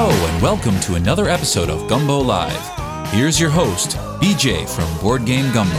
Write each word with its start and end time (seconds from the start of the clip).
Hello, 0.00 0.26
and 0.28 0.40
welcome 0.40 0.78
to 0.82 0.94
another 0.94 1.28
episode 1.28 1.68
of 1.68 1.88
Gumbo 1.88 2.20
Live. 2.20 3.08
Here's 3.12 3.40
your 3.40 3.50
host, 3.50 3.96
BJ 4.20 4.68
from 4.68 4.86
Board 5.02 5.24
Game 5.26 5.52
Gumbo. 5.52 5.74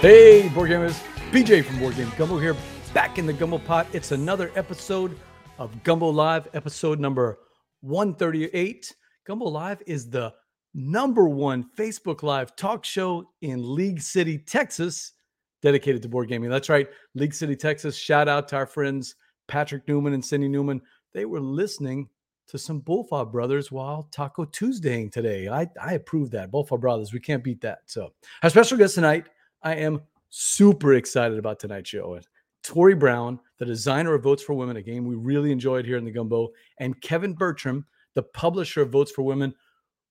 Hey, 0.00 0.48
board 0.50 0.70
gamers! 0.70 1.02
BJ 1.32 1.64
from 1.64 1.80
Board 1.80 1.96
Game 1.96 2.12
Gumbo 2.16 2.38
here, 2.38 2.54
back 2.92 3.18
in 3.18 3.26
the 3.26 3.32
Gumbo 3.32 3.58
Pot. 3.58 3.88
It's 3.92 4.12
another 4.12 4.52
episode 4.54 5.18
of 5.58 5.82
Gumbo 5.82 6.08
Live, 6.10 6.46
episode 6.54 7.00
number 7.00 7.40
138. 7.80 8.94
Gumbo 9.26 9.46
Live 9.46 9.82
is 9.88 10.10
the 10.10 10.32
number 10.74 11.28
one 11.28 11.68
Facebook 11.76 12.22
Live 12.22 12.54
talk 12.54 12.84
show 12.84 13.32
in 13.42 13.74
League 13.74 14.00
City, 14.00 14.38
Texas, 14.38 15.14
dedicated 15.64 16.02
to 16.02 16.08
board 16.10 16.28
gaming. 16.28 16.50
That's 16.50 16.68
right, 16.68 16.88
League 17.14 17.32
City, 17.32 17.56
Texas. 17.56 17.96
Shout 17.96 18.28
out 18.28 18.46
to 18.48 18.56
our 18.56 18.66
friends 18.66 19.16
Patrick 19.48 19.88
Newman 19.88 20.12
and 20.12 20.22
Cindy 20.22 20.46
Newman. 20.46 20.82
They 21.14 21.24
were 21.24 21.40
listening 21.40 22.10
to 22.48 22.58
some 22.58 22.80
Bullfog 22.80 23.32
Brothers 23.32 23.72
while 23.72 24.06
Taco 24.12 24.44
Tuesdaying 24.44 25.10
today. 25.10 25.48
I, 25.48 25.66
I 25.80 25.94
approve 25.94 26.30
that. 26.32 26.50
Bullfog 26.50 26.82
Brothers, 26.82 27.14
we 27.14 27.18
can't 27.18 27.42
beat 27.42 27.62
that. 27.62 27.78
So, 27.86 28.12
our 28.42 28.50
special 28.50 28.76
guest 28.76 28.94
tonight, 28.94 29.30
I 29.62 29.76
am 29.76 30.02
super 30.28 30.94
excited 30.94 31.38
about 31.38 31.58
tonight's 31.58 31.88
show. 31.88 32.20
Tory 32.62 32.94
Brown, 32.94 33.40
the 33.58 33.64
designer 33.64 34.12
of 34.12 34.22
Votes 34.22 34.42
for 34.42 34.52
Women, 34.52 34.76
a 34.76 34.82
game 34.82 35.06
we 35.06 35.14
really 35.14 35.50
enjoyed 35.50 35.86
here 35.86 35.96
in 35.96 36.04
the 36.04 36.10
Gumbo, 36.10 36.50
and 36.78 37.00
Kevin 37.00 37.32
Bertram, 37.32 37.86
the 38.12 38.22
publisher 38.22 38.82
of 38.82 38.90
Votes 38.90 39.10
for 39.10 39.22
Women, 39.22 39.54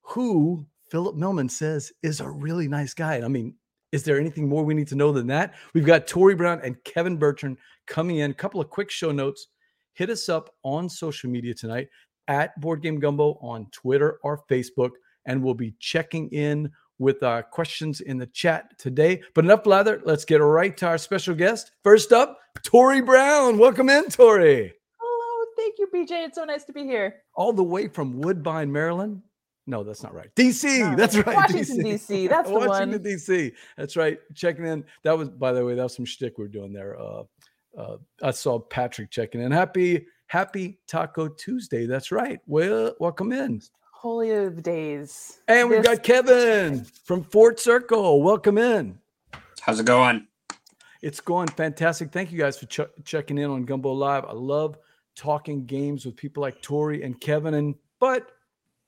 who 0.02 0.66
Philip 0.90 1.14
Millman 1.14 1.48
says 1.48 1.92
is 2.02 2.20
a 2.20 2.28
really 2.28 2.66
nice 2.66 2.92
guy. 2.92 3.22
I 3.22 3.28
mean, 3.28 3.54
is 3.94 4.02
there 4.02 4.18
anything 4.18 4.48
more 4.48 4.64
we 4.64 4.74
need 4.74 4.88
to 4.88 4.96
know 4.96 5.12
than 5.12 5.28
that? 5.28 5.54
We've 5.72 5.86
got 5.86 6.08
Tory 6.08 6.34
Brown 6.34 6.60
and 6.64 6.82
Kevin 6.82 7.16
Bertram 7.16 7.56
coming 7.86 8.16
in. 8.16 8.32
A 8.32 8.34
couple 8.34 8.60
of 8.60 8.68
quick 8.68 8.90
show 8.90 9.12
notes. 9.12 9.46
Hit 9.92 10.10
us 10.10 10.28
up 10.28 10.52
on 10.64 10.88
social 10.88 11.30
media 11.30 11.54
tonight 11.54 11.86
at 12.26 12.60
Board 12.60 12.82
Game 12.82 12.98
Gumbo 12.98 13.38
on 13.40 13.68
Twitter 13.70 14.18
or 14.24 14.42
Facebook, 14.50 14.90
and 15.26 15.40
we'll 15.40 15.54
be 15.54 15.76
checking 15.78 16.28
in 16.30 16.72
with 16.98 17.22
our 17.22 17.44
questions 17.44 18.00
in 18.00 18.18
the 18.18 18.26
chat 18.26 18.76
today. 18.78 19.22
But 19.32 19.44
enough 19.44 19.62
blather. 19.62 20.02
Let's 20.04 20.24
get 20.24 20.38
right 20.38 20.76
to 20.78 20.88
our 20.88 20.98
special 20.98 21.36
guest. 21.36 21.70
First 21.84 22.12
up, 22.12 22.40
Tory 22.64 23.00
Brown. 23.00 23.58
Welcome 23.58 23.88
in, 23.88 24.08
Tory. 24.08 24.74
Hello, 25.00 25.46
thank 25.56 25.78
you, 25.78 25.86
BJ. 25.94 26.26
It's 26.26 26.34
so 26.36 26.44
nice 26.44 26.64
to 26.64 26.72
be 26.72 26.82
here. 26.82 27.22
All 27.36 27.52
the 27.52 27.62
way 27.62 27.86
from 27.86 28.18
Woodbine, 28.18 28.72
Maryland. 28.72 29.22
No, 29.66 29.82
that's 29.82 30.02
not 30.02 30.14
right. 30.14 30.28
DC. 30.34 30.80
No, 30.90 30.94
that's 30.96 31.16
right. 31.16 31.36
Washington, 31.36 31.78
DC. 31.78 32.28
That's 32.28 32.48
the 32.50 32.54
Washington, 32.54 32.90
one. 33.02 33.12
DC. 33.12 33.52
That's 33.76 33.96
right. 33.96 34.18
Checking 34.34 34.66
in. 34.66 34.84
That 35.04 35.16
was, 35.16 35.30
by 35.30 35.52
the 35.52 35.64
way, 35.64 35.74
that 35.74 35.82
was 35.82 35.94
some 35.96 36.04
shtick 36.04 36.36
we 36.38 36.44
are 36.44 36.48
doing 36.48 36.72
there. 36.72 37.00
Uh, 37.00 37.22
uh, 37.78 37.96
I 38.22 38.30
saw 38.30 38.58
Patrick 38.58 39.10
checking 39.10 39.40
in. 39.40 39.50
Happy, 39.50 40.06
happy 40.26 40.78
Taco 40.86 41.28
Tuesday. 41.28 41.86
That's 41.86 42.12
right. 42.12 42.40
Well, 42.46 42.94
welcome 43.00 43.32
in. 43.32 43.62
Holy 43.90 44.32
of 44.32 44.62
days. 44.62 45.40
And 45.48 45.70
we've 45.70 45.82
This- 45.82 45.88
got 45.96 46.02
Kevin 46.02 46.84
from 46.84 47.24
Fort 47.24 47.58
Circle. 47.58 48.22
Welcome 48.22 48.58
in. 48.58 48.98
How's 49.62 49.80
it 49.80 49.86
going? 49.86 50.26
It's 51.00 51.20
going 51.20 51.48
fantastic. 51.48 52.12
Thank 52.12 52.30
you 52.32 52.38
guys 52.38 52.58
for 52.58 52.66
ch- 52.66 52.90
checking 53.04 53.38
in 53.38 53.50
on 53.50 53.64
Gumbo 53.64 53.92
Live. 53.92 54.26
I 54.26 54.32
love 54.32 54.76
talking 55.16 55.64
games 55.64 56.04
with 56.04 56.16
people 56.16 56.42
like 56.42 56.60
Tory 56.60 57.02
and 57.02 57.18
Kevin. 57.18 57.54
And 57.54 57.74
but 57.98 58.30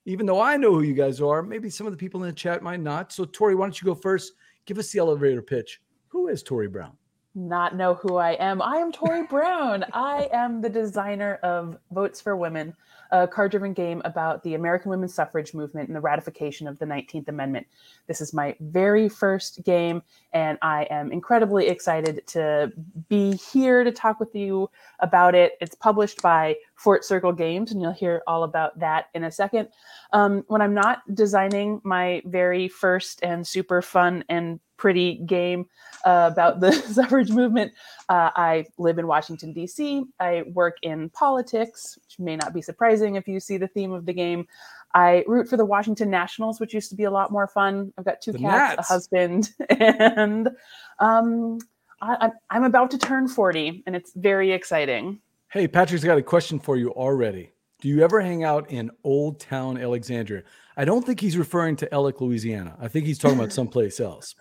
even 0.07 0.25
though 0.25 0.41
I 0.41 0.57
know 0.57 0.73
who 0.73 0.83
you 0.83 0.95
guys 0.95 1.21
are, 1.21 1.43
maybe 1.43 1.69
some 1.69 1.87
of 1.87 1.93
the 1.93 1.97
people 1.97 2.23
in 2.23 2.29
the 2.29 2.35
chat 2.35 2.62
might 2.62 2.81
not. 2.81 3.12
So 3.12 3.25
Tory, 3.25 3.57
why 3.57 3.67
don't 3.67 3.81
you 3.81 3.85
go 3.85 3.95
first? 3.95 4.33
Give 4.65 4.79
us 4.79 4.91
the 4.91 5.01
elevator 5.01 5.43
pitch. 5.43 5.83
Who 6.09 6.29
is 6.29 6.43
Tory 6.43 6.69
Brown? 6.69 6.97
Not 7.35 7.77
know 7.77 7.95
who 7.95 8.17
I 8.17 8.33
am. 8.33 8.63
I 8.63 8.77
am 8.77 8.92
Tory 8.92 9.27
Brown. 9.30 9.85
I 9.92 10.30
am 10.33 10.63
the 10.63 10.70
designer 10.70 11.35
of 11.42 11.77
Votes 11.91 12.20
for 12.20 12.36
Women, 12.36 12.75
a 13.11 13.27
card 13.27 13.51
driven 13.51 13.73
game 13.75 14.01
about 14.05 14.42
the 14.42 14.55
American 14.55 14.91
women's 14.91 15.13
suffrage 15.13 15.53
movement 15.53 15.89
and 15.89 15.97
the 15.97 16.01
ratification 16.01 16.67
of 16.67 16.79
the 16.79 16.86
19th 16.86 17.29
Amendment. 17.29 17.67
This 18.07 18.20
is 18.20 18.33
my 18.33 18.57
very 18.61 19.09
first 19.09 19.64
game, 19.64 20.03
and 20.33 20.57
I 20.63 20.85
am 20.85 21.13
incredibly 21.13 21.67
excited 21.67 22.27
to 22.29 22.73
be 23.09 23.35
here 23.36 23.85
to 23.85 23.92
talk 23.92 24.19
with 24.19 24.35
you 24.35 24.70
about 25.01 25.35
it. 25.35 25.59
It's 25.61 25.75
published 25.75 26.23
by 26.23 26.57
Fort 26.77 27.05
Circle 27.05 27.33
Games, 27.33 27.73
and 27.73 27.81
you'll 27.81 27.92
hear 27.92 28.23
all 28.27 28.45
about 28.45 28.79
that 28.79 29.07
in 29.14 29.25
a 29.25 29.31
second. 29.31 29.69
Um, 30.13 30.45
when 30.48 30.61
I'm 30.61 30.75
not 30.75 31.03
designing 31.14 31.81
my 31.85 32.23
very 32.27 32.69
first 32.69 33.20
and 33.23 33.47
super 33.47 33.81
fun 33.83 34.25
and 34.29 34.61
pretty 34.77 35.15
game 35.27 35.67
uh, 36.05 36.29
about 36.31 36.61
the 36.61 36.73
suffrage 36.92 37.31
movement, 37.31 37.73
uh, 38.11 38.31
I 38.36 38.67
live 38.77 38.98
in 38.98 39.07
Washington, 39.07 39.55
D.C. 39.55 40.05
I 40.20 40.45
work 40.53 40.77
in 40.83 41.09
politics, 41.11 41.98
which 42.05 42.19
may 42.19 42.36
not 42.36 42.53
be 42.53 42.61
surprising 42.61 43.17
if 43.17 43.27
you 43.27 43.41
see 43.41 43.57
the 43.57 43.69
theme 43.69 43.92
of 43.92 44.05
the 44.05 44.13
game. 44.13 44.47
I 44.95 45.25
root 45.27 45.48
for 45.48 45.57
the 45.57 45.65
Washington 45.65 46.11
Nationals, 46.11 46.61
which 46.61 46.75
used 46.75 46.91
to 46.91 46.97
be 46.97 47.05
a 47.05 47.11
lot 47.11 47.33
more 47.33 47.47
fun. 47.47 47.92
I've 47.98 48.05
got 48.05 48.20
two 48.20 48.33
The 48.33 48.39
cats, 48.39 48.77
Nats. 48.77 48.91
a 48.91 48.92
husband, 48.92 49.51
and 49.70 50.51
um, 50.98 51.59
I, 52.03 52.17
I'm, 52.20 52.33
I'm 52.51 52.65
about 52.65 52.91
to 52.92 52.98
turn 52.98 53.29
40, 53.29 53.83
and 53.86 53.97
it's 53.97 54.13
very 54.15 54.53
exciting. 54.53 55.20
Hey, 55.56 55.67
Patrick's 55.67 56.05
got 56.05 56.18
a 56.18 56.22
question 56.22 56.58
for 56.58 56.77
you 56.77 56.90
already. 56.90 57.55
Do 57.80 57.89
you 57.89 58.05
ever 58.05 58.20
hang 58.20 58.44
out 58.44 58.70
in 58.70 58.90
Old 59.05 59.40
Town 59.40 59.78
Alexandria? 59.78 60.42
I 60.77 60.84
don't 60.84 61.02
think 61.02 61.18
he's 61.18 61.39
referring 61.39 61.77
to 61.77 61.86
Ellick, 61.86 62.20
Louisiana. 62.20 62.77
I 62.78 62.89
think 62.89 63.06
he's 63.06 63.18
talking 63.18 63.39
about 63.39 63.52
someplace 63.55 63.98
else. 63.98 64.34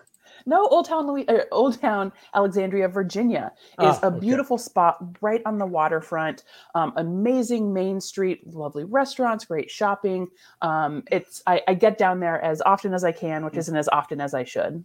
No, 0.45 0.67
Old 0.67 0.87
Town, 0.87 1.07
Louis, 1.07 1.25
uh, 1.29 1.45
Old 1.53 1.79
Town, 1.79 2.11
Alexandria, 2.33 2.89
Virginia 2.89 3.53
is 3.79 3.95
Ah, 3.95 3.99
a 4.03 4.07
okay. 4.07 4.19
beautiful 4.19 4.57
spot 4.57 4.97
right 5.21 5.41
on 5.45 5.57
the 5.57 5.65
waterfront. 5.65 6.43
Um, 6.75 6.91
amazing 6.97 7.71
main 7.71 8.01
street, 8.01 8.45
lovely 8.53 8.83
restaurants, 8.83 9.45
great 9.45 9.71
shopping. 9.71 10.27
Um, 10.61 11.03
it's 11.09 11.41
I, 11.47 11.61
I 11.65 11.75
get 11.75 11.97
down 11.97 12.19
there 12.19 12.41
as 12.43 12.61
often 12.65 12.93
as 12.93 13.05
I 13.05 13.13
can, 13.13 13.41
Mm. 13.41 13.45
which 13.45 13.55
isn't 13.55 13.77
as 13.77 13.87
often 13.87 14.19
as 14.19 14.33
I 14.33 14.43
should. 14.43 14.83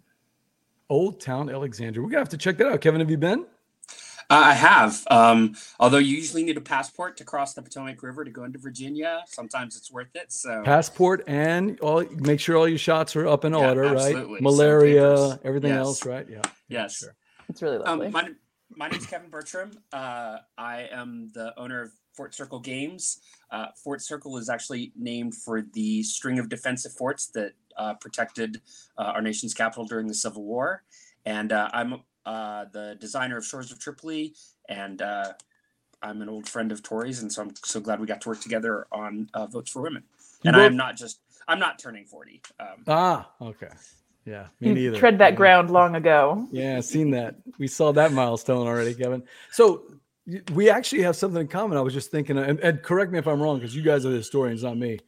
Old 0.89 1.21
Town 1.21 1.51
Alexandria. 1.51 2.05
We're 2.05 2.11
gonna 2.11 2.21
have 2.21 2.29
to 2.29 2.39
check 2.39 2.57
that 2.59 2.69
out. 2.69 2.81
Kevin, 2.81 3.01
have 3.01 3.11
you 3.11 3.19
been? 3.19 3.47
Uh, 4.31 4.43
I 4.47 4.55
have. 4.55 5.05
Um, 5.11 5.57
although 5.81 5.99
you 5.99 6.17
usually 6.17 6.45
need 6.45 6.57
a 6.57 6.61
passport 6.61 7.17
to 7.17 7.25
cross 7.25 7.53
the 7.55 7.63
Potomac 7.63 8.01
River 8.03 8.25
to 8.25 8.31
go 8.31 8.45
into 8.45 8.59
Virginia, 8.61 9.25
sometimes 9.27 9.77
it's 9.77 9.91
worth 9.91 10.15
it. 10.15 10.31
So 10.33 10.63
passport 10.65 11.25
and 11.27 11.79
all 11.81 12.05
make 12.17 12.39
sure 12.39 12.57
all 12.57 12.69
your 12.69 12.79
shots 12.79 13.17
are 13.17 13.27
up 13.27 13.45
in 13.45 13.53
Yeah, 13.53 13.69
order, 13.69 13.85
absolutely. 13.87 14.35
right? 14.35 14.43
Malaria, 14.43 15.03
papers. 15.17 15.39
everything 15.45 15.71
Yes. 15.71 15.79
else, 15.87 16.07
right? 16.07 16.27
Yeah. 16.29 16.37
yeah, 16.69 16.83
yes. 16.83 16.97
sure. 16.99 17.17
It's 17.49 17.61
really 17.61 17.79
lovely. 17.79 18.07
Um, 18.07 18.13
my, 18.13 18.29
my 18.77 18.89
name 18.89 19.01
is 19.01 19.07
Kevin 19.07 19.31
Bertram. 19.31 19.73
Uh, 19.93 20.39
I 20.57 20.89
am 20.93 21.31
the 21.35 21.53
owner 21.59 21.83
of 21.83 21.93
Fort 22.15 22.33
Circle 22.33 22.61
Games. 22.61 23.19
Uh, 23.51 23.67
Fort 23.83 24.01
Circle 24.01 24.37
is 24.37 24.49
actually 24.49 24.93
named 24.97 25.35
for 25.35 25.63
the 25.63 26.05
string 26.05 26.39
of 26.39 26.49
defensive 26.49 26.93
forts 26.93 27.27
that 27.29 27.55
uh, 27.77 27.95
protected 27.95 28.61
uh, 28.97 29.03
our 29.15 29.23
nation's 29.23 29.55
capital 29.55 29.85
during 29.87 30.07
the 30.07 30.15
Civil 30.15 30.45
War. 30.45 30.85
And 31.27 31.51
uh, 31.53 31.69
I'm 31.73 32.03
uh, 32.31 32.65
the 32.73 32.97
designer 33.01 33.37
of 33.39 33.45
Shores 33.45 33.73
of 33.73 33.81
Tripoli, 33.81 34.35
and 34.69 35.03
uh, 35.03 35.33
I'm 36.01 36.23
an 36.23 36.29
old 36.29 36.49
friend 36.49 36.71
of 36.71 36.81
Tory's, 36.81 37.23
and 37.23 37.33
so 37.33 37.43
I'm 37.43 37.53
so 37.65 37.81
glad 37.81 37.99
we 38.01 38.07
got 38.07 38.21
to 38.21 38.29
work 38.29 38.41
together 38.41 38.87
on 38.93 39.29
uh, 39.35 39.47
Votes 39.47 39.71
for 39.73 39.83
Women. 39.83 40.05
And 40.45 40.55
both- 40.55 40.63
I'm 40.67 40.77
not 40.77 40.97
just 40.97 41.19
I'm 41.49 41.59
not 41.59 41.81
turning 41.81 42.05
40. 42.05 42.41
Um, 42.61 42.67
Ah, 42.87 43.31
okay. 43.43 43.71
Yeah, 44.25 44.47
me 44.61 44.69
you 44.69 44.75
neither. 44.75 44.99
tread 44.99 45.19
that 45.19 45.35
ground 45.35 45.71
long 45.71 45.97
ago. 45.97 46.47
Yeah, 46.53 46.81
seen 46.81 47.11
that. 47.13 47.35
We 47.59 47.67
saw 47.67 47.93
that 47.95 48.13
milestone 48.13 48.67
already, 48.69 48.95
Kevin. 48.95 49.25
So 49.51 49.83
we 50.53 50.71
actually 50.71 51.03
have 51.03 51.17
something 51.17 51.41
in 51.41 51.49
common. 51.49 51.77
I 51.79 51.81
was 51.81 51.95
just 51.95 52.13
thinking, 52.13 52.39
and, 52.39 52.61
and 52.61 52.81
correct 52.83 53.11
me 53.11 53.19
if 53.19 53.27
I'm 53.27 53.43
wrong, 53.43 53.59
because 53.59 53.75
you 53.75 53.83
guys 53.83 54.07
are 54.07 54.11
the 54.11 54.19
historians, 54.19 54.63
not 54.63 54.79
me. 54.79 55.01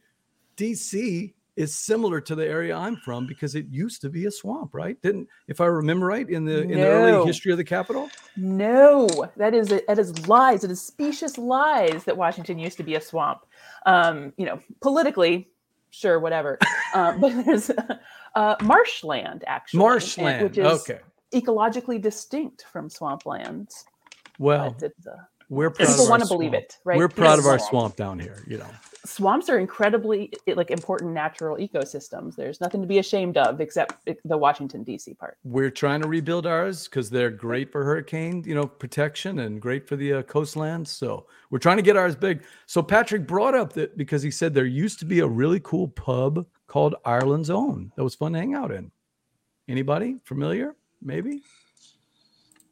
DC 0.57 1.33
is 1.55 1.75
similar 1.75 2.19
to 2.21 2.35
the 2.35 2.45
area 2.45 2.75
I'm 2.75 2.95
from 2.95 3.27
because 3.27 3.55
it 3.55 3.67
used 3.69 4.01
to 4.01 4.09
be 4.09 4.25
a 4.25 4.31
swamp, 4.31 4.73
right? 4.73 4.99
Didn't, 5.01 5.27
if 5.47 5.61
I 5.61 5.65
remember 5.65 6.07
right, 6.07 6.27
in 6.27 6.45
the 6.45 6.61
in 6.61 6.71
the 6.71 6.87
early 6.87 7.25
history 7.25 7.51
of 7.51 7.57
the 7.57 7.63
capital. 7.63 8.09
No, 8.35 9.07
that 9.37 9.53
is 9.53 9.69
that 9.69 9.99
is 9.99 10.27
lies. 10.27 10.63
It 10.63 10.71
is 10.71 10.81
specious 10.81 11.37
lies 11.37 12.03
that 12.05 12.17
Washington 12.17 12.57
used 12.57 12.77
to 12.77 12.83
be 12.83 12.95
a 12.95 13.01
swamp. 13.01 13.45
Um, 13.85 14.33
you 14.37 14.45
know, 14.45 14.59
politically, 14.81 15.49
sure, 15.91 16.19
whatever. 16.19 16.57
uh, 16.93 17.17
but 17.19 17.45
there's 17.45 17.71
uh, 18.35 18.55
marshland 18.61 19.43
actually, 19.47 19.77
and- 19.77 19.89
Marshland. 19.89 20.43
which 20.43 20.57
is 20.57 20.81
okay. 20.89 20.99
ecologically 21.33 22.01
distinct 22.01 22.65
from 22.71 22.89
swamplands. 22.89 23.85
Well, 24.39 24.71
But 24.79 24.87
it's, 24.87 25.07
uh, 25.07 25.17
we're 25.49 25.69
proud 25.69 25.87
people 25.87 26.03
of 26.03 26.09
want 26.09 26.23
to 26.23 26.27
believe 26.27 26.53
it, 26.53 26.77
right? 26.83 26.97
We're 26.97 27.09
proud 27.09 27.39
of 27.39 27.45
our 27.45 27.59
swamp 27.59 27.95
down 27.95 28.19
here. 28.19 28.43
You 28.47 28.59
know. 28.59 28.69
Swamps 29.05 29.49
are 29.49 29.59
incredibly 29.59 30.31
like 30.47 30.71
important 30.71 31.11
natural 31.11 31.57
ecosystems. 31.57 32.35
There's 32.35 32.61
nothing 32.61 32.79
to 32.81 32.87
be 32.87 32.99
ashamed 32.99 33.35
of 33.37 33.59
except 33.59 34.09
the 34.23 34.37
Washington 34.37 34.83
D.C. 34.83 35.13
part. 35.15 35.37
we're 35.43 35.69
trying 35.69 36.01
to 36.01 36.07
rebuild 36.07 36.47
ours 36.47 36.85
because 36.85 37.09
they're 37.09 37.29
great 37.29 37.69
for 37.69 37.83
hurricane, 37.83 38.43
you 38.45 38.55
know, 38.55 38.65
protection 38.65 39.39
and 39.39 39.61
great 39.61 39.87
for 39.89 39.97
the 39.97 40.13
uh, 40.13 40.21
coastlands. 40.23 40.89
So 40.89 41.27
we're 41.49 41.59
trying 41.59 41.77
to 41.77 41.83
get 41.83 41.97
ours 41.97 42.15
big. 42.15 42.43
So 42.65 42.81
Patrick 42.81 43.27
brought 43.27 43.55
up 43.55 43.73
that 43.73 43.97
because 43.97 44.23
he 44.23 44.31
said 44.31 44.53
there 44.53 44.65
used 44.65 44.99
to 44.99 45.05
be 45.05 45.19
a 45.19 45.27
really 45.27 45.59
cool 45.59 45.89
pub 45.89 46.45
called 46.67 46.95
Ireland's 47.03 47.49
Own 47.49 47.91
that 47.97 48.03
was 48.03 48.15
fun 48.15 48.31
to 48.33 48.39
hang 48.39 48.53
out 48.53 48.71
in. 48.71 48.89
Anybody 49.67 50.17
familiar? 50.23 50.75
Maybe. 51.01 51.41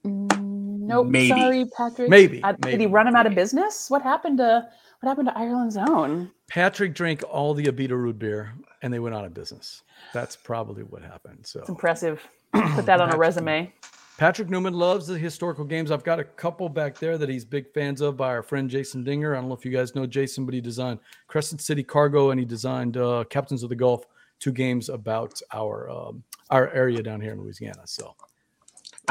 Nope. 0.04 1.08
Maybe. 1.08 1.30
Sorry, 1.30 1.66
Patrick. 1.78 2.10
Maybe, 2.10 2.44
Uh, 2.44 2.54
Did 2.54 2.80
he 2.82 2.88
run 2.88 3.08
him 3.08 3.16
out 3.16 3.26
of 3.26 3.36
business? 3.36 3.90
What 3.90 4.02
happened 4.02 4.40
to 4.40 4.68
what 5.00 5.10
happened 5.10 5.30
to 5.30 5.38
Ireland's 5.38 5.78
own? 5.78 6.30
Patrick 6.48 6.94
drank 6.94 7.24
all 7.30 7.54
the 7.54 7.64
Abita 7.66 7.92
root 7.92 8.20
beer 8.20 8.54
and 8.82 8.94
they 8.94 9.00
went 9.00 9.16
out 9.16 9.26
of 9.26 9.34
business. 9.34 9.82
That's 10.14 10.36
probably 10.36 10.84
what 10.84 11.02
happened. 11.02 11.38
It's 11.40 11.52
So 11.54 11.64
impressive. 11.68 12.22
Put 12.54 12.86
that 12.86 13.02
on 13.02 13.12
a 13.14 13.18
resume. 13.18 13.74
Patrick 14.18 14.50
Newman 14.50 14.74
loves 14.74 15.08
the 15.08 15.18
historical 15.18 15.66
games. 15.66 15.90
I've 15.90 16.04
got 16.04 16.20
a 16.20 16.24
couple 16.24 16.70
back 16.70 17.00
there 17.00 17.18
that 17.18 17.30
he's 17.30 17.44
big 17.46 17.74
fans 17.74 18.02
of 18.02 18.18
by 18.18 18.28
our 18.28 18.44
friend 18.44 18.70
Jason 18.70 19.04
Dinger. 19.04 19.34
I 19.34 19.40
don't 19.40 19.48
know 19.48 19.56
if 19.56 19.66
you 19.66 19.72
guys 19.72 19.96
know 19.96 20.06
Jason, 20.06 20.46
but 20.46 20.54
he 20.54 20.62
designed 20.62 21.00
Crescent 21.28 21.62
City 21.62 21.82
Cargo 21.84 22.30
and 22.30 22.40
he 22.40 22.46
designed 22.46 22.98
uh, 22.98 23.24
Captains 23.32 23.64
of 23.64 23.70
the 23.70 23.76
Gulf, 23.76 24.06
two 24.40 24.52
games 24.52 24.90
about 24.90 25.42
our 25.54 25.90
um, 25.90 26.24
our 26.52 26.70
area 26.72 27.02
down 27.02 27.20
here 27.22 27.32
in 27.32 27.42
Louisiana. 27.42 27.82
So 27.86 28.14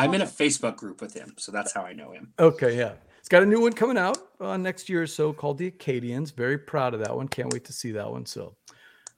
I'm 0.01 0.15
in 0.15 0.23
a 0.23 0.27
Facebook 0.27 0.77
group 0.77 1.01
with 1.01 1.15
him, 1.15 1.35
so 1.39 1.53
that's 1.53 1.73
how 1.73 1.83
I 1.83 1.93
know 1.93 2.13
him. 2.13 2.33
okay, 2.39 2.77
yeah, 2.77 2.93
it's 3.19 3.29
got 3.29 3.43
a 3.43 3.47
new 3.47 3.61
one 3.61 3.73
coming 3.73 3.99
out 3.99 4.19
uh, 4.41 4.57
next 4.57 4.89
year 4.89 5.03
or 5.03 5.07
so 5.07 5.33
called 5.33 5.59
the 5.59 5.67
Acadians. 5.69 6.31
Very 6.31 6.59
proud 6.59 6.95
of 6.95 7.01
that 7.01 7.15
one. 7.15 7.29
Can't 7.29 7.53
wait 7.53 7.65
to 7.67 7.73
see 7.73 7.93
that 7.93 8.11
one. 8.11 8.27
So. 8.27 8.57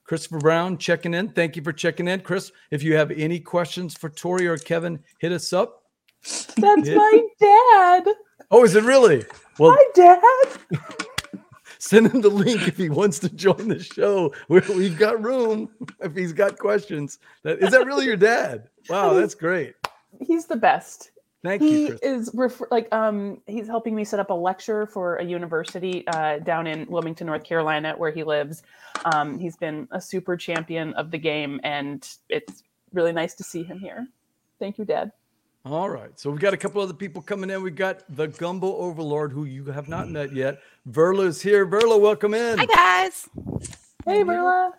Christopher 0.05 0.39
Brown 0.39 0.79
checking 0.79 1.15
in. 1.15 1.29
Thank 1.29 1.55
you 1.57 1.63
for 1.63 1.73
checking 1.73 2.09
in, 2.09 2.21
Chris. 2.21 2.51
If 2.73 2.83
you 2.83 2.97
have 2.97 3.13
any 3.13 3.39
questions 3.39 3.97
for 3.97 4.11
Tory 4.11 4.49
or 4.49 4.59
Kevin, 4.59 4.99
hit 5.21 5.31
us 5.33 5.53
up. 5.53 5.85
That's 6.57 6.89
Yeah. 6.89 6.97
my 6.97 7.23
dad. 7.41 8.09
Oh, 8.51 8.65
is 8.65 8.75
it 8.75 8.83
really? 8.83 9.25
Well, 9.59 9.75
Hi, 9.79 9.91
Dad. 9.95 10.81
send 11.79 12.09
him 12.13 12.21
the 12.21 12.29
link 12.29 12.67
if 12.69 12.77
he 12.77 12.91
wants 12.91 13.21
to 13.21 13.29
join 13.29 13.69
the 13.69 13.83
show. 13.83 14.35
we 14.49 14.61
we've 14.77 14.99
got 14.99 15.23
room 15.23 15.69
if 16.01 16.15
he's 16.15 16.33
got 16.33 16.59
questions. 16.59 17.19
That 17.45 17.61
is 17.61 17.71
that 17.71 17.87
really 17.87 18.05
your 18.05 18.17
dad? 18.17 18.69
Wow, 18.91 19.15
that's 19.15 19.35
great. 19.37 19.75
He's 20.21 20.47
the 20.47 20.57
best. 20.57 21.11
Thank 21.43 21.61
he 21.61 21.87
you, 21.87 21.99
He 22.01 22.07
is 22.07 22.31
refer- 22.35 22.69
like 22.71 22.93
um 22.95 23.41
he's 23.47 23.67
helping 23.67 23.95
me 23.95 24.05
set 24.05 24.21
up 24.21 24.31
a 24.31 24.35
lecture 24.35 24.87
for 24.87 25.17
a 25.17 25.25
university 25.25 26.07
uh, 26.07 26.39
down 26.39 26.67
in 26.67 26.87
Wilmington, 26.87 27.27
North 27.27 27.43
Carolina, 27.43 27.95
where 27.97 28.13
he 28.13 28.23
lives. 28.23 28.63
Um, 29.07 29.39
he's 29.39 29.57
been 29.57 29.89
a 29.91 30.01
super 30.01 30.37
champion 30.37 30.93
of 30.95 31.11
the 31.11 31.19
game, 31.19 31.61
and 31.65 32.09
it's 32.29 32.63
really 32.93 33.13
nice 33.13 33.35
to 33.35 33.43
see 33.43 33.65
him 33.65 33.81
here. 33.81 34.07
Thank 34.61 34.79
you, 34.79 34.85
Dad. 34.85 35.11
All 35.65 35.89
right. 35.91 36.19
So 36.19 36.31
we've 36.31 36.41
got 36.41 36.55
a 36.55 36.57
couple 36.57 36.81
other 36.83 36.93
people 36.93 37.23
coming 37.23 37.49
in. 37.51 37.63
We've 37.63 37.75
got 37.75 38.03
the 38.09 38.29
Gumbo 38.29 38.77
Overlord, 38.77 39.33
who 39.33 39.45
you 39.45 39.65
have 39.67 39.89
not 39.89 40.09
met 40.09 40.33
yet. 40.33 40.59
Verla 40.91 41.27
is 41.27 41.41
here. 41.43 41.67
Verla, 41.67 42.01
welcome 42.01 42.35
in. 42.35 42.59
Hi 42.59 42.67
guys. 42.67 43.29
Hey, 44.05 44.23
Verla. 44.23 44.27
Verla, 44.27 44.73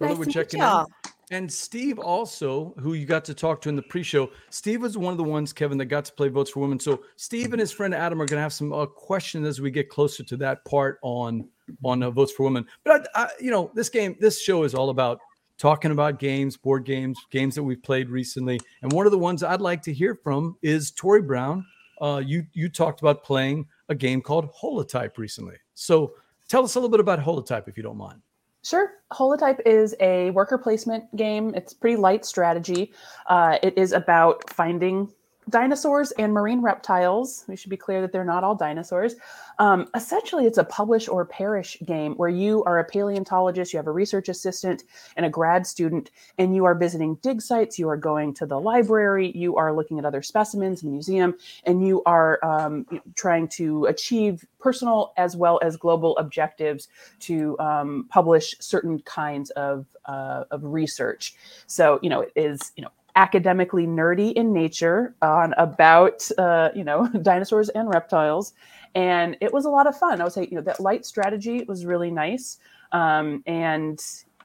Nice 0.00 0.16
we're 0.16 0.24
to 0.24 0.26
meet 0.26 0.32
checking 0.32 0.60
y'all. 0.60 0.86
And 1.30 1.52
Steve 1.52 1.98
also, 1.98 2.74
who 2.78 2.94
you 2.94 3.04
got 3.04 3.24
to 3.26 3.34
talk 3.34 3.60
to 3.62 3.68
in 3.68 3.76
the 3.76 3.82
pre-show. 3.82 4.30
Steve 4.48 4.80
was 4.80 4.96
one 4.96 5.12
of 5.12 5.18
the 5.18 5.24
ones, 5.24 5.52
Kevin, 5.52 5.76
that 5.78 5.86
got 5.86 6.06
to 6.06 6.12
play 6.12 6.28
Votes 6.28 6.50
for 6.50 6.60
Women. 6.60 6.80
So 6.80 7.02
Steve 7.16 7.52
and 7.52 7.60
his 7.60 7.70
friend 7.70 7.94
Adam 7.94 8.20
are 8.22 8.26
going 8.26 8.38
to 8.38 8.42
have 8.42 8.52
some 8.52 8.72
uh, 8.72 8.86
questions 8.86 9.46
as 9.46 9.60
we 9.60 9.70
get 9.70 9.90
closer 9.90 10.24
to 10.24 10.36
that 10.38 10.64
part 10.64 10.98
on 11.02 11.46
on 11.84 12.02
uh, 12.02 12.10
Votes 12.10 12.32
for 12.32 12.44
Women. 12.44 12.64
But 12.82 13.08
I, 13.14 13.24
I, 13.24 13.28
you 13.40 13.50
know, 13.50 13.70
this 13.74 13.90
game, 13.90 14.16
this 14.20 14.40
show 14.40 14.62
is 14.62 14.74
all 14.74 14.88
about 14.88 15.20
talking 15.58 15.90
about 15.90 16.18
games, 16.18 16.56
board 16.56 16.84
games, 16.84 17.18
games 17.30 17.54
that 17.56 17.62
we've 17.62 17.82
played 17.82 18.08
recently. 18.08 18.58
And 18.82 18.90
one 18.92 19.04
of 19.04 19.12
the 19.12 19.18
ones 19.18 19.42
I'd 19.42 19.60
like 19.60 19.82
to 19.82 19.92
hear 19.92 20.14
from 20.14 20.56
is 20.62 20.92
Tory 20.92 21.20
Brown. 21.20 21.66
Uh, 22.00 22.22
you 22.24 22.46
you 22.54 22.70
talked 22.70 23.00
about 23.00 23.22
playing 23.22 23.66
a 23.90 23.94
game 23.94 24.22
called 24.22 24.50
Holotype 24.54 25.18
recently. 25.18 25.56
So 25.74 26.14
tell 26.48 26.64
us 26.64 26.76
a 26.76 26.78
little 26.78 26.90
bit 26.90 27.00
about 27.00 27.18
Holotype, 27.18 27.68
if 27.68 27.76
you 27.76 27.82
don't 27.82 27.98
mind. 27.98 28.22
Sure. 28.68 28.92
Holotype 29.10 29.60
is 29.64 29.94
a 29.98 30.30
worker 30.32 30.58
placement 30.58 31.16
game. 31.16 31.54
It's 31.54 31.72
pretty 31.72 31.96
light 31.96 32.26
strategy. 32.26 32.92
Uh, 33.26 33.56
it 33.62 33.78
is 33.78 33.92
about 33.92 34.50
finding 34.50 35.10
dinosaurs 35.48 36.12
and 36.12 36.32
marine 36.32 36.60
reptiles. 36.60 37.44
We 37.48 37.56
should 37.56 37.70
be 37.70 37.76
clear 37.76 38.00
that 38.00 38.12
they're 38.12 38.24
not 38.24 38.44
all 38.44 38.54
dinosaurs. 38.54 39.14
Um, 39.58 39.88
essentially, 39.94 40.46
it's 40.46 40.58
a 40.58 40.64
publish 40.64 41.08
or 41.08 41.24
perish 41.24 41.76
game 41.84 42.14
where 42.14 42.28
you 42.28 42.62
are 42.64 42.78
a 42.78 42.84
paleontologist, 42.84 43.72
you 43.72 43.78
have 43.78 43.86
a 43.86 43.92
research 43.92 44.28
assistant, 44.28 44.84
and 45.16 45.26
a 45.26 45.30
grad 45.30 45.66
student, 45.66 46.10
and 46.38 46.54
you 46.54 46.64
are 46.64 46.74
visiting 46.74 47.16
dig 47.16 47.42
sites, 47.42 47.78
you 47.78 47.88
are 47.88 47.96
going 47.96 48.34
to 48.34 48.46
the 48.46 48.58
library, 48.58 49.32
you 49.34 49.56
are 49.56 49.74
looking 49.74 49.98
at 49.98 50.04
other 50.04 50.22
specimens 50.22 50.82
in 50.82 50.88
the 50.88 50.92
museum, 50.92 51.34
and 51.64 51.86
you 51.86 52.02
are 52.04 52.44
um, 52.44 52.86
trying 53.16 53.48
to 53.48 53.86
achieve 53.86 54.46
personal 54.60 55.12
as 55.16 55.36
well 55.36 55.58
as 55.62 55.76
global 55.76 56.16
objectives 56.18 56.88
to 57.20 57.58
um, 57.58 58.06
publish 58.10 58.54
certain 58.60 59.00
kinds 59.00 59.50
of, 59.50 59.86
uh, 60.06 60.44
of 60.50 60.62
research. 60.64 61.34
So, 61.66 61.98
you 62.02 62.10
know, 62.10 62.20
it 62.20 62.32
is, 62.36 62.72
you 62.76 62.82
know, 62.82 62.90
academically 63.18 63.84
nerdy 63.84 64.32
in 64.34 64.52
nature 64.52 65.16
on 65.22 65.52
about, 65.58 66.22
uh, 66.38 66.70
you 66.74 66.84
know, 66.84 67.08
dinosaurs 67.22 67.68
and 67.70 67.88
reptiles. 67.88 68.54
And 68.94 69.36
it 69.40 69.52
was 69.52 69.64
a 69.64 69.70
lot 69.70 69.88
of 69.88 69.98
fun. 69.98 70.20
I 70.20 70.24
would 70.24 70.32
say, 70.32 70.46
you 70.48 70.56
know, 70.56 70.62
that 70.62 70.78
light 70.80 71.04
strategy 71.04 71.64
was 71.66 71.84
really 71.84 72.12
nice. 72.12 72.58
Um, 72.92 73.42
and, 73.46 74.00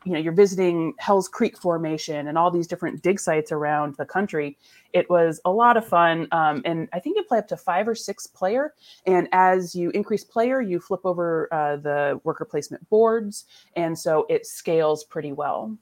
you 0.06 0.14
know, 0.14 0.20
you're 0.20 0.34
visiting 0.34 0.96
Hell's 0.98 1.28
Creek 1.28 1.56
Formation 1.56 2.28
and 2.28 2.38
all 2.38 2.50
these 2.50 2.66
different 2.66 3.04
dig 3.04 3.20
sites 3.20 3.52
around 3.52 3.96
the 3.96 4.06
country. 4.06 4.58
It 4.92 5.08
was 5.08 5.40
a 5.46 5.52
lot 5.52 5.78
of 5.78 5.88
fun. 5.88 6.28
Um, 6.32 6.64
and 6.66 6.90
I 6.94 7.00
think 7.00 7.16
you 7.16 7.24
play 7.24 7.38
up 7.38 7.48
to 7.50 7.58
five 7.58 7.88
or 7.88 7.96
six 7.96 8.26
player. 8.26 8.74
And 9.06 9.30
as 9.34 9.76
you 9.76 9.92
increase 9.92 10.24
player, 10.24 10.62
you 10.62 10.80
flip 10.80 11.02
over 11.04 11.48
uh, 11.54 11.78
the 11.78 12.20
worker 12.24 12.44
placement 12.44 12.90
boards. 12.90 13.46
And 13.76 13.98
so 13.98 14.26
it 14.30 14.48
scales 14.48 15.04
pretty 15.04 15.32
well. 15.32 15.78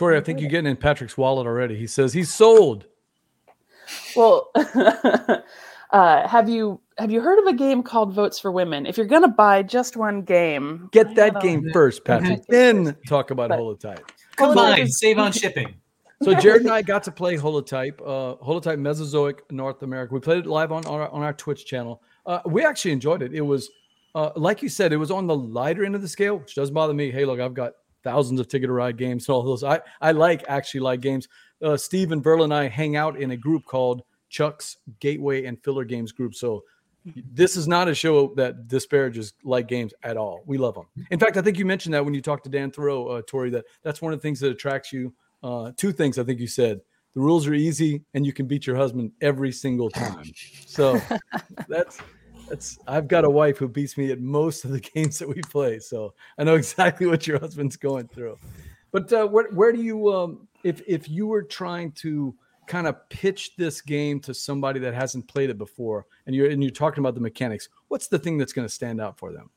Tory, 0.00 0.16
I 0.16 0.22
think 0.22 0.40
you're 0.40 0.48
getting 0.48 0.70
in 0.70 0.78
Patrick's 0.78 1.18
wallet 1.18 1.46
already. 1.46 1.76
He 1.76 1.86
says 1.86 2.14
he's 2.14 2.32
sold. 2.32 2.86
Well, 4.16 4.50
uh, 4.54 6.26
have 6.26 6.48
you 6.48 6.80
have 6.96 7.10
you 7.10 7.20
heard 7.20 7.38
of 7.38 7.44
a 7.44 7.52
game 7.52 7.82
called 7.82 8.14
Votes 8.14 8.38
for 8.38 8.50
Women? 8.50 8.86
If 8.86 8.96
you're 8.96 9.04
gonna 9.04 9.28
buy 9.28 9.62
just 9.62 9.98
one 9.98 10.22
game, 10.22 10.88
Get 10.90 11.08
I 11.08 11.14
that 11.14 11.34
have 11.34 11.42
a- 11.44 11.46
game 11.46 11.68
first, 11.70 12.02
Patrick. 12.06 12.46
Then 12.48 12.96
talk 13.06 13.30
about 13.30 13.50
But- 13.50 13.58
Holotype. 13.58 14.00
Combine, 14.36 14.80
is- 14.84 14.98
save 14.98 15.18
on 15.18 15.32
shipping. 15.32 15.74
So 16.22 16.34
Jared 16.34 16.62
and 16.62 16.70
I 16.70 16.82
got 16.82 17.02
to 17.04 17.10
play 17.10 17.36
Holotype, 17.36 17.98
uh, 18.02 18.36
Holotype 18.44 18.78
Mesozoic 18.78 19.50
North 19.50 19.82
America. 19.82 20.12
We 20.12 20.20
played 20.20 20.38
it 20.40 20.46
live 20.46 20.70
on 20.70 20.84
on 20.86 21.00
our, 21.00 21.08
on 21.08 21.22
our 21.22 21.32
Twitch 21.32 21.64
channel. 21.64 22.02
Uh, 22.26 22.40
we 22.44 22.62
actually 22.62 22.92
enjoyed 22.92 23.22
it. 23.22 23.32
It 23.32 23.40
was, 23.40 23.70
uh, 24.14 24.30
like 24.36 24.62
you 24.62 24.68
said, 24.68 24.92
it 24.92 24.98
was 24.98 25.10
on 25.10 25.26
the 25.26 25.34
lighter 25.34 25.82
end 25.82 25.94
of 25.94 26.02
the 26.02 26.08
scale, 26.08 26.36
which 26.36 26.54
doesn't 26.54 26.74
bother 26.74 26.92
me. 26.92 27.10
Hey, 27.10 27.24
look, 27.24 27.40
I've 27.40 27.54
got 27.54 27.72
thousands 28.02 28.40
of 28.40 28.48
Ticket 28.48 28.68
to 28.68 28.72
Ride 28.72 28.96
games 28.96 29.28
and 29.28 29.34
all 29.34 29.42
those. 29.42 29.64
I 29.64 29.80
I 30.00 30.12
like 30.12 30.44
actually 30.48 30.80
like 30.80 31.00
games. 31.00 31.28
Uh, 31.62 31.76
Steve 31.76 32.12
and 32.12 32.22
Verla 32.22 32.44
and 32.44 32.54
I 32.54 32.68
hang 32.68 32.96
out 32.96 33.20
in 33.20 33.32
a 33.32 33.36
group 33.36 33.64
called 33.66 34.02
Chuck's 34.28 34.78
Gateway 35.00 35.44
and 35.44 35.62
Filler 35.62 35.84
Games 35.84 36.12
Group. 36.12 36.34
So 36.34 36.62
this 37.32 37.56
is 37.56 37.66
not 37.66 37.88
a 37.88 37.94
show 37.94 38.34
that 38.34 38.68
disparages 38.68 39.32
like 39.42 39.68
games 39.68 39.92
at 40.02 40.16
all. 40.16 40.42
We 40.46 40.58
love 40.58 40.74
them. 40.74 40.86
In 41.10 41.18
fact, 41.18 41.36
I 41.36 41.42
think 41.42 41.58
you 41.58 41.64
mentioned 41.64 41.94
that 41.94 42.04
when 42.04 42.14
you 42.14 42.22
talked 42.22 42.44
to 42.44 42.50
Dan 42.50 42.70
Thurot, 42.70 43.18
uh, 43.18 43.22
Tory, 43.26 43.50
that 43.50 43.64
that's 43.82 44.02
one 44.02 44.12
of 44.12 44.18
the 44.18 44.22
things 44.22 44.40
that 44.40 44.50
attracts 44.50 44.92
you. 44.92 45.12
Uh, 45.42 45.72
two 45.76 45.92
things 45.92 46.18
I 46.18 46.24
think 46.24 46.40
you 46.40 46.46
said: 46.46 46.80
the 47.14 47.20
rules 47.20 47.46
are 47.46 47.54
easy, 47.54 48.02
and 48.14 48.26
you 48.26 48.32
can 48.32 48.46
beat 48.46 48.66
your 48.66 48.76
husband 48.76 49.12
every 49.20 49.52
single 49.52 49.90
time. 49.90 50.30
So 50.66 51.00
that's 51.68 51.98
that's. 52.50 52.78
I've 52.86 53.08
got 53.08 53.24
a 53.24 53.30
wife 53.30 53.56
who 53.56 53.68
beats 53.68 53.96
me 53.96 54.10
at 54.12 54.20
most 54.20 54.64
of 54.64 54.72
the 54.72 54.80
games 54.94 55.18
that 55.20 55.28
we 55.28 55.40
play, 55.42 55.78
so 55.78 56.12
I 56.36 56.44
know 56.44 56.56
exactly 56.56 57.06
what 57.06 57.26
your 57.26 57.38
husband's 57.38 57.76
going 57.76 58.08
through. 58.08 58.36
But 58.92 59.10
uh, 59.12 59.26
where 59.26 59.48
where 59.52 59.72
do 59.72 59.82
you 59.82 60.12
um, 60.12 60.48
if 60.64 60.82
if 60.86 61.08
you 61.08 61.26
were 61.26 61.42
trying 61.42 61.92
to 61.92 62.34
kind 62.66 62.86
of 62.86 63.08
pitch 63.08 63.56
this 63.56 63.80
game 63.80 64.20
to 64.20 64.34
somebody 64.34 64.78
that 64.80 64.94
hasn't 64.94 65.26
played 65.28 65.50
it 65.50 65.58
before, 65.58 66.06
and 66.26 66.34
you're 66.34 66.50
and 66.50 66.62
you're 66.62 66.70
talking 66.70 67.00
about 67.00 67.14
the 67.14 67.20
mechanics, 67.20 67.68
what's 67.88 68.08
the 68.08 68.18
thing 68.18 68.36
that's 68.36 68.52
going 68.52 68.66
to 68.66 68.74
stand 68.74 69.00
out 69.00 69.18
for 69.18 69.32
them? 69.32 69.50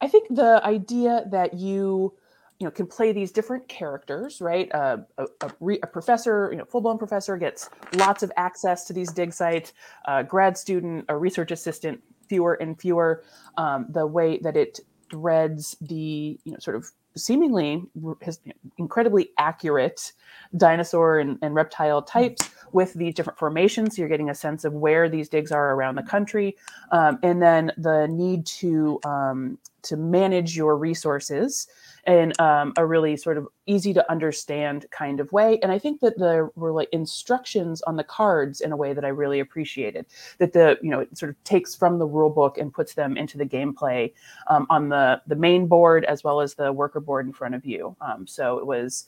I 0.00 0.08
think 0.08 0.34
the 0.34 0.60
idea 0.64 1.24
that 1.30 1.54
you 1.54 2.14
you 2.58 2.64
know 2.64 2.70
can 2.70 2.86
play 2.86 3.12
these 3.12 3.32
different 3.32 3.68
characters 3.68 4.40
right? 4.40 4.72
Uh, 4.74 4.98
a, 5.18 5.26
a, 5.42 5.50
re, 5.60 5.78
a 5.82 5.86
professor 5.86 6.48
you 6.50 6.58
know 6.58 6.64
full-blown 6.64 6.98
professor 6.98 7.36
gets 7.36 7.70
lots 7.94 8.22
of 8.22 8.32
access 8.36 8.84
to 8.86 8.92
these 8.92 9.12
dig 9.12 9.32
sites. 9.32 9.72
A 10.06 10.24
grad 10.24 10.56
student 10.56 11.04
a 11.08 11.16
research 11.16 11.50
assistant 11.50 12.02
fewer 12.28 12.54
and 12.54 12.80
fewer 12.80 13.22
um, 13.56 13.86
the 13.90 14.06
way 14.06 14.38
that 14.38 14.56
it 14.56 14.80
threads 15.10 15.76
the 15.80 16.38
you 16.44 16.52
know 16.52 16.58
sort 16.58 16.76
of 16.76 16.90
seemingly 17.16 17.82
his 18.20 18.40
incredibly 18.78 19.30
accurate 19.38 20.12
dinosaur 20.56 21.18
and, 21.18 21.38
and 21.42 21.54
reptile 21.54 22.02
types 22.02 22.50
with 22.72 22.92
these 22.94 23.14
different 23.14 23.38
formations. 23.38 23.96
So 23.96 24.02
you're 24.02 24.08
getting 24.08 24.30
a 24.30 24.34
sense 24.34 24.64
of 24.64 24.74
where 24.74 25.08
these 25.08 25.28
digs 25.28 25.50
are 25.50 25.74
around 25.74 25.94
the 25.94 26.02
country. 26.02 26.56
Um, 26.92 27.18
and 27.22 27.40
then 27.40 27.72
the 27.78 28.06
need 28.06 28.46
to 28.46 29.00
um, 29.04 29.58
to 29.86 29.96
manage 29.96 30.56
your 30.56 30.76
resources 30.76 31.66
in 32.06 32.32
um, 32.38 32.72
a 32.76 32.86
really 32.86 33.16
sort 33.16 33.36
of 33.36 33.48
easy 33.66 33.92
to 33.92 34.10
understand 34.10 34.86
kind 34.90 35.18
of 35.18 35.30
way. 35.32 35.58
And 35.62 35.72
I 35.72 35.78
think 35.78 36.00
that 36.00 36.18
there 36.18 36.50
were 36.54 36.72
like 36.72 36.88
instructions 36.92 37.82
on 37.82 37.96
the 37.96 38.04
cards 38.04 38.60
in 38.60 38.70
a 38.72 38.76
way 38.76 38.92
that 38.92 39.04
I 39.04 39.08
really 39.08 39.40
appreciated. 39.40 40.06
That 40.38 40.52
the 40.52 40.78
you 40.82 40.90
know 40.90 41.00
it 41.00 41.18
sort 41.18 41.30
of 41.30 41.44
takes 41.44 41.74
from 41.74 41.98
the 41.98 42.06
rule 42.06 42.30
book 42.30 42.58
and 42.58 42.72
puts 42.72 42.94
them 42.94 43.16
into 43.16 43.36
the 43.36 43.46
gameplay 43.46 44.12
um, 44.46 44.66
on 44.70 44.88
the 44.88 45.20
the 45.26 45.36
main 45.36 45.66
board 45.66 46.04
as 46.04 46.22
well 46.22 46.40
as 46.40 46.54
the 46.54 46.72
worker 46.72 47.00
board 47.00 47.26
in 47.26 47.32
front 47.32 47.54
of 47.54 47.64
you. 47.64 47.96
Um, 48.00 48.26
so 48.26 48.58
it 48.58 48.66
was. 48.66 49.06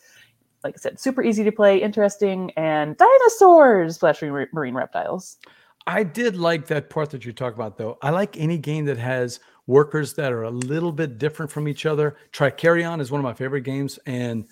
Like 0.65 0.75
I 0.75 0.79
said, 0.79 0.99
super 0.99 1.23
easy 1.23 1.45
to 1.45 1.53
play, 1.53 1.81
interesting, 1.81 2.51
and 2.57 2.97
dinosaurs, 2.97 4.01
slash 4.01 4.21
marine 4.23 4.75
reptiles. 4.75 5.39
I 5.87 6.03
did 6.03 6.37
like 6.37 6.67
that 6.67 6.91
part 6.91 7.11
that 7.11 7.25
you 7.25 7.33
talk 7.33 7.55
about, 7.55 7.79
though. 7.79 7.97
I 8.03 8.11
like 8.11 8.37
any 8.37 8.59
game 8.59 8.85
that 8.87 8.99
has 8.99 9.39
workers 9.69 10.15
that 10.15 10.33
are 10.33 10.45
a 10.45 10.51
little 10.51 10.91
bit 10.91 11.19
different 11.19 11.53
from 11.53 11.69
each 11.69 11.87
other. 11.87 12.17
Trickerion 12.33 13.01
is 13.01 13.13
one 13.13 13.21
of 13.21 13.23
my 13.23 13.35
favorite 13.35 13.61
games, 13.61 14.01
and 14.07 14.47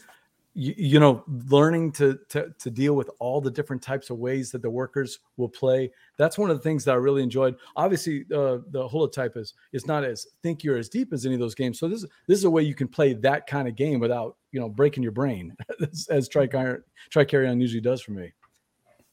you, 0.55 0.75
you 0.77 1.01
know, 1.01 1.25
learning 1.49 1.91
to, 1.93 2.21
to 2.29 2.55
to 2.59 2.71
deal 2.71 2.95
with 2.95 3.11
all 3.19 3.41
the 3.41 3.51
different 3.51 3.83
types 3.83 4.11
of 4.11 4.19
ways 4.19 4.53
that 4.53 4.63
the 4.63 4.71
workers 4.71 5.19
will 5.37 5.49
play. 5.49 5.91
That's 6.19 6.39
one 6.39 6.51
of 6.51 6.57
the 6.57 6.63
things 6.63 6.85
that 6.85 6.93
I 6.93 6.97
really 6.97 7.23
enjoyed. 7.23 7.57
Obviously, 7.75 8.25
uh, 8.33 8.59
the 8.71 8.89
holotype 8.89 9.37
is 9.37 9.55
is 9.73 9.87
not 9.87 10.05
as 10.05 10.29
think 10.43 10.63
you're 10.63 10.79
as 10.79 10.89
deep 10.89 11.13
as 11.13 11.27
any 11.27 11.35
of 11.35 11.41
those 11.41 11.55
games. 11.55 11.81
So 11.81 11.89
this 11.89 12.05
this 12.29 12.39
is 12.39 12.45
a 12.45 12.51
way 12.51 12.63
you 12.63 12.75
can 12.75 12.87
play 12.87 13.15
that 13.15 13.47
kind 13.47 13.67
of 13.67 13.75
game 13.75 13.99
without 13.99 14.37
you 14.53 14.61
know 14.61 14.69
breaking 14.69 15.03
your 15.03 15.13
brain, 15.13 15.57
as 16.11 16.29
Trickerion 16.29 16.83
Trickerion 17.11 17.61
usually 17.61 17.81
does 17.81 18.03
for 18.03 18.13
me. 18.13 18.33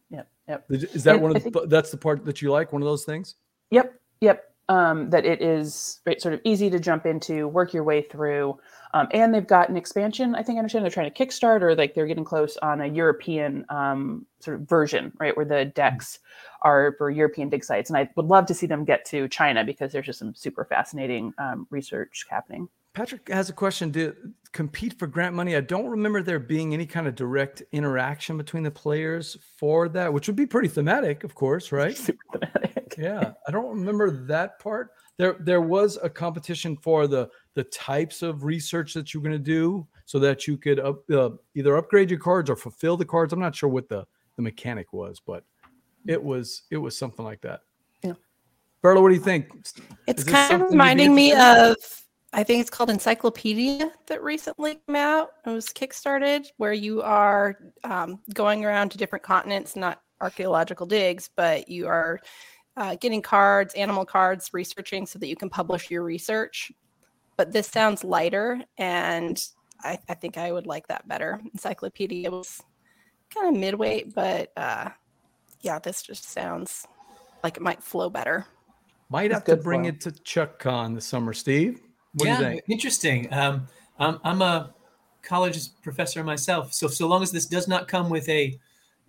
Yep. 0.10 0.30
Yep. 0.48 0.66
Is 0.70 1.04
that 1.06 1.20
one 1.20 1.36
of 1.36 1.44
the, 1.44 1.66
that's 1.68 1.92
the 1.92 1.98
part 1.98 2.26
that 2.26 2.42
you 2.42 2.52
like? 2.52 2.74
One 2.74 2.82
of 2.82 2.86
those 2.86 3.06
things? 3.06 3.36
Yep, 3.72 4.00
yep. 4.22 4.53
Um, 4.70 5.10
that 5.10 5.26
it 5.26 5.42
is 5.42 6.00
right, 6.06 6.22
sort 6.22 6.34
of 6.34 6.40
easy 6.46 6.70
to 6.70 6.80
jump 6.80 7.06
into, 7.06 7.50
work 7.50 7.74
your 7.74 7.84
way 7.84 8.02
through, 8.02 8.58
um, 8.94 9.08
and 9.12 9.34
they've 9.34 9.46
got 9.46 9.70
an 9.70 9.76
expansion. 9.76 10.36
I 10.36 10.44
think 10.44 10.56
I 10.56 10.60
understand 10.60 10.86
they're 10.86 10.92
trying 10.92 11.12
to 11.12 11.26
kickstart 11.26 11.62
or 11.62 11.76
like 11.76 11.96
they're 11.96 12.06
getting 12.08 12.24
close 12.24 12.58
on 12.58 12.80
a 12.80 12.88
European 12.88 13.66
um, 13.70 14.26
sort 14.40 14.62
of 14.62 14.70
version, 14.70 15.12
right, 15.20 15.36
where 15.36 15.46
the 15.46 15.66
decks 15.66 16.20
are 16.62 16.96
for 16.98 17.10
European 17.10 17.50
dig 17.50 17.64
sites. 17.64 17.90
And 17.90 17.98
I 17.98 18.10
would 18.16 18.28
love 18.28 18.46
to 18.46 18.54
see 18.54 18.68
them 18.68 18.86
get 18.86 19.04
to 19.06 19.28
China 19.28 19.66
because 19.66 19.92
there's 19.92 20.06
just 20.06 20.20
some 20.20 20.34
super 20.36 20.64
fascinating 20.64 21.34
um, 21.40 21.68
research 21.70 22.26
happening. 22.30 22.70
Patrick 22.94 23.28
has 23.30 23.50
a 23.50 23.54
question. 23.54 23.92
To 23.94 24.16
compete 24.52 24.98
for 25.00 25.08
grant 25.08 25.36
money, 25.36 25.56
I 25.56 25.62
don't 25.62 25.88
remember 25.88 26.22
there 26.22 26.40
being 26.40 26.74
any 26.74 26.86
kind 26.86 27.08
of 27.08 27.16
direct 27.16 27.64
interaction 27.72 28.38
between 28.38 28.64
the 28.64 28.72
players 28.72 29.38
for 29.58 29.90
that, 29.90 30.14
which 30.14 30.28
would 30.28 30.36
be 30.36 30.46
pretty 30.46 30.68
thematic, 30.68 31.24
of 31.24 31.34
course, 31.34 31.72
right? 31.72 31.98
Super 31.98 32.24
thematic. 32.34 32.96
yeah, 32.98 33.34
I 33.48 33.52
don't 33.52 33.70
remember 33.70 34.12
that 34.28 34.60
part. 34.60 34.92
There, 35.18 35.36
there 35.40 35.62
was 35.62 35.98
a 36.02 36.10
competition 36.10 36.78
for 36.78 37.08
the 37.08 37.30
the 37.56 37.64
types 37.66 38.24
of 38.24 38.44
research 38.44 38.94
that 38.96 39.14
you're 39.14 39.22
going 39.22 39.32
to 39.32 39.40
do, 39.40 39.88
so 40.06 40.20
that 40.20 40.48
you 40.48 40.58
could 40.58 40.80
up, 40.80 41.10
uh, 41.12 41.32
either 41.56 41.78
upgrade 41.78 42.10
your 42.10 42.20
cards 42.20 42.50
or 42.50 42.56
fulfill 42.56 42.98
the 42.98 43.06
cards. 43.06 43.34
I'm 43.34 43.40
not 43.40 43.56
sure 43.56 43.70
what 43.70 43.90
the 43.90 44.06
the 44.36 44.42
mechanic 44.42 44.94
was, 44.94 45.20
but 45.20 45.44
it 46.08 46.22
was 46.22 46.64
it 46.72 46.78
was 46.78 46.98
something 46.98 47.26
like 47.26 47.42
that. 47.42 47.62
Yeah. 48.04 48.14
Verla, 48.84 49.02
what 49.02 49.10
do 49.10 49.16
you 49.16 49.22
think? 49.22 49.48
It's 50.08 50.24
Is 50.24 50.24
kind 50.24 50.62
of 50.62 50.70
reminding 50.70 51.16
me 51.16 51.34
of, 51.34 51.76
I 52.36 52.44
think 52.44 52.62
it's 52.62 52.70
called 52.72 52.90
Encyclopedia 52.90 53.92
that 54.08 54.24
recently 54.24 54.80
came 54.88 54.96
out. 54.96 55.34
It 55.46 55.52
was 55.52 55.68
kickstarted 55.68 56.48
where 56.58 56.74
you 56.74 57.04
are 57.04 57.60
um, 57.84 58.20
going 58.34 58.66
around 58.66 58.90
to 58.90 58.98
different 58.98 59.24
continents, 59.24 59.76
not 59.76 60.02
archaeological 60.20 60.88
digs, 60.88 61.30
but 61.36 61.70
you 61.70 61.88
are 61.88 62.20
uh, 62.76 62.96
getting 62.96 63.22
cards, 63.22 63.76
animal 63.76 64.04
cards, 64.04 64.50
researching 64.52 65.06
so 65.06 65.20
that 65.20 65.28
you 65.28 65.36
can 65.36 65.48
publish 65.48 65.92
your 65.92 66.02
research. 66.02 66.72
But 67.38 67.52
this 67.52 67.68
sounds 67.68 68.04
lighter, 68.04 68.64
and 68.80 69.40
I, 69.82 70.00
I 70.10 70.16
think 70.16 70.40
I 70.40 70.52
would 70.52 70.66
like 70.66 70.88
that 70.88 71.08
better. 71.08 71.40
Encyclopedia 71.54 72.32
was 72.32 72.64
kind 73.32 73.56
of 73.56 73.60
midweight, 73.60 74.16
but 74.16 74.52
uh, 74.58 74.90
yeah, 75.62 75.78
this 75.78 76.02
just 76.02 76.26
sounds 76.26 76.88
like 77.44 77.58
it 77.58 77.64
might 77.64 77.84
flow 77.84 78.10
better. 78.10 78.48
Might 79.10 79.30
That's 79.30 79.48
have 79.48 79.58
to 79.58 79.64
bring 79.64 79.82
flow. 79.82 79.90
it 79.90 80.02
to 80.02 80.12
Chuck 80.24 80.58
Con 80.58 80.96
this 80.96 81.06
summer, 81.06 81.34
Steve. 81.34 81.80
What 82.14 82.28
yeah, 82.28 82.38
do 82.38 82.44
you 82.44 82.50
think? 82.52 82.64
interesting. 82.70 83.34
Um, 83.34 83.68
I'm, 84.00 84.20
I'm 84.24 84.42
a 84.42 84.74
college 85.22 85.58
professor 85.82 86.24
myself, 86.24 86.74
so 86.74 86.88
so 86.88 87.08
long 87.08 87.24
as 87.24 87.32
this 87.32 87.46
does 87.46 87.68
not 87.68 87.88
come 87.88 88.10
with 88.10 88.28
a 88.30 88.58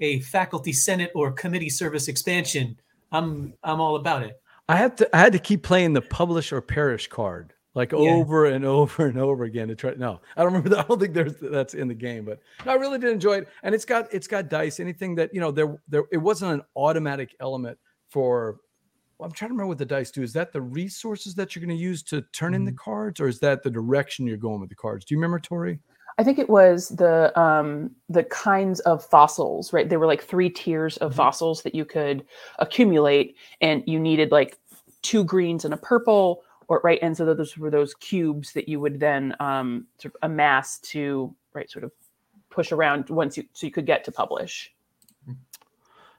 a 0.01 0.21
faculty 0.21 0.73
senate 0.73 1.13
or 1.15 1.33
committee 1.33 1.71
service 1.71 2.09
expansion, 2.09 2.79
I'm 3.13 3.55
I'm 3.63 3.81
all 3.81 3.97
about 3.97 4.23
it. 4.23 4.41
I 4.69 4.77
had 4.77 4.97
to 4.99 5.17
I 5.17 5.21
had 5.21 5.33
to 5.33 5.39
keep 5.39 5.63
playing 5.63 5.93
the 5.93 6.03
publish 6.03 6.53
or 6.53 6.61
perish 6.61 7.09
card 7.09 7.53
like 7.75 7.93
Yeah. 7.93 7.99
over 7.99 8.47
and 8.47 8.65
over 8.65 9.07
and 9.07 9.19
over 9.19 9.45
again 9.45 9.69
to 9.69 9.75
try. 9.75 9.95
No, 9.97 10.21
I 10.37 10.43
don't 10.43 10.53
remember. 10.53 10.71
That. 10.71 10.79
I 10.85 10.89
don't 10.89 11.01
think 11.01 11.15
there's 11.15 11.37
that's 11.37 11.75
in 11.75 11.89
the 11.89 11.95
game, 11.95 12.25
but 12.25 12.41
no, 12.65 12.73
I 12.73 12.77
really 12.77 12.99
did 12.99 13.11
enjoy 13.11 13.39
it. 13.39 13.49
And 13.63 13.75
it's 13.75 13.85
got 13.85 14.13
it's 14.13 14.27
got 14.27 14.49
dice. 14.49 14.81
Anything 14.81 15.15
that 15.17 15.35
you 15.35 15.41
know 15.41 15.51
there 15.51 15.77
there 15.89 16.05
it 16.13 16.19
wasn't 16.19 16.53
an 16.53 16.63
automatic 16.77 17.35
element 17.41 17.79
for. 18.09 18.59
I'm 19.23 19.31
trying 19.31 19.49
to 19.49 19.55
remember 19.55 19.69
what 19.69 19.79
the 19.79 19.87
dice 19.87 20.11
do. 20.11 20.23
Is 20.23 20.33
that 20.33 20.53
the 20.53 20.61
resources 20.61 21.35
that 21.37 21.55
you're 21.55 21.65
going 21.65 21.77
to 21.77 21.83
use 21.83 22.03
to 22.05 22.23
turn 22.33 22.55
in 22.55 22.65
the 22.65 22.73
cards, 22.73 23.21
or 23.21 23.29
is 23.29 23.39
that 23.41 23.63
the 23.63 23.71
direction 23.71 24.27
you're 24.27 24.37
going 24.37 24.61
with 24.61 24.69
the 24.69 24.75
cards? 24.75 25.05
Do 25.05 25.15
you 25.15 25.19
remember, 25.19 25.39
Tory? 25.39 25.79
I 26.17 26.23
think 26.23 26.39
it 26.39 26.49
was 26.49 26.91
the 26.91 27.37
um, 27.39 27.91
the 28.09 28.25
kinds 28.25 28.81
of 28.81 29.05
fossils, 29.05 29.73
right? 29.73 29.89
There 29.89 29.99
were 29.99 30.07
like 30.07 30.23
three 30.23 30.49
tiers 30.51 30.97
of 30.99 31.15
fossils 31.15 31.63
that 31.63 31.75
you 31.75 31.85
could 31.85 32.25
accumulate, 32.59 33.37
and 33.61 33.83
you 33.87 33.99
needed 33.99 34.31
like 34.31 34.59
two 35.03 35.25
greens 35.25 35.65
and 35.65 35.75
a 35.75 35.77
purple, 35.77 36.43
or 36.69 36.81
right. 36.85 36.99
And 37.03 37.17
so 37.17 37.35
those 37.35 37.57
were 37.57 37.71
those 37.71 37.95
cubes 37.95 38.53
that 38.53 38.69
you 38.69 38.79
would 38.81 39.01
then 39.01 39.35
um, 39.41 39.87
sort 39.99 40.15
of 40.15 40.31
amass 40.31 40.79
to 40.81 41.35
right, 41.53 41.71
sort 41.71 41.85
of 41.85 41.93
push 42.51 42.71
around 42.71 43.11
once 43.11 43.37
you 43.37 43.45
so 43.53 43.67
you 43.67 43.73
could 43.73 43.87
get 43.87 44.05
to 44.05 44.13
publish. 44.13 44.73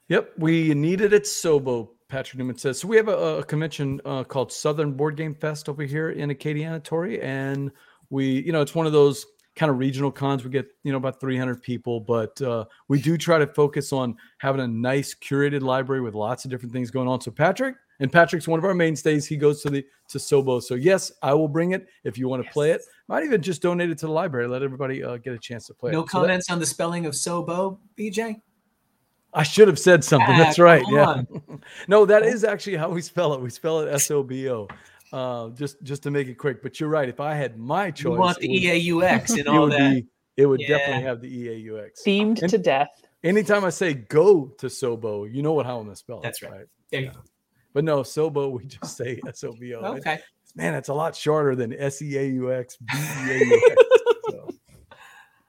Yep, 0.08 0.32
we 0.38 0.72
needed 0.74 1.12
it. 1.12 1.24
Sobo, 1.24 1.88
Patrick 2.08 2.38
Newman 2.38 2.56
says. 2.58 2.78
So 2.80 2.88
we 2.88 2.96
have 2.96 3.08
a, 3.08 3.38
a 3.38 3.44
convention 3.44 4.00
uh, 4.04 4.24
called 4.24 4.52
Southern 4.52 4.92
Board 4.92 5.16
Game 5.16 5.34
Fest 5.34 5.68
over 5.68 5.82
here 5.82 6.10
in 6.10 6.30
Acadiana, 6.30 6.82
Tory, 6.82 7.20
and 7.20 7.70
we, 8.10 8.42
you 8.42 8.52
know, 8.52 8.60
it's 8.60 8.74
one 8.74 8.86
of 8.86 8.92
those 8.92 9.26
kind 9.56 9.70
of 9.70 9.78
regional 9.78 10.12
cons. 10.12 10.44
We 10.44 10.50
get, 10.50 10.68
you 10.84 10.92
know, 10.92 10.98
about 10.98 11.20
300 11.20 11.62
people, 11.62 12.00
but 12.00 12.40
uh, 12.42 12.66
we 12.88 13.00
do 13.00 13.16
try 13.16 13.38
to 13.38 13.46
focus 13.46 13.92
on 13.92 14.16
having 14.38 14.60
a 14.60 14.68
nice 14.68 15.14
curated 15.14 15.62
library 15.62 16.02
with 16.02 16.14
lots 16.14 16.44
of 16.44 16.50
different 16.50 16.72
things 16.72 16.90
going 16.90 17.08
on. 17.08 17.20
So 17.20 17.30
Patrick, 17.30 17.74
and 17.98 18.12
Patrick's 18.12 18.46
one 18.46 18.58
of 18.58 18.64
our 18.64 18.74
mainstays. 18.74 19.26
He 19.26 19.36
goes 19.36 19.62
to 19.62 19.70
the 19.70 19.84
to 20.08 20.18
Sobo. 20.18 20.62
So 20.62 20.74
yes, 20.74 21.10
I 21.22 21.34
will 21.34 21.48
bring 21.48 21.72
it 21.72 21.86
if 22.04 22.18
you 22.18 22.28
want 22.28 22.44
to 22.44 22.50
play 22.50 22.72
it. 22.72 22.82
Might 23.08 23.24
even 23.24 23.40
just 23.40 23.62
donate 23.62 23.90
it 23.90 23.98
to 23.98 24.06
the 24.06 24.12
library. 24.12 24.46
Let 24.48 24.62
everybody 24.62 25.02
uh, 25.02 25.16
get 25.16 25.32
a 25.32 25.38
chance 25.38 25.66
to 25.68 25.74
play 25.74 25.92
No 25.92 26.02
it. 26.02 26.10
So 26.10 26.20
that- 26.20 26.26
comments 26.26 26.50
on 26.50 26.58
the 26.58 26.66
spelling 26.66 27.06
of 27.06 27.14
Sobo, 27.14 27.78
BJ. 27.98 28.40
I 29.36 29.42
should 29.44 29.68
have 29.68 29.78
said 29.78 30.02
something. 30.02 30.34
Ah, 30.34 30.38
That's 30.38 30.58
right. 30.58 30.82
Yeah. 30.90 31.06
on. 31.08 31.60
no, 31.88 32.04
that 32.06 32.24
is 32.24 32.42
actually 32.42 32.76
how 32.76 32.88
we 32.88 33.02
spell 33.02 33.34
it. 33.34 33.40
We 33.40 33.50
spell 33.50 33.80
it 33.80 33.88
S 33.92 34.10
O 34.10 34.22
B 34.22 34.48
O. 34.50 34.66
Uh, 35.12 35.50
just 35.50 35.80
just 35.82 36.02
to 36.04 36.10
make 36.10 36.26
it 36.26 36.34
quick. 36.34 36.62
But 36.62 36.80
you're 36.80 36.88
right. 36.88 37.08
If 37.08 37.20
I 37.20 37.34
had 37.34 37.58
my 37.58 37.90
choice, 37.90 38.12
You 38.14 38.18
want 38.18 38.38
the 38.38 38.48
EAUX 38.48 39.28
and 39.30 39.38
it 39.38 39.46
all 39.46 39.62
would 39.64 39.72
that. 39.72 39.90
be- 39.94 40.06
it 40.36 40.46
would 40.46 40.60
Yeah. 40.60 40.68
definitely 40.78 41.02
have 41.04 41.20
the 41.20 41.30
EAUX. 41.48 41.90
Themed 42.06 42.40
And- 42.42 42.50
to 42.50 42.58
death. 42.58 42.88
Anytime 43.24 43.64
I 43.64 43.70
say 43.70 43.94
go 43.94 44.46
to 44.58 44.66
Sobo, 44.66 45.32
you 45.32 45.42
know 45.42 45.52
what 45.52 45.64
how 45.66 45.78
I'm 45.78 45.84
gonna 45.84 45.96
spell 45.96 46.18
it. 46.18 46.22
That's 46.22 46.42
right. 46.42 46.66
There 46.90 47.00
you 47.02 47.10
go. 47.10 47.20
But 47.72 47.84
no, 47.84 48.00
Sobo, 48.02 48.50
we 48.52 48.64
just 48.66 48.96
say 48.96 49.20
S 49.28 49.44
O 49.44 49.52
B 49.58 49.74
O. 49.74 49.80
Okay. 49.96 50.18
Man, 50.54 50.72
that's 50.72 50.88
a 50.88 50.94
lot 50.94 51.14
shorter 51.14 51.54
than 51.54 51.72
S 51.74 52.00
E 52.02 52.16
A 52.16 52.24
U 52.28 52.52
X 52.52 52.76
B 52.76 52.86
E 52.96 53.30
A 53.30 53.38
U 53.44 53.62
X. 53.70 53.82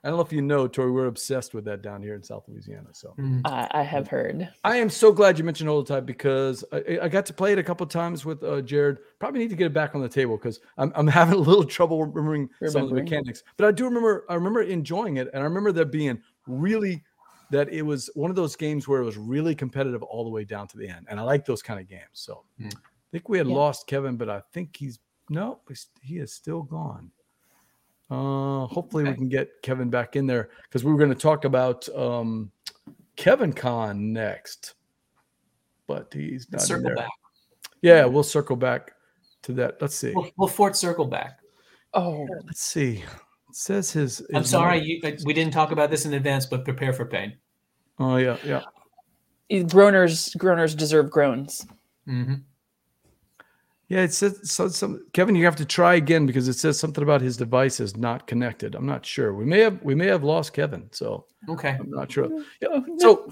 So, 0.03 0.07
I 0.07 0.09
don't 0.09 0.17
know 0.17 0.25
if 0.25 0.31
you 0.31 0.41
know, 0.41 0.67
Tory, 0.67 0.91
we're 0.91 1.07
obsessed 1.07 1.53
with 1.53 1.65
that 1.65 1.81
down 1.81 2.01
here 2.01 2.15
in 2.15 2.23
South 2.23 2.45
Louisiana. 2.47 2.89
So 2.93 3.13
Mm. 3.17 3.41
I, 3.45 3.67
I 3.71 3.83
have 3.83 4.07
heard. 4.07 4.49
I 4.63 4.77
am 4.77 4.89
so 4.89 5.11
glad 5.11 5.37
you 5.37 5.43
mentioned 5.43 5.69
Holotype 5.69 6.05
because 6.05 6.63
I, 6.71 6.99
I 7.03 7.09
got 7.09 7.25
to 7.27 7.33
play 7.33 7.51
it 7.53 7.59
a 7.59 7.63
couple 7.63 7.85
times 7.87 8.23
with 8.25 8.43
uh, 8.43 8.61
Jared. 8.61 8.99
Probably 9.19 9.39
need 9.39 9.49
to 9.49 9.55
get 9.55 9.65
it 9.67 9.73
back 9.73 9.95
on 9.95 10.01
the 10.01 10.09
table 10.09 10.37
because 10.37 10.59
I'm, 10.77 10.91
I'm 10.95 11.07
having 11.19 11.35
a 11.35 11.37
little 11.37 11.63
trouble 11.65 12.05
remembering, 12.05 12.49
some 12.65 12.83
of 12.83 12.89
the 12.89 12.95
mechanics. 12.95 13.43
But 13.57 13.67
I 13.67 13.71
do 13.71 13.85
remember 13.85 14.25
I 14.29 14.35
remember 14.35 14.61
enjoying 14.61 15.17
it, 15.17 15.29
and 15.33 15.41
I 15.41 15.45
remember 15.45 15.71
there 15.71 15.85
being 15.85 16.21
really 16.45 17.03
that 17.49 17.69
it 17.69 17.81
was 17.81 18.09
one 18.13 18.29
of 18.29 18.35
those 18.35 18.55
games 18.55 18.87
where 18.87 19.01
it 19.01 19.05
was 19.05 19.17
really 19.17 19.55
competitive 19.55 20.03
all 20.03 20.23
the 20.25 20.29
way 20.29 20.43
down 20.43 20.67
to 20.67 20.77
the 20.77 20.87
end, 20.87 21.07
and 21.09 21.19
I 21.19 21.23
like 21.23 21.45
those 21.45 21.61
kind 21.61 21.79
of 21.79 21.87
games. 21.87 22.03
So 22.13 22.43
Hmm. 22.59 22.67
I 22.67 23.09
think 23.11 23.29
we 23.29 23.37
had 23.37 23.47
Yeah. 23.47 23.55
lost 23.55 23.87
Kevin, 23.87 24.17
but 24.17 24.29
I 24.29 24.41
think 24.53 24.75
he's 24.75 24.99
no, 25.29 25.59
he 26.01 26.19
is 26.19 26.33
still 26.33 26.61
gone. 26.61 27.11
Uh, 28.09 28.65
hopefully 28.67 29.03
we 29.03 29.13
can 29.13 29.27
get 29.27 29.49
Kevin 29.61 29.89
back 29.89 30.15
in 30.15 30.25
there 30.25 30.49
because 30.63 30.83
we 30.83 30.91
were 30.91 30.97
going 30.97 31.09
to 31.13 31.15
talk 31.15 31.43
about 31.43 31.87
um, 31.89 32.51
Kevin 33.17 33.51
Con 33.51 34.13
next, 34.13 34.75
but 35.87 36.13
he's 36.13 36.49
not 36.51 36.61
in 36.61 36.67
Circle 36.67 36.83
there. 36.85 36.95
back. 36.95 37.09
Yeah, 37.81 38.05
we'll 38.05 38.23
circle 38.23 38.55
back 38.55 38.93
to 39.43 39.53
that. 39.53 39.81
Let's 39.81 39.95
see. 39.95 40.13
We'll, 40.15 40.31
we'll 40.37 40.47
Fort 40.47 40.77
Circle 40.77 41.05
back. 41.05 41.39
Oh, 41.93 42.25
Let's 42.45 42.61
see. 42.61 43.03
It 43.49 43.55
says 43.55 43.91
his. 43.91 44.21
I'm 44.33 44.41
his 44.41 44.51
sorry, 44.51 44.81
you, 44.81 45.01
uh, 45.03 45.11
we 45.25 45.33
didn't 45.33 45.53
talk 45.53 45.71
about 45.71 45.89
this 45.89 46.05
in 46.05 46.13
advance, 46.13 46.45
but 46.45 46.63
prepare 46.63 46.93
for 46.93 47.05
pain. 47.05 47.35
Oh 47.99 48.17
yeah, 48.17 48.37
yeah. 48.45 48.61
groaners 49.49 50.35
groaners 50.37 50.77
deserve 50.77 51.09
groans. 51.09 51.65
hmm 52.05 52.35
Yeah, 53.89 54.01
it 54.01 54.13
says 54.13 54.51
so. 54.51 54.67
Some 54.67 55.05
Kevin, 55.13 55.35
you 55.35 55.45
have 55.45 55.55
to 55.57 55.65
try 55.65 55.95
again 55.95 56.25
because 56.25 56.47
it 56.49 56.53
says 56.53 56.77
something 56.77 57.03
about 57.03 57.21
his 57.21 57.37
device 57.37 57.79
is 57.79 57.95
not 57.95 58.27
connected. 58.27 58.75
I'm 58.75 58.85
not 58.85 59.05
sure. 59.05 59.33
We 59.33 59.45
may 59.45 59.59
have 59.59 59.81
we 59.81 59.95
may 59.95 60.07
have 60.07 60.23
lost 60.23 60.51
Kevin, 60.53 60.89
so 60.91 61.25
Okay. 61.49 61.77
I'm 61.79 61.89
not 61.89 62.11
sure. 62.11 62.29
Yeah. 62.61 62.79
So, 62.97 63.31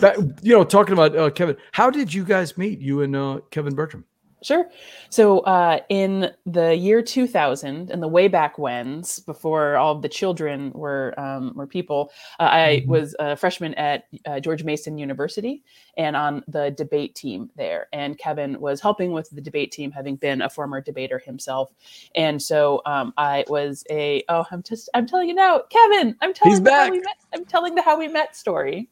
back, 0.00 0.16
you 0.42 0.54
know, 0.54 0.64
talking 0.64 0.94
about 0.94 1.16
uh, 1.16 1.30
Kevin, 1.30 1.56
how 1.72 1.90
did 1.90 2.12
you 2.12 2.24
guys 2.24 2.56
meet? 2.56 2.80
You 2.80 3.02
and 3.02 3.14
uh, 3.14 3.40
Kevin 3.50 3.74
Bertram. 3.74 4.04
Sure. 4.42 4.70
So, 5.10 5.40
uh, 5.40 5.80
in 5.88 6.30
the 6.46 6.76
year 6.76 7.02
2000, 7.02 7.90
in 7.90 8.00
the 8.00 8.08
way 8.08 8.28
back 8.28 8.56
whens, 8.58 9.18
before 9.20 9.76
all 9.76 9.96
of 9.96 10.02
the 10.02 10.08
children 10.08 10.70
were 10.74 11.14
um, 11.18 11.52
were 11.56 11.66
people, 11.66 12.12
uh, 12.38 12.44
I 12.44 12.84
Mhm. 12.84 12.86
was 12.86 13.16
a 13.18 13.36
freshman 13.36 13.74
at 13.74 14.04
uh, 14.26 14.40
George 14.40 14.64
Mason 14.64 14.96
University 14.98 15.64
and 15.96 16.16
on 16.16 16.44
the 16.48 16.70
debate 16.70 17.16
team 17.16 17.50
there. 17.56 17.88
And 17.92 18.16
Kevin 18.18 18.60
was 18.60 18.80
helping 18.80 19.12
with 19.12 19.28
the 19.30 19.40
debate 19.40 19.72
team, 19.72 19.90
having 19.90 20.16
been 20.16 20.42
a 20.42 20.50
former 20.50 20.80
debater 20.80 21.18
himself. 21.18 21.72
And 22.14 22.40
so, 22.40 22.82
um, 22.86 23.14
I 23.16 23.44
was 23.48 23.84
a 23.90 24.24
oh, 24.28 24.46
I'm 24.52 24.62
just 24.62 24.88
I'm 24.94 25.06
telling 25.06 25.28
you 25.28 25.34
now, 25.34 25.62
Kevin. 25.70 26.16
I'm 26.20 26.34
telling 26.34 26.62
the 26.64 26.72
how 26.72 26.88
we 26.88 27.00
met. 27.00 27.16
I'm 27.34 27.44
telling 27.46 27.74
the 27.74 27.82
how 27.82 27.98
we 27.98 28.08
met 28.08 28.36
story. 28.36 28.88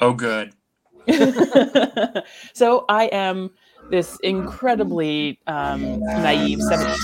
Oh, 0.00 0.14
good. 0.14 0.54
so 2.54 2.84
I 2.88 3.06
am 3.12 3.50
this 3.90 4.18
incredibly 4.22 5.38
um, 5.46 6.00
naive 6.00 6.60
17. 6.60 6.96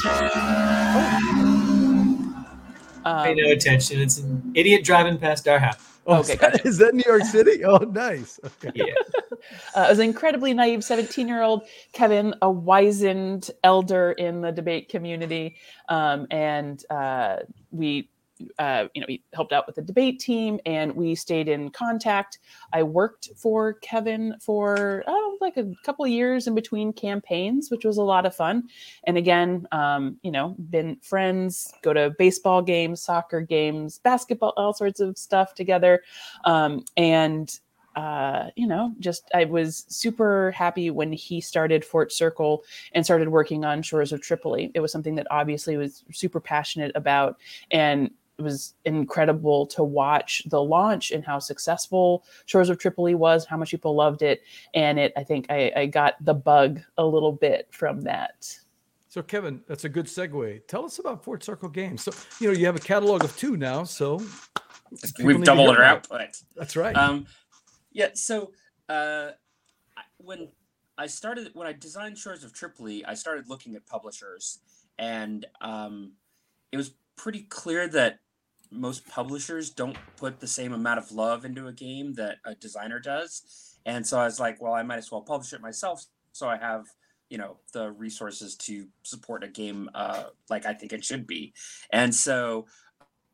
Pay 3.05 3.11
Um, 3.11 3.37
no 3.37 3.51
attention. 3.51 4.01
It's 4.01 4.19
an 4.19 4.53
idiot 4.55 4.85
driving 4.85 5.19
past 5.19 5.49
our 5.49 5.59
house. 5.59 5.93
Oh, 6.07 6.21
Okay, 6.21 6.33
is, 6.33 6.39
that, 6.39 6.53
gotcha. 6.53 6.69
is 6.69 6.79
that 6.79 6.95
New 6.95 7.03
York 7.07 7.25
City? 7.25 7.65
Oh, 7.65 7.79
nice. 7.79 8.41
Okay. 8.45 8.73
Yeah. 8.75 8.95
uh, 9.75 9.81
I 9.81 9.89
was 9.91 9.99
an 9.99 10.07
incredibly 10.07 10.53
naive 10.53 10.83
17 10.85 11.29
year 11.29 11.43
old 11.43 11.63
Kevin, 11.93 12.35
a 12.43 12.51
wizened 12.51 13.51
elder 13.63 14.13
in 14.13 14.41
the 14.41 14.53
debate 14.53 14.89
community. 14.89 15.57
Um, 15.89 16.27
and 16.31 16.85
uh, 16.91 17.39
we, 17.71 18.09
uh, 18.59 18.87
you 18.95 19.01
know, 19.01 19.07
we 19.09 19.23
helped 19.33 19.53
out 19.53 19.67
with 19.67 19.77
the 19.77 19.83
debate 19.83 20.21
team 20.21 20.59
and 20.67 20.95
we 20.95 21.15
stayed 21.15 21.49
in 21.49 21.71
contact. 21.71 22.39
I 22.73 22.83
worked 22.83 23.31
for 23.37 23.75
Kevin 23.75 24.35
for 24.41 25.05
oh, 25.07 25.39
like 25.41 25.57
a 25.57 25.73
couple 25.85 26.05
of 26.05 26.11
years 26.11 26.47
in 26.47 26.55
between 26.55 26.93
campaigns, 26.93 27.71
which 27.71 27.85
was 27.85 27.97
a 27.97 28.03
lot 28.03 28.27
of 28.27 28.35
fun. 28.35 28.65
And 29.05 29.17
again, 29.17 29.67
um, 29.73 30.19
you 30.23 30.31
know, 30.31 30.57
been 30.71 30.97
friends, 31.03 31.73
go 31.83 31.93
to 31.93 32.15
baseball 32.19 32.63
games, 32.63 33.03
soccer 33.03 33.41
games, 33.41 33.99
basketball, 33.99 34.53
all 34.57 34.75
sorts 34.75 35.01
of 35.01 35.19
stuff 35.19 35.55
together. 35.55 36.03
Um, 36.45 36.85
and 36.97 37.59
uh, 37.95 38.49
you 38.57 38.67
know, 38.67 38.95
just 39.01 39.31
I 39.35 39.45
was 39.45 39.85
super 39.89 40.51
happy 40.53 40.91
when 40.91 41.13
he 41.13 41.41
started 41.41 41.85
Fort 41.85 42.13
Circle 42.13 42.65
and 42.93 43.05
started 43.05 43.29
working 43.29 43.65
on 43.65 43.83
Shores 43.83 44.13
of 44.13 44.23
Tripoli. 44.23 44.71
It 44.75 44.81
was 44.81 44.91
something 44.91 45.15
that 45.17 45.27
obviously 45.31 45.77
was 45.77 46.05
super 46.13 46.41
passionate 46.41 46.93
about, 46.95 47.39
and 47.71 48.11
was 48.43 48.75
incredible 48.85 49.67
to 49.69 49.83
watch 49.83 50.43
the 50.47 50.63
launch 50.63 51.11
and 51.11 51.25
how 51.25 51.39
successful 51.39 52.25
Shores 52.47 52.69
of 52.71 52.79
Tripoli 52.79 53.15
was, 53.15 53.45
how 53.45 53.57
much 53.57 53.71
people 53.71 53.95
loved 53.95 54.23
it, 54.23 54.43
and 54.75 54.99
it. 54.99 55.13
I 55.17 55.25
think 55.25 55.47
I, 55.51 55.73
I 55.77 55.87
got 55.87 56.15
the 56.25 56.35
bug 56.35 56.81
a 56.99 57.05
little 57.05 57.33
bit 57.33 57.69
from 57.71 58.03
that. 58.03 58.57
So, 59.09 59.23
Kevin, 59.23 59.61
that's 59.67 59.85
a 59.85 59.89
good 59.89 60.07
segue. 60.07 60.67
Tell 60.67 60.85
us 60.85 60.99
about 60.99 61.23
Fort 61.23 61.45
Circle 61.45 61.69
Games. 61.69 62.03
So, 62.03 62.13
you 62.41 62.49
know, 62.49 62.59
you 62.59 62.65
have 62.67 62.77
a 62.77 62.81
catalog 62.81 63.25
of 63.25 63.37
two 63.37 63.57
now. 63.57 63.85
So, 63.85 64.23
We've 65.23 65.43
doubled 65.43 65.71
our 65.71 65.77
about 65.77 65.87
it. 65.87 66.21
output. 66.21 66.43
That's 66.55 66.77
right. 66.77 66.95
Um, 66.97 67.27
yeah. 67.93 68.09
So 68.15 68.53
uh, 68.89 69.31
when 70.19 70.49
I 70.99 71.07
started, 71.07 71.51
when 71.55 71.67
I 71.67 71.73
designed 71.73 72.19
Shores 72.19 72.45
of 72.45 72.53
Tripoli, 72.53 73.05
I 73.05 73.15
started 73.15 73.49
looking 73.49 73.75
at 73.75 73.87
publishers, 73.87 74.59
and 74.99 75.47
um, 75.61 76.13
it 76.73 76.77
was 76.77 76.93
pretty 77.17 77.43
clear 77.43 77.89
that 77.89 78.19
most 78.73 79.07
publishers 79.09 79.71
don't 79.71 79.97
put 80.17 80.41
the 80.41 80.47
same 80.47 80.73
amount 80.73 80.99
of 80.99 81.13
love 81.13 81.45
into 81.45 81.69
a 81.69 81.73
game 81.73 82.15
that 82.15 82.39
a 82.45 82.55
designer 82.55 82.99
does. 82.99 83.77
And 83.85 84.07
so 84.07 84.19
I 84.19 84.25
was 84.25 84.41
like, 84.41 84.61
well, 84.61 84.75
I 84.75 84.83
might 84.83 84.99
as 84.99 85.11
well 85.11 85.23
publish 85.23 85.53
it 85.53 85.61
myself, 85.61 86.05
so 86.33 86.49
I 86.49 86.57
have 86.57 86.87
you 87.33 87.39
know 87.39 87.57
the 87.73 87.91
resources 87.93 88.57
to 88.57 88.87
support 89.05 89.43
a 89.43 89.49
game 89.49 89.89
uh, 89.95 90.25
like 90.51 90.67
I 90.67 90.75
think 90.75 90.93
it 90.93 91.03
should 91.03 91.27
be. 91.27 91.55
And 91.91 92.15
so 92.15 92.67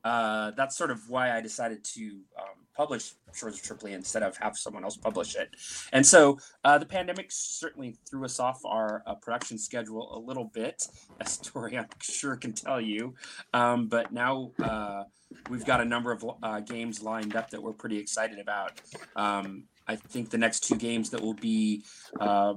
uh, 0.04 0.52
that's 0.52 0.76
sort 0.76 0.92
of 0.92 1.00
why 1.09 1.37
I 1.37 1.40
decided 1.40 1.83
to 1.97 2.21
um, 2.38 2.59
publish 2.78 3.14
Shores 3.35 3.56
of 3.56 3.62
Tripoli 3.62 3.92
instead 3.92 4.22
of 4.22 4.37
have 4.38 4.57
someone 4.57 4.85
else 4.85 4.96
publish 4.96 5.35
it. 5.35 5.50
And 5.92 6.07
so 6.07 6.38
uh, 6.64 6.79
the 6.79 6.87
pandemic 6.87 7.26
certainly 7.31 7.96
threw 8.09 8.24
us 8.24 8.38
off 8.38 8.61
our 8.64 9.02
uh, 9.05 9.16
production 9.16 9.59
schedule 9.59 10.16
a 10.16 10.18
little 10.18 10.44
bit, 10.44 10.87
a 11.20 11.26
story 11.26 11.76
I'm 11.76 11.88
sure 12.00 12.37
can 12.37 12.52
tell 12.52 12.81
you. 12.81 13.14
Um, 13.52 13.88
but 13.88 14.12
now 14.12 14.52
uh, 14.62 15.02
we've 15.50 15.64
got 15.66 15.81
a 15.81 15.85
number 15.85 16.12
of 16.12 16.24
uh, 16.42 16.61
games 16.61 17.02
lined 17.02 17.35
up 17.35 17.50
that 17.50 17.61
we're 17.61 17.72
pretty 17.72 17.98
excited 17.98 18.38
about. 18.38 18.81
Um, 19.16 19.64
I 19.88 19.96
think 19.96 20.31
the 20.31 20.38
next 20.38 20.61
two 20.61 20.76
games 20.76 21.11
that 21.11 21.20
will 21.20 21.35
be 21.35 21.83
uh, 22.20 22.55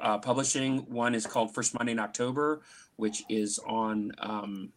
uh, 0.00 0.18
publishing 0.18 0.78
one 0.88 1.14
is 1.14 1.26
called 1.26 1.54
First 1.54 1.74
Monday 1.74 1.92
in 1.92 1.98
October, 1.98 2.62
which 2.96 3.22
is 3.28 3.58
on 3.66 4.12
um, 4.18 4.70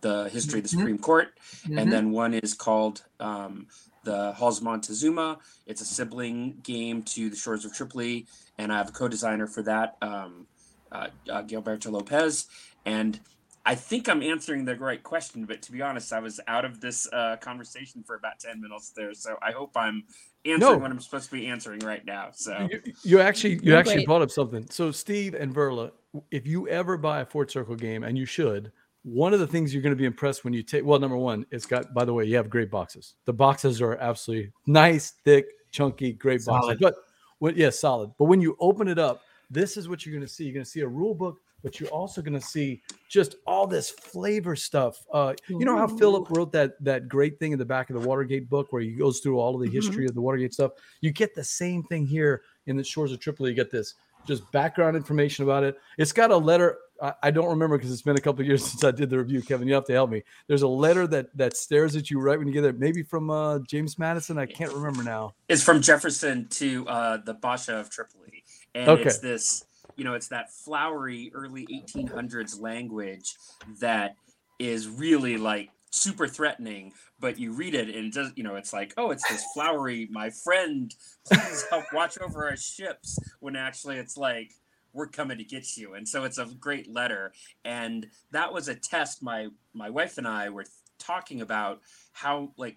the 0.00 0.28
history 0.30 0.60
of 0.60 0.64
the 0.64 0.68
Mhm. 0.76 0.78
Supreme 0.78 0.98
Court 0.98 1.28
Mhm. 1.66 1.80
and 1.80 1.92
then 1.92 2.10
one 2.10 2.34
is 2.34 2.54
called 2.54 3.04
um, 3.20 3.66
the 4.04 4.32
Halls 4.32 4.58
of 4.58 4.64
Montezuma. 4.64 5.38
It's 5.66 5.80
a 5.80 5.84
sibling 5.84 6.58
game 6.62 7.02
to 7.04 7.30
the 7.30 7.36
Shores 7.36 7.64
of 7.64 7.72
Tripoli, 7.72 8.26
and 8.58 8.72
I 8.72 8.78
have 8.78 8.88
a 8.90 8.92
co-designer 8.92 9.46
for 9.46 9.62
that, 9.62 9.96
um, 10.02 10.46
uh, 10.90 11.08
uh, 11.30 11.42
Gilberto 11.42 11.90
Lopez. 11.90 12.46
And 12.84 13.18
I 13.64 13.76
think 13.76 14.08
I'm 14.08 14.22
answering 14.22 14.64
the 14.64 14.74
right 14.74 15.02
question, 15.02 15.44
but 15.44 15.62
to 15.62 15.72
be 15.72 15.82
honest, 15.82 16.12
I 16.12 16.18
was 16.18 16.40
out 16.48 16.64
of 16.64 16.80
this 16.80 17.06
uh, 17.12 17.36
conversation 17.36 18.02
for 18.02 18.16
about 18.16 18.40
ten 18.40 18.60
minutes 18.60 18.90
there, 18.90 19.14
so 19.14 19.36
I 19.40 19.52
hope 19.52 19.76
I'm 19.76 20.02
answering 20.44 20.58
No. 20.58 20.78
what 20.78 20.90
I'm 20.90 20.98
supposed 21.00 21.26
to 21.26 21.32
be 21.32 21.46
answering 21.46 21.78
right 21.80 22.04
now. 22.04 22.30
So 22.32 22.68
You, 22.72 22.80
you 23.04 23.20
actually 23.20 23.54
you 23.54 23.60
You're 23.62 23.78
actually 23.78 23.94
great. 23.98 24.06
brought 24.06 24.22
up 24.22 24.32
something. 24.32 24.66
So 24.68 24.90
Steve 24.90 25.34
and 25.34 25.54
Verla, 25.54 25.92
if 26.32 26.44
you 26.44 26.66
ever 26.66 26.96
buy 26.98 27.20
a 27.20 27.24
Fort 27.24 27.52
Circle 27.52 27.76
game, 27.76 28.02
and 28.02 28.18
you 28.18 28.26
should, 28.26 28.72
one 29.04 29.34
of 29.34 29.40
the 29.40 29.46
things 29.46 29.72
you're 29.74 29.82
going 29.82 29.94
to 29.94 29.98
be 29.98 30.04
impressed 30.04 30.44
when 30.44 30.52
you 30.52 30.62
take 30.62 30.84
well, 30.84 30.98
number 30.98 31.16
one, 31.16 31.44
it's 31.50 31.66
got 31.66 31.92
by 31.92 32.04
the 32.04 32.14
way, 32.14 32.24
you 32.24 32.36
have 32.36 32.48
great 32.48 32.70
boxes. 32.70 33.14
The 33.24 33.32
boxes 33.32 33.80
are 33.82 33.96
absolutely 33.96 34.52
nice, 34.66 35.14
thick, 35.24 35.46
chunky, 35.70 36.12
great 36.12 36.44
boxes. 36.44 36.78
Solid. 36.78 36.78
But 36.80 36.94
when 37.38 37.56
yeah, 37.56 37.70
solid. 37.70 38.10
But 38.18 38.26
when 38.26 38.40
you 38.40 38.56
open 38.60 38.86
it 38.88 38.98
up, 38.98 39.22
this 39.50 39.76
is 39.76 39.88
what 39.88 40.06
you're 40.06 40.14
going 40.14 40.26
to 40.26 40.32
see. 40.32 40.44
You're 40.44 40.54
going 40.54 40.64
to 40.64 40.70
see 40.70 40.80
a 40.80 40.88
rule 40.88 41.14
book, 41.14 41.38
but 41.62 41.80
you're 41.80 41.90
also 41.90 42.22
going 42.22 42.38
to 42.38 42.46
see 42.46 42.80
just 43.08 43.34
all 43.46 43.66
this 43.66 43.90
flavor 43.90 44.54
stuff. 44.54 45.04
Uh, 45.12 45.34
you 45.48 45.64
know 45.64 45.76
how 45.76 45.86
Philip 45.88 46.30
wrote 46.30 46.52
that 46.52 46.82
that 46.84 47.08
great 47.08 47.38
thing 47.40 47.52
in 47.52 47.58
the 47.58 47.64
back 47.64 47.90
of 47.90 48.00
the 48.00 48.08
Watergate 48.08 48.48
book 48.48 48.72
where 48.72 48.82
he 48.82 48.92
goes 48.92 49.18
through 49.18 49.38
all 49.38 49.54
of 49.54 49.60
the 49.60 49.68
Mhm. 49.68 49.72
history 49.72 50.06
of 50.06 50.14
the 50.14 50.20
Watergate 50.20 50.54
stuff. 50.54 50.72
You 51.00 51.10
get 51.10 51.34
the 51.34 51.44
same 51.44 51.82
thing 51.84 52.06
here 52.06 52.42
in 52.66 52.76
the 52.76 52.84
Shores 52.84 53.10
of 53.10 53.18
Tripoli. 53.18 53.50
You 53.50 53.56
get 53.56 53.70
this 53.70 53.94
just 54.24 54.48
background 54.52 54.96
information 54.96 55.42
about 55.42 55.64
it. 55.64 55.76
It's 55.98 56.12
got 56.12 56.30
a 56.30 56.36
letter. 56.36 56.78
I, 57.02 57.12
I 57.24 57.30
don't 57.30 57.48
remember 57.50 57.76
because 57.76 57.92
it's 57.92 58.02
been 58.02 58.16
a 58.16 58.20
couple 58.20 58.40
of 58.40 58.46
years 58.46 58.64
since 58.70 58.84
I 58.84 58.92
did 58.92 59.10
the 59.10 59.18
review. 59.18 59.42
Kevin, 59.42 59.68
you 59.68 59.74
have 59.74 59.84
to 59.86 59.92
help 59.92 60.08
me. 60.08 60.22
There's 60.46 60.62
a 60.62 60.68
letter 60.68 61.06
that 61.08 61.36
that 61.36 61.56
stares 61.56 61.96
at 61.96 62.10
you 62.10 62.20
right 62.20 62.38
when 62.38 62.46
you 62.46 62.54
get 62.54 62.62
there. 62.62 62.72
Maybe 62.72 63.02
from 63.02 63.28
uh, 63.28 63.58
James 63.60 63.98
Madison. 63.98 64.38
I 64.38 64.46
can't 64.46 64.72
remember 64.72 65.02
now. 65.02 65.34
it's 65.48 65.62
from 65.62 65.82
Jefferson 65.82 66.48
to 66.50 66.86
uh, 66.88 67.16
the 67.18 67.34
Basha 67.34 67.76
of 67.76 67.90
Tripoli, 67.90 68.44
and 68.74 68.88
Okay. 68.90 69.02
it's 69.02 69.18
this, 69.18 69.64
you 69.96 70.04
know, 70.04 70.14
it's 70.14 70.28
that 70.28 70.52
flowery 70.52 71.30
early 71.34 71.66
1800s 71.66 72.60
language 72.60 73.34
that 73.80 74.16
is 74.58 74.88
really 74.88 75.36
like 75.36 75.70
super 75.90 76.26
threatening. 76.28 76.92
But 77.20 77.38
you 77.38 77.52
read 77.52 77.74
it 77.74 77.88
and 77.88 78.06
it 78.06 78.12
does, 78.12 78.32
you 78.36 78.42
know, 78.42 78.56
it's 78.56 78.72
like, 78.72 78.94
oh, 78.96 79.10
it's 79.10 79.28
this 79.28 79.44
flowery, 79.54 80.08
my 80.10 80.30
friend, 80.30 80.92
please 81.26 81.64
help 81.70 81.84
watch 81.92 82.18
over 82.18 82.48
our 82.48 82.56
ships. 82.56 83.18
When 83.40 83.54
actually 83.56 83.98
it's 83.98 84.16
like, 84.16 84.52
we're 84.92 85.06
coming 85.06 85.38
to 85.38 85.44
get 85.44 85.76
you. 85.76 85.94
And 85.94 86.06
so 86.06 86.24
it's 86.24 86.38
a 86.38 86.46
great 86.46 86.92
letter. 86.92 87.32
And 87.64 88.06
that 88.30 88.52
was 88.52 88.68
a 88.68 88.74
test. 88.74 89.22
My 89.22 89.48
my 89.72 89.90
wife 89.90 90.18
and 90.18 90.26
I 90.26 90.48
were 90.48 90.66
talking 90.98 91.40
about 91.40 91.80
how 92.12 92.52
like 92.56 92.76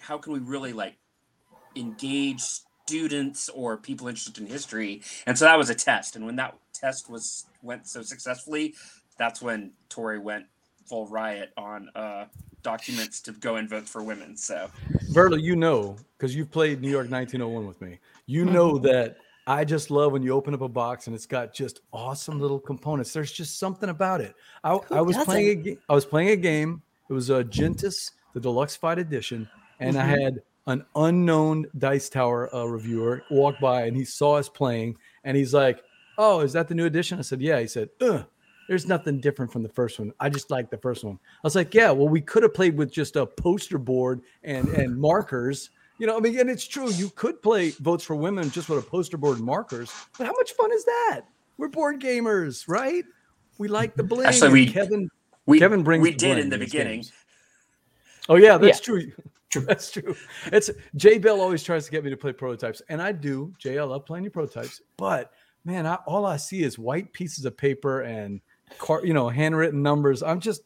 how 0.00 0.18
can 0.18 0.32
we 0.32 0.38
really 0.38 0.72
like 0.72 0.96
engage 1.76 2.40
students 2.40 3.48
or 3.50 3.76
people 3.76 4.08
interested 4.08 4.38
in 4.38 4.46
history 4.46 5.02
and 5.26 5.36
so 5.36 5.44
that 5.44 5.58
was 5.58 5.68
a 5.68 5.74
test 5.74 6.16
and 6.16 6.24
when 6.24 6.36
that 6.36 6.56
test 6.72 7.10
was 7.10 7.44
went 7.62 7.86
so 7.86 8.00
successfully 8.00 8.74
that's 9.18 9.42
when 9.42 9.70
Tory 9.90 10.18
went 10.18 10.46
full 10.88 11.06
riot 11.08 11.50
on 11.58 11.90
uh 11.94 12.24
documents 12.62 13.20
to 13.20 13.32
go 13.32 13.56
and 13.56 13.68
vote 13.68 13.86
for 13.86 14.02
women 14.02 14.34
so 14.36 14.70
Verla, 15.12 15.40
you 15.40 15.56
know, 15.56 15.96
because 16.16 16.34
you've 16.34 16.50
played 16.50 16.80
New 16.80 16.90
York 16.90 17.10
1901 17.10 17.66
with 17.66 17.80
me. 17.80 17.98
You 18.26 18.44
know 18.44 18.78
that 18.88 19.16
I 19.48 19.64
just 19.64 19.90
love 19.90 20.12
when 20.12 20.22
you 20.22 20.32
open 20.32 20.52
up 20.52 20.60
a 20.60 20.68
box 20.68 21.06
and 21.06 21.16
it's 21.16 21.24
got 21.24 21.54
just 21.54 21.80
awesome 21.90 22.38
little 22.38 22.60
components. 22.60 23.14
There's 23.14 23.32
just 23.32 23.58
something 23.58 23.88
about 23.88 24.20
it. 24.20 24.34
I, 24.62 24.78
I 24.90 25.00
was 25.00 25.16
playing 25.16 25.46
a 25.46 25.54
doesn't? 25.54 25.62
game. 25.64 25.78
I 25.88 25.94
was 25.94 26.04
playing 26.04 26.28
a 26.28 26.36
game. 26.36 26.82
It 27.08 27.14
was 27.14 27.30
a 27.30 27.42
Gentes, 27.42 28.10
the 28.34 28.40
deluxe 28.40 28.76
fight 28.76 28.98
edition, 28.98 29.48
and 29.80 29.96
I 29.96 30.02
mm-hmm. 30.02 30.22
had 30.22 30.42
an 30.66 30.84
unknown 30.94 31.64
Dice 31.78 32.10
Tower 32.10 32.54
uh, 32.54 32.64
reviewer 32.66 33.22
walk 33.30 33.58
by 33.58 33.86
and 33.86 33.96
he 33.96 34.04
saw 34.04 34.34
us 34.34 34.50
playing 34.50 34.98
and 35.24 35.34
he's 35.34 35.54
like, 35.54 35.82
"Oh, 36.18 36.40
is 36.40 36.52
that 36.52 36.68
the 36.68 36.74
new 36.74 36.84
edition?" 36.84 37.18
I 37.18 37.22
said, 37.22 37.40
"Yeah." 37.40 37.58
He 37.58 37.66
said, 37.66 37.88
"Ugh." 38.02 38.26
There's 38.68 38.86
nothing 38.86 39.18
different 39.18 39.50
from 39.50 39.62
the 39.62 39.70
first 39.70 39.98
one. 39.98 40.12
I 40.20 40.28
just 40.28 40.50
like 40.50 40.68
the 40.68 40.76
first 40.76 41.02
one. 41.02 41.14
I 41.14 41.40
was 41.42 41.56
like, 41.56 41.72
yeah, 41.72 41.90
well, 41.90 42.06
we 42.06 42.20
could 42.20 42.42
have 42.42 42.52
played 42.52 42.76
with 42.76 42.92
just 42.92 43.16
a 43.16 43.24
poster 43.24 43.78
board 43.78 44.20
and 44.44 44.68
and 44.68 44.94
markers. 44.94 45.70
You 45.98 46.06
know, 46.06 46.16
I 46.16 46.20
mean, 46.20 46.38
and 46.38 46.48
it's 46.48 46.66
true. 46.66 46.90
You 46.90 47.10
could 47.10 47.42
play 47.42 47.70
votes 47.70 48.04
for 48.04 48.14
women 48.14 48.50
just 48.50 48.68
with 48.68 48.78
a 48.78 48.88
poster 48.88 49.16
board 49.16 49.38
and 49.38 49.46
markers. 49.46 49.92
But 50.16 50.26
how 50.26 50.32
much 50.32 50.52
fun 50.52 50.72
is 50.72 50.84
that? 50.84 51.22
We're 51.56 51.68
board 51.68 52.00
gamers, 52.00 52.68
right? 52.68 53.04
We 53.58 53.66
like 53.68 53.96
the 53.96 54.04
bling. 54.04 54.26
Actually, 54.26 54.50
we- 54.52 54.66
Kevin 54.70 55.10
We 55.46 55.58
Kevin 55.58 55.82
brings 55.82 56.02
we 56.02 56.10
the 56.12 56.16
did 56.18 56.26
bling 56.34 56.38
in 56.44 56.50
the 56.50 56.58
beginning. 56.58 56.96
games. 57.00 57.12
Oh 58.28 58.36
yeah, 58.36 58.58
that's 58.58 58.78
Yeah. 58.78 58.84
true. 58.84 59.12
True. 59.50 59.62
That's 59.62 59.90
true. 59.90 60.14
It's 60.52 60.68
Jay 60.96 61.16
Bell 61.16 61.40
always 61.40 61.62
tries 61.62 61.86
to 61.86 61.90
get 61.90 62.04
me 62.04 62.10
to 62.10 62.18
play 62.18 62.32
prototypes, 62.34 62.82
and 62.90 63.00
I 63.00 63.12
do. 63.12 63.54
Jay, 63.58 63.78
I 63.78 63.82
love 63.82 64.04
playing 64.04 64.24
your 64.24 64.30
prototypes, 64.30 64.82
but 64.98 65.32
man, 65.64 65.86
I, 65.86 65.94
all 66.06 66.26
I 66.26 66.36
see 66.36 66.62
is 66.62 66.78
white 66.78 67.14
pieces 67.14 67.46
of 67.46 67.56
paper 67.56 68.02
and 68.02 68.42
car, 68.76 69.00
you 69.06 69.14
know, 69.14 69.30
handwritten 69.30 69.82
numbers. 69.82 70.22
I'm 70.22 70.38
just, 70.38 70.60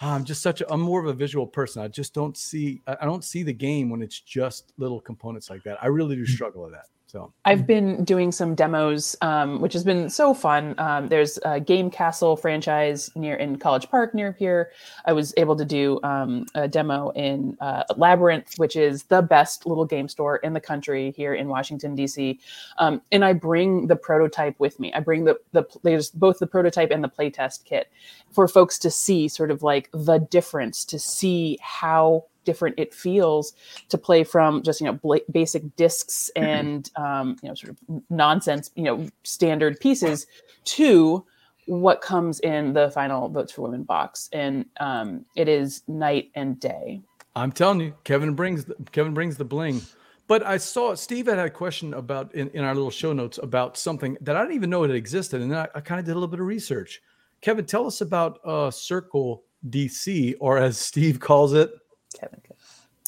I'm 0.00 0.24
just 0.24 0.42
such 0.42 0.60
a. 0.60 0.72
I'm 0.72 0.80
more 0.80 1.00
of 1.00 1.06
a 1.06 1.12
visual 1.12 1.46
person. 1.46 1.82
I 1.82 1.88
just 1.88 2.14
don't 2.14 2.36
see. 2.36 2.82
I 2.86 3.04
don't 3.04 3.24
see 3.24 3.42
the 3.42 3.52
game 3.52 3.90
when 3.90 4.02
it's 4.02 4.20
just 4.20 4.72
little 4.76 5.00
components 5.00 5.50
like 5.50 5.62
that. 5.64 5.82
I 5.82 5.86
really 5.86 6.16
do 6.16 6.22
hmm. 6.22 6.32
struggle 6.32 6.62
with 6.64 6.72
that. 6.72 6.86
So 7.14 7.32
I've 7.44 7.64
been 7.64 8.02
doing 8.02 8.32
some 8.32 8.56
demos, 8.56 9.14
um, 9.20 9.60
which 9.60 9.72
has 9.74 9.84
been 9.84 10.10
so 10.10 10.34
fun. 10.34 10.74
Um, 10.78 11.06
there's 11.06 11.38
a 11.44 11.60
Game 11.60 11.88
Castle 11.88 12.36
franchise 12.36 13.08
near 13.14 13.36
in 13.36 13.54
College 13.56 13.88
Park 13.88 14.16
near 14.16 14.32
here. 14.32 14.72
I 15.04 15.12
was 15.12 15.32
able 15.36 15.54
to 15.54 15.64
do 15.64 16.00
um, 16.02 16.46
a 16.56 16.66
demo 16.66 17.10
in 17.10 17.56
uh, 17.60 17.84
Labyrinth, 17.96 18.54
which 18.56 18.74
is 18.74 19.04
the 19.04 19.22
best 19.22 19.64
little 19.64 19.84
game 19.84 20.08
store 20.08 20.38
in 20.38 20.54
the 20.54 20.60
country 20.60 21.14
here 21.16 21.32
in 21.32 21.46
Washington 21.46 21.94
D.C. 21.94 22.40
Um, 22.78 23.00
and 23.12 23.24
I 23.24 23.32
bring 23.32 23.86
the 23.86 23.94
prototype 23.94 24.58
with 24.58 24.80
me. 24.80 24.92
I 24.92 24.98
bring 24.98 25.22
the 25.22 25.38
the 25.52 25.62
there's 25.84 26.10
both 26.10 26.40
the 26.40 26.48
prototype 26.48 26.90
and 26.90 27.04
the 27.04 27.08
playtest 27.08 27.64
kit 27.64 27.92
for 28.32 28.48
folks 28.48 28.76
to 28.80 28.90
see 28.90 29.28
sort 29.28 29.52
of 29.52 29.62
like 29.62 29.88
the 29.92 30.18
difference, 30.18 30.84
to 30.86 30.98
see 30.98 31.58
how 31.62 32.24
different 32.44 32.74
it 32.78 32.94
feels 32.94 33.52
to 33.88 33.98
play 33.98 34.24
from 34.24 34.62
just 34.62 34.80
you 34.80 34.86
know 34.86 34.94
bla- 34.94 35.20
basic 35.30 35.76
discs 35.76 36.30
and 36.36 36.90
um, 36.96 37.36
you 37.42 37.48
know 37.48 37.54
sort 37.54 37.70
of 37.70 38.02
nonsense 38.10 38.70
you 38.74 38.84
know 38.84 39.08
standard 39.22 39.78
pieces 39.80 40.26
to 40.64 41.24
what 41.66 42.02
comes 42.02 42.40
in 42.40 42.74
the 42.74 42.90
final 42.90 43.28
votes 43.28 43.52
for 43.52 43.62
women 43.62 43.82
box 43.82 44.28
and 44.32 44.66
um, 44.80 45.24
it 45.34 45.48
is 45.48 45.82
night 45.88 46.30
and 46.34 46.60
day 46.60 47.00
I'm 47.36 47.52
telling 47.52 47.80
you, 47.80 47.94
Kevin 48.04 48.34
brings 48.34 48.64
the, 48.64 48.76
Kevin 48.92 49.12
brings 49.12 49.36
the 49.36 49.44
bling. 49.44 49.80
But 50.26 50.46
I 50.46 50.56
saw 50.56 50.94
Steve 50.94 51.26
had 51.26 51.38
a 51.38 51.50
question 51.50 51.92
about 51.94 52.34
in, 52.34 52.48
in 52.50 52.64
our 52.64 52.74
little 52.74 52.90
show 52.90 53.12
notes 53.12 53.38
about 53.42 53.76
something 53.76 54.16
that 54.22 54.36
I 54.36 54.40
didn't 54.42 54.54
even 54.54 54.70
know 54.70 54.84
it 54.84 54.90
existed, 54.90 55.42
and 55.42 55.50
then 55.50 55.58
I, 55.58 55.68
I 55.74 55.80
kind 55.80 55.98
of 55.98 56.06
did 56.06 56.12
a 56.12 56.14
little 56.14 56.28
bit 56.28 56.40
of 56.40 56.46
research. 56.46 57.02
Kevin, 57.40 57.66
tell 57.66 57.86
us 57.86 58.00
about 58.00 58.38
uh, 58.44 58.70
Circle 58.70 59.42
DC, 59.68 60.34
or 60.40 60.56
as 60.58 60.78
Steve 60.78 61.20
calls 61.20 61.52
it, 61.52 61.70
kevin 62.18 62.40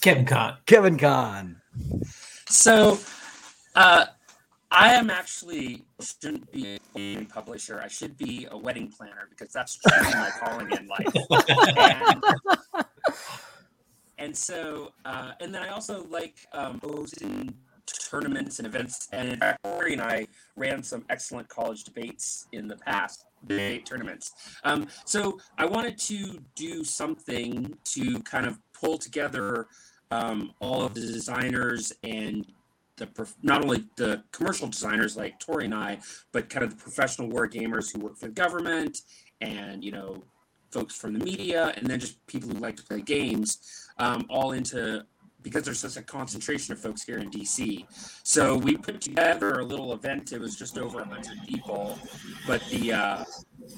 Kevin 0.07 0.25
Kahn. 0.25 0.57
Kevin 0.67 0.99
Con. 0.99 1.57
So, 2.49 2.99
uh, 3.75 4.07
I 4.71 4.95
am 4.95 5.11
actually 5.11 5.85
shouldn't 6.01 6.53
be 6.53 6.79
a 6.95 7.25
publisher. 7.25 7.81
I 7.83 7.89
should 7.89 8.17
be 8.17 8.47
a 8.51 8.57
wedding 8.57 8.89
planner 8.89 9.29
because 9.31 9.53
that's 9.53 9.77
truly 9.77 10.13
my 10.15 10.31
calling 10.39 10.71
in 10.71 10.87
life. 10.87 11.07
And, 11.79 12.23
and 14.19 14.37
so, 14.37 14.93
uh, 15.05 15.33
and 15.41 15.53
then 15.55 15.63
I 15.63 15.69
also 15.69 16.07
like 16.09 16.37
um, 16.53 16.81
hosting 16.85 17.55
tournaments 17.87 18.59
and 18.59 18.67
events. 18.67 19.09
And 19.13 19.31
in 19.31 19.39
fact, 19.39 19.63
Tory 19.65 19.93
and 19.93 20.03
I 20.03 20.27
ran 20.57 20.83
some 20.83 21.05
excellent 21.11 21.49
college 21.49 21.85
debates 21.85 22.47
in 22.53 22.69
the 22.69 22.77
past, 22.77 23.25
debate 23.47 23.87
tournaments. 23.87 24.33
Um, 24.65 24.89
so 25.05 25.39
I 25.59 25.67
wanted 25.67 25.99
to 25.99 26.39
do 26.55 26.85
something 26.85 27.77
to 27.85 28.21
kind 28.21 28.47
of 28.47 28.59
pull 28.81 28.99
together 28.99 29.67
um, 30.11 30.53
all 30.61 30.83
of 30.83 30.95
the 30.95 31.01
designers 31.01 31.93
and 32.03 32.47
the 32.97 33.09
not 33.43 33.63
only 33.63 33.85
the 33.97 34.23
commercial 34.33 34.69
designers 34.69 35.17
like 35.17 35.39
Tory 35.39 35.67
and 35.67 35.75
I, 35.75 35.99
but 36.33 36.49
kind 36.49 36.65
of 36.65 36.71
the 36.71 36.77
professional 36.77 37.29
war 37.29 37.49
gamers 37.49 37.93
who 37.93 38.01
work 38.01 38.17
for 38.17 38.27
the 38.27 38.33
government 38.33 39.03
and 39.41 39.85
you 39.85 39.93
know 39.93 40.23
folks 40.71 40.95
from 40.95 41.13
the 41.19 41.25
media, 41.25 41.73
and 41.77 41.87
then 41.87 42.01
just 42.01 42.25
people 42.27 42.51
who 42.51 42.59
like 42.59 42.77
to 42.77 42.83
play 42.83 43.01
games, 43.01 43.89
um, 43.99 44.27
all 44.29 44.53
into 44.53 45.05
because 45.43 45.63
there's 45.63 45.79
such 45.79 45.97
a 45.97 46.03
concentration 46.03 46.73
of 46.73 46.81
folks 46.81 47.05
here 47.05 47.19
in 47.19 47.31
DC. 47.31 47.87
So 48.25 48.57
we 48.57 48.77
put 48.77 49.01
together 49.01 49.61
a 49.61 49.65
little 49.65 49.93
event. 49.93 50.33
It 50.33 50.41
was 50.41 50.57
just 50.57 50.77
over 50.77 50.99
100 50.99 51.47
people, 51.47 51.97
but 52.49 52.61
the 52.69 52.93
uh, 52.93 53.25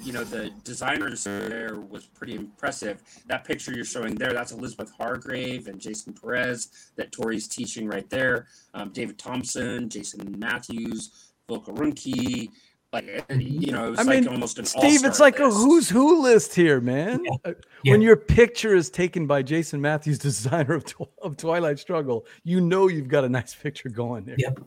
you 0.02 0.12
know 0.12 0.24
the 0.24 0.50
designers 0.64 1.24
there 1.24 1.76
was 1.76 2.06
pretty 2.06 2.34
impressive. 2.34 3.02
That 3.26 3.44
picture 3.44 3.72
you're 3.72 3.84
showing 3.84 4.14
there, 4.14 4.32
that's 4.32 4.52
Elizabeth 4.52 4.90
Hargrave 4.98 5.68
and 5.68 5.80
Jason 5.80 6.12
Perez 6.12 6.90
that 6.96 7.12
Tory's 7.12 7.48
teaching 7.48 7.86
right 7.86 8.08
there. 8.10 8.46
Um, 8.74 8.90
David 8.90 9.18
Thompson, 9.18 9.88
Jason 9.88 10.34
Matthews, 10.38 11.30
Volko 11.48 11.76
Ruhnke. 11.76 12.48
Like 12.90 13.24
you 13.30 13.70
know, 13.70 13.88
it 13.88 13.90
was 13.90 13.98
I 13.98 14.02
like 14.04 14.20
mean, 14.20 14.28
almost 14.28 14.58
an 14.58 14.64
Steve, 14.64 15.04
it's 15.04 15.20
all-star 15.20 15.26
like 15.26 15.40
a 15.40 15.50
who's 15.50 15.90
who 15.90 16.22
list 16.22 16.54
here, 16.54 16.80
man. 16.80 17.20
Uh, 17.44 17.52
Yeah. 17.84 17.92
When 17.92 18.00
your 18.00 18.16
picture 18.16 18.74
is 18.74 18.90
taken 18.90 19.26
by 19.26 19.42
Jason 19.42 19.80
Matthews, 19.80 20.18
designer 20.30 20.74
of, 20.74 20.84
Tw- 20.84 21.02
of 21.22 21.36
Twilight 21.36 21.78
Struggle, 21.78 22.26
you 22.44 22.60
know 22.60 22.88
you've 22.88 23.08
got 23.08 23.24
a 23.24 23.28
nice 23.28 23.54
picture 23.54 23.88
going 23.88 24.24
there. 24.24 24.36
Yep. 24.38 24.60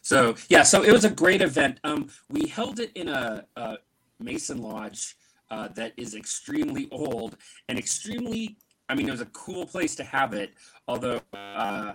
So 0.00 0.34
yeah, 0.48 0.64
so 0.64 0.82
it 0.82 0.90
was 0.90 1.04
a 1.04 1.10
great 1.10 1.42
event. 1.42 1.78
Um, 1.84 2.08
we 2.28 2.46
held 2.46 2.80
it 2.80 2.90
in 2.94 3.08
a, 3.08 3.44
a 3.56 3.76
Mason 4.22 4.60
Lodge 4.62 5.16
uh, 5.50 5.68
that 5.68 5.92
is 5.96 6.14
extremely 6.14 6.88
old 6.90 7.36
and 7.68 7.78
extremely. 7.78 8.56
I 8.88 8.94
mean, 8.94 9.08
it 9.08 9.12
was 9.12 9.20
a 9.20 9.26
cool 9.26 9.66
place 9.66 9.94
to 9.96 10.04
have 10.04 10.32
it. 10.32 10.54
Although 10.88 11.20
uh, 11.34 11.92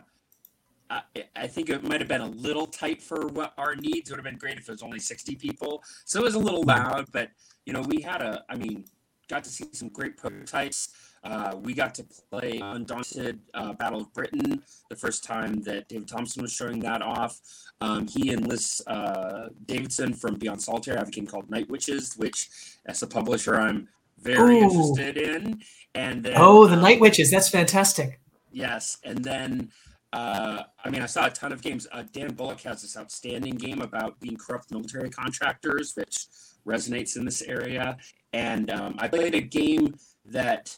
I, 0.89 1.01
I 1.35 1.47
think 1.47 1.69
it 1.69 1.83
might 1.83 1.99
have 1.99 2.07
been 2.07 2.21
a 2.21 2.29
little 2.29 2.67
tight 2.67 3.01
for 3.01 3.27
what 3.27 3.53
our 3.57 3.75
needs. 3.75 4.09
It 4.09 4.13
would 4.13 4.19
have 4.19 4.31
been 4.31 4.37
great 4.37 4.57
if 4.57 4.69
it 4.69 4.71
was 4.71 4.83
only 4.83 4.99
sixty 4.99 5.35
people. 5.35 5.83
So 6.05 6.19
it 6.19 6.23
was 6.23 6.35
a 6.35 6.39
little 6.39 6.63
loud, 6.63 7.05
but 7.11 7.29
you 7.65 7.73
know, 7.73 7.81
we 7.81 8.01
had 8.01 8.21
a. 8.21 8.43
I 8.49 8.55
mean, 8.55 8.85
got 9.27 9.43
to 9.43 9.49
see 9.49 9.65
some 9.73 9.89
great 9.89 10.17
prototypes. 10.17 10.89
Uh, 11.27 11.57
we 11.61 11.73
got 11.73 11.93
to 11.93 12.05
play 12.31 12.59
Undaunted 12.63 13.39
uh, 13.53 13.73
Battle 13.73 13.99
of 13.99 14.13
Britain 14.13 14.63
the 14.89 14.95
first 14.95 15.25
time 15.25 15.61
that 15.63 15.89
David 15.89 16.07
Thompson 16.07 16.41
was 16.41 16.53
showing 16.53 16.79
that 16.79 17.01
off. 17.01 17.41
Um, 17.81 18.07
he 18.07 18.31
and 18.31 18.47
Liz 18.47 18.81
uh, 18.87 19.49
Davidson 19.65 20.13
from 20.13 20.35
Beyond 20.35 20.61
Solitaire 20.61 20.95
have 20.95 21.09
a 21.09 21.11
game 21.11 21.27
called 21.27 21.49
Night 21.49 21.69
Witches, 21.69 22.15
which, 22.15 22.49
as 22.85 23.03
a 23.03 23.07
publisher, 23.07 23.55
I'm 23.55 23.89
very 24.19 24.59
Ooh. 24.59 24.63
interested 24.63 25.17
in. 25.17 25.61
And 25.93 26.23
then, 26.23 26.35
Oh, 26.37 26.65
the 26.65 26.75
um, 26.75 26.81
Night 26.81 27.01
Witches. 27.01 27.29
That's 27.29 27.49
fantastic. 27.49 28.21
Yes, 28.53 28.97
and 29.03 29.23
then 29.23 29.71
uh, 30.13 30.63
I 30.83 30.89
mean, 30.89 31.01
I 31.01 31.05
saw 31.05 31.27
a 31.27 31.29
ton 31.29 31.51
of 31.51 31.61
games. 31.61 31.87
Uh, 31.91 32.03
Dan 32.13 32.33
Bullock 32.33 32.61
has 32.61 32.81
this 32.81 32.97
outstanding 32.97 33.55
game 33.55 33.81
about 33.81 34.19
being 34.21 34.37
corrupt 34.37 34.71
military 34.71 35.09
contractors, 35.09 35.93
which 35.95 36.27
resonates 36.65 37.17
in 37.17 37.25
this 37.25 37.41
area. 37.41 37.97
And 38.31 38.71
um, 38.71 38.95
I 38.97 39.09
played 39.09 39.35
a 39.35 39.41
game 39.41 39.95
that 40.25 40.77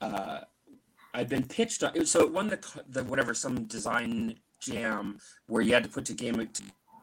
uh, 0.00 0.40
I'd 1.14 1.28
been 1.28 1.46
pitched 1.46 1.82
on. 1.82 2.06
So 2.06 2.20
it 2.20 2.32
won 2.32 2.48
the 2.48 2.82
the 2.88 3.04
whatever 3.04 3.34
some 3.34 3.64
design 3.64 4.38
jam 4.60 5.18
where 5.46 5.62
you 5.62 5.72
had 5.74 5.84
to 5.84 5.88
put 5.88 6.04
the 6.04 6.14
game 6.14 6.48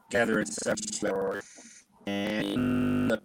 together 0.09 0.39
in 0.39 0.45
seven 0.45 0.85
hours. 1.09 1.43
And 2.07 3.09
the 3.09 3.17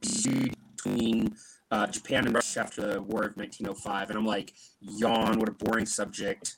between 0.83 1.37
uh, 1.71 1.87
Japan 1.87 2.27
and 2.27 2.35
Russia 2.35 2.61
after 2.61 2.81
the 2.81 3.03
War 3.03 3.25
of 3.25 3.37
1905, 3.37 4.11
and 4.11 4.19
I'm 4.19 4.27
like, 4.27 4.55
yawn, 4.81 5.39
what 5.39 5.49
a 5.49 5.53
boring 5.53 5.87
subject. 5.87 6.57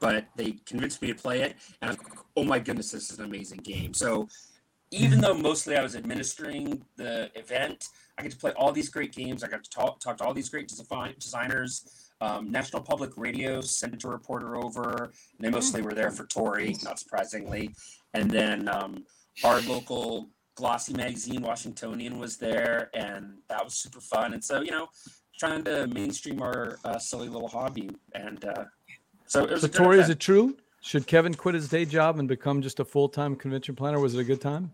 But 0.00 0.26
they 0.36 0.52
convinced 0.66 1.02
me 1.02 1.08
to 1.08 1.14
play 1.14 1.42
it, 1.42 1.56
and 1.80 1.92
I'm, 1.92 1.96
oh 2.36 2.44
my 2.44 2.58
goodness, 2.58 2.90
this 2.90 3.10
is 3.10 3.18
an 3.18 3.24
amazing 3.24 3.58
game. 3.58 3.94
So 3.94 4.28
even 4.90 5.20
though 5.20 5.34
mostly 5.34 5.76
I 5.76 5.82
was 5.82 5.96
administering 5.96 6.84
the 6.96 7.30
event, 7.34 7.88
I 8.16 8.22
get 8.22 8.32
to 8.32 8.38
play 8.38 8.52
all 8.52 8.72
these 8.72 8.88
great 8.88 9.12
games. 9.12 9.42
I 9.42 9.48
got 9.48 9.64
to 9.64 9.70
talk, 9.70 10.00
talk 10.00 10.18
to 10.18 10.24
all 10.24 10.34
these 10.34 10.48
great 10.48 10.68
design, 10.68 11.14
designers. 11.18 12.03
Um, 12.20 12.50
National 12.50 12.82
Public 12.82 13.10
Radio 13.16 13.60
sent 13.60 14.04
a 14.04 14.08
reporter 14.08 14.56
over. 14.56 15.12
They 15.38 15.50
mostly 15.50 15.82
were 15.82 15.94
there 15.94 16.10
for 16.10 16.26
Tory, 16.26 16.76
not 16.82 16.98
surprisingly. 16.98 17.74
And 18.14 18.30
then 18.30 18.68
um, 18.68 19.04
our 19.42 19.60
local 19.62 20.30
glossy 20.54 20.94
magazine, 20.94 21.42
Washingtonian, 21.42 22.18
was 22.18 22.36
there, 22.36 22.90
and 22.94 23.38
that 23.48 23.64
was 23.64 23.74
super 23.74 24.00
fun. 24.00 24.32
And 24.34 24.42
so, 24.42 24.60
you 24.60 24.70
know, 24.70 24.86
trying 25.38 25.64
to 25.64 25.86
mainstream 25.88 26.40
our 26.40 26.78
uh, 26.84 26.98
silly 26.98 27.28
little 27.28 27.48
hobby. 27.48 27.90
And 28.14 28.44
uh, 28.44 28.64
so 29.26 29.44
it 29.44 29.50
was 29.50 29.62
So, 29.62 29.68
Tory, 29.68 29.98
is 29.98 30.08
it 30.08 30.20
true? 30.20 30.56
Should 30.80 31.06
Kevin 31.06 31.34
quit 31.34 31.54
his 31.54 31.68
day 31.68 31.84
job 31.84 32.18
and 32.18 32.28
become 32.28 32.62
just 32.62 32.78
a 32.78 32.84
full 32.84 33.08
time 33.08 33.36
convention 33.36 33.74
planner? 33.74 33.98
Was 33.98 34.14
it 34.14 34.20
a 34.20 34.24
good 34.24 34.40
time? 34.40 34.70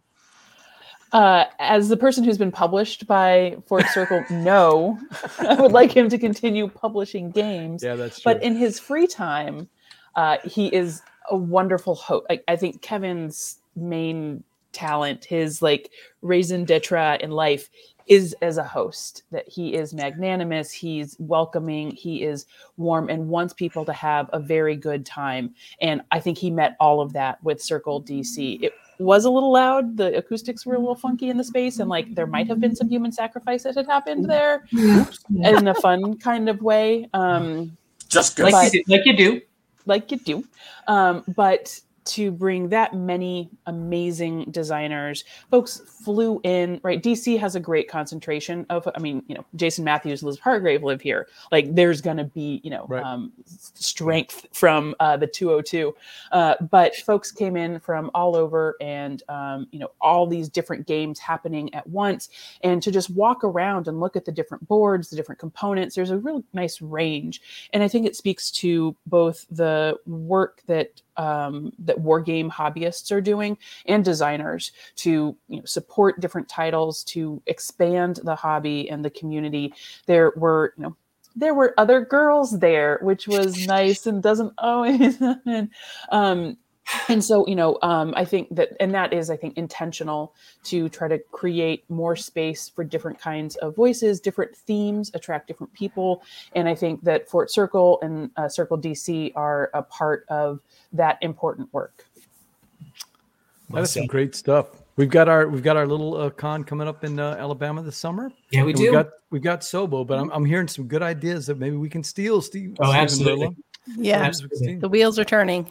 Uh, 1.12 1.44
as 1.58 1.88
the 1.88 1.96
person 1.96 2.24
who's 2.24 2.38
been 2.38 2.52
published 2.52 3.06
by 3.06 3.56
Fort 3.66 3.86
Circle, 3.86 4.24
no, 4.30 4.98
I 5.38 5.60
would 5.60 5.72
like 5.72 5.90
him 5.92 6.08
to 6.08 6.18
continue 6.18 6.68
publishing 6.68 7.30
games. 7.30 7.82
Yeah, 7.82 7.96
that's 7.96 8.20
true. 8.20 8.32
but 8.32 8.42
in 8.42 8.56
his 8.56 8.78
free 8.78 9.06
time 9.06 9.68
uh, 10.16 10.38
he 10.44 10.66
is 10.74 11.02
a 11.30 11.36
wonderful 11.36 11.94
host 11.94 12.26
I, 12.30 12.40
I 12.48 12.56
think 12.56 12.82
kevin's 12.82 13.58
main 13.76 14.42
talent 14.72 15.24
his 15.24 15.62
like 15.62 15.90
raison 16.22 16.64
d'etre 16.64 17.18
in 17.20 17.30
life 17.30 17.70
is 18.06 18.34
as 18.42 18.56
a 18.56 18.64
host 18.64 19.22
that 19.30 19.48
he 19.48 19.74
is 19.74 19.94
magnanimous 19.94 20.72
he's 20.72 21.16
welcoming 21.20 21.92
he 21.92 22.22
is 22.22 22.46
warm 22.76 23.08
and 23.08 23.28
wants 23.28 23.52
people 23.52 23.84
to 23.84 23.92
have 23.92 24.28
a 24.32 24.40
very 24.40 24.76
good 24.76 25.06
time 25.06 25.54
and 25.80 26.02
i 26.10 26.18
think 26.18 26.38
he 26.38 26.50
met 26.50 26.76
all 26.80 27.00
of 27.00 27.12
that 27.12 27.42
with 27.44 27.62
circle 27.62 28.02
dc 28.02 28.62
it 28.62 28.72
was 29.00 29.24
a 29.24 29.30
little 29.30 29.52
loud. 29.52 29.96
The 29.96 30.16
acoustics 30.16 30.64
were 30.66 30.74
a 30.74 30.78
little 30.78 30.94
funky 30.94 31.30
in 31.30 31.36
the 31.36 31.44
space, 31.44 31.78
and 31.78 31.88
like 31.88 32.14
there 32.14 32.26
might 32.26 32.46
have 32.48 32.60
been 32.60 32.74
some 32.76 32.88
human 32.88 33.12
sacrifice 33.12 33.62
that 33.64 33.74
had 33.74 33.86
happened 33.86 34.28
there 34.28 34.64
in 34.72 35.68
a 35.68 35.74
fun 35.74 36.16
kind 36.18 36.48
of 36.48 36.60
way. 36.62 37.08
Um, 37.14 37.76
Just 38.08 38.36
good. 38.36 38.52
Like, 38.52 38.72
But- 38.72 38.74
you 38.74 38.82
do, 38.84 38.92
like 38.92 39.06
you 39.06 39.16
do. 39.16 39.40
like 39.86 40.10
you 40.12 40.16
do. 40.18 40.44
Um, 40.88 41.24
but 41.36 41.80
to 42.10 42.30
bring 42.30 42.68
that 42.68 42.94
many 42.94 43.50
amazing 43.66 44.44
designers, 44.50 45.24
folks 45.50 45.80
flew 45.86 46.40
in, 46.44 46.80
right? 46.82 47.02
DC 47.02 47.38
has 47.38 47.56
a 47.56 47.60
great 47.60 47.88
concentration 47.88 48.66
of, 48.70 48.88
I 48.94 48.98
mean, 49.00 49.22
you 49.26 49.34
know, 49.34 49.44
Jason 49.56 49.84
Matthews, 49.84 50.22
Liz 50.22 50.38
Hargrave 50.38 50.82
live 50.82 51.00
here. 51.00 51.28
Like 51.52 51.74
there's 51.74 52.00
going 52.00 52.16
to 52.18 52.24
be, 52.24 52.60
you 52.64 52.70
know, 52.70 52.86
Right. 52.88 53.02
um, 53.04 53.32
strength 53.46 54.46
from 54.52 54.94
uh, 55.00 55.16
the 55.16 55.26
202. 55.26 55.94
Uh, 56.32 56.54
but 56.70 56.96
folks 56.96 57.32
came 57.32 57.56
in 57.56 57.80
from 57.80 58.10
all 58.14 58.36
over 58.36 58.76
and, 58.80 59.22
um, 59.28 59.66
you 59.72 59.78
know, 59.78 59.90
all 60.00 60.26
these 60.26 60.48
different 60.48 60.86
games 60.86 61.18
happening 61.18 61.72
at 61.74 61.86
once. 61.86 62.28
And 62.62 62.82
to 62.82 62.90
just 62.90 63.10
walk 63.10 63.44
around 63.44 63.88
and 63.88 64.00
look 64.00 64.16
at 64.16 64.24
the 64.24 64.32
different 64.32 64.66
boards, 64.68 65.10
the 65.10 65.16
different 65.16 65.38
components, 65.38 65.94
there's 65.94 66.10
a 66.10 66.18
real 66.18 66.44
nice 66.52 66.80
range 66.80 67.40
and 67.72 67.82
I 67.82 67.88
think 67.88 68.06
it 68.06 68.16
speaks 68.16 68.50
to 68.52 68.96
both 69.06 69.46
the 69.50 69.98
work 70.06 70.62
that 70.66 71.00
um, 71.20 71.70
that 71.78 72.00
war 72.00 72.18
game 72.18 72.50
hobbyists 72.50 73.12
are 73.12 73.20
doing 73.20 73.58
and 73.84 74.02
designers 74.02 74.72
to 74.96 75.36
you 75.48 75.58
know, 75.58 75.64
support 75.66 76.18
different 76.18 76.48
titles 76.48 77.04
to 77.04 77.42
expand 77.46 78.20
the 78.24 78.34
hobby 78.34 78.88
and 78.88 79.04
the 79.04 79.10
community. 79.10 79.74
There 80.06 80.32
were 80.34 80.72
you 80.78 80.84
know 80.84 80.96
there 81.36 81.54
were 81.54 81.74
other 81.76 82.00
girls 82.00 82.58
there, 82.58 82.98
which 83.02 83.28
was 83.28 83.66
nice 83.66 84.06
and 84.06 84.22
doesn't 84.22 84.54
always 84.56 85.18
happen. 85.18 85.70
Um, 86.10 86.56
and 87.08 87.22
so 87.24 87.46
you 87.46 87.54
know 87.54 87.78
um, 87.82 88.12
i 88.16 88.24
think 88.24 88.48
that 88.54 88.70
and 88.80 88.94
that 88.94 89.12
is 89.12 89.30
i 89.30 89.36
think 89.36 89.56
intentional 89.56 90.34
to 90.62 90.88
try 90.88 91.08
to 91.08 91.18
create 91.32 91.84
more 91.88 92.16
space 92.16 92.68
for 92.68 92.84
different 92.84 93.18
kinds 93.18 93.56
of 93.56 93.74
voices 93.76 94.20
different 94.20 94.54
themes 94.56 95.10
attract 95.14 95.46
different 95.46 95.72
people 95.72 96.22
and 96.54 96.68
i 96.68 96.74
think 96.74 97.02
that 97.02 97.28
fort 97.28 97.50
circle 97.50 97.98
and 98.02 98.30
uh, 98.36 98.48
circle 98.48 98.78
dc 98.78 99.32
are 99.36 99.70
a 99.74 99.82
part 99.82 100.24
of 100.28 100.60
that 100.92 101.18
important 101.22 101.72
work 101.72 102.06
That 103.70 103.82
is 103.82 103.92
some 103.92 104.06
great 104.06 104.34
stuff. 104.34 104.66
We've 104.96 105.08
got 105.08 105.28
our 105.28 105.48
we've 105.48 105.62
got 105.62 105.76
our 105.76 105.86
little 105.86 106.16
uh, 106.16 106.30
con 106.30 106.64
coming 106.64 106.88
up 106.88 107.04
in 107.04 107.18
uh, 107.18 107.36
Alabama 107.38 107.82
this 107.82 107.96
summer. 107.96 108.30
Yeah, 108.50 108.64
we 108.64 108.72
And 108.72 108.78
do. 108.78 108.82
We've 108.84 108.92
got 108.92 109.08
we've 109.30 109.42
got 109.42 109.60
Sobo, 109.60 110.06
but 110.06 110.18
I'm, 110.18 110.30
I'm 110.30 110.44
hearing 110.44 110.68
some 110.68 110.86
good 110.88 111.02
ideas 111.02 111.46
that 111.46 111.58
maybe 111.58 111.76
we 111.76 111.88
can 111.88 112.02
steal. 112.02 112.42
Steve. 112.42 112.76
Oh, 112.80 112.86
Stephen 112.86 113.00
absolutely. 113.00 113.56
Yeah, 113.96 114.22
Absolutely. 114.22 114.76
the 114.76 114.88
wheels 114.88 115.18
are 115.18 115.24
turning. 115.24 115.70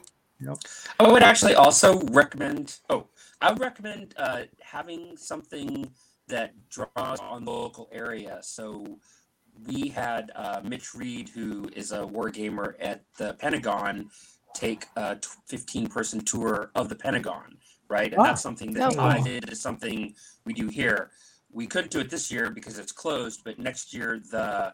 I 0.99 1.11
would 1.11 1.23
actually 1.23 1.55
also 1.55 1.99
recommend. 2.11 2.77
Oh, 2.89 3.07
I 3.41 3.51
would 3.51 3.59
recommend 3.59 4.13
uh, 4.17 4.43
having 4.61 5.17
something 5.17 5.91
that 6.27 6.53
draws 6.69 7.19
on 7.19 7.45
the 7.45 7.51
local 7.51 7.89
area. 7.91 8.39
So 8.41 8.99
we 9.67 9.89
had 9.89 10.31
uh, 10.35 10.61
Mitch 10.63 10.93
Reed, 10.93 11.29
who 11.29 11.69
is 11.75 11.91
a 11.91 12.05
war 12.05 12.29
gamer 12.29 12.75
at 12.79 13.03
the 13.17 13.33
Pentagon, 13.33 14.09
take 14.53 14.85
a 14.95 15.15
t- 15.15 15.27
15 15.47 15.87
person 15.87 16.21
tour 16.21 16.71
of 16.75 16.87
the 16.89 16.95
Pentagon, 16.95 17.57
right? 17.89 18.11
And 18.11 18.21
Ah. 18.21 18.23
that's 18.25 18.41
something 18.41 18.73
that 18.73 18.95
Oh. 18.97 19.01
I 19.01 19.21
did 19.21 19.49
is 19.51 19.61
something 19.61 20.15
we 20.45 20.53
do 20.53 20.67
here. 20.67 21.11
We 21.51 21.65
couldn't 21.67 21.91
do 21.91 21.99
it 21.99 22.09
this 22.09 22.31
year 22.31 22.49
because 22.51 22.77
it's 22.77 22.91
closed, 22.91 23.41
but 23.43 23.57
next 23.59 23.93
year 23.93 24.19
the 24.31 24.73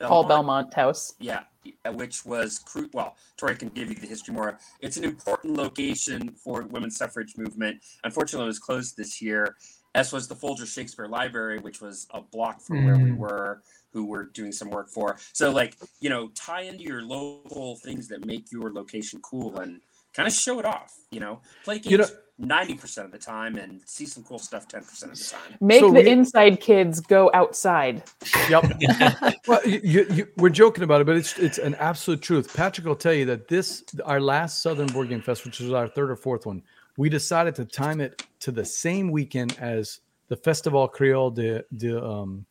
paul 0.00 0.24
belmont 0.24 0.72
house 0.74 1.14
yeah, 1.18 1.44
which 1.92 2.26
was 2.26 2.58
cru- 2.58 2.90
well, 2.92 3.16
Tory 3.36 3.56
can 3.56 3.68
give 3.70 3.88
you 3.88 3.94
the 3.94 4.06
history 4.06 4.34
more. 4.34 4.58
It's 4.80 4.96
an 4.98 5.04
important 5.04 5.56
location 5.56 6.30
for 6.32 6.62
women's 6.62 6.96
suffrage 6.96 7.38
movement. 7.38 7.82
Unfortunately, 8.04 8.44
it 8.44 8.48
was 8.48 8.58
closed 8.58 8.96
this 8.98 9.22
year. 9.22 9.56
As 9.94 10.12
was 10.12 10.28
the 10.28 10.34
Folger 10.34 10.66
Shakespeare 10.66 11.06
Library, 11.08 11.58
which 11.60 11.80
was 11.80 12.06
a 12.10 12.20
block 12.20 12.60
from 12.60 12.84
where 12.84 12.98
we 12.98 13.10
Mm. 13.10 13.16
were, 13.16 13.62
who 13.92 14.04
we're 14.04 14.24
doing 14.24 14.52
some 14.52 14.68
work 14.68 14.90
for. 14.90 15.16
So, 15.32 15.50
like, 15.52 15.76
you 16.00 16.10
know, 16.10 16.28
tie 16.34 16.62
into 16.62 16.82
your 16.82 17.00
local 17.02 17.76
things 17.76 18.08
that 18.08 18.26
make 18.26 18.50
your 18.52 18.70
location 18.72 19.20
cool 19.22 19.58
and 19.60 19.80
kind 20.14 20.26
of 20.26 20.32
show 20.34 20.58
it 20.58 20.64
off. 20.64 20.94
You 21.10 21.20
know, 21.20 21.40
play 21.64 21.78
games 21.78 21.90
You 21.90 21.98
know- 21.98 22.06
ninety 22.36 22.74
percent 22.74 23.04
of 23.06 23.12
the 23.12 23.18
time 23.18 23.54
and 23.56 23.80
see 23.84 24.04
some 24.06 24.24
cool 24.24 24.40
stuff 24.40 24.66
ten 24.66 24.82
percent 24.82 25.12
of 25.12 25.18
the 25.18 25.24
time. 25.24 25.58
make 25.60 25.78
So 25.80 25.86
the 25.92 26.00
we- 26.02 26.08
inside 26.08 26.60
kids 26.60 27.00
go 27.00 27.30
outside 27.32 28.02
Yep. 28.50 28.72
well, 29.46 29.60
you, 29.64 29.80
you, 29.84 30.06
you, 30.10 30.28
we're 30.36 30.48
joking 30.48 30.82
about 30.82 31.00
it, 31.00 31.04
but 31.06 31.16
it's 31.16 31.38
it's 31.38 31.58
an 31.58 31.76
absolute 31.76 32.22
truth. 32.22 32.52
Patrick 32.56 32.86
will 32.86 32.96
tell 32.96 33.12
you 33.14 33.24
that 33.26 33.46
this 33.46 33.84
our 34.04 34.20
last 34.20 34.62
Southern 34.62 34.88
Board 34.88 35.10
Game 35.10 35.22
Fest, 35.22 35.44
which 35.44 35.60
was 35.60 35.72
our 35.72 35.86
third 35.86 36.10
or 36.10 36.16
fourth 36.16 36.44
one, 36.44 36.62
we 36.96 37.08
decided 37.08 37.54
to 37.54 37.64
time 37.64 38.00
it 38.00 38.24
to 38.40 38.50
the 38.50 38.64
same 38.64 39.12
weekend 39.12 39.56
as 39.60 40.00
the 40.26 40.36
Festival 40.36 40.88
Creole 40.88 41.30
de 41.30 41.62
de 41.76 42.02
um, 42.04 42.44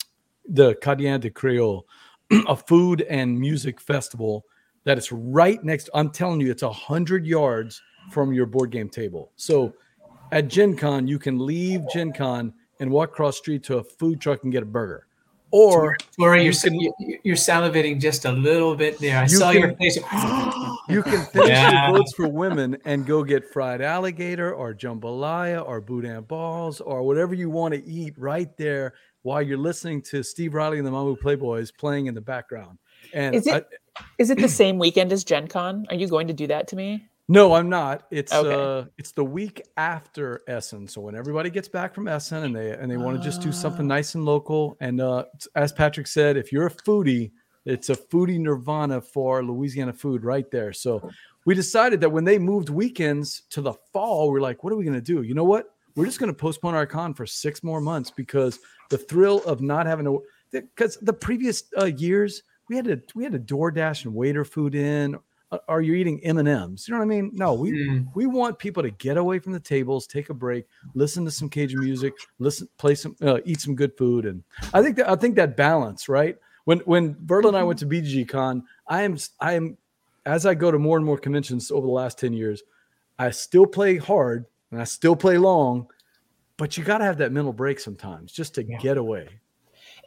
the 0.47 0.75
Cadien 0.75 1.19
de 1.19 1.29
Creole, 1.29 1.85
a 2.47 2.55
food 2.55 3.01
and 3.01 3.37
music 3.37 3.81
festival 3.81 4.45
that 4.85 4.97
is 4.97 5.11
right 5.11 5.63
next. 5.63 5.89
I'm 5.93 6.09
telling 6.09 6.39
you, 6.41 6.51
it's 6.51 6.63
a 6.63 6.71
hundred 6.71 7.25
yards 7.25 7.81
from 8.11 8.33
your 8.33 8.45
board 8.45 8.71
game 8.71 8.89
table. 8.89 9.31
So 9.35 9.73
at 10.31 10.47
Gen 10.47 10.75
Con, 10.75 11.07
you 11.07 11.19
can 11.19 11.39
leave 11.45 11.81
Gen 11.93 12.11
Con 12.11 12.53
and 12.79 12.89
walk 12.91 13.09
across 13.11 13.37
street 13.37 13.63
to 13.63 13.77
a 13.77 13.83
food 13.83 14.19
truck 14.19 14.43
and 14.43 14.51
get 14.51 14.63
a 14.63 14.65
burger. 14.65 15.07
Or 15.51 15.95
Tory, 16.19 16.39
You 16.39 16.45
you're, 16.45 16.53
can- 16.53 16.79
you- 16.79 17.19
you're 17.23 17.35
salivating 17.35 18.01
just 18.01 18.25
a 18.25 18.31
little 18.31 18.75
bit 18.75 18.97
there. 18.99 19.19
I 19.19 19.23
You 19.23 19.27
saw 19.29 19.51
your 19.51 19.75
face. 19.75 19.97
you 20.89 21.03
can 21.03 21.25
finish 21.27 21.47
Yeah. 21.49 21.89
your 21.89 21.97
votes 21.99 22.13
for 22.15 22.27
women 22.27 22.75
and 22.85 23.05
go 23.05 23.23
get 23.23 23.45
fried 23.53 23.79
alligator 23.79 24.53
or 24.53 24.73
jambalaya 24.73 25.63
or 25.65 25.79
boudin 25.79 26.21
balls 26.23 26.81
or 26.81 27.03
whatever 27.03 27.35
you 27.35 27.51
want 27.51 27.75
to 27.75 27.85
eat 27.85 28.15
right 28.17 28.49
there 28.57 28.95
while 29.21 29.41
you're 29.43 29.57
listening 29.59 30.01
to 30.01 30.23
Steve 30.23 30.55
Riley 30.55 30.79
and 30.79 30.87
the 30.87 30.91
Mamou 30.91 31.17
Playboys 31.19 31.71
playing 31.77 32.07
in 32.07 32.15
the 32.15 32.21
background. 32.21 32.79
And 33.13 33.35
Is 33.35 33.45
it- 33.45 33.53
I- 33.53 33.75
is 34.17 34.29
it 34.29 34.37
the 34.39 34.47
same 34.47 34.77
weekend 34.77 35.11
as 35.11 35.23
gen 35.23 35.47
con 35.47 35.85
are 35.89 35.95
you 35.95 36.07
going 36.07 36.27
to 36.27 36.33
do 36.33 36.47
that 36.47 36.67
to 36.67 36.75
me 36.75 37.05
no, 37.29 37.53
I'm 37.53 37.69
not. 37.69 38.03
It's 38.11 38.33
Okay. 38.33 38.53
uh 38.53 38.83
it's 38.97 39.13
the 39.13 39.23
week 39.23 39.61
after 39.77 40.41
Essen. 40.49 40.89
So 40.89 40.99
when 40.99 41.15
everybody 41.15 41.49
gets 41.49 41.69
back 41.69 41.95
from 41.95 42.09
Essen 42.09 42.43
and 42.43 42.53
they 42.53 42.71
and 42.71 42.91
they 42.91 42.97
want 42.97 43.17
to 43.17 43.23
just 43.23 43.41
do 43.41 43.53
something 43.53 43.85
Ah. 43.85 43.95
nice 43.95 44.15
and 44.15 44.25
local. 44.25 44.75
And 44.81 44.99
uh 44.99 45.23
as 45.55 45.71
Patrick 45.71 46.07
said, 46.07 46.35
if 46.35 46.51
you're 46.51 46.67
a 46.67 46.69
foodie, 46.69 47.31
it's 47.65 47.89
a 47.89 47.95
foodie 47.95 48.39
nirvana 48.39 48.99
for 48.99 49.41
Louisiana 49.41 49.93
food 49.93 50.25
right 50.25 50.51
there. 50.51 50.73
So 50.73 51.09
we 51.45 51.55
decided 51.55 52.01
that 52.01 52.09
when 52.09 52.25
they 52.25 52.37
moved 52.37 52.67
weekends 52.69 53.43
to 53.51 53.61
the 53.61 53.73
fall, 53.93 54.29
we're 54.29 54.41
like, 54.41 54.61
what 54.65 54.73
are 54.73 54.75
we 54.75 54.83
gonna 54.83 54.99
do? 54.99 55.21
You 55.21 55.33
know 55.33 55.45
what? 55.45 55.67
We're 55.95 56.05
just 56.05 56.19
gonna 56.19 56.33
postpone 56.33 56.75
our 56.75 56.85
con 56.85 57.13
for 57.13 57.25
six 57.25 57.63
more 57.63 57.79
months 57.79 58.11
because 58.11 58.59
the 58.89 58.97
thrill 58.97 59.41
of 59.45 59.61
not 59.61 59.85
having 59.85 60.05
to 60.07 60.21
because 60.51 60.97
the 61.01 61.13
previous 61.13 61.63
uh, 61.79 61.85
years 61.85 62.43
we 62.69 62.75
had 62.75 62.85
to 62.85 63.01
we 63.15 63.23
had 63.23 63.33
to 63.33 63.39
DoorDash 63.39 64.05
and 64.05 64.13
waiter 64.13 64.45
food 64.45 64.75
in. 64.75 65.17
Uh, 65.51 65.57
Are 65.67 65.81
you 65.81 65.93
eating 65.93 66.19
M 66.23 66.37
and 66.39 66.47
M's? 66.47 66.87
You 66.87 66.93
know 66.93 66.97
what 66.99 67.05
I 67.05 67.07
mean? 67.07 67.31
No, 67.33 67.53
we 67.53 67.71
Mm. 67.71 68.07
we 68.15 68.25
want 68.25 68.57
people 68.57 68.81
to 68.83 68.89
get 68.91 69.17
away 69.17 69.39
from 69.39 69.53
the 69.53 69.59
tables, 69.59 70.07
take 70.07 70.29
a 70.29 70.33
break, 70.33 70.65
listen 70.95 71.25
to 71.25 71.31
some 71.31 71.49
Cajun 71.49 71.79
music, 71.79 72.13
listen, 72.39 72.67
play 72.77 72.95
some, 72.95 73.15
uh, 73.21 73.39
eat 73.45 73.61
some 73.61 73.75
good 73.75 73.95
food, 73.97 74.25
and 74.25 74.43
I 74.73 74.81
think 74.81 74.95
that 74.97 75.09
I 75.09 75.15
think 75.15 75.35
that 75.35 75.55
balance, 75.57 76.09
right? 76.09 76.37
When 76.65 76.79
when 76.79 77.15
Verla 77.15 77.49
and 77.49 77.57
I 77.57 77.63
went 77.63 77.79
to 77.79 77.85
BG 77.85 78.27
Con, 78.27 78.63
I 78.87 79.01
am 79.03 79.17
I 79.39 79.53
am 79.53 79.77
as 80.25 80.45
I 80.45 80.53
go 80.55 80.71
to 80.71 80.79
more 80.79 80.95
and 80.97 81.05
more 81.05 81.17
conventions 81.17 81.69
over 81.69 81.85
the 81.85 81.91
last 81.93 82.17
ten 82.17 82.31
years, 82.33 82.63
I 83.19 83.29
still 83.31 83.65
play 83.67 83.97
hard 83.97 84.45
and 84.71 84.79
I 84.81 84.85
still 84.85 85.15
play 85.15 85.37
long, 85.37 85.87
but 86.57 86.77
you 86.77 86.83
got 86.83 86.99
to 86.99 87.03
have 87.03 87.17
that 87.17 87.31
mental 87.33 87.53
break 87.53 87.79
sometimes 87.79 88.31
just 88.31 88.55
to 88.55 88.63
Yeah. 88.63 88.77
get 88.79 88.97
away. 88.97 89.27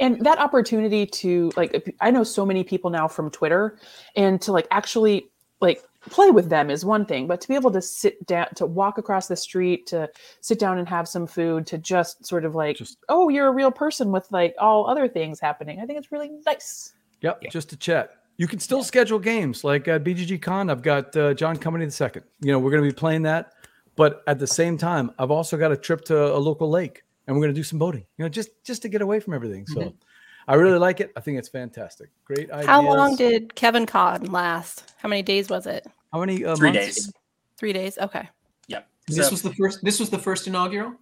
And 0.01 0.25
that 0.25 0.39
opportunity 0.39 1.07
to 1.07 1.51
like 1.57 1.95
i 2.01 2.11
know 2.11 2.23
so 2.25 2.45
many 2.45 2.63
people 2.65 2.91
now 2.91 3.07
from 3.09 3.31
twitter 3.31 3.79
and 4.17 4.41
to 4.43 4.53
like 4.53 4.67
actually 4.71 5.27
like 5.61 5.83
play 6.11 6.31
with 6.31 6.49
them 6.51 6.71
is 6.71 6.85
one 6.85 7.05
thing 7.05 7.27
but 7.27 7.41
to 7.41 7.49
be 7.49 7.55
able 7.55 7.71
to 7.71 7.83
sit 7.83 8.25
down 8.27 8.47
to 8.55 8.65
walk 8.67 8.97
across 8.99 9.27
the 9.27 9.35
street 9.37 9.87
to 9.87 10.09
sit 10.41 10.59
down 10.59 10.79
and 10.79 10.89
have 10.89 11.09
some 11.09 11.27
food 11.27 11.67
to 11.67 11.79
just 11.79 12.25
sort 12.25 12.45
of 12.45 12.55
like 12.55 12.77
Just- 12.77 12.99
oh 13.09 13.29
you're 13.29 13.49
a 13.49 13.53
real 13.53 13.73
person 13.73 14.13
with 14.13 14.27
like 14.31 14.55
all 14.59 14.89
other 14.89 15.09
things 15.09 15.41
happening 15.41 15.81
i 15.81 15.87
think 15.87 15.99
it's 15.99 16.13
really 16.13 16.31
nice 16.47 16.93
Yep, 17.23 17.39
Yeah. 17.43 17.49
just 17.51 17.71
to 17.71 17.77
chat. 17.79 18.11
You 18.37 18.47
can 18.47 18.59
still 18.59 18.85
schedule 18.85 19.19
games 19.19 19.65
like 19.65 19.89
at 19.89 20.05
BGG 20.05 20.43
Con. 20.43 20.69
I've 20.69 20.83
got 20.83 21.17
uh, 21.17 21.33
John 21.33 21.57
Company 21.57 21.87
the 21.87 21.91
second. 21.91 22.25
You 22.43 22.53
know, 22.53 22.59
we're 22.59 22.71
going 22.71 22.83
to 22.85 22.89
be 22.91 22.95
playing 22.95 23.23
that, 23.23 23.55
but 23.97 24.23
at 24.27 24.39
the 24.39 24.47
same 24.47 24.77
time, 24.77 25.11
I've 25.19 25.31
also 25.31 25.57
got 25.57 25.73
a 25.73 25.77
trip 25.79 26.05
to 26.05 26.35
a 26.35 26.37
local 26.37 26.69
lake, 26.69 27.05
and 27.27 27.37
we're 27.37 27.43
going 27.43 27.55
to 27.55 27.59
do 27.59 27.65
some 27.65 27.79
boating. 27.79 28.05
You 28.19 28.25
know, 28.25 28.29
just 28.29 28.51
just 28.65 28.83
to 28.83 28.89
get 28.89 29.03
away 29.03 29.21
from 29.21 29.35
everything. 29.35 29.67
So, 29.67 29.93
I 30.49 30.55
really 30.55 30.79
like 30.79 31.01
it. 31.01 31.13
I 31.17 31.21
think 31.21 31.39
it's 31.39 31.49
fantastic. 31.49 32.11
Great 32.25 32.51
idea. 32.51 32.67
How 32.67 32.81
long 32.83 33.17
did 33.17 33.55
Kevin 33.55 33.85
Con 33.87 34.25
last? 34.27 34.95
How 34.99 35.09
many 35.09 35.23
days 35.23 35.49
was 35.49 35.67
it? 35.67 35.87
how 36.13 36.21
many 36.21 36.45
uh, 36.45 36.55
Three 36.57 36.73
months? 36.73 36.95
days. 36.95 37.13
Three 37.59 37.73
days. 37.73 37.99
Okay. 37.99 38.29
Yep. 38.69 38.89
This 39.09 39.27
So- 39.27 39.31
was 39.31 39.43
the 39.43 39.53
first. 39.55 39.81
This 39.83 39.99
was 40.01 40.09
the 40.11 40.19
first 40.19 40.47
inaugural. 40.47 40.95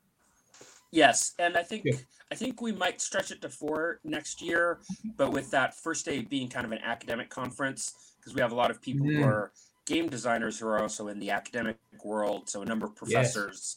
Yes, 0.91 1.33
and 1.39 1.57
I 1.57 1.63
think 1.63 1.83
Yeah. 1.85 1.97
I 2.31 2.37
think 2.37 2.61
we 2.63 2.73
might 2.73 3.01
stretch 3.01 3.31
it 3.31 3.43
to 3.43 3.49
four 3.49 4.01
next 4.03 4.41
year, 4.41 4.81
but 5.17 5.31
with 5.33 5.51
that 5.51 5.77
first 5.77 6.05
day 6.05 6.23
being 6.23 6.49
kind 6.49 6.65
of 6.65 6.73
an 6.73 6.79
academic 6.79 7.29
conference, 7.31 8.15
because 8.19 8.35
we 8.35 8.41
have 8.41 8.51
a 8.53 8.55
lot 8.55 8.71
of 8.71 8.81
people 8.81 9.07
who 9.07 9.19
Mm. 9.19 9.27
are 9.27 9.53
game 9.87 10.09
designers 10.09 10.59
who 10.59 10.67
are 10.67 10.81
also 10.81 11.09
in 11.09 11.19
the 11.19 11.31
academic 11.31 11.77
world. 12.03 12.49
So 12.49 12.63
a 12.63 12.65
number 12.65 12.87
of 12.87 12.97
professors. 12.97 13.77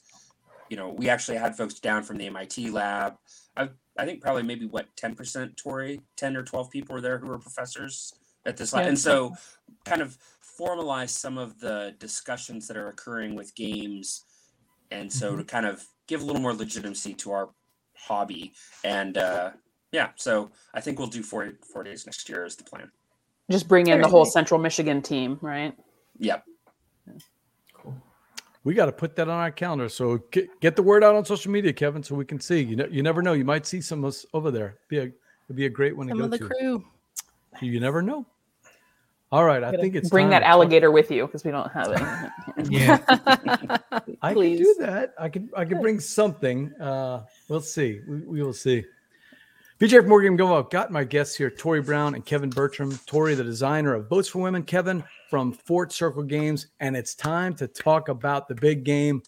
You 0.69 0.77
know, 0.77 0.89
we 0.89 1.10
actually 1.10 1.38
had 1.38 1.56
folks 1.56 1.75
down 1.75 2.03
from 2.03 2.17
the 2.17 2.27
MIT 2.27 2.69
lab. 2.69 3.15
I, 3.56 3.69
I 3.97 4.06
think 4.06 4.21
probably 4.21 4.43
maybe 4.43 4.65
what 4.65 4.86
ten 4.95 5.15
percent, 5.15 5.58
Tory, 5.58 6.01
ten 6.15 6.36
or 6.36 6.43
twelve 6.43 6.69
people 6.69 6.93
were 6.95 7.01
there 7.01 7.17
who 7.17 7.27
were 7.27 7.39
professors 7.39 8.13
at 8.45 8.58
this 8.58 8.73
lab, 8.73 8.88
and 8.88 8.97
so 8.99 9.34
kind 9.86 10.01
of 10.01 10.17
formalize 10.60 11.10
some 11.10 11.38
of 11.38 11.60
the 11.60 11.95
discussions 11.99 12.67
that 12.67 12.77
are 12.77 12.89
occurring 12.89 13.36
with 13.36 13.53
games, 13.56 14.25
and 14.91 15.12
so 15.12 15.36
to 15.36 15.43
kind 15.43 15.65
of 15.65 15.86
give 16.08 16.21
a 16.21 16.25
little 16.25 16.41
more 16.41 16.53
legitimacy 16.53 17.13
to 17.13 17.32
our 17.32 17.49
hobby. 17.95 18.53
And 18.84 19.17
uh, 19.17 19.51
yeah, 19.91 20.10
so 20.15 20.51
I 20.73 20.82
think 20.82 20.99
we'll 20.99 21.08
do 21.08 21.23
four 21.23 21.53
four 21.71 21.84
days 21.84 22.06
next 22.06 22.27
year 22.30 22.45
is 22.45 22.56
the 22.56 22.63
plan. 22.63 22.91
Just 23.49 23.67
bring 23.67 23.88
in 23.88 24.01
the 24.01 24.08
whole. 24.08 24.25
Central 24.25 24.60
Michigan 24.60 25.01
team, 25.01 25.39
right? 25.41 25.73
Yep. 26.19 26.43
We 28.67 28.73
got 28.73 28.88
to 28.88 28.91
put 28.91 29.15
that 29.15 29.30
on 29.30 29.39
our 29.39 29.49
calendar. 29.49 29.88
So 29.88 30.17
get, 30.30 30.60
get 30.60 30.75
the 30.75 30.84
word 30.84 31.01
out 31.01 31.15
on 31.15 31.23
social 31.23 31.53
media, 31.53 31.71
Kevin, 31.71 32.03
so 32.03 32.15
we 32.15 32.25
can 32.25 32.38
see. 32.38 32.62
You 32.62 32.75
know, 32.75 32.86
you 32.91 33.01
never 33.01 33.21
know. 33.21 33.32
You 33.32 33.45
might 33.45 33.65
see 33.65 33.80
some 33.80 33.99
of 34.03 34.10
us 34.10 34.25
over 34.34 34.51
there. 34.51 34.75
Be 34.89 34.97
a, 34.97 35.03
it'd 35.03 35.56
be 35.56 35.67
a 35.67 35.69
great 35.69 35.95
one 35.95 36.10
Some 36.10 36.17
to 36.17 36.23
of 36.25 36.32
go 36.32 36.38
the 36.38 36.43
to. 36.49 36.53
crew. 36.53 36.86
You 37.62 37.80
never 37.80 38.01
know. 38.01 38.25
All 39.32 39.45
right, 39.45 39.63
I 39.63 39.71
think 39.71 39.95
it's 39.95 40.10
bring 40.10 40.25
time 40.25 40.32
that 40.32 40.39
to 40.39 40.43
talk- 40.43 40.51
alligator 40.51 40.91
with 40.91 41.10
you 41.12 41.25
because 41.27 41.45
we 41.45 41.51
don't 41.51 41.71
have 41.71 41.91
it. 41.93 42.69
Yeah. 42.69 42.97
I 44.21 44.34
can 44.34 44.34
Please. 44.34 44.60
do 44.60 44.75
that. 44.80 45.13
I 45.17 45.30
could 45.30 45.47
I 45.56 45.63
could 45.63 45.80
bring 45.80 46.01
something. 46.01 46.73
Uh, 46.73 47.23
we'll 47.47 47.62
see. 47.62 48.01
We, 48.06 48.17
we 48.23 48.43
will 48.43 48.51
see. 48.51 48.84
BJ 49.80 49.99
from 50.01 50.10
Morgan 50.10 50.36
Go 50.36 50.58
I've 50.58 50.69
got 50.71 50.91
my 50.91 51.06
guests 51.06 51.38
here, 51.38 51.49
Tory 51.49 51.82
Brown 51.82 52.15
and 52.15 52.25
Kevin 52.25 52.49
Bertram. 52.49 52.99
Tory, 53.06 53.34
the 53.34 53.45
designer 53.45 53.93
of 53.93 54.10
Votes 54.10 54.27
for 54.27 54.39
Women, 54.39 54.63
Kevin 54.63 55.06
from 55.29 55.51
Fort 55.51 55.91
Circle 55.91 56.23
Games, 56.23 56.67
and 56.79 56.95
it's 56.95 57.15
time 57.15 57.53
to 57.55 57.67
talk 57.67 58.09
about 58.09 58.47
the 58.47 58.55
big 58.55 58.83
game, 58.83 59.21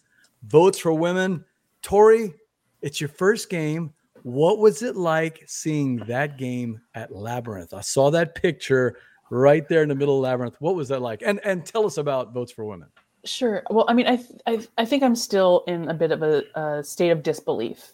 votes 0.44 0.78
for 0.78 0.92
Women. 0.92 1.44
Tory, 1.82 2.34
it's 2.82 3.00
your 3.00 3.08
first 3.08 3.50
game. 3.50 3.92
What 4.22 4.58
was 4.58 4.82
it 4.82 4.96
like 4.96 5.42
seeing 5.46 5.96
that 6.08 6.36
game 6.36 6.80
at 6.94 7.14
Labyrinth? 7.14 7.72
I 7.72 7.80
saw 7.80 8.10
that 8.10 8.34
picture 8.34 8.96
right 9.30 9.66
there 9.68 9.82
in 9.82 9.88
the 9.88 9.94
middle 9.94 10.16
of 10.16 10.22
Labyrinth. 10.22 10.56
What 10.58 10.74
was 10.74 10.88
that 10.88 11.00
like? 11.00 11.22
And 11.24 11.40
and 11.44 11.64
tell 11.64 11.86
us 11.86 11.96
about 11.96 12.32
votes 12.32 12.52
for 12.52 12.64
Women. 12.64 12.88
Sure. 13.24 13.62
Well, 13.70 13.84
I 13.88 13.92
mean, 13.92 14.06
I, 14.06 14.24
I, 14.46 14.66
I 14.78 14.84
think 14.84 15.02
I'm 15.02 15.16
still 15.16 15.64
in 15.66 15.88
a 15.88 15.94
bit 15.94 16.10
of 16.10 16.22
a, 16.22 16.42
a 16.54 16.82
state 16.82 17.10
of 17.10 17.22
disbelief. 17.22 17.92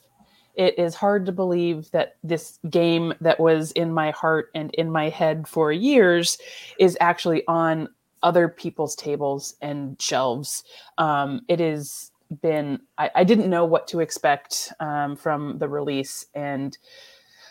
It 0.55 0.79
is 0.79 0.95
hard 0.95 1.27
to 1.27 1.33
believe 1.33 1.91
that 1.91 2.17
this 2.23 2.59
game 2.71 3.13
that 3.21 3.39
was 3.39 3.73
in 3.73 3.93
my 3.93 4.11
heart 4.13 4.51
and 4.55 4.73
in 4.75 4.91
my 4.91 5.11
head 5.11 5.47
for 5.47 5.71
years 5.71 6.39
is 6.79 6.97
actually 7.01 7.43
on 7.47 7.89
other 8.23 8.49
people's 8.49 8.95
tables 8.95 9.57
and 9.61 10.01
shelves. 10.01 10.65
Um, 10.99 11.43
it 11.49 11.61
has 11.61 12.11
been, 12.43 12.81
I, 12.99 13.11
I 13.17 13.25
didn't 13.25 13.51
know 13.51 13.65
what 13.65 13.87
to 13.89 14.01
expect 14.01 14.73
um, 14.81 15.17
from 15.17 15.59
the 15.59 15.69
release, 15.69 16.27
and 16.35 16.77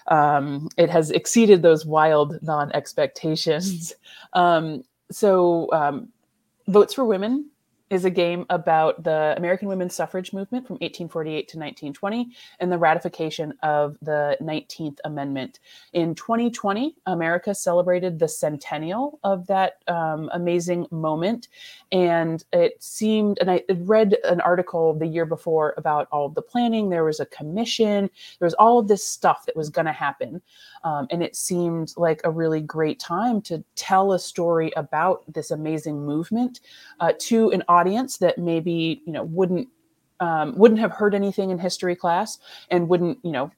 um, 0.08 0.70
it 0.78 0.90
has 0.90 1.12
exceeded 1.12 1.62
those 1.62 1.86
wild 1.86 2.40
non 2.42 2.72
expectations. 2.74 3.94
Um, 4.34 4.84
so, 5.12 5.72
um, 5.72 6.10
Votes 6.68 6.94
for 6.94 7.06
Women 7.06 7.50
is 7.92 8.04
a 8.04 8.10
game 8.10 8.46
about 8.50 9.04
the 9.04 9.36
American 9.38 9.68
women's 9.68 9.94
suffrage 9.94 10.34
movement 10.34 10.66
from 10.66 10.76
1848 10.76 11.48
to 11.48 11.58
1920 11.58 12.30
and 12.60 12.72
the 12.72 12.78
ratification 12.78 13.54
of 13.62 13.96
the 14.02 14.36
19th 14.42 14.98
Amendment. 15.06 15.60
In 15.94 16.16
2020, 16.16 16.96
America 17.06 17.54
celebrated 17.54 18.18
the 18.18 18.28
centennial 18.28 19.20
of 19.24 19.46
that 19.48 19.84
um, 19.88 20.32
amazing 20.34 20.88
moment. 20.90 21.50
And 21.92 22.44
it 22.52 22.82
seemed, 22.82 23.38
and 23.40 23.52
I 23.52 23.62
read 23.76 24.18
an 24.24 24.42
article 24.42 24.98
the 24.98 25.06
year 25.06 25.26
before 25.26 25.76
about 25.78 26.08
all 26.12 26.26
of 26.26 26.34
the 26.34 26.42
planning. 26.42 26.90
There 26.90 27.04
was 27.04 27.20
a 27.20 27.26
commission, 27.28 28.10
there 28.40 28.48
was 28.48 28.56
all 28.56 28.80
of 28.80 28.88
this 28.88 29.06
stuff 29.06 29.46
that 29.46 29.56
was 29.56 29.70
going 29.70 29.86
to 29.86 29.92
happen. 29.92 30.42
Um, 30.84 31.08
and 31.12 31.22
it 31.22 31.36
seemed 31.36 31.94
like 31.98 32.22
a 32.24 32.32
really 32.32 32.62
great 32.62 33.00
time 33.00 33.42
to 33.44 33.64
tell 33.76 34.14
a 34.14 34.20
story 34.20 34.72
about 34.76 35.24
this 35.32 35.52
amazing 35.52 36.04
movement 36.04 36.62
uh, 37.00 37.14
to 37.20 37.52
an 37.52 37.62
audience 37.68 37.75
that 38.18 38.38
maybe 38.38 39.02
you 39.06 39.14
know 39.14 39.24
wouldn't 39.24 39.68
um, 40.20 40.58
wouldn't 40.58 40.80
have 40.80 40.92
heard 40.92 41.14
anything 41.14 41.50
in 41.50 41.60
history 41.60 41.96
class 41.96 42.38
and 42.70 42.88
wouldn't 42.90 43.20
you 43.24 43.32
know 43.32 43.52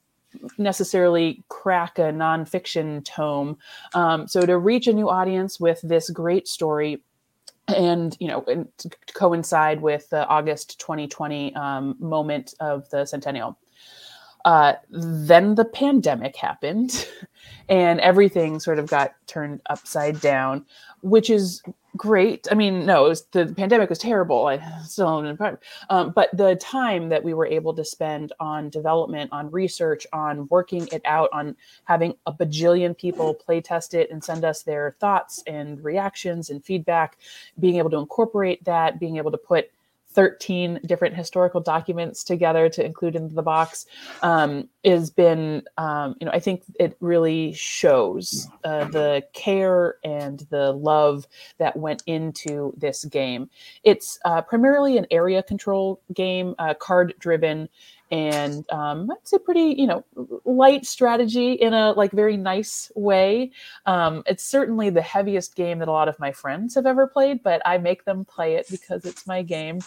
necessarily 0.58 1.44
crack 1.50 1.98
a 2.00 2.12
nonfiction 2.12 3.04
tome. 3.06 3.58
Um, 3.94 4.28
so 4.28 4.46
to 4.46 4.58
reach 4.58 4.88
a 4.88 4.94
new 4.94 5.10
audience 5.10 5.60
with 5.60 5.80
this 5.82 6.10
great 6.10 6.48
story 6.48 7.02
and 7.76 8.16
you 8.20 8.28
know 8.28 8.44
and 8.48 8.68
coincide 9.14 9.82
with 9.82 10.10
the 10.10 10.26
august 10.28 10.80
2020 10.80 11.54
um, 11.56 11.96
moment 12.00 12.54
of 12.60 12.90
the 12.90 13.06
centennial 13.06 13.58
uh, 14.46 14.74
then 14.90 15.56
the 15.56 15.66
pandemic 15.66 16.38
happened 16.38 17.08
and 17.70 18.00
everything 18.00 18.60
sort 18.60 18.80
of 18.80 18.88
got 18.88 19.16
turned 19.28 19.62
upside 19.70 20.22
down 20.22 20.66
which 21.02 21.30
is 21.30 21.62
great 21.98 22.48
i 22.52 22.56
mean 22.56 22.86
no 22.86 23.04
was, 23.04 23.26
the 23.32 23.48
pandemic 23.58 23.90
was 23.90 23.98
terrible 23.98 24.48
i 24.48 24.60
still 24.84 25.20
an 25.20 25.58
um, 25.90 26.12
but 26.12 26.30
the 26.34 26.56
time 26.56 27.10
that 27.10 27.24
we 27.24 27.34
were 27.34 27.46
able 27.46 27.74
to 27.74 27.84
spend 27.84 28.32
on 28.40 28.70
development 28.70 29.30
on 29.34 29.50
research 29.52 30.06
on 30.14 30.48
working 30.50 30.88
it 30.92 31.02
out 31.06 31.30
on 31.34 31.56
having 31.86 32.14
a 32.26 32.34
bajillion 32.34 32.98
people 32.98 33.34
play 33.34 33.60
test 33.60 33.94
it 33.94 34.10
and 34.12 34.24
send 34.24 34.46
us 34.46 34.64
their 34.64 34.96
thoughts 35.00 35.44
and 35.48 35.84
reactions 35.84 36.50
and 36.50 36.64
feedback 36.64 37.18
being 37.60 37.78
able 37.78 37.90
to 37.90 37.98
incorporate 37.98 38.64
that 38.64 39.00
being 39.00 39.18
able 39.18 39.32
to 39.32 39.38
put 39.38 39.72
13 40.18 40.80
different 40.88 41.16
historical 41.16 41.62
documents 41.62 42.24
together 42.24 42.70
to 42.70 42.84
include 42.84 43.16
into 43.16 43.36
the 43.36 43.44
box 43.44 43.86
um, 44.24 44.68
has 44.84 45.12
been, 45.12 45.62
um, 45.78 46.16
you 46.20 46.26
know, 46.26 46.32
I 46.34 46.40
think 46.40 46.64
it 46.80 46.98
really 47.02 47.54
shows 47.54 48.48
uh, 48.64 48.86
the 48.86 49.24
care 49.34 49.98
and 50.04 50.40
the 50.50 50.72
love 50.72 51.28
that 51.60 51.78
went 51.78 52.02
into 52.08 52.74
this 52.76 53.06
game. 53.06 53.48
It's 53.84 54.18
uh, 54.26 54.42
primarily 54.42 54.98
an 54.98 55.06
area 55.12 55.44
control 55.44 56.02
game, 56.16 56.56
uh, 56.58 56.74
card 56.74 57.14
driven, 57.20 57.70
and 58.10 58.70
um, 58.72 59.12
I'd 59.12 59.28
say 59.28 59.38
pretty, 59.38 59.76
you 59.78 59.88
know, 59.88 60.06
light 60.46 60.86
strategy 60.86 61.54
in 61.54 61.74
a 61.74 61.92
like 61.92 62.12
very 62.12 62.38
nice 62.38 62.92
way. 62.96 63.52
Um, 63.86 64.24
it's 64.26 64.44
certainly 64.44 64.90
the 64.90 65.02
heaviest 65.02 65.56
game 65.56 65.80
that 65.80 65.88
a 65.88 65.92
lot 65.92 66.08
of 66.08 66.20
my 66.20 66.32
friends 66.32 66.76
have 66.76 66.86
ever 66.86 67.08
played, 67.08 67.44
but 67.44 67.62
I 67.66 67.78
make 67.78 68.06
them 68.06 68.24
play 68.24 68.56
it 68.56 68.68
because 68.70 69.06
it's 69.06 69.28
my 69.28 69.42
game. 69.42 69.82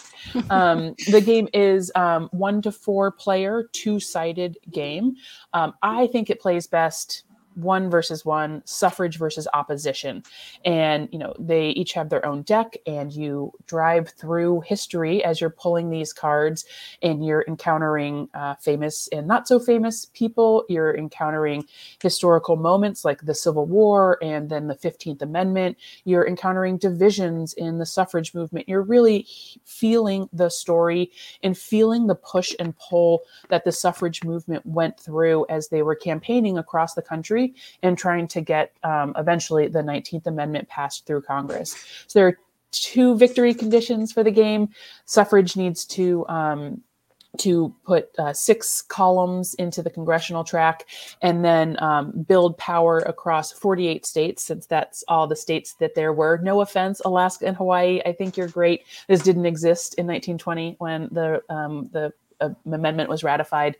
Um, 0.49 0.95
the 1.09 1.21
game 1.25 1.47
is 1.53 1.91
um, 1.95 2.29
one 2.31 2.61
to 2.61 2.71
four 2.71 3.11
player, 3.11 3.69
two 3.71 3.99
sided 3.99 4.57
game. 4.69 5.15
Um, 5.53 5.73
I 5.81 6.07
think 6.07 6.29
it 6.29 6.39
plays 6.39 6.67
best 6.67 7.23
one 7.55 7.89
versus 7.89 8.25
one, 8.25 8.61
suffrage 8.65 9.17
versus 9.17 9.47
opposition. 9.53 10.23
And, 10.65 11.09
you 11.11 11.19
know, 11.19 11.33
they 11.39 11.69
each 11.69 11.93
have 11.93 12.09
their 12.09 12.25
own 12.25 12.43
deck, 12.43 12.77
and 12.85 13.11
you 13.11 13.51
drive 13.67 14.09
through 14.09 14.61
history 14.61 15.23
as 15.23 15.41
you're 15.41 15.49
pulling 15.49 15.89
these 15.89 16.13
cards, 16.13 16.65
and 17.01 17.25
you're 17.25 17.45
encountering 17.47 18.29
uh, 18.33 18.55
famous 18.55 19.07
and 19.11 19.27
not 19.27 19.47
so 19.47 19.59
famous 19.59 20.05
people. 20.13 20.65
You're 20.69 20.95
encountering 20.95 21.65
historical 22.01 22.55
moments 22.55 23.05
like 23.05 23.21
the 23.21 23.35
Civil 23.35 23.65
War 23.65 24.17
and 24.21 24.49
then 24.49 24.67
the 24.67 24.75
15th 24.75 25.21
Amendment. 25.21 25.77
You're 26.05 26.27
encountering 26.27 26.77
divisions 26.77 27.53
in 27.53 27.77
the 27.77 27.85
suffrage 27.85 28.33
movement. 28.33 28.67
You're 28.67 28.81
really 28.81 29.27
feeling 29.65 30.29
the 30.33 30.49
story 30.49 31.11
and 31.43 31.57
feeling 31.57 32.07
the 32.07 32.15
push 32.15 32.53
and 32.59 32.77
pull 32.77 33.23
that 33.49 33.65
the 33.65 33.71
suffrage 33.71 34.23
movement 34.23 34.65
went 34.65 34.99
through 34.99 35.45
as 35.49 35.69
they 35.69 35.81
were 35.81 35.95
campaigning 35.95 36.57
across 36.57 36.93
the 36.93 37.01
country 37.01 37.50
and 37.83 37.97
trying 37.97 38.27
to 38.29 38.41
get 38.41 38.73
um, 38.83 39.13
eventually 39.17 39.67
the 39.67 39.81
19th 39.81 40.27
Amendment 40.27 40.67
passed 40.69 41.05
through 41.05 41.21
Congress. 41.21 41.75
So 42.07 42.19
there 42.19 42.27
are 42.27 42.37
two 42.71 43.17
victory 43.17 43.53
conditions 43.53 44.11
for 44.11 44.23
the 44.23 44.31
game. 44.31 44.69
Suffrage 45.05 45.55
needs 45.55 45.85
to 45.85 46.25
um, 46.27 46.81
to 47.37 47.73
put 47.85 48.09
uh, 48.19 48.33
six 48.33 48.81
columns 48.81 49.53
into 49.55 49.81
the 49.81 49.89
congressional 49.89 50.43
track 50.43 50.85
and 51.21 51.45
then 51.45 51.81
um, 51.81 52.11
build 52.27 52.57
power 52.57 52.99
across 52.99 53.51
48 53.53 54.05
states, 54.05 54.43
since 54.43 54.65
that's 54.65 55.03
all 55.07 55.27
the 55.27 55.35
states 55.35 55.75
that 55.75 55.95
there 55.95 56.11
were. 56.11 56.39
No 56.43 56.61
offense, 56.61 57.01
Alaska 57.05 57.45
and 57.45 57.55
Hawaii. 57.55 58.01
I 58.05 58.11
think 58.11 58.35
you're 58.35 58.47
great. 58.47 58.83
This 59.07 59.21
didn't 59.21 59.45
exist 59.45 59.93
in 59.95 60.05
1920 60.07 60.75
when 60.79 61.07
the 61.11 61.41
um, 61.49 61.89
the 61.93 62.11
uh, 62.41 62.49
amendment 62.65 63.09
was 63.09 63.23
ratified, 63.23 63.77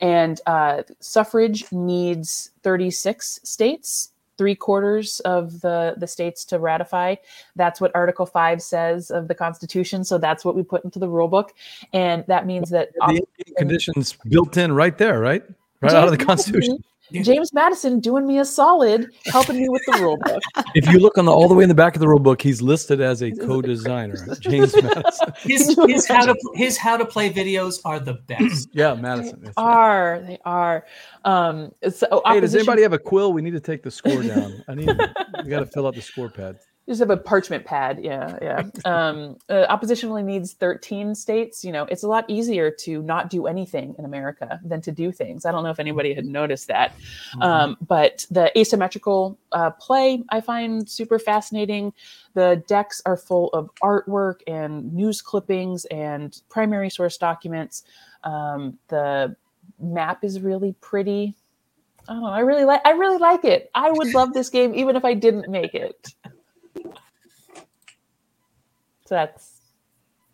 and 0.00 0.40
uh, 0.46 0.82
suffrage 1.00 1.70
needs 1.72 2.50
36 2.62 3.40
states 3.42 4.10
three 4.36 4.54
quarters 4.56 5.20
of 5.20 5.60
the 5.60 5.94
the 5.96 6.08
states 6.08 6.44
to 6.44 6.58
ratify 6.58 7.14
that's 7.54 7.80
what 7.80 7.92
article 7.94 8.26
5 8.26 8.60
says 8.60 9.12
of 9.12 9.28
the 9.28 9.34
constitution 9.34 10.02
so 10.02 10.18
that's 10.18 10.44
what 10.44 10.56
we 10.56 10.64
put 10.64 10.82
into 10.82 10.98
the 10.98 11.08
rule 11.08 11.28
book 11.28 11.54
and 11.92 12.24
that 12.26 12.44
means 12.44 12.68
that 12.70 12.88
The 13.46 13.54
conditions 13.56 14.16
built 14.28 14.56
in 14.56 14.72
right 14.72 14.96
there, 14.98 15.20
right? 15.20 15.44
Right 15.80 15.92
out 15.92 16.04
of 16.04 16.16
the 16.16 16.24
Constitution. 16.24 16.82
James 17.12 17.52
Madison 17.52 18.00
doing 18.00 18.26
me 18.26 18.38
a 18.38 18.44
solid, 18.44 19.10
helping 19.26 19.56
me 19.56 19.68
with 19.68 19.82
the 19.86 19.98
rule 20.00 20.16
book. 20.16 20.42
If 20.74 20.92
you 20.92 20.98
look 20.98 21.18
on 21.18 21.24
the 21.24 21.32
all 21.32 21.46
the 21.46 21.54
way 21.54 21.62
in 21.62 21.68
the 21.68 21.74
back 21.74 21.94
of 21.94 22.00
the 22.00 22.08
rule 22.08 22.18
book, 22.18 22.42
he's 22.42 22.60
listed 22.60 23.00
as 23.00 23.22
a 23.22 23.30
co-designer. 23.46 24.16
James 24.40 24.74
Madison. 24.82 25.32
His, 25.42 25.78
his 25.86 26.06
how 26.08 26.26
to 26.26 26.34
his 26.54 26.76
how 26.76 26.96
to 26.96 27.04
play 27.04 27.32
videos 27.32 27.80
are 27.84 28.00
the 28.00 28.14
best. 28.26 28.70
Yeah, 28.72 28.94
Madison. 28.94 29.40
They 29.40 29.46
that's 29.46 29.56
right. 29.56 29.64
are 29.64 30.20
they 30.26 30.38
are? 30.44 30.84
Um, 31.24 31.72
so 31.90 32.22
Hey, 32.26 32.40
does 32.40 32.54
anybody 32.54 32.82
have 32.82 32.92
a 32.92 32.98
quill? 32.98 33.32
We 33.32 33.42
need 33.42 33.52
to 33.52 33.60
take 33.60 33.82
the 33.82 33.90
score 33.90 34.22
down. 34.22 34.64
I 34.68 34.74
need. 34.74 34.88
We 34.88 35.50
got 35.50 35.60
to 35.60 35.66
fill 35.66 35.86
out 35.86 35.94
the 35.94 36.02
score 36.02 36.28
pad. 36.28 36.58
Just 36.86 37.00
have 37.00 37.10
a 37.10 37.16
parchment 37.16 37.64
pad 37.64 37.98
yeah 38.02 38.36
yeah 38.42 38.62
um 38.84 39.36
uh, 39.48 39.64
opposition 39.68 40.08
only 40.08 40.22
needs 40.22 40.52
13 40.54 41.14
states 41.14 41.64
you 41.64 41.72
know 41.72 41.84
it's 41.84 42.02
a 42.02 42.08
lot 42.08 42.24
easier 42.28 42.70
to 42.70 43.02
not 43.02 43.30
do 43.30 43.46
anything 43.46 43.94
in 43.98 44.04
america 44.04 44.60
than 44.64 44.80
to 44.80 44.92
do 44.92 45.10
things 45.10 45.44
i 45.44 45.52
don't 45.52 45.64
know 45.64 45.70
if 45.70 45.80
anybody 45.80 46.14
had 46.14 46.26
noticed 46.26 46.68
that 46.68 46.94
um, 47.40 47.76
but 47.86 48.26
the 48.30 48.56
asymmetrical 48.58 49.38
uh, 49.52 49.70
play 49.70 50.22
i 50.30 50.40
find 50.40 50.88
super 50.88 51.18
fascinating 51.18 51.92
the 52.34 52.62
decks 52.66 53.00
are 53.06 53.16
full 53.16 53.48
of 53.50 53.70
artwork 53.82 54.40
and 54.46 54.92
news 54.92 55.22
clippings 55.22 55.84
and 55.86 56.42
primary 56.48 56.90
source 56.90 57.16
documents 57.16 57.84
um, 58.24 58.78
the 58.88 59.34
map 59.80 60.24
is 60.24 60.40
really 60.40 60.74
pretty 60.80 61.36
I 62.06 62.12
don't 62.12 62.22
know. 62.22 62.28
I 62.28 62.40
really 62.40 62.64
like. 62.64 62.82
I 62.84 62.90
really 62.90 63.16
like 63.16 63.46
it. 63.46 63.70
I 63.74 63.90
would 63.90 64.12
love 64.12 64.34
this 64.34 64.50
game 64.50 64.74
even 64.74 64.94
if 64.94 65.06
I 65.06 65.14
didn't 65.14 65.48
make 65.48 65.74
it. 65.74 66.14
So 69.06 69.14
that's 69.14 69.60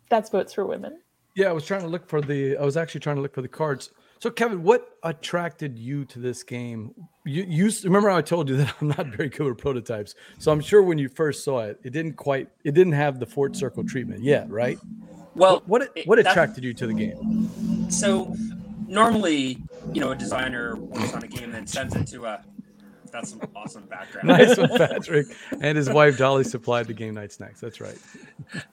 that's 0.09 0.29
votes 0.29 0.53
for 0.53 0.65
women. 0.65 0.99
Yeah, 1.35 1.49
I 1.49 1.53
was 1.53 1.65
trying 1.65 1.81
to 1.81 1.87
look 1.87 2.07
for 2.07 2.21
the. 2.21 2.57
I 2.57 2.63
was 2.63 2.77
actually 2.77 3.01
trying 3.01 3.15
to 3.17 3.21
look 3.21 3.33
for 3.33 3.41
the 3.41 3.47
cards. 3.47 3.91
So, 4.19 4.29
Kevin, 4.29 4.61
what 4.63 4.97
attracted 5.03 5.79
you 5.79 6.05
to 6.05 6.19
this 6.19 6.43
game? 6.43 6.93
You, 7.25 7.43
you 7.47 7.71
remember 7.83 8.09
how 8.09 8.17
I 8.17 8.21
told 8.21 8.49
you 8.49 8.57
that 8.57 8.73
I'm 8.81 8.89
not 8.89 9.07
very 9.07 9.29
good 9.29 9.47
with 9.47 9.57
prototypes. 9.57 10.13
So 10.39 10.51
I'm 10.51 10.61
sure 10.61 10.83
when 10.83 10.97
you 10.97 11.09
first 11.09 11.43
saw 11.43 11.61
it, 11.61 11.79
it 11.83 11.91
didn't 11.91 12.13
quite. 12.13 12.49
It 12.63 12.73
didn't 12.73 12.93
have 12.93 13.19
the 13.19 13.25
Fort 13.25 13.55
Circle 13.55 13.83
treatment 13.85 14.23
yet, 14.23 14.49
right? 14.49 14.77
Well, 15.35 15.63
What 15.65 15.91
it- 15.95 16.05
what 16.07 16.17
that- 16.17 16.27
attracted 16.31 16.63
you 16.63 16.73
to 16.73 16.87
the 16.87 16.93
game? 16.93 17.89
So 17.89 18.35
normally, 18.87 19.57
you 19.93 20.01
know, 20.01 20.11
a 20.11 20.15
designer 20.15 20.75
works 20.75 21.13
on 21.13 21.23
a 21.23 21.27
game 21.27 21.55
and 21.55 21.67
sends 21.69 21.95
it 21.95 22.07
to 22.07 22.25
a. 22.25 22.43
That's 23.11 23.29
some 23.29 23.41
awesome 23.55 23.85
background. 23.85 24.27
Nice 24.31 24.57
one, 24.57 24.69
Patrick, 24.77 25.27
and 25.59 25.77
his 25.77 25.89
wife 25.89 26.17
Dolly 26.17 26.43
supplied 26.43 26.87
the 26.87 26.93
game 26.93 27.13
night 27.13 27.31
snacks. 27.31 27.59
That's 27.59 27.81
right. 27.81 27.97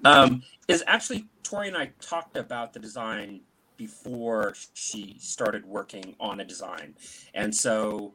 um, 0.05 0.43
is 0.69 0.85
actually 0.87 1.27
Tory 1.43 1.69
and 1.69 1.77
I 1.77 1.91
talked 2.01 2.37
about 2.37 2.73
the 2.73 2.81
design 2.81 3.41
before 3.77 4.55
she 4.75 5.17
started 5.19 5.65
working 5.65 6.15
on 6.21 6.41
a 6.41 6.45
design, 6.45 6.95
and 7.35 7.55
so 7.55 8.15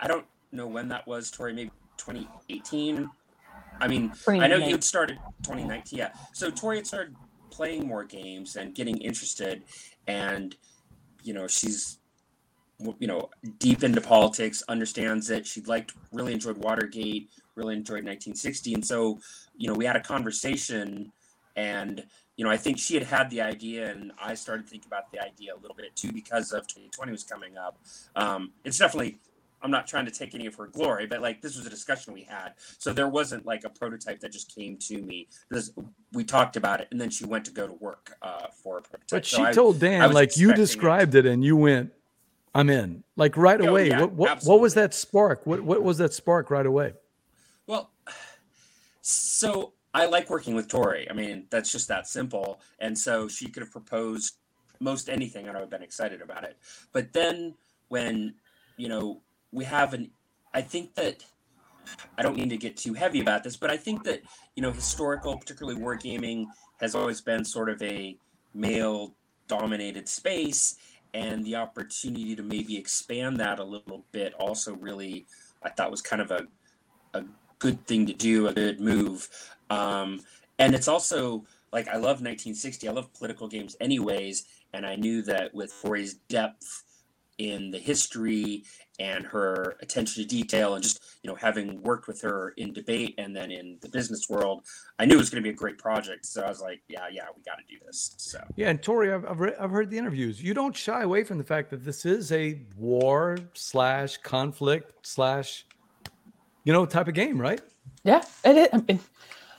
I 0.00 0.06
don't 0.06 0.26
know 0.52 0.66
when 0.66 0.88
that 0.88 1.06
was. 1.06 1.30
Tory, 1.30 1.52
maybe 1.52 1.70
2018. 1.96 3.10
I 3.80 3.88
mean, 3.88 4.12
I 4.26 4.46
know 4.48 4.56
you 4.56 4.72
had 4.72 4.84
started 4.84 5.18
2019. 5.42 5.98
Yeah, 5.98 6.10
so 6.32 6.50
Tory 6.50 6.76
had 6.76 6.86
started 6.86 7.14
playing 7.50 7.86
more 7.86 8.04
games 8.04 8.56
and 8.56 8.74
getting 8.74 8.98
interested, 8.98 9.64
and 10.06 10.56
you 11.22 11.34
know 11.34 11.46
she's 11.46 11.98
you 12.98 13.06
know 13.06 13.28
deep 13.58 13.82
into 13.82 14.00
politics, 14.00 14.62
understands 14.68 15.30
it. 15.30 15.46
She 15.46 15.60
liked, 15.62 15.92
really 16.12 16.32
enjoyed 16.32 16.58
Watergate, 16.58 17.30
really 17.56 17.74
enjoyed 17.74 18.04
1960, 18.04 18.74
and 18.74 18.86
so 18.86 19.18
you 19.56 19.68
know 19.68 19.74
we 19.74 19.84
had 19.84 19.96
a 19.96 20.00
conversation 20.00 21.10
and 21.56 22.04
you 22.36 22.44
know 22.44 22.50
i 22.52 22.56
think 22.56 22.78
she 22.78 22.94
had 22.94 23.02
had 23.02 23.28
the 23.30 23.40
idea 23.40 23.90
and 23.90 24.12
i 24.22 24.32
started 24.32 24.64
thinking 24.68 24.86
about 24.86 25.10
the 25.10 25.18
idea 25.20 25.52
a 25.52 25.58
little 25.60 25.74
bit 25.74 25.96
too 25.96 26.12
because 26.12 26.52
of 26.52 26.62
2020 26.68 27.10
was 27.10 27.24
coming 27.24 27.56
up 27.58 27.76
um, 28.14 28.52
it's 28.64 28.78
definitely 28.78 29.18
i'm 29.62 29.72
not 29.72 29.88
trying 29.88 30.04
to 30.04 30.10
take 30.12 30.36
any 30.36 30.46
of 30.46 30.54
her 30.54 30.68
glory 30.68 31.04
but 31.06 31.20
like 31.20 31.40
this 31.42 31.56
was 31.56 31.66
a 31.66 31.70
discussion 31.70 32.14
we 32.14 32.22
had 32.22 32.52
so 32.78 32.92
there 32.92 33.08
wasn't 33.08 33.44
like 33.44 33.64
a 33.64 33.68
prototype 33.70 34.20
that 34.20 34.30
just 34.30 34.54
came 34.54 34.76
to 34.76 35.02
me 35.02 35.26
this, 35.50 35.72
we 36.12 36.22
talked 36.22 36.54
about 36.56 36.80
it 36.80 36.86
and 36.92 37.00
then 37.00 37.10
she 37.10 37.24
went 37.24 37.44
to 37.44 37.50
go 37.50 37.66
to 37.66 37.74
work 37.74 38.16
uh, 38.22 38.46
for 38.62 38.78
a 38.78 38.82
prototype 38.82 39.10
But 39.10 39.26
she 39.26 39.42
I- 39.42 39.50
told 39.52 39.76
I 39.76 39.78
Dan, 39.80 40.02
was 40.06 40.14
like 40.14 40.36
you 40.36 40.50
expecting 40.50 40.62
it. 40.62 40.66
described 40.66 41.14
it, 41.16 41.26
and 41.26 41.42
you 41.42 41.56
went, 41.56 41.92
"I'm 42.58 42.70
in." 42.70 43.04
Like 43.16 43.36
right 43.36 43.60
Oh, 43.60 43.68
away. 43.68 43.88
yeah, 43.88 44.00
what 44.00 44.12
what, 44.12 44.42
what 44.44 44.60
was 44.60 44.74
that 44.74 44.94
spark? 44.94 45.46
What 45.46 45.60
what 45.62 45.82
was 45.82 45.98
that 45.98 46.12
spark 46.12 46.50
right 46.50 46.66
away? 46.66 46.94
Well, 47.66 47.90
so 49.02 49.72
I 49.94 50.06
like 50.06 50.28
working 50.30 50.54
with 50.54 50.68
Tory. 50.68 51.08
I 51.10 51.14
mean, 51.14 51.46
that's 51.50 51.72
just 51.72 51.88
that 51.88 52.06
simple. 52.06 52.60
And 52.78 52.96
so 52.96 53.28
she 53.28 53.48
could 53.48 53.62
have 53.62 53.72
proposed 53.72 54.36
most 54.80 55.08
anything, 55.08 55.48
and 55.48 55.56
I 55.56 55.60
would 55.60 55.64
have 55.64 55.70
been 55.70 55.82
excited 55.82 56.20
about 56.22 56.44
it. 56.44 56.56
But 56.92 57.12
then 57.12 57.54
when, 57.88 58.34
you 58.76 58.88
know, 58.88 59.22
we 59.50 59.64
have 59.64 59.94
an, 59.94 60.10
I 60.54 60.60
think 60.60 60.94
that, 60.94 61.24
I 62.16 62.22
don't 62.22 62.36
mean 62.36 62.48
to 62.50 62.56
get 62.56 62.76
too 62.76 62.94
heavy 62.94 63.20
about 63.20 63.42
this, 63.44 63.56
but 63.56 63.70
I 63.70 63.76
think 63.76 64.04
that, 64.04 64.22
you 64.54 64.62
know, 64.62 64.70
historical, 64.70 65.36
particularly 65.36 65.80
wargaming, 65.80 66.46
has 66.80 66.94
always 66.94 67.20
been 67.20 67.44
sort 67.44 67.68
of 67.68 67.82
a 67.82 68.16
male 68.54 69.14
dominated 69.48 70.08
space. 70.08 70.76
And 71.14 71.44
the 71.44 71.56
opportunity 71.56 72.36
to 72.36 72.42
maybe 72.42 72.76
expand 72.76 73.38
that 73.38 73.58
a 73.58 73.64
little 73.64 74.04
bit 74.12 74.34
also 74.34 74.74
really, 74.74 75.26
I 75.62 75.70
thought 75.70 75.90
was 75.90 76.02
kind 76.02 76.22
of 76.22 76.30
a, 76.30 76.46
a 77.14 77.24
good 77.58 77.86
thing 77.86 78.06
to 78.06 78.12
do, 78.12 78.48
a 78.48 78.52
good 78.52 78.80
move. 78.80 79.28
Um, 79.70 80.20
and 80.58 80.74
it's 80.74 80.88
also 80.88 81.44
like 81.72 81.88
I 81.88 81.94
love 81.94 82.20
1960. 82.20 82.88
I 82.88 82.92
love 82.92 83.12
political 83.14 83.48
games, 83.48 83.76
anyways. 83.80 84.44
And 84.72 84.86
I 84.86 84.96
knew 84.96 85.22
that 85.22 85.54
with 85.54 85.74
Tory's 85.82 86.14
depth 86.28 86.84
in 87.38 87.70
the 87.70 87.78
history 87.78 88.64
and 88.98 89.24
her 89.26 89.76
attention 89.80 90.22
to 90.22 90.28
detail, 90.28 90.74
and 90.74 90.82
just 90.82 91.02
you 91.22 91.30
know 91.30 91.36
having 91.36 91.82
worked 91.82 92.08
with 92.08 92.20
her 92.22 92.50
in 92.56 92.72
debate 92.72 93.14
and 93.18 93.34
then 93.34 93.50
in 93.50 93.78
the 93.80 93.88
business 93.88 94.28
world, 94.28 94.64
I 94.98 95.06
knew 95.06 95.14
it 95.14 95.18
was 95.18 95.30
going 95.30 95.42
to 95.42 95.46
be 95.46 95.52
a 95.52 95.56
great 95.56 95.78
project. 95.78 96.26
So 96.26 96.42
I 96.42 96.48
was 96.48 96.60
like, 96.60 96.82
yeah, 96.88 97.06
yeah, 97.10 97.26
we 97.36 97.42
got 97.42 97.58
to 97.58 97.64
do 97.68 97.78
this. 97.86 98.14
So 98.18 98.42
Yeah, 98.56 98.70
and 98.70 98.82
Tory, 98.82 99.12
I've 99.12 99.24
I've, 99.26 99.40
re- 99.40 99.56
I've 99.58 99.70
heard 99.70 99.90
the 99.90 99.98
interviews. 99.98 100.42
You 100.42 100.54
don't 100.54 100.76
shy 100.76 101.02
away 101.02 101.24
from 101.24 101.38
the 101.38 101.44
fact 101.44 101.70
that 101.70 101.84
this 101.84 102.04
is 102.04 102.32
a 102.32 102.60
war 102.76 103.38
slash 103.54 104.16
conflict 104.18 105.06
slash, 105.06 105.66
you 106.64 106.72
know, 106.72 106.86
type 106.86 107.08
of 107.08 107.14
game, 107.14 107.40
right? 107.40 107.60
Yeah, 108.04 108.22
it 108.44 108.56
is. 108.56 108.68
I 108.72 108.82
mean, 108.86 109.00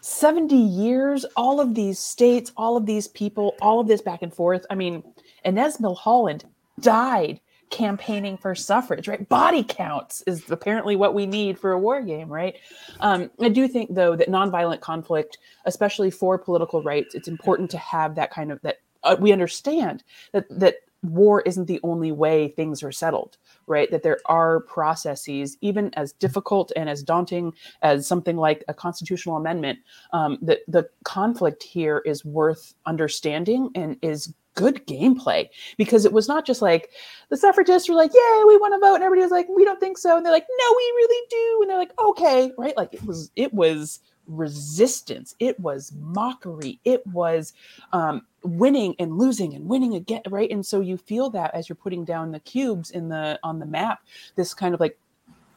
70 0.02 0.56
years, 0.56 1.26
all 1.36 1.60
of 1.60 1.76
these 1.76 2.00
states, 2.00 2.52
all 2.56 2.78
of 2.78 2.86
these 2.86 3.08
people, 3.08 3.56
all 3.62 3.80
of 3.80 3.88
this 3.88 4.02
back 4.02 4.22
and 4.22 4.34
forth. 4.34 4.66
I 4.70 4.76
mean, 4.76 5.04
Inez 5.44 5.78
Milholland 5.78 6.44
died 6.80 7.42
campaigning 7.70 8.38
for 8.38 8.56
suffrage, 8.56 9.08
right? 9.08 9.28
Body 9.30 9.64
counts 9.64 10.22
is 10.28 10.50
apparently 10.50 10.96
what 10.96 11.14
we 11.14 11.26
need 11.26 11.60
for 11.60 11.72
a 11.72 11.80
war 11.80 12.02
game, 12.02 12.28
right? 12.30 12.56
Um, 13.00 13.30
I 13.40 13.50
do 13.50 13.68
think, 13.68 13.94
though, 13.94 14.16
that 14.16 14.30
nonviolent 14.30 14.82
conflict, 14.82 15.38
especially 15.66 16.12
for 16.12 16.38
political 16.38 16.82
rights, 16.82 17.16
it's 17.16 17.28
important 17.28 17.70
to 17.72 17.78
have 17.78 18.16
that 18.16 18.32
kind 18.32 18.52
of 18.52 18.62
that 18.62 18.80
uh, 19.04 19.16
we 19.20 19.32
understand 19.32 20.04
that 20.34 20.46
that 20.50 20.76
war 21.04 21.42
isn't 21.42 21.66
the 21.66 21.80
only 21.84 22.12
way 22.12 22.50
things 22.50 22.84
are 22.84 22.92
settled 22.92 23.38
right 23.68 23.90
that 23.90 24.04
there 24.04 24.20
are 24.26 24.60
processes 24.62 25.58
even 25.62 25.94
as 25.94 26.12
difficult 26.14 26.74
and 26.76 26.90
as 26.90 27.04
daunting 27.04 27.54
as 27.82 28.06
something 28.06 28.36
like 28.36 28.66
a 28.68 28.74
constitutional 28.74 29.38
amendment 29.38 29.80
um, 30.12 30.38
that 30.42 30.60
the 30.68 30.90
conflict 31.06 31.64
here 31.64 32.00
is 32.00 32.26
worth 32.26 32.74
understanding 32.86 33.70
and 33.76 33.96
is 34.02 34.34
good 34.60 34.86
gameplay 34.86 35.47
because 35.78 36.03
it 36.03 36.12
was 36.12 36.28
not 36.28 36.45
just 36.45 36.62
like 36.62 36.89
the 37.30 37.38
suffragists 37.38 37.88
were 37.88 37.95
like 37.95 38.12
yeah 38.14 38.43
we 38.45 38.57
want 38.57 38.74
to 38.74 38.80
vote 38.86 38.95
and 38.95 39.03
everybody 39.03 39.24
was 39.24 39.32
like 39.32 39.47
we 39.55 39.64
don't 39.64 39.80
think 39.80 39.97
so 39.97 40.18
and 40.18 40.26
they're 40.26 40.34
like 40.34 40.47
no 40.49 40.76
we 40.76 40.84
really 40.97 41.28
do 41.30 41.60
and 41.62 41.70
they're 41.70 41.78
like 41.78 41.97
okay 41.99 42.51
right? 42.57 42.76
Like 42.76 42.93
it 42.93 43.05
was 43.05 43.32
it 43.36 43.53
was 43.53 43.99
resistance. 44.28 45.36
It 45.39 45.60
was 45.60 45.91
mockery. 45.97 46.80
It 46.86 47.05
was 47.07 47.53
um, 47.93 48.22
winning 48.43 48.95
and 48.99 49.18
losing 49.18 49.55
and 49.55 49.66
winning 49.68 49.95
again 49.95 50.22
right? 50.30 50.51
And 50.51 50.66
so 50.66 50.82
you 50.82 50.97
feel 50.97 51.30
that 51.32 51.53
as 51.53 51.68
you're 51.68 51.76
putting 51.76 52.05
down 52.05 52.32
the 52.32 52.39
cubes 52.39 52.91
in 52.91 53.10
the 53.10 53.39
on 53.43 53.60
the 53.60 53.66
map 53.66 54.01
this 54.36 54.53
kind 54.53 54.74
of 54.74 54.80
like 54.80 54.97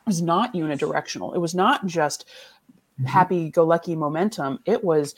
was 0.06 0.22
not 0.22 0.54
unidirectional. 0.54 1.34
It 1.34 1.38
was 1.38 1.54
not 1.54 1.86
just 1.86 2.28
happy 3.06 3.50
go 3.50 3.64
lucky 3.64 3.94
momentum. 3.94 4.58
It 4.64 4.82
was 4.82 5.14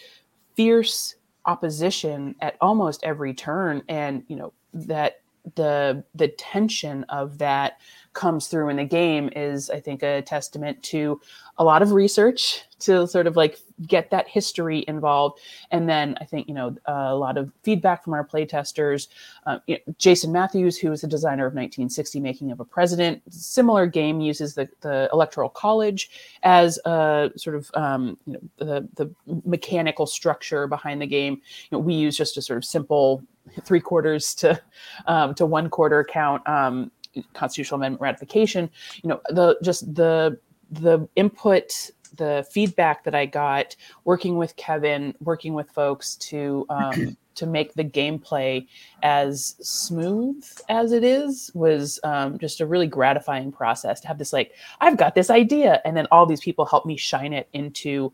fierce 0.54 1.16
opposition 1.46 2.34
at 2.40 2.56
almost 2.60 3.02
every 3.04 3.34
turn. 3.34 3.82
And 3.88 4.24
you 4.28 4.36
know 4.36 4.52
that 4.72 5.20
the 5.56 6.04
the 6.14 6.28
tension 6.28 7.04
of 7.04 7.38
that 7.38 7.80
comes 8.14 8.46
through 8.46 8.68
in 8.68 8.76
the 8.76 8.84
game 8.84 9.28
is 9.36 9.70
i 9.70 9.80
think 9.80 10.02
a 10.02 10.22
testament 10.22 10.82
to 10.82 11.20
a 11.58 11.64
lot 11.64 11.82
of 11.82 11.92
research 11.92 12.62
to 12.80 13.06
sort 13.06 13.26
of 13.26 13.36
like 13.36 13.58
get 13.86 14.10
that 14.10 14.28
history 14.28 14.84
involved. 14.88 15.40
And 15.70 15.88
then 15.88 16.16
i 16.20 16.24
think 16.24 16.48
you 16.48 16.54
know 16.54 16.76
a 16.86 17.14
lot 17.14 17.36
of 17.36 17.50
feedback 17.62 18.04
from 18.04 18.14
our 18.14 18.26
playtesters 18.26 19.08
uh, 19.46 19.58
you 19.66 19.74
know, 19.74 19.94
jason 19.98 20.32
matthews 20.32 20.78
who 20.78 20.92
is 20.92 21.02
the 21.02 21.06
designer 21.06 21.46
of 21.46 21.54
1960 21.54 22.20
making 22.20 22.50
of 22.50 22.60
a 22.60 22.64
president 22.64 23.22
similar 23.30 23.86
game 23.86 24.20
uses 24.20 24.54
the, 24.54 24.68
the 24.80 25.08
electoral 25.12 25.48
college 25.48 26.10
as 26.42 26.78
a 26.84 27.30
sort 27.36 27.56
of 27.56 27.70
um, 27.74 28.16
you 28.26 28.34
know 28.34 28.40
the, 28.56 28.88
the 28.94 29.10
mechanical 29.44 30.06
structure 30.06 30.66
behind 30.66 31.00
the 31.00 31.06
game. 31.06 31.34
You 31.34 31.68
know 31.72 31.78
we 31.78 31.94
use 31.94 32.16
just 32.16 32.36
a 32.36 32.42
sort 32.42 32.56
of 32.56 32.64
simple 32.64 33.22
three 33.62 33.80
quarters 33.80 34.34
to 34.36 34.60
um, 35.06 35.34
to 35.34 35.46
one 35.46 35.68
quarter 35.68 36.04
count 36.04 36.46
um, 36.48 36.90
constitutional 37.32 37.78
amendment 37.78 38.00
ratification, 38.00 38.70
you 39.02 39.08
know, 39.08 39.20
the 39.30 39.58
just 39.62 39.94
the 39.94 40.38
the 40.70 41.08
input 41.16 41.90
the 42.16 42.46
feedback 42.50 43.04
that 43.04 43.14
I 43.14 43.26
got 43.26 43.76
working 44.04 44.36
with 44.36 44.56
Kevin, 44.56 45.14
working 45.20 45.54
with 45.54 45.70
folks 45.70 46.16
to 46.16 46.66
um, 46.68 47.16
to 47.34 47.46
make 47.46 47.74
the 47.74 47.84
gameplay 47.84 48.66
as 49.02 49.56
smooth 49.60 50.44
as 50.68 50.92
it 50.92 51.02
is 51.02 51.50
was 51.54 51.98
um, 52.04 52.38
just 52.38 52.60
a 52.60 52.66
really 52.66 52.86
gratifying 52.86 53.50
process 53.50 54.00
to 54.00 54.08
have 54.08 54.18
this 54.18 54.32
like 54.32 54.52
I've 54.80 54.96
got 54.96 55.14
this 55.14 55.30
idea, 55.30 55.80
and 55.84 55.96
then 55.96 56.06
all 56.10 56.26
these 56.26 56.40
people 56.40 56.64
help 56.64 56.86
me 56.86 56.96
shine 56.96 57.32
it 57.32 57.48
into 57.52 58.12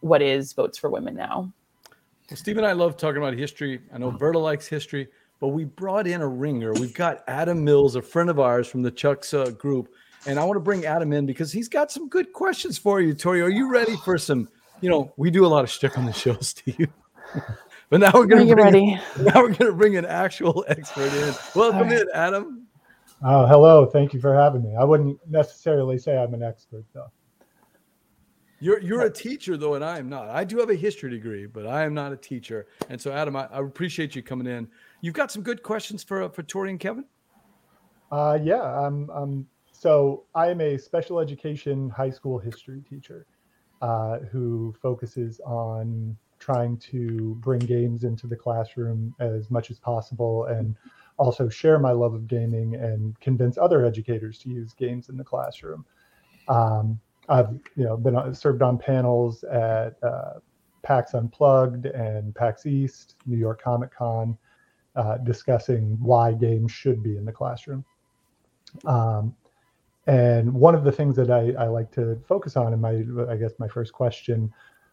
what 0.00 0.22
is 0.22 0.52
votes 0.52 0.78
for 0.78 0.88
women 0.88 1.14
now. 1.14 1.52
Well, 2.30 2.36
Steve 2.36 2.58
and 2.58 2.66
I 2.66 2.72
love 2.72 2.96
talking 2.96 3.18
about 3.18 3.34
history. 3.34 3.80
I 3.92 3.98
know 3.98 4.12
Berta 4.12 4.38
likes 4.38 4.68
history, 4.68 5.08
but 5.40 5.48
we 5.48 5.64
brought 5.64 6.06
in 6.06 6.20
a 6.20 6.28
ringer. 6.28 6.72
We've 6.74 6.94
got 6.94 7.24
Adam 7.26 7.64
Mills, 7.64 7.96
a 7.96 8.02
friend 8.02 8.30
of 8.30 8.38
ours 8.38 8.68
from 8.68 8.82
the 8.82 8.90
Chucks 8.90 9.34
uh, 9.34 9.50
group 9.50 9.88
and 10.26 10.38
I 10.38 10.44
want 10.44 10.56
to 10.56 10.60
bring 10.60 10.84
Adam 10.84 11.12
in 11.12 11.26
because 11.26 11.52
he's 11.52 11.68
got 11.68 11.90
some 11.90 12.08
good 12.08 12.32
questions 12.32 12.78
for 12.78 13.00
you, 13.00 13.14
Tory. 13.14 13.40
Are 13.42 13.48
you 13.48 13.70
ready 13.70 13.96
for 14.04 14.18
some? 14.18 14.48
You 14.80 14.90
know, 14.90 15.12
we 15.16 15.30
do 15.30 15.44
a 15.44 15.48
lot 15.48 15.64
of 15.64 15.70
shtick 15.70 15.98
on 15.98 16.06
the 16.06 16.12
show, 16.12 16.36
Steve. 16.40 16.88
but 17.88 18.00
now 18.00 18.10
we're 18.14 18.26
gonna 18.26 18.44
bring 18.44 18.56
ready. 18.56 18.92
In, 18.92 19.24
now 19.24 19.42
we're 19.42 19.54
gonna 19.54 19.72
bring 19.72 19.96
an 19.96 20.06
actual 20.06 20.64
expert 20.68 21.12
in. 21.12 21.34
Welcome 21.54 21.88
right. 21.88 22.00
in, 22.00 22.06
Adam. 22.14 22.66
Oh, 23.22 23.46
hello. 23.46 23.86
Thank 23.86 24.14
you 24.14 24.20
for 24.20 24.34
having 24.34 24.62
me. 24.62 24.74
I 24.76 24.84
wouldn't 24.84 25.18
necessarily 25.28 25.98
say 25.98 26.16
I'm 26.16 26.34
an 26.34 26.42
expert 26.42 26.84
though. 26.92 27.10
You're 28.60 28.80
you're 28.80 29.02
a 29.02 29.10
teacher 29.10 29.56
though, 29.56 29.74
and 29.74 29.84
I 29.84 29.98
am 29.98 30.08
not. 30.08 30.28
I 30.28 30.44
do 30.44 30.58
have 30.58 30.68
a 30.68 30.74
history 30.74 31.10
degree, 31.10 31.46
but 31.46 31.66
I 31.66 31.84
am 31.84 31.94
not 31.94 32.12
a 32.12 32.16
teacher. 32.16 32.66
And 32.90 33.00
so, 33.00 33.10
Adam, 33.10 33.36
I, 33.36 33.46
I 33.46 33.60
appreciate 33.60 34.14
you 34.14 34.22
coming 34.22 34.46
in. 34.46 34.68
You've 35.00 35.14
got 35.14 35.30
some 35.32 35.42
good 35.42 35.62
questions 35.62 36.02
for 36.02 36.28
for 36.30 36.42
Tory 36.42 36.70
and 36.70 36.80
Kevin. 36.80 37.04
Uh, 38.10 38.38
yeah, 38.42 38.62
I'm 38.62 39.08
I'm 39.10 39.46
so 39.72 40.24
I 40.34 40.48
am 40.48 40.60
a 40.60 40.76
special 40.76 41.20
education 41.20 41.88
high 41.90 42.10
school 42.10 42.38
history 42.38 42.82
teacher 42.88 43.26
uh, 43.80 44.18
who 44.30 44.74
focuses 44.82 45.40
on 45.40 46.16
trying 46.38 46.76
to 46.78 47.36
bring 47.40 47.60
games 47.60 48.04
into 48.04 48.26
the 48.26 48.36
classroom 48.36 49.14
as 49.20 49.50
much 49.50 49.70
as 49.70 49.78
possible 49.78 50.46
and 50.46 50.74
also 51.18 51.48
share 51.48 51.78
my 51.78 51.92
love 51.92 52.14
of 52.14 52.26
gaming 52.26 52.74
and 52.76 53.18
convince 53.20 53.58
other 53.58 53.84
educators 53.84 54.38
to 54.38 54.48
use 54.48 54.72
games 54.72 55.10
in 55.10 55.16
the 55.18 55.24
classroom. 55.24 55.84
Um, 56.48 56.98
I've 57.28 57.52
you 57.76 57.84
know 57.84 57.96
been 57.96 58.34
served 58.34 58.62
on 58.62 58.78
panels 58.78 59.44
at 59.44 59.96
uh, 60.02 60.40
PAX 60.82 61.14
Unplugged 61.14 61.86
and 61.86 62.34
PAX 62.34 62.66
East, 62.66 63.16
New 63.26 63.36
York 63.36 63.62
Comic 63.62 63.94
Con, 63.94 64.36
uh, 64.96 65.18
discussing 65.18 65.96
why 66.00 66.32
games 66.32 66.72
should 66.72 67.02
be 67.02 67.16
in 67.16 67.24
the 67.24 67.32
classroom. 67.32 67.84
Um, 68.84 69.34
and 70.06 70.52
one 70.52 70.74
of 70.74 70.84
the 70.84 70.92
things 70.92 71.14
that 71.16 71.30
I, 71.30 71.52
I 71.62 71.68
like 71.68 71.90
to 71.92 72.18
focus 72.26 72.56
on 72.56 72.72
in 72.72 72.80
my, 72.80 73.04
I 73.30 73.36
guess, 73.36 73.52
my 73.58 73.68
first 73.68 73.92
question 73.92 74.52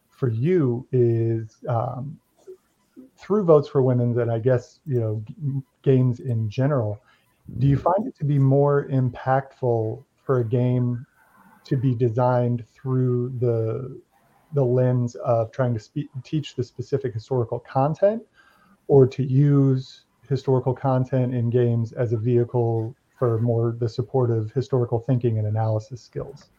for 0.09 0.29
you 0.29 0.87
is 0.91 1.57
um, 1.67 2.19
through 3.15 3.43
votes 3.43 3.67
for 3.67 3.81
women, 3.81 4.19
and 4.19 4.31
I 4.31 4.39
guess 4.39 4.79
you 4.85 4.99
know 4.99 5.23
games 5.81 6.19
in 6.19 6.49
general. 6.49 6.99
Do 7.59 7.67
you 7.67 7.77
find 7.77 8.05
it 8.05 8.15
to 8.17 8.25
be 8.25 8.37
more 8.37 8.87
impactful 8.89 10.03
for 10.23 10.39
a 10.39 10.43
game 10.43 11.05
to 11.63 11.77
be 11.77 11.95
designed 11.95 12.65
through 12.67 13.33
the 13.39 13.99
the 14.53 14.63
lens 14.63 15.15
of 15.15 15.51
trying 15.51 15.73
to 15.73 15.79
spe- 15.79 16.11
teach 16.23 16.55
the 16.55 16.63
specific 16.63 17.13
historical 17.13 17.59
content, 17.59 18.23
or 18.87 19.07
to 19.07 19.23
use 19.23 20.05
historical 20.27 20.73
content 20.73 21.33
in 21.33 21.49
games 21.49 21.93
as 21.93 22.13
a 22.13 22.17
vehicle 22.17 22.95
for 23.17 23.39
more 23.39 23.75
the 23.79 23.89
support 23.89 24.29
of 24.29 24.51
historical 24.51 24.99
thinking 24.99 25.37
and 25.37 25.47
analysis 25.47 26.01
skills? 26.01 26.49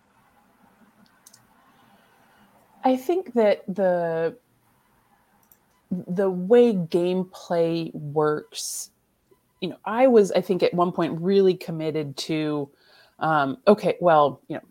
I 2.85 2.97
think 2.97 3.35
that 3.35 3.65
the 3.67 4.37
the 5.91 6.31
way 6.31 6.75
gameplay 6.75 7.95
works, 7.95 8.91
you 9.61 9.71
know, 9.71 9.77
I 9.85 10.07
was 10.07 10.33
I 10.33 10.41
think 10.41 10.63
at 10.63 10.75
one 10.75 10.93
point 10.93 11.21
really 11.21 11.55
committed 11.55 12.17
to 12.19 12.71
um, 13.19 13.59
okay, 13.67 13.97
well, 14.01 14.41
you 14.49 14.57
know, 14.57 14.63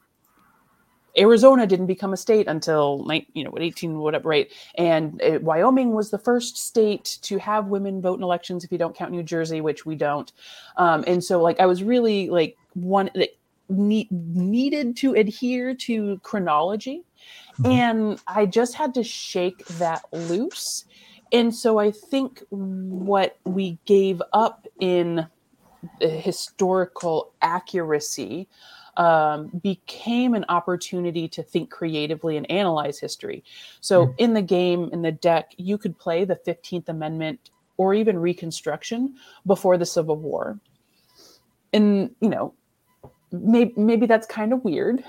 Arizona 1.18 1.66
didn't 1.66 1.88
become 1.88 2.14
a 2.14 2.18
state 2.18 2.48
until 2.48 3.06
you 3.34 3.44
know 3.44 3.50
what 3.50 3.62
18 3.62 4.00
whatever 4.00 4.30
right? 4.30 4.52
And 4.76 5.22
it, 5.22 5.44
Wyoming 5.44 5.92
was 5.92 6.12
the 6.12 6.18
first 6.18 6.58
state 6.58 7.18
to 7.24 7.38
have 7.40 7.68
women 7.68 8.02
vote 8.02 8.18
in 8.18 8.24
elections 8.24 8.64
if 8.64 8.72
you 8.72 8.78
don't 8.78 8.96
count 8.96 9.12
New 9.12 9.24
Jersey 9.24 9.62
which 9.62 9.86
we 9.86 9.96
don't. 9.96 10.32
Um, 10.78 11.04
and 11.08 11.24
so 11.24 11.42
like 11.42 11.60
I 11.60 11.66
was 11.66 11.84
really 11.84 12.30
like 12.30 12.58
one 12.74 13.10
that 13.16 13.30
need, 13.70 14.12
needed 14.12 14.96
to 14.98 15.14
adhere 15.14 15.74
to 15.76 16.20
chronology. 16.24 17.04
Mm-hmm. 17.60 17.72
and 17.72 18.22
I 18.28 18.46
just 18.46 18.76
had 18.76 18.94
to 18.94 19.04
shake 19.04 19.66
that 19.80 20.06
loose. 20.12 20.86
And 21.34 21.54
so 21.54 21.80
I 21.80 21.90
think 21.90 22.44
what 22.50 23.40
we 23.46 23.80
gave 23.86 24.22
up 24.32 24.68
in 24.80 25.28
historical 26.00 27.34
accuracy 27.42 28.48
um, 28.98 29.48
became 29.62 30.34
an 30.34 30.44
opportunity 30.50 31.28
to 31.30 31.44
think 31.44 31.70
creatively 31.70 32.36
and 32.36 32.50
analyze 32.52 33.00
history. 33.00 33.44
So, 33.80 34.08
mm. 34.08 34.16
in 34.18 34.34
the 34.34 34.42
game, 34.42 34.90
in 34.92 35.04
the 35.04 35.12
deck, 35.12 35.54
you 35.58 35.78
could 35.78 35.98
play 35.98 36.26
the 36.26 36.36
15th 36.36 36.90
Amendment 36.90 37.52
or 37.78 37.94
even 37.94 38.18
Reconstruction 38.18 39.16
before 39.46 39.78
the 39.78 39.86
Civil 39.86 40.18
War. 40.18 40.60
And, 41.74 42.16
you 42.22 42.30
know, 42.30 42.54
maybe, 43.32 43.74
maybe 43.78 44.08
that's 44.08 44.26
kind 44.26 44.52
of 44.52 44.64
weird, 44.64 45.04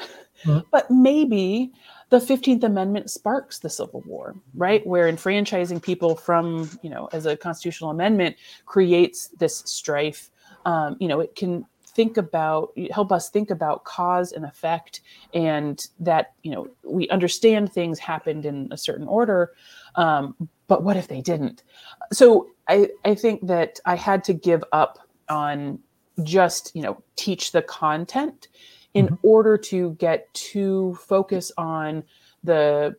mm. 0.44 0.64
but 0.70 0.90
maybe 0.90 1.72
the 2.10 2.18
15th 2.18 2.64
Amendment 2.64 3.10
sparks 3.10 3.58
the 3.58 3.70
Civil 3.70 4.02
War, 4.06 4.34
right? 4.54 4.86
Where 4.86 5.08
enfranchising 5.08 5.80
people 5.80 6.14
from, 6.14 6.70
you 6.82 6.90
know, 6.90 7.08
as 7.12 7.24
a 7.24 7.38
constitutional 7.38 7.90
amendment 7.90 8.36
creates 8.66 9.28
this 9.38 9.58
strife. 9.66 10.30
Um, 10.66 10.96
you 11.00 11.08
know, 11.08 11.20
it 11.20 11.34
can 11.34 11.64
think 11.98 12.16
about 12.16 12.70
help 12.92 13.10
us 13.10 13.28
think 13.28 13.50
about 13.50 13.82
cause 13.82 14.30
and 14.30 14.44
effect 14.44 15.00
and 15.34 15.88
that 15.98 16.34
you 16.44 16.52
know 16.52 16.68
we 16.84 17.08
understand 17.08 17.72
things 17.72 17.98
happened 17.98 18.46
in 18.46 18.68
a 18.70 18.76
certain 18.76 19.08
order 19.08 19.50
um, 19.96 20.36
but 20.68 20.84
what 20.84 20.96
if 20.96 21.08
they 21.08 21.20
didn't 21.20 21.64
so 22.12 22.46
i 22.68 22.88
i 23.04 23.16
think 23.16 23.44
that 23.44 23.80
i 23.84 23.96
had 23.96 24.22
to 24.22 24.32
give 24.32 24.62
up 24.72 25.00
on 25.28 25.76
just 26.22 26.70
you 26.72 26.82
know 26.82 27.02
teach 27.16 27.50
the 27.50 27.62
content 27.62 28.46
in 28.94 29.06
mm-hmm. 29.06 29.16
order 29.24 29.58
to 29.58 29.94
get 29.94 30.32
to 30.34 30.96
focus 31.04 31.50
on 31.58 32.04
the 32.44 32.94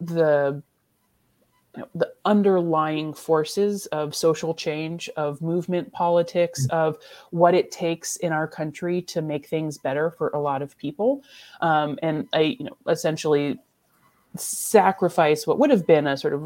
the 0.00 0.62
you 1.74 1.82
know, 1.82 1.88
the 1.94 2.12
underlying 2.24 3.12
forces 3.12 3.86
of 3.86 4.14
social 4.14 4.54
change, 4.54 5.08
of 5.16 5.42
movement 5.42 5.92
politics, 5.92 6.66
mm. 6.66 6.70
of 6.70 6.96
what 7.30 7.54
it 7.54 7.72
takes 7.72 8.16
in 8.16 8.32
our 8.32 8.46
country 8.46 9.02
to 9.02 9.20
make 9.20 9.46
things 9.46 9.76
better 9.76 10.10
for 10.10 10.28
a 10.30 10.38
lot 10.38 10.62
of 10.62 10.76
people. 10.78 11.22
Um, 11.60 11.98
and 12.02 12.28
I, 12.32 12.56
you 12.58 12.64
know, 12.64 12.76
essentially 12.88 13.58
sacrifice 14.36 15.46
what 15.46 15.58
would 15.58 15.70
have 15.70 15.86
been 15.86 16.06
a 16.06 16.16
sort 16.16 16.34
of, 16.34 16.40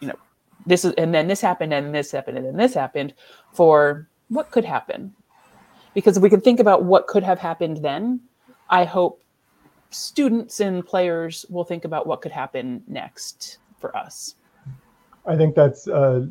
you 0.00 0.08
know, 0.08 0.18
this 0.66 0.84
is, 0.84 0.92
and 0.94 1.14
then 1.14 1.28
this 1.28 1.40
happened, 1.40 1.72
and 1.72 1.94
this 1.94 2.10
happened, 2.10 2.38
and 2.38 2.46
then 2.46 2.56
this 2.56 2.74
happened 2.74 3.14
for 3.52 4.08
what 4.28 4.50
could 4.50 4.64
happen. 4.64 5.14
Because 5.94 6.16
if 6.16 6.22
we 6.22 6.30
can 6.30 6.40
think 6.40 6.58
about 6.58 6.84
what 6.84 7.06
could 7.06 7.22
have 7.22 7.38
happened 7.38 7.76
then, 7.76 8.20
I 8.70 8.84
hope 8.84 9.22
students 9.90 10.58
and 10.58 10.84
players 10.84 11.46
will 11.48 11.64
think 11.64 11.84
about 11.84 12.06
what 12.06 12.22
could 12.22 12.32
happen 12.32 12.82
next 12.88 13.58
for 13.78 13.96
us. 13.96 14.34
I 15.26 15.36
think 15.36 15.54
that's 15.54 15.88
uh, 15.88 16.26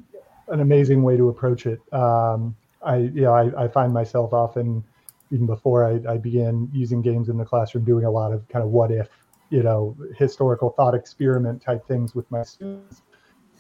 an 0.48 0.60
amazing 0.60 1.04
way 1.04 1.18
to 1.18 1.30
approach 1.30 1.66
it. 1.66 1.82
Um, 1.94 2.56
I, 2.84 2.98
you 2.98 3.22
know, 3.22 3.34
I, 3.34 3.64
I, 3.64 3.68
find 3.68 3.94
myself 3.94 4.34
often, 4.34 4.84
even 5.32 5.46
before 5.46 5.86
I, 5.86 6.14
I, 6.14 6.18
began 6.18 6.70
using 6.74 7.02
games 7.02 7.30
in 7.30 7.38
the 7.38 7.46
classroom, 7.46 7.86
doing 7.86 8.06
a 8.06 8.12
lot 8.12 8.34
of 8.34 8.48
kind 8.50 8.64
of 8.64 8.72
what 8.72 8.92
if, 8.92 9.08
you 9.50 9.64
know, 9.64 9.96
historical 10.18 10.72
thought 10.72 10.94
experiment 10.94 11.62
type 11.62 11.88
things 11.88 12.14
with 12.14 12.30
my 12.30 12.44
students. 12.44 13.02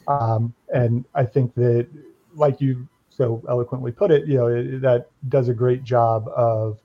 Um, 0.07 0.53
and 0.73 1.05
I 1.15 1.23
think 1.23 1.55
that, 1.55 1.87
like 2.35 2.59
you 2.59 2.87
so 3.09 3.41
eloquently 3.47 3.91
put 3.91 4.11
it, 4.11 4.27
you 4.27 4.37
know, 4.37 4.47
it, 4.47 4.81
that 4.81 5.07
does 5.29 5.47
a 5.47 5.53
great 5.53 5.83
job 5.83 6.27
of 6.35 6.79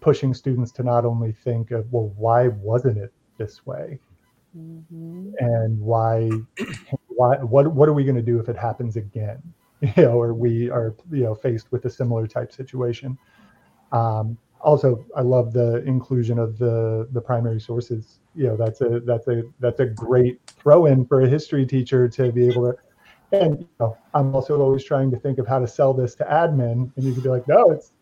pushing 0.00 0.34
students 0.34 0.70
to 0.72 0.82
not 0.82 1.04
only 1.04 1.32
think 1.32 1.70
of, 1.70 1.90
well, 1.92 2.12
why 2.16 2.48
wasn't 2.48 2.98
it 2.98 3.12
this 3.38 3.64
way? 3.64 3.98
Mm-hmm. 4.56 5.30
And 5.38 5.80
why 5.80 6.30
why, 7.16 7.36
what 7.36 7.72
what 7.72 7.88
are 7.88 7.92
we 7.92 8.04
going 8.04 8.16
to 8.16 8.22
do 8.22 8.38
if 8.38 8.48
it 8.48 8.56
happens 8.56 8.96
again? 8.96 9.42
You 9.96 10.04
know, 10.04 10.18
or 10.18 10.32
we 10.32 10.70
are 10.70 10.94
you 11.10 11.24
know 11.24 11.34
faced 11.34 11.70
with 11.70 11.84
a 11.84 11.90
similar 11.90 12.26
type 12.26 12.52
situation. 12.52 13.18
Um, 13.92 14.38
also, 14.60 15.04
I 15.14 15.20
love 15.20 15.52
the 15.52 15.84
inclusion 15.84 16.38
of 16.38 16.56
the 16.56 17.06
the 17.12 17.20
primary 17.20 17.60
sources. 17.60 18.20
You 18.34 18.46
know, 18.46 18.56
that's 18.56 18.80
a 18.80 19.00
that's 19.00 19.28
a 19.28 19.42
that's 19.60 19.80
a 19.80 19.86
great 19.86 20.40
throw 20.46 20.86
in 20.86 21.04
for 21.04 21.20
a 21.20 21.28
history 21.28 21.66
teacher 21.66 22.08
to 22.08 22.32
be 22.32 22.48
able 22.48 22.72
to. 22.72 23.38
And 23.38 23.60
you 23.60 23.68
know, 23.78 23.98
I'm 24.14 24.34
also 24.34 24.58
always 24.58 24.84
trying 24.84 25.10
to 25.10 25.18
think 25.18 25.38
of 25.38 25.46
how 25.46 25.58
to 25.58 25.68
sell 25.68 25.92
this 25.92 26.14
to 26.16 26.24
admin, 26.24 26.90
and 26.96 27.04
you 27.04 27.12
could 27.12 27.22
be 27.22 27.28
like, 27.28 27.46
no, 27.46 27.70
it's 27.70 27.92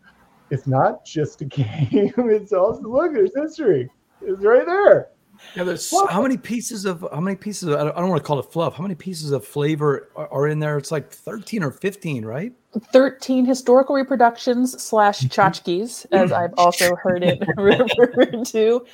it's 0.51 0.67
not 0.67 1.03
just 1.03 1.41
a 1.41 1.45
game. 1.59 2.13
It's 2.17 2.53
also 2.53 2.81
look, 2.83 3.13
there's 3.13 3.35
history. 3.35 3.89
It's 4.21 4.41
right 4.41 4.65
there. 4.65 5.09
Yeah, 5.55 5.63
there's 5.63 5.91
how 6.09 6.21
many 6.21 6.37
pieces 6.37 6.85
of 6.85 7.05
how 7.13 7.19
many 7.19 7.35
pieces 7.35 7.69
of, 7.69 7.75
I 7.79 7.83
don't, 7.83 7.95
I 7.97 7.99
don't 7.99 8.09
want 8.09 8.21
to 8.23 8.27
call 8.27 8.39
it 8.39 8.51
fluff. 8.51 8.75
How 8.75 8.81
many 8.83 8.95
pieces 8.95 9.31
of 9.31 9.45
flavor 9.45 10.09
are, 10.15 10.27
are 10.29 10.47
in 10.47 10.59
there? 10.59 10.77
It's 10.77 10.91
like 10.91 11.11
13 11.11 11.63
or 11.63 11.71
15, 11.71 12.25
right? 12.25 12.51
13 12.91 13.45
historical 13.45 13.95
reproductions 13.95 14.81
slash 14.81 15.19
Mm-hmm. 15.21 15.27
tchotchkes, 15.41 16.05
as 16.11 16.31
I've 16.31 16.53
also 16.57 16.95
heard 16.95 17.23
it 17.23 17.43
referred 17.57 18.45
to. 18.47 18.85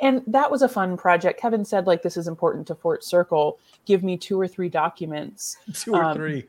And 0.00 0.22
that 0.26 0.50
was 0.50 0.62
a 0.62 0.68
fun 0.68 0.96
project. 0.96 1.40
Kevin 1.40 1.64
said, 1.64 1.86
like, 1.86 2.02
this 2.02 2.16
is 2.16 2.26
important 2.26 2.66
to 2.68 2.74
Fort 2.74 3.04
Circle. 3.04 3.58
Give 3.84 4.02
me 4.02 4.16
two 4.16 4.40
or 4.40 4.48
three 4.48 4.68
documents. 4.68 5.56
Two 5.74 5.94
or 5.94 6.02
Um, 6.04 6.16
three. 6.16 6.46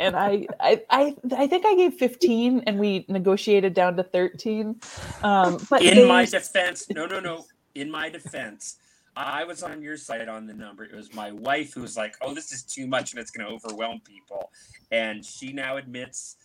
And 0.00 0.14
I, 0.16 0.46
I, 0.60 0.82
I, 0.90 1.16
I 1.36 1.46
think 1.46 1.64
I 1.66 1.74
gave 1.74 1.94
15 1.94 2.64
and 2.66 2.78
we 2.78 3.04
negotiated 3.08 3.72
down 3.74 3.96
to 3.96 4.02
13. 4.02 4.80
Um, 5.22 5.58
but 5.70 5.82
in 5.82 5.94
they- 5.96 6.08
my 6.08 6.24
defense, 6.26 6.88
no, 6.90 7.06
no, 7.06 7.20
no. 7.20 7.44
In 7.74 7.90
my 7.90 8.08
defense, 8.08 8.76
I 9.16 9.44
was 9.44 9.62
on 9.62 9.80
your 9.80 9.96
side 9.96 10.28
on 10.28 10.46
the 10.46 10.54
number. 10.54 10.84
It 10.84 10.94
was 10.94 11.14
my 11.14 11.32
wife 11.32 11.72
who 11.74 11.80
was 11.80 11.96
like, 11.96 12.16
"Oh, 12.20 12.34
this 12.34 12.52
is 12.52 12.62
too 12.62 12.86
much, 12.86 13.12
and 13.12 13.20
it's 13.20 13.30
going 13.30 13.46
to 13.46 13.52
overwhelm 13.52 14.00
people." 14.00 14.50
And 14.90 15.24
she 15.24 15.52
now 15.52 15.78
admits, 15.78 16.36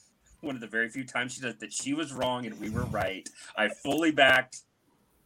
one 0.41 0.55
of 0.55 0.61
the 0.61 0.67
very 0.67 0.89
few 0.89 1.03
times 1.05 1.33
she 1.33 1.41
does 1.41 1.55
that 1.57 1.71
she 1.71 1.93
was 1.93 2.13
wrong 2.13 2.45
and 2.45 2.59
we 2.59 2.69
were 2.69 2.85
right. 2.85 3.27
I 3.57 3.69
fully 3.69 4.11
backed 4.11 4.61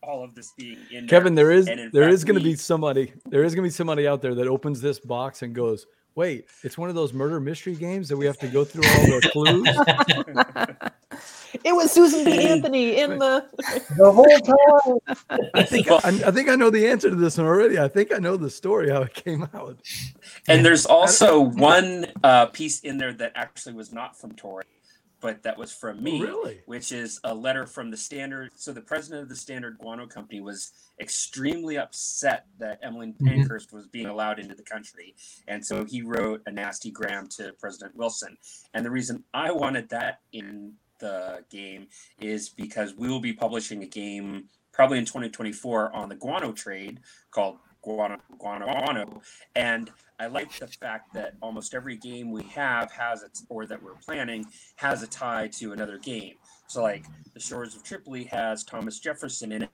all 0.03 0.23
of 0.23 0.35
this 0.35 0.51
being 0.57 0.77
in 0.91 1.07
Kevin, 1.07 1.33
there 1.35 1.51
is 1.51 1.67
And 1.67 1.91
there 1.91 2.03
fact, 2.03 2.13
is 2.13 2.23
going 2.23 2.37
to 2.37 2.43
be 2.43 2.55
somebody 2.55 3.13
there 3.25 3.43
is 3.43 3.55
going 3.55 3.63
to 3.63 3.69
be 3.69 3.73
somebody 3.73 4.07
out 4.07 4.21
there 4.21 4.35
that 4.35 4.47
opens 4.47 4.81
this 4.81 4.99
box 4.99 5.41
and 5.41 5.55
goes, 5.55 5.87
"Wait, 6.15 6.45
it's 6.63 6.77
one 6.77 6.89
of 6.89 6.95
those 6.95 7.13
murder 7.13 7.39
mystery 7.39 7.75
games 7.75 8.07
that 8.09 8.17
we 8.17 8.25
have 8.25 8.37
to 8.39 8.47
go 8.47 8.63
through 8.63 8.83
all 8.85 9.19
the 9.19 9.29
clues." 9.31 10.91
it 11.63 11.73
was 11.75 11.91
Susan 11.91 12.23
B. 12.25 12.39
Anthony 12.47 12.97
in 12.99 13.17
the. 13.19 13.45
The 13.97 14.11
whole 14.11 14.25
time. 14.39 15.47
I 15.53 15.63
think 15.63 15.89
I, 15.89 15.97
I 15.97 16.31
think 16.31 16.49
I 16.49 16.55
know 16.55 16.69
the 16.69 16.87
answer 16.87 17.09
to 17.09 17.15
this 17.15 17.37
one 17.37 17.47
already. 17.47 17.79
I 17.79 17.87
think 17.87 18.13
I 18.13 18.17
know 18.17 18.35
the 18.35 18.49
story 18.49 18.89
how 18.89 19.03
it 19.03 19.13
came 19.13 19.43
out. 19.53 19.77
And 20.47 20.65
there's 20.65 20.85
also 20.85 21.39
one 21.39 22.07
uh, 22.23 22.47
piece 22.47 22.81
in 22.81 22.97
there 22.97 23.13
that 23.13 23.31
actually 23.35 23.73
was 23.73 23.93
not 23.93 24.19
from 24.19 24.33
Tory, 24.33 24.65
but 25.21 25.43
that 25.43 25.57
was 25.57 25.71
from 25.71 26.03
me, 26.03 26.21
Oh, 26.23 26.25
really? 26.25 26.61
which 26.65 26.91
is 26.91 27.19
a 27.23 27.33
letter 27.33 27.65
from 27.65 27.89
the 27.89 27.97
Standard. 27.97 28.51
So 28.55 28.73
the 28.73 28.81
president 28.81 29.23
of 29.23 29.29
the 29.29 29.35
Standard 29.35 29.77
Guano 29.77 30.07
Company 30.07 30.41
was 30.41 30.71
extremely 30.99 31.77
upset 31.77 32.45
that 32.59 32.79
Emmeline 32.83 33.13
Mhm. 33.21 33.27
Pankhurst 33.27 33.71
was 33.71 33.87
being 33.87 34.07
allowed 34.07 34.39
into 34.39 34.55
the 34.55 34.63
country, 34.63 35.15
and 35.47 35.65
so 35.65 35.85
he 35.85 36.01
wrote 36.01 36.41
a 36.47 36.51
nasty 36.51 36.91
gram 36.91 37.27
to 37.37 37.53
President 37.59 37.95
Wilson. 37.95 38.35
And 38.73 38.85
the 38.85 38.91
reason 38.91 39.23
I 39.33 39.51
wanted 39.51 39.89
that 39.89 40.19
in 40.33 40.73
the 40.99 41.43
game 41.49 41.87
is 42.19 42.49
because 42.49 42.93
we 42.95 43.07
will 43.07 43.19
be 43.19 43.33
publishing 43.33 43.83
a 43.83 43.87
game 43.87 44.45
probably 44.71 44.97
in 44.97 45.05
2024 45.05 45.95
on 45.95 46.09
the 46.09 46.15
guano 46.15 46.51
trade 46.51 46.99
called 47.31 47.57
Guano 47.85 48.17
Guano 48.39 48.65
Guano, 48.65 49.21
and 49.55 49.91
I 50.19 50.25
like 50.27 50.51
the 50.57 50.67
fact 50.67 51.13
that 51.13 51.35
almost 51.41 51.75
every 51.75 51.97
game 51.97 52.31
we 52.31 52.43
have 52.43 52.91
has 52.91 53.21
it, 53.21 53.37
or 53.47 53.67
that 53.67 53.81
we're 53.81 53.93
planning 53.93 54.45
has 54.77 55.03
a 55.03 55.07
tie 55.07 55.47
to 55.59 55.71
another 55.73 55.99
game. 55.99 56.33
So, 56.67 56.81
like 56.81 57.05
the 57.33 57.39
Shores 57.39 57.75
of 57.75 57.83
Tripoli 57.83 58.23
has 58.25 58.63
Thomas 58.63 58.99
Jefferson 58.99 59.51
in 59.51 59.63
it, 59.63 59.69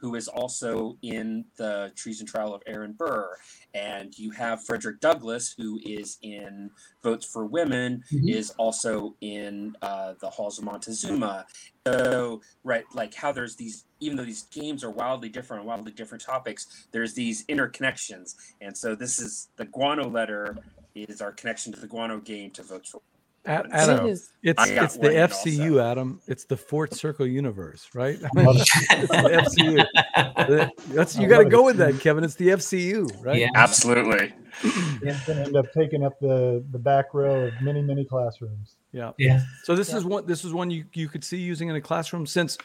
who 0.00 0.14
is 0.14 0.28
also 0.28 0.98
in 1.02 1.44
the 1.56 1.92
treason 1.96 2.26
trial 2.26 2.54
of 2.54 2.62
Aaron 2.66 2.92
Burr, 2.92 3.36
and 3.74 4.16
you 4.18 4.30
have 4.30 4.64
Frederick 4.64 5.00
Douglass, 5.00 5.54
who 5.56 5.80
is 5.84 6.18
in 6.22 6.70
Votes 7.02 7.24
for 7.24 7.46
Women, 7.46 8.02
Mhm. 8.12 8.28
is 8.30 8.50
also 8.52 9.16
in 9.20 9.76
uh, 9.82 10.14
the 10.20 10.28
Halls 10.30 10.58
of 10.58 10.64
Montezuma. 10.64 11.46
So, 11.86 12.42
right, 12.64 12.84
like 12.94 13.14
how 13.14 13.32
there's 13.32 13.56
these, 13.56 13.84
even 14.00 14.16
though 14.16 14.24
these 14.24 14.42
games 14.44 14.82
are 14.84 14.90
wildly 14.90 15.28
different 15.28 15.64
wildly 15.64 15.92
different 15.92 16.22
topics, 16.22 16.88
there's 16.92 17.14
these 17.14 17.44
interconnections. 17.46 18.34
And 18.60 18.76
so, 18.76 18.94
this 18.94 19.18
is 19.18 19.48
the 19.56 19.64
Guano 19.64 20.08
letter 20.08 20.56
is 20.94 21.20
our 21.20 21.32
connection 21.32 21.72
to 21.72 21.80
the 21.80 21.86
Guano 21.86 22.18
game 22.18 22.50
to 22.52 22.62
Votes 22.62 22.90
for 22.90 23.00
A- 23.46 23.56
Women. 23.62 23.72
Adam, 23.72 24.06
It 24.06 24.10
is- 24.10 24.30
it's 24.42 24.68
it's 24.68 24.96
the 24.96 25.08
FCU, 25.08 25.70
also. 25.72 25.78
Adam. 25.80 26.20
It's 26.26 26.44
the 26.44 26.56
Fort 26.56 26.94
Circle 26.94 27.26
universe, 27.26 27.88
right? 27.94 28.18
I 28.36 28.36
mean, 28.36 28.46
the 28.46 29.86
FCU. 30.16 30.68
That's 30.94 31.16
you 31.16 31.28
got 31.28 31.38
to 31.38 31.44
go 31.44 31.64
with 31.64 31.76
that, 31.78 31.98
Kevin. 32.00 32.24
It's 32.24 32.34
the 32.34 32.48
FCU, 32.48 33.24
right? 33.24 33.38
Yeah. 33.38 33.48
Absolutely. 33.54 34.32
It's 34.62 35.26
going 35.26 35.38
to 35.38 35.44
end 35.44 35.56
up 35.56 35.66
taking 35.72 36.04
up 36.04 36.18
the, 36.20 36.64
the 36.70 36.78
back 36.78 37.12
row 37.14 37.46
of 37.46 37.60
many, 37.60 37.82
many 37.82 38.04
classrooms. 38.04 38.76
Yeah. 38.92 39.12
Yeah. 39.18 39.42
So 39.64 39.74
this 39.76 39.90
Yeah. 39.90 39.96
is 39.98 40.04
one. 40.04 40.26
This 40.26 40.44
is 40.44 40.52
one 40.52 40.70
you 40.70 40.84
you 40.94 41.08
could 41.08 41.22
see 41.24 41.38
using 41.38 41.68
in 41.68 41.76
a 41.76 41.80
classroom 41.80 42.26
since 42.26 42.56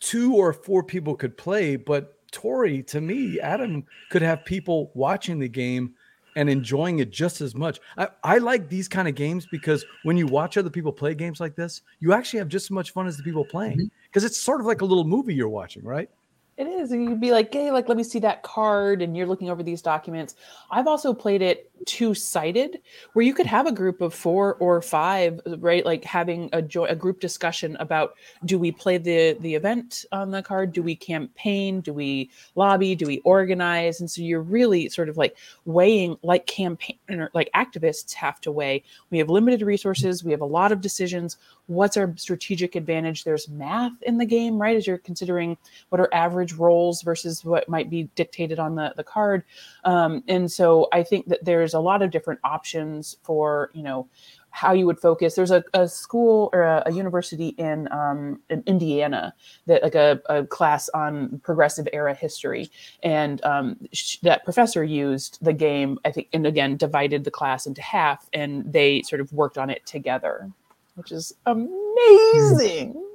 two 0.00 0.34
or 0.34 0.52
four 0.52 0.82
people 0.82 1.14
could 1.16 1.36
play, 1.38 1.76
but 1.76 2.12
Tory, 2.32 2.82
to 2.84 3.00
me, 3.00 3.40
Adam 3.40 3.84
could 4.10 4.20
have 4.22 4.44
people 4.44 4.90
watching 4.94 5.38
the 5.38 5.48
game 5.48 5.94
and 6.36 6.48
enjoying 6.48 7.00
it 7.00 7.10
just 7.10 7.40
as 7.40 7.54
much. 7.54 7.80
I, 7.96 8.08
I 8.22 8.38
like 8.38 8.68
these 8.68 8.86
kind 8.86 9.08
of 9.08 9.14
games 9.14 9.46
because 9.50 9.84
when 10.04 10.16
you 10.16 10.26
watch 10.26 10.56
other 10.56 10.70
people 10.70 10.92
play 10.92 11.14
games 11.14 11.40
like 11.40 11.56
this, 11.56 11.82
you 11.98 12.12
actually 12.12 12.38
have 12.38 12.48
just 12.48 12.66
as 12.66 12.70
much 12.70 12.92
fun 12.92 13.06
as 13.06 13.16
the 13.16 13.22
people 13.22 13.44
playing 13.44 13.78
mm-hmm. 13.78 13.86
because 14.04 14.22
it's 14.22 14.40
sort 14.40 14.60
of 14.60 14.66
like 14.66 14.82
a 14.82 14.84
little 14.84 15.04
movie 15.04 15.34
you're 15.34 15.48
watching, 15.48 15.82
right? 15.82 16.08
It 16.56 16.66
is. 16.66 16.90
And 16.90 17.04
you'd 17.04 17.20
be 17.20 17.32
like, 17.32 17.52
hey, 17.52 17.70
like, 17.70 17.86
let 17.86 17.98
me 17.98 18.02
see 18.02 18.18
that 18.20 18.42
card. 18.42 19.02
And 19.02 19.14
you're 19.14 19.26
looking 19.26 19.50
over 19.50 19.62
these 19.62 19.82
documents. 19.82 20.36
I've 20.70 20.86
also 20.86 21.12
played 21.12 21.42
it 21.42 21.70
two 21.84 22.14
sided, 22.14 22.80
where 23.12 23.24
you 23.24 23.34
could 23.34 23.44
have 23.44 23.66
a 23.66 23.72
group 23.72 24.00
of 24.00 24.14
four 24.14 24.54
or 24.54 24.80
five, 24.80 25.38
right? 25.58 25.84
Like 25.84 26.02
having 26.04 26.48
a, 26.54 26.62
jo- 26.62 26.86
a 26.86 26.94
group 26.94 27.20
discussion 27.20 27.76
about 27.78 28.14
do 28.46 28.58
we 28.58 28.72
play 28.72 28.96
the, 28.96 29.36
the 29.40 29.54
event 29.54 30.06
on 30.12 30.30
the 30.30 30.42
card? 30.42 30.72
Do 30.72 30.82
we 30.82 30.96
campaign? 30.96 31.82
Do 31.82 31.92
we 31.92 32.30
lobby? 32.54 32.94
Do 32.94 33.06
we 33.06 33.18
organize? 33.18 34.00
And 34.00 34.10
so 34.10 34.22
you're 34.22 34.40
really 34.40 34.88
sort 34.88 35.10
of 35.10 35.18
like 35.18 35.36
weighing, 35.66 36.16
like 36.22 36.46
campaign 36.46 36.96
or 37.10 37.30
like 37.34 37.50
activists 37.54 38.14
have 38.14 38.40
to 38.40 38.50
weigh. 38.50 38.82
We 39.10 39.18
have 39.18 39.28
limited 39.28 39.60
resources. 39.60 40.24
We 40.24 40.32
have 40.32 40.40
a 40.40 40.46
lot 40.46 40.72
of 40.72 40.80
decisions. 40.80 41.36
What's 41.66 41.96
our 41.96 42.14
strategic 42.16 42.76
advantage? 42.76 43.24
There's 43.24 43.48
math 43.48 44.00
in 44.02 44.16
the 44.16 44.24
game, 44.24 44.56
right? 44.60 44.76
As 44.76 44.86
you're 44.86 44.98
considering 44.98 45.58
what 45.90 46.00
are 46.00 46.12
average 46.14 46.45
rolls 46.54 47.02
versus 47.02 47.44
what 47.44 47.68
might 47.68 47.90
be 47.90 48.04
dictated 48.14 48.58
on 48.58 48.74
the, 48.74 48.92
the 48.96 49.04
card. 49.04 49.44
Um, 49.84 50.22
and 50.28 50.50
so 50.50 50.88
I 50.92 51.02
think 51.02 51.26
that 51.28 51.44
there's 51.44 51.74
a 51.74 51.80
lot 51.80 52.02
of 52.02 52.10
different 52.10 52.40
options 52.44 53.16
for, 53.22 53.70
you 53.74 53.82
know, 53.82 54.08
how 54.50 54.72
you 54.72 54.86
would 54.86 54.98
focus. 54.98 55.34
There's 55.34 55.50
a, 55.50 55.62
a 55.74 55.86
school 55.86 56.48
or 56.54 56.62
a, 56.62 56.82
a 56.86 56.90
university 56.90 57.48
in, 57.58 57.92
um, 57.92 58.40
in 58.48 58.62
Indiana 58.66 59.34
that 59.66 59.82
like 59.82 59.94
a, 59.94 60.18
a 60.30 60.46
class 60.46 60.88
on 60.90 61.40
progressive 61.44 61.86
era 61.92 62.14
history. 62.14 62.70
And 63.02 63.44
um, 63.44 63.76
sh- 63.92 64.16
that 64.22 64.44
professor 64.44 64.82
used 64.82 65.36
the 65.42 65.52
game, 65.52 65.98
I 66.06 66.10
think, 66.10 66.28
and 66.32 66.46
again, 66.46 66.78
divided 66.78 67.24
the 67.24 67.30
class 67.30 67.66
into 67.66 67.82
half 67.82 68.30
and 68.32 68.64
they 68.72 69.02
sort 69.02 69.20
of 69.20 69.30
worked 69.30 69.58
on 69.58 69.68
it 69.68 69.84
together, 69.84 70.50
which 70.94 71.12
is 71.12 71.34
amazing. 71.44 73.05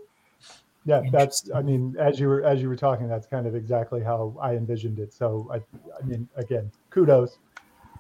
Yeah, 0.86 1.02
that's. 1.12 1.50
I 1.54 1.62
mean, 1.62 1.96
as 2.00 2.20
you 2.20 2.28
were 2.28 2.44
as 2.44 2.62
you 2.62 2.68
were 2.68 2.76
talking, 2.76 3.08
that's 3.08 3.28
kind 3.28 3.46
of 3.46 3.56
exactly 3.56 4.02
how 4.02 4.36
I 4.42 4.56
envisioned 4.56 4.98
it. 5.00 5.14
So 5.14 5.48
I, 5.54 5.58
I 5.58 6.06
mean, 6.06 6.28
again, 6.36 6.72
kudos. 6.90 7.38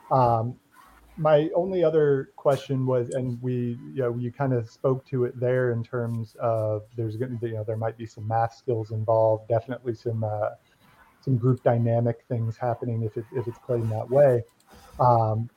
Um, 0.09 0.55
my 1.17 1.49
only 1.55 1.83
other 1.83 2.31
question 2.35 2.85
was, 2.85 3.09
and 3.11 3.39
we, 3.41 3.77
you 3.93 4.01
know, 4.01 4.17
you 4.17 4.31
kind 4.31 4.53
of 4.53 4.69
spoke 4.69 5.05
to 5.07 5.25
it 5.25 5.39
there 5.39 5.71
in 5.71 5.83
terms 5.83 6.35
of 6.39 6.83
there's 6.95 7.17
going 7.17 7.31
to, 7.31 7.37
be 7.37 7.49
you 7.49 7.53
know, 7.55 7.63
there 7.63 7.77
might 7.77 7.97
be 7.97 8.07
some 8.07 8.27
math 8.27 8.55
skills 8.55 8.91
involved, 8.91 9.47
definitely 9.47 9.93
some 9.93 10.23
uh, 10.23 10.49
some 11.19 11.37
group 11.37 11.61
dynamic 11.63 12.23
things 12.27 12.57
happening 12.57 13.03
if 13.03 13.15
it, 13.17 13.25
if 13.35 13.47
it's 13.47 13.59
played 13.59 13.81
in 13.81 13.89
that 13.89 14.09
way. 14.09 14.43
Um, 14.99 15.49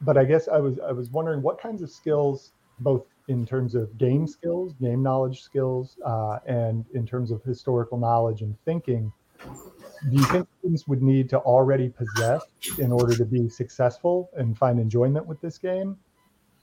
but 0.00 0.18
I 0.18 0.24
guess 0.24 0.48
I 0.48 0.58
was 0.58 0.80
I 0.80 0.90
was 0.90 1.10
wondering 1.10 1.40
what 1.40 1.60
kinds 1.60 1.82
of 1.82 1.90
skills, 1.90 2.52
both 2.80 3.06
in 3.28 3.46
terms 3.46 3.74
of 3.74 3.96
game 3.98 4.26
skills, 4.26 4.74
game 4.80 5.02
knowledge 5.02 5.42
skills, 5.42 5.96
uh, 6.04 6.38
and 6.46 6.84
in 6.94 7.06
terms 7.06 7.30
of 7.30 7.42
historical 7.42 7.98
knowledge 7.98 8.42
and 8.42 8.56
thinking, 8.64 9.12
do 10.10 10.16
you 10.16 10.24
think 10.24 10.46
students 10.58 10.86
would 10.86 11.02
need 11.02 11.28
to 11.30 11.38
already 11.38 11.88
possess 11.88 12.42
in 12.78 12.92
order 12.92 13.16
to 13.16 13.24
be 13.24 13.48
successful 13.48 14.30
and 14.36 14.56
find 14.56 14.78
enjoyment 14.78 15.26
with 15.26 15.40
this 15.40 15.56
game? 15.56 15.96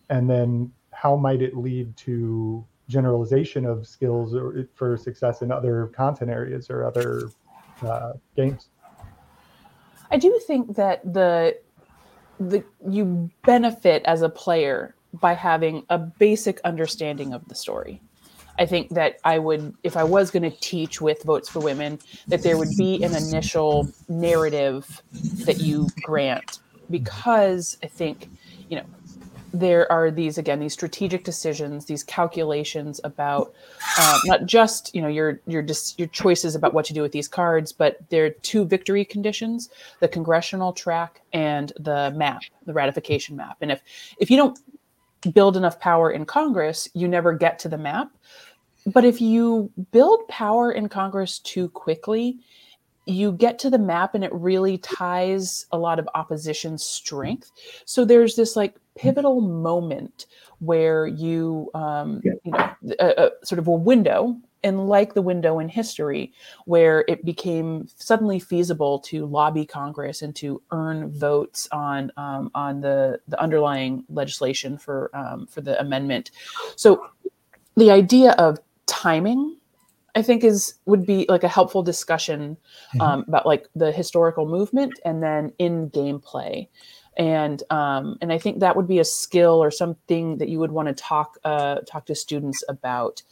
And 0.10 0.30
then 0.30 0.72
how 0.92 1.16
might 1.16 1.42
it 1.42 1.56
lead 1.58 1.96
to 1.98 2.64
generalization 2.88 3.66
of 3.66 3.88
skills 3.88 4.36
or 4.36 4.68
for 4.76 4.98
success 4.98 5.42
in 5.42 5.52
other 5.52 5.88
content 5.88 6.30
areas 6.30 6.70
or 6.70 6.86
other 6.86 7.30
uh, 7.82 8.14
games? 8.36 8.70
I 10.12 10.18
do 10.18 10.40
think 10.46 10.76
that 10.76 11.02
the 11.14 11.58
the 12.40 12.64
you 12.90 13.30
benefit 13.46 14.04
as 14.06 14.22
a 14.24 14.30
player 14.30 14.96
by 15.14 15.34
having 15.34 15.86
a 15.90 15.98
basic 15.98 16.60
understanding 16.64 17.34
of 17.34 17.48
the 17.48 17.56
story. 17.56 18.02
I 18.60 18.66
think 18.66 18.90
that 18.90 19.18
I 19.24 19.40
would, 19.40 19.74
if 19.84 19.98
I 19.98 20.04
was 20.04 20.30
going 20.30 20.44
to 20.44 20.56
teach 20.60 21.02
with 21.02 21.24
Votes 21.24 21.50
for 21.50 21.60
Women, 21.60 22.00
that 22.28 22.44
there 22.44 22.58
would 22.58 22.76
be 22.78 23.02
an 23.04 23.16
initial 23.16 23.88
narrative 24.08 25.02
that 25.46 25.60
you 25.60 25.88
grant 26.04 26.60
because 26.90 27.78
I 27.82 27.88
think, 27.88 28.30
you 28.70 28.78
know, 28.78 28.86
there 29.54 29.92
are 29.92 30.10
these 30.10 30.38
again 30.38 30.60
these 30.60 30.74
strategic 30.74 31.24
decisions 31.24 31.86
these 31.86 32.04
calculations 32.04 33.02
about 33.04 33.54
uh, 33.98 34.18
not 34.26 34.46
just 34.46 34.94
you 34.96 35.02
know 35.02 35.08
your 35.08 35.42
your 35.46 35.62
dis- 35.62 35.94
your 35.98 36.08
choices 36.08 36.56
about 36.56 36.74
what 36.74 36.86
to 36.86 36.94
do 36.94 37.02
with 37.02 37.12
these 37.12 37.28
cards 37.28 37.72
but 37.74 37.98
there 38.10 38.26
are 38.26 38.30
two 38.30 38.64
victory 38.64 39.04
conditions 39.04 39.70
the 40.00 40.08
congressional 40.08 40.72
track 40.72 41.22
and 41.34 41.74
the 41.80 42.12
map 42.16 42.42
the 42.66 42.74
ratification 42.74 43.36
map 43.36 43.58
and 43.62 43.72
if 43.72 43.82
if 44.20 44.32
you 44.32 44.38
don't 44.38 44.58
build 45.34 45.58
enough 45.58 45.80
power 45.80 46.12
in 46.12 46.26
congress 46.26 46.90
you 46.94 47.08
never 47.08 47.34
get 47.34 47.60
to 47.60 47.70
the 47.70 47.78
map. 47.78 48.12
But 48.88 49.06
if 49.06 49.22
you 49.22 49.72
build 49.92 50.28
power 50.28 50.72
in 50.72 50.90
congress 50.90 51.40
too 51.40 51.70
quickly 51.70 52.40
you 53.06 53.32
get 53.32 53.60
to 53.60 53.70
the 53.70 53.80
map 53.80 54.16
and 54.16 54.24
it 54.24 54.34
really 54.34 54.78
ties 54.78 55.66
a 55.72 55.78
lot 55.78 56.00
of 56.00 56.08
opposition 56.16 56.78
strength. 56.78 57.52
So 57.86 58.06
there's 58.06 58.36
this 58.36 58.56
like 58.56 58.76
pivotal 58.96 59.42
moment 59.42 60.28
where 60.60 61.08
you 61.08 61.70
um, 61.74 62.22
you 62.24 62.40
know 62.46 62.76
a, 63.00 63.26
a, 63.26 63.46
sort 63.46 63.60
of 63.60 63.68
a 63.68 63.72
window 63.72 64.38
and 64.64 64.88
like 64.88 65.14
the 65.14 65.22
window 65.22 65.60
in 65.60 65.68
history 65.68 66.32
where 66.66 67.04
it 67.08 67.24
became 67.26 67.88
suddenly 67.96 68.40
feasible 68.40 69.00
to 69.00 69.26
lobby 69.26 69.66
congress 69.66 70.22
and 70.22 70.36
to 70.36 70.62
earn 70.72 71.12
votes 71.12 71.68
on 71.72 72.12
um, 72.18 72.52
on 72.56 72.82
the 72.82 73.20
the 73.28 73.40
underlying 73.42 74.04
legislation 74.10 74.78
for 74.78 75.10
um, 75.14 75.48
for 75.48 75.62
the 75.62 75.80
amendment 75.80 76.32
so 76.76 77.08
the 77.76 77.92
idea 77.92 78.32
of 78.34 78.60
timing 78.86 79.56
I 80.16 80.22
think 80.22 80.44
is 80.44 80.76
would 80.86 81.06
be 81.06 81.26
like 81.30 81.44
a 81.44 81.48
helpful 81.48 81.84
discussion 81.84 82.58
mm-hmm. 82.94 83.02
um, 83.02 83.26
about 83.28 83.46
like 83.46 83.68
the 83.76 83.92
historical 83.92 84.46
movement 84.46 85.00
and 85.06 85.24
then 85.24 85.54
in 85.58 85.90
gameplay, 85.90 86.68
and 87.18 87.64
um, 87.70 88.18
and 88.22 88.32
I 88.32 88.38
think 88.38 88.60
that 88.60 88.76
would 88.76 88.88
be 88.88 89.00
a 89.00 89.06
skill 89.06 89.64
or 89.64 89.72
something 89.72 90.38
that 90.38 90.50
you 90.50 90.60
would 90.60 90.72
want 90.72 90.88
to 90.88 90.94
talk 90.94 91.38
uh, 91.44 91.78
talk 91.88 92.06
to 92.08 92.16
students 92.16 92.64
about. 92.68 93.24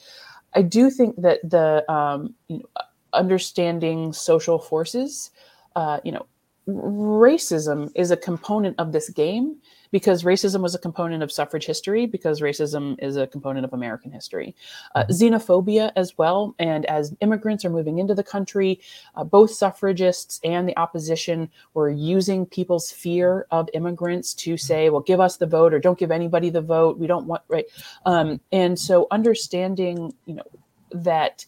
I 0.54 0.62
do 0.62 0.90
think 0.90 1.16
that 1.22 1.40
the 1.50 1.90
um, 1.92 2.34
you 2.48 2.58
know, 2.60 2.70
understanding 3.14 4.14
social 4.14 4.60
forces, 4.60 5.32
uh, 5.76 6.00
you 6.04 6.12
know, 6.12 6.26
racism 6.68 7.92
is 7.96 8.12
a 8.12 8.18
component 8.18 8.80
of 8.80 8.92
this 8.92 9.10
game 9.10 9.58
because 9.92 10.24
racism 10.24 10.62
was 10.62 10.76
a 10.76 10.80
component 10.80 11.24
of 11.24 11.32
suffrage 11.32 11.66
history, 11.66 12.06
because 12.06 12.42
racism 12.42 12.96
is 13.00 13.18
a 13.18 13.28
component 13.28 13.66
of 13.66 13.74
American 13.74 14.12
history. 14.12 14.56
Uh, 14.96 15.04
mm-hmm. 15.04 15.12
xenophobia 15.12 15.92
as 15.96 16.18
well. 16.18 16.56
And 16.60 16.86
as 16.86 17.16
immigrants 17.22 17.66
are 17.66 17.70
moving 17.70 18.00
into 18.00 18.16
the 18.16 18.24
country, 18.24 18.80
uh, 19.16 19.24
both 19.24 19.52
suffragists 19.52 20.40
and 20.44 20.68
the 20.68 20.78
opposition 20.78 21.50
were 21.74 21.90
using 21.90 22.46
people's 22.46 22.92
fear 22.92 23.48
of 23.52 23.70
immigrants 23.74 24.34
to 24.36 24.52
mm-hmm. 24.52 24.58
say, 24.58 24.90
well, 24.90 25.02
give 25.02 25.20
us 25.20 25.38
the 25.38 25.48
vote 25.48 25.74
or 25.74 25.80
don't 25.80 26.00
give 26.00 26.12
anybody 26.12 26.50
the 26.50 26.62
vote. 26.62 26.98
We 26.98 27.08
don't 27.08 27.26
want, 27.26 27.44
right? 27.48 27.66
Um, 28.06 28.40
and 28.52 28.78
so 28.78 29.08
understanding, 29.12 30.14
you 30.26 30.36
know, 30.36 30.44
that 30.92 31.46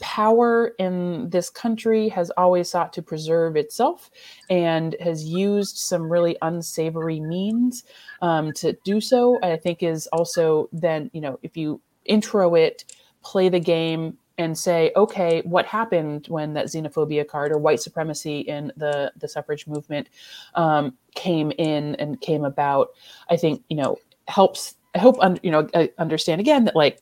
power 0.00 0.72
in 0.78 1.30
this 1.30 1.50
country 1.50 2.08
has 2.08 2.30
always 2.36 2.68
sought 2.70 2.92
to 2.92 3.02
preserve 3.02 3.56
itself 3.56 4.10
and 4.50 4.96
has 5.00 5.24
used 5.24 5.76
some 5.76 6.10
really 6.10 6.36
unsavory 6.42 7.20
means 7.20 7.84
um, 8.22 8.52
to 8.52 8.76
do 8.84 9.00
so. 9.00 9.38
I 9.42 9.56
think 9.56 9.82
is 9.82 10.06
also 10.08 10.68
then, 10.72 11.10
you 11.12 11.20
know, 11.20 11.38
if 11.42 11.56
you 11.56 11.80
intro 12.04 12.54
it, 12.54 12.84
play 13.22 13.48
the 13.48 13.60
game, 13.60 14.18
and 14.36 14.58
say, 14.58 14.90
okay, 14.96 15.42
what 15.44 15.64
happened 15.66 16.26
when 16.28 16.54
that 16.54 16.66
xenophobia 16.66 17.26
card 17.26 17.52
or 17.52 17.58
white 17.58 17.80
supremacy 17.80 18.40
in 18.40 18.72
the 18.76 19.12
the 19.16 19.28
suffrage 19.28 19.66
movement 19.66 20.08
um, 20.54 20.96
came 21.14 21.52
in 21.52 21.94
and 21.96 22.20
came 22.20 22.44
about? 22.44 22.88
I 23.30 23.36
think 23.36 23.62
you 23.68 23.76
know 23.76 23.96
helps. 24.28 24.74
I 24.94 24.98
hope 24.98 25.16
un- 25.20 25.40
you 25.42 25.50
know 25.50 25.68
understand 25.98 26.40
again 26.40 26.64
that 26.64 26.76
like 26.76 27.00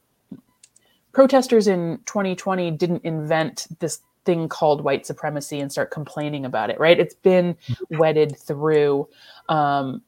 protesters 1.13 1.69
in 1.69 1.99
2020 2.07 2.71
didn't 2.73 3.05
invent 3.05 3.67
this 3.81 4.01
thing 4.25 4.49
called 4.49 4.83
white 4.83 5.07
supremacy 5.07 5.61
and 5.61 5.71
start 5.71 5.91
complaining 5.91 6.45
about 6.45 6.71
it, 6.71 6.79
right? 6.79 6.99
It's 6.99 7.15
been 7.15 7.57
wedded 7.91 8.37
through 8.39 9.09
um, 9.49 10.03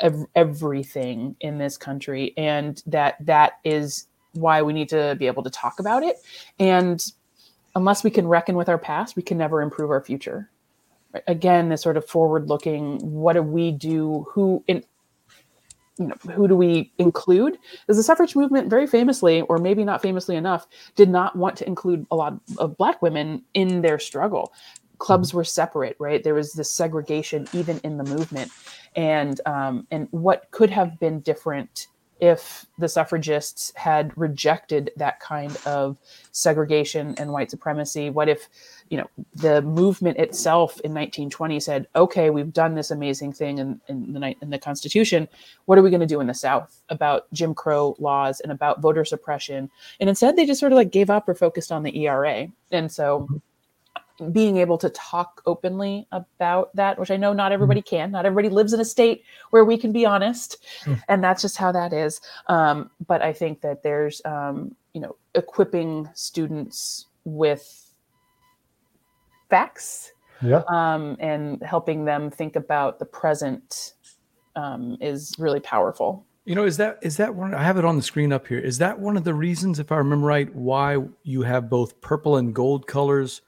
ev- 0.00 0.26
everything 0.34 1.36
in 1.40 1.58
this 1.58 1.76
country, 1.76 2.32
and 2.36 2.82
that 2.86 3.16
that 3.26 3.54
is 3.64 4.06
why 4.32 4.62
we 4.62 4.72
need 4.72 4.88
to 4.90 5.16
be 5.18 5.26
able 5.26 5.42
to 5.42 5.50
talk 5.50 5.80
about 5.80 6.02
it. 6.02 6.16
And 6.58 7.04
unless 7.74 8.04
we 8.04 8.10
can 8.10 8.26
reckon 8.26 8.56
with 8.56 8.68
our 8.68 8.78
past, 8.78 9.16
we 9.16 9.22
can 9.22 9.38
never 9.38 9.62
improve 9.62 9.90
our 9.90 10.02
future. 10.02 10.50
Again, 11.26 11.70
this 11.70 11.82
sort 11.82 11.96
of 11.96 12.06
forward-looking, 12.06 12.98
what 12.98 13.32
do 13.32 13.42
we 13.42 13.72
do? 13.72 14.26
Who 14.30 14.62
in 14.66 14.84
you 15.98 16.08
know, 16.08 16.14
who 16.32 16.46
do 16.48 16.56
we 16.56 16.92
include? 16.98 17.58
Because 17.80 17.96
the 17.96 18.02
suffrage 18.02 18.36
movement, 18.36 18.68
very 18.68 18.86
famously, 18.86 19.42
or 19.42 19.58
maybe 19.58 19.84
not 19.84 20.02
famously 20.02 20.36
enough, 20.36 20.66
did 20.94 21.08
not 21.08 21.36
want 21.36 21.56
to 21.58 21.66
include 21.66 22.06
a 22.10 22.16
lot 22.16 22.38
of 22.58 22.76
Black 22.76 23.00
women 23.02 23.42
in 23.54 23.82
their 23.82 23.98
struggle. 23.98 24.52
Clubs 24.98 25.34
were 25.34 25.44
separate, 25.44 25.96
right? 25.98 26.22
There 26.22 26.34
was 26.34 26.54
this 26.54 26.70
segregation 26.70 27.46
even 27.52 27.80
in 27.84 27.98
the 27.98 28.04
movement, 28.04 28.50
and 28.94 29.40
um, 29.46 29.86
and 29.90 30.08
what 30.10 30.50
could 30.50 30.70
have 30.70 30.98
been 30.98 31.20
different 31.20 31.88
if 32.20 32.66
the 32.78 32.88
suffragists 32.88 33.72
had 33.76 34.16
rejected 34.16 34.90
that 34.96 35.20
kind 35.20 35.56
of 35.66 35.98
segregation 36.32 37.14
and 37.18 37.32
white 37.32 37.50
supremacy? 37.50 38.10
What 38.10 38.28
if 38.28 38.48
you 38.90 38.96
know 38.98 39.06
the 39.34 39.62
movement 39.62 40.18
itself 40.18 40.72
in 40.84 40.92
1920 40.92 41.58
said 41.60 41.86
okay 41.96 42.30
we've 42.30 42.52
done 42.52 42.74
this 42.74 42.90
amazing 42.90 43.32
thing 43.32 43.58
in, 43.58 43.80
in 43.88 44.12
the 44.12 44.34
in 44.40 44.50
the 44.50 44.58
constitution. 44.58 45.28
What 45.64 45.78
are 45.78 45.82
we 45.82 45.90
going 45.90 46.00
to 46.00 46.06
do 46.06 46.20
in 46.20 46.26
the 46.26 46.34
south 46.34 46.82
about 46.88 47.32
jim 47.32 47.54
crow 47.54 47.96
laws 47.98 48.40
and 48.40 48.52
about 48.52 48.80
voter 48.80 49.04
suppression? 49.04 49.70
And 50.00 50.08
instead 50.08 50.36
they 50.36 50.46
just 50.46 50.60
sort 50.60 50.72
of 50.72 50.76
like 50.76 50.92
gave 50.92 51.10
up 51.10 51.28
or 51.28 51.34
focused 51.34 51.72
on 51.72 51.82
the 51.82 52.06
era 52.06 52.48
and 52.70 52.90
so 52.90 53.20
mm-hmm. 53.20 53.36
Being 54.32 54.56
able 54.56 54.78
to 54.78 54.88
talk 54.90 55.42
openly 55.46 56.06
about 56.12 56.74
that 56.74 56.98
which 56.98 57.10
i 57.10 57.16
know 57.16 57.32
not 57.32 57.52
everybody 57.52 57.80
mm-hmm. 57.80 57.96
can 57.96 58.10
not 58.10 58.24
everybody 58.24 58.48
lives 58.52 58.72
in 58.72 58.80
a 58.80 58.84
state 58.84 59.24
where 59.50 59.64
we 59.64 59.76
can 59.76 59.92
be 59.92 60.06
honest 60.06 60.64
mm. 60.84 61.00
and 61.08 61.22
that's 61.22 61.42
just 61.42 61.56
how 61.56 61.70
that 61.70 61.92
is 61.92 62.20
um, 62.48 62.90
but 63.06 63.22
i 63.22 63.32
think 63.32 63.60
that 63.60 63.82
there's 63.82 64.22
um, 64.24 64.74
you 64.92 65.00
know 65.00 65.16
equipping 65.34 66.08
students 66.14 67.06
with 67.24 67.92
facts 69.50 70.12
yeah. 70.42 70.62
um, 70.68 71.16
and 71.20 71.62
helping 71.62 72.04
them 72.04 72.30
think 72.30 72.56
about 72.56 72.98
the 72.98 73.04
present 73.04 73.94
um, 74.54 74.96
is 75.00 75.34
really 75.38 75.60
powerful. 75.60 76.26
You 76.44 76.54
know, 76.54 76.64
is 76.64 76.76
that 76.76 76.98
is 77.02 77.16
that 77.16 77.34
one? 77.34 77.54
I 77.54 77.62
have 77.62 77.76
it 77.76 77.84
on 77.84 77.96
the 77.96 78.02
screen 78.02 78.32
up 78.32 78.46
here. 78.46 78.58
Is 78.58 78.78
that 78.78 78.98
one 78.98 79.16
of 79.16 79.24
the 79.24 79.34
reasons, 79.34 79.80
if 79.80 79.90
I 79.90 79.96
remember 79.96 80.26
right, 80.26 80.54
why 80.54 80.98
you 81.24 81.42
have 81.42 81.68
both 81.68 82.00
purple 82.00 82.36
and 82.36 82.54
gold 82.54 82.86
colors 82.86 83.42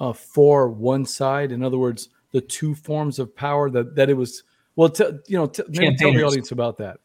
uh, 0.00 0.12
for 0.12 0.68
one 0.68 1.04
side? 1.04 1.52
In 1.52 1.62
other 1.62 1.78
words, 1.78 2.08
the 2.32 2.40
two 2.40 2.74
forms 2.74 3.18
of 3.18 3.34
power 3.34 3.70
that 3.70 3.94
that 3.96 4.10
it 4.10 4.14
was. 4.14 4.42
Well, 4.74 4.90
t- 4.90 5.04
you 5.26 5.38
know, 5.38 5.46
t- 5.46 5.62
maybe 5.68 5.96
tell 5.96 6.12
the 6.12 6.22
audience 6.22 6.52
about 6.52 6.76
that. 6.78 6.98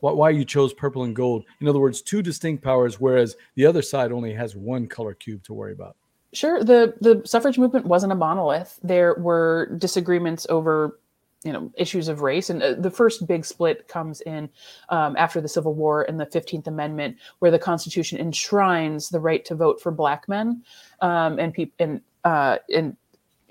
Why, 0.00 0.12
why 0.12 0.30
you 0.30 0.44
chose 0.44 0.72
purple 0.72 1.04
and 1.04 1.14
gold? 1.14 1.44
In 1.60 1.68
other 1.68 1.78
words, 1.78 2.02
two 2.02 2.20
distinct 2.22 2.64
powers, 2.64 2.98
whereas 2.98 3.36
the 3.54 3.66
other 3.66 3.82
side 3.82 4.10
only 4.10 4.32
has 4.34 4.56
one 4.56 4.88
color 4.88 5.14
cube 5.14 5.44
to 5.44 5.54
worry 5.54 5.72
about. 5.72 5.96
Sure. 6.32 6.62
The 6.62 6.94
the 7.00 7.22
suffrage 7.24 7.58
movement 7.58 7.86
wasn't 7.86 8.12
a 8.12 8.16
monolith. 8.16 8.78
There 8.82 9.14
were 9.14 9.74
disagreements 9.78 10.46
over 10.48 10.98
you 11.44 11.52
know 11.52 11.70
issues 11.76 12.08
of 12.08 12.20
race. 12.20 12.50
And 12.50 12.62
uh, 12.62 12.74
the 12.74 12.90
first 12.90 13.26
big 13.26 13.44
split 13.44 13.88
comes 13.88 14.20
in 14.22 14.48
um, 14.90 15.16
after 15.16 15.40
the 15.40 15.48
civil 15.48 15.74
war 15.74 16.02
and 16.02 16.20
the 16.20 16.26
15th 16.26 16.66
amendment 16.66 17.16
where 17.38 17.50
the 17.50 17.58
constitution 17.58 18.18
enshrines 18.18 19.08
the 19.08 19.20
right 19.20 19.44
to 19.46 19.54
vote 19.54 19.80
for 19.80 19.90
black 19.90 20.28
men 20.28 20.62
um, 21.00 21.38
and 21.38 21.54
people 21.54 21.74
and 21.78 22.00
uh, 22.24 22.58
and 22.74 22.96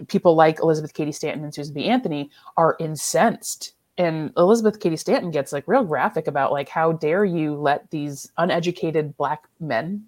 people 0.07 0.35
like 0.35 0.59
elizabeth 0.59 0.93
cady 0.93 1.11
stanton 1.11 1.43
and 1.43 1.53
susan 1.53 1.73
b. 1.73 1.85
Anthony 1.85 2.29
are 2.57 2.75
incensed. 2.79 3.73
And 3.97 4.31
elizabeth 4.37 4.79
cady 4.79 4.97
stanton 4.97 5.31
gets 5.31 5.51
like 5.51 5.67
real 5.67 5.83
graphic 5.83 6.27
about 6.27 6.51
like 6.51 6.69
how 6.69 6.91
dare 6.91 7.25
you 7.25 7.55
let 7.55 7.89
these 7.89 8.31
uneducated 8.37 9.17
black 9.17 9.47
men 9.59 10.05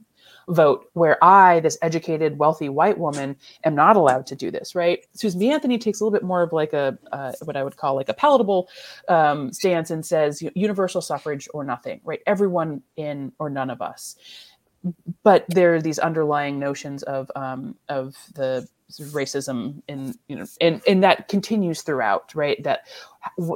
vote 0.49 0.89
where 0.93 1.21
I, 1.23 1.59
this 1.59 1.77
educated, 1.81 2.37
wealthy 2.37 2.69
white 2.69 2.97
woman, 2.97 3.35
am 3.63 3.75
not 3.75 3.95
allowed 3.95 4.25
to 4.27 4.35
do 4.35 4.51
this, 4.51 4.75
right? 4.75 5.05
Susan 5.13 5.39
B. 5.39 5.51
Anthony 5.51 5.77
takes 5.77 5.99
a 5.99 6.03
little 6.03 6.17
bit 6.17 6.23
more 6.25 6.41
of 6.41 6.53
like 6.53 6.73
a, 6.73 6.97
uh, 7.11 7.31
what 7.43 7.55
I 7.55 7.63
would 7.63 7.77
call 7.77 7.95
like 7.95 8.09
a 8.09 8.13
palatable 8.13 8.69
um, 9.07 9.51
stance 9.53 9.91
and 9.91 10.05
says 10.05 10.43
universal 10.55 11.01
suffrage 11.01 11.47
or 11.53 11.63
nothing, 11.63 12.01
right? 12.03 12.21
Everyone 12.25 12.81
in 12.95 13.31
or 13.39 13.49
none 13.49 13.69
of 13.69 13.81
us. 13.81 14.15
But 15.23 15.45
there 15.47 15.75
are 15.75 15.81
these 15.81 15.99
underlying 15.99 16.57
notions 16.57 17.03
of 17.03 17.29
um, 17.35 17.75
of 17.87 18.15
the 18.33 18.67
racism 18.99 19.81
in 19.87 20.13
you 20.27 20.35
know 20.35 20.45
and 20.59 20.81
and 20.87 21.03
that 21.03 21.27
continues 21.27 21.81
throughout 21.81 22.33
right 22.35 22.61
that 22.63 22.87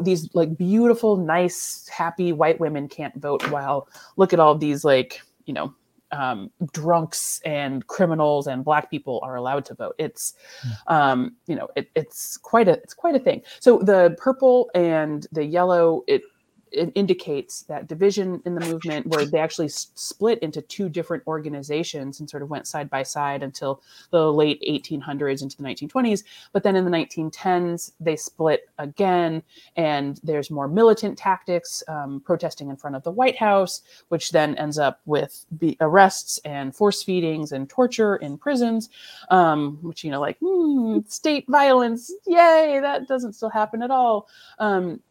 these 0.01 0.33
like 0.33 0.57
beautiful 0.57 1.17
nice 1.17 1.87
happy 1.89 2.31
white 2.31 2.59
women 2.59 2.87
can't 2.87 3.15
vote 3.15 3.47
while 3.49 3.87
look 4.17 4.33
at 4.33 4.39
all 4.39 4.55
these 4.55 4.85
like 4.85 5.21
you 5.45 5.53
know 5.53 5.73
um, 6.15 6.51
drunks 6.71 7.41
and 7.45 7.85
criminals 7.87 8.47
and 8.47 8.63
black 8.63 8.89
people 8.89 9.19
are 9.23 9.35
allowed 9.35 9.65
to 9.65 9.73
vote. 9.73 9.95
It's, 9.97 10.33
hmm. 10.61 10.69
um, 10.87 11.35
you 11.47 11.55
know, 11.55 11.67
it, 11.75 11.89
it's 11.95 12.37
quite 12.37 12.67
a 12.67 12.73
it's 12.73 12.93
quite 12.93 13.15
a 13.15 13.19
thing. 13.19 13.41
So 13.59 13.79
the 13.79 14.15
purple 14.17 14.69
and 14.73 15.27
the 15.31 15.45
yellow, 15.45 16.03
it 16.07 16.23
it 16.75 16.91
indicates 16.95 17.63
that 17.63 17.87
division 17.87 18.41
in 18.45 18.55
the 18.55 18.65
movement 18.65 19.07
where 19.07 19.25
they 19.25 19.39
actually 19.39 19.65
s- 19.65 19.91
split 19.95 20.39
into 20.39 20.61
two 20.61 20.89
different 20.89 21.23
organizations 21.27 22.19
and 22.19 22.29
sort 22.29 22.43
of 22.43 22.49
went 22.49 22.67
side 22.67 22.89
by 22.89 23.03
side 23.03 23.43
until 23.43 23.81
the 24.11 24.31
late 24.31 24.61
1800s 24.67 25.41
into 25.41 25.57
the 25.57 25.63
1920s 25.63 26.23
but 26.51 26.63
then 26.63 26.75
in 26.75 26.85
the 26.85 26.91
1910s 26.91 27.91
they 27.99 28.15
split 28.15 28.69
again 28.77 29.41
and 29.75 30.19
there's 30.23 30.51
more 30.51 30.67
militant 30.67 31.17
tactics 31.17 31.83
um, 31.87 32.21
protesting 32.25 32.69
in 32.69 32.75
front 32.75 32.95
of 32.95 33.03
the 33.03 33.11
white 33.11 33.37
house 33.37 33.81
which 34.09 34.31
then 34.31 34.55
ends 34.55 34.77
up 34.77 35.01
with 35.05 35.45
the 35.51 35.77
arrests 35.81 36.39
and 36.45 36.75
force 36.75 37.03
feedings 37.03 37.51
and 37.51 37.69
torture 37.69 38.15
in 38.17 38.37
prisons 38.37 38.89
um, 39.29 39.77
which 39.81 40.03
you 40.03 40.11
know 40.11 40.19
like 40.19 40.37
hmm, 40.39 40.99
state 41.07 41.45
violence 41.47 42.11
yay 42.25 42.79
that 42.81 43.07
doesn't 43.07 43.33
still 43.33 43.49
happen 43.49 43.81
at 43.81 43.91
all. 43.91 44.27
Um, 44.59 45.01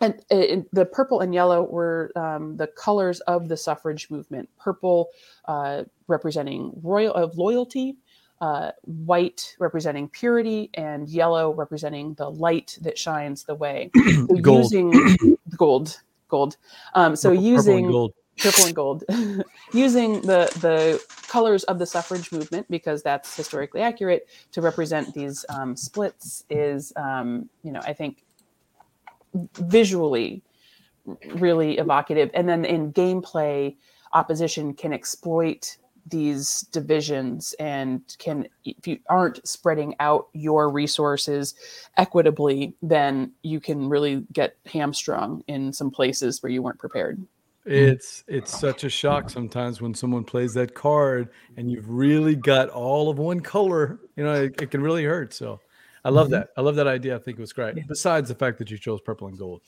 and, 0.00 0.20
and 0.30 0.66
the 0.72 0.86
purple 0.86 1.20
and 1.20 1.34
yellow 1.34 1.62
were 1.62 2.10
um, 2.16 2.56
the 2.56 2.66
colors 2.68 3.20
of 3.20 3.48
the 3.48 3.56
suffrage 3.56 4.10
movement. 4.10 4.48
Purple 4.58 5.08
uh, 5.46 5.84
representing 6.08 6.72
royal 6.82 7.14
of 7.14 7.36
loyalty, 7.36 7.96
uh, 8.40 8.70
white 8.84 9.54
representing 9.58 10.08
purity, 10.08 10.70
and 10.74 11.08
yellow 11.08 11.52
representing 11.52 12.14
the 12.14 12.30
light 12.30 12.78
that 12.80 12.96
shines 12.98 13.44
the 13.44 13.54
way. 13.54 13.90
So 14.30 14.36
Gold. 14.36 14.72
using 14.72 15.36
gold, 15.56 16.00
gold. 16.28 16.56
Um, 16.94 17.14
so 17.16 17.30
Purple- 17.30 17.42
purple 17.42 17.50
using 17.50 17.90
gold. 17.90 18.12
purple 18.38 18.64
and 18.66 18.74
gold 18.74 19.04
using 19.74 20.20
the 20.22 20.50
the 20.60 21.02
colors 21.28 21.64
of 21.64 21.78
the 21.78 21.86
suffrage 21.86 22.32
movement 22.32 22.66
because 22.70 23.02
that's 23.02 23.36
historically 23.36 23.82
accurate 23.82 24.28
to 24.52 24.62
represent 24.62 25.12
these 25.14 25.44
um, 25.50 25.76
splits 25.76 26.44
is 26.48 26.92
um, 26.96 27.48
you 27.62 27.70
know 27.72 27.80
i 27.80 27.92
think 27.92 28.24
visually 29.34 30.42
really 31.34 31.78
evocative 31.78 32.30
and 32.34 32.48
then 32.48 32.64
in 32.64 32.92
gameplay 32.92 33.76
opposition 34.12 34.74
can 34.74 34.92
exploit 34.92 35.76
these 36.06 36.62
divisions 36.72 37.54
and 37.58 38.16
can 38.18 38.46
if 38.64 38.86
you 38.86 38.98
aren't 39.08 39.46
spreading 39.46 39.94
out 40.00 40.28
your 40.32 40.70
resources 40.70 41.54
equitably 41.96 42.74
then 42.82 43.32
you 43.42 43.60
can 43.60 43.88
really 43.88 44.24
get 44.32 44.56
hamstrung 44.66 45.42
in 45.46 45.72
some 45.72 45.90
places 45.90 46.42
where 46.42 46.50
you 46.50 46.62
weren't 46.62 46.78
prepared 46.78 47.22
It's 47.66 48.24
it's 48.26 48.58
such 48.58 48.84
a 48.84 48.88
shock 48.88 49.28
sometimes 49.28 49.82
when 49.82 49.94
someone 49.94 50.24
plays 50.24 50.54
that 50.54 50.74
card 50.74 51.28
and 51.56 51.70
you've 51.70 51.88
really 51.88 52.34
got 52.34 52.70
all 52.70 53.10
of 53.10 53.18
one 53.18 53.40
color. 53.40 54.00
You 54.16 54.24
know, 54.24 54.32
it, 54.44 54.62
it 54.62 54.70
can 54.70 54.80
really 54.80 55.04
hurt. 55.04 55.34
So, 55.34 55.60
I 56.04 56.08
love 56.10 56.28
Mhm. 56.28 56.30
that. 56.32 56.48
I 56.56 56.60
love 56.62 56.76
that 56.76 56.86
idea. 56.86 57.16
I 57.16 57.18
think 57.18 57.38
it 57.38 57.40
was 57.40 57.52
great. 57.52 57.76
Yeah. 57.76 57.82
Besides 57.88 58.28
the 58.28 58.34
fact 58.34 58.58
that 58.58 58.70
you 58.70 58.78
chose 58.78 59.00
purple 59.00 59.28
and 59.28 59.38
gold, 59.38 59.60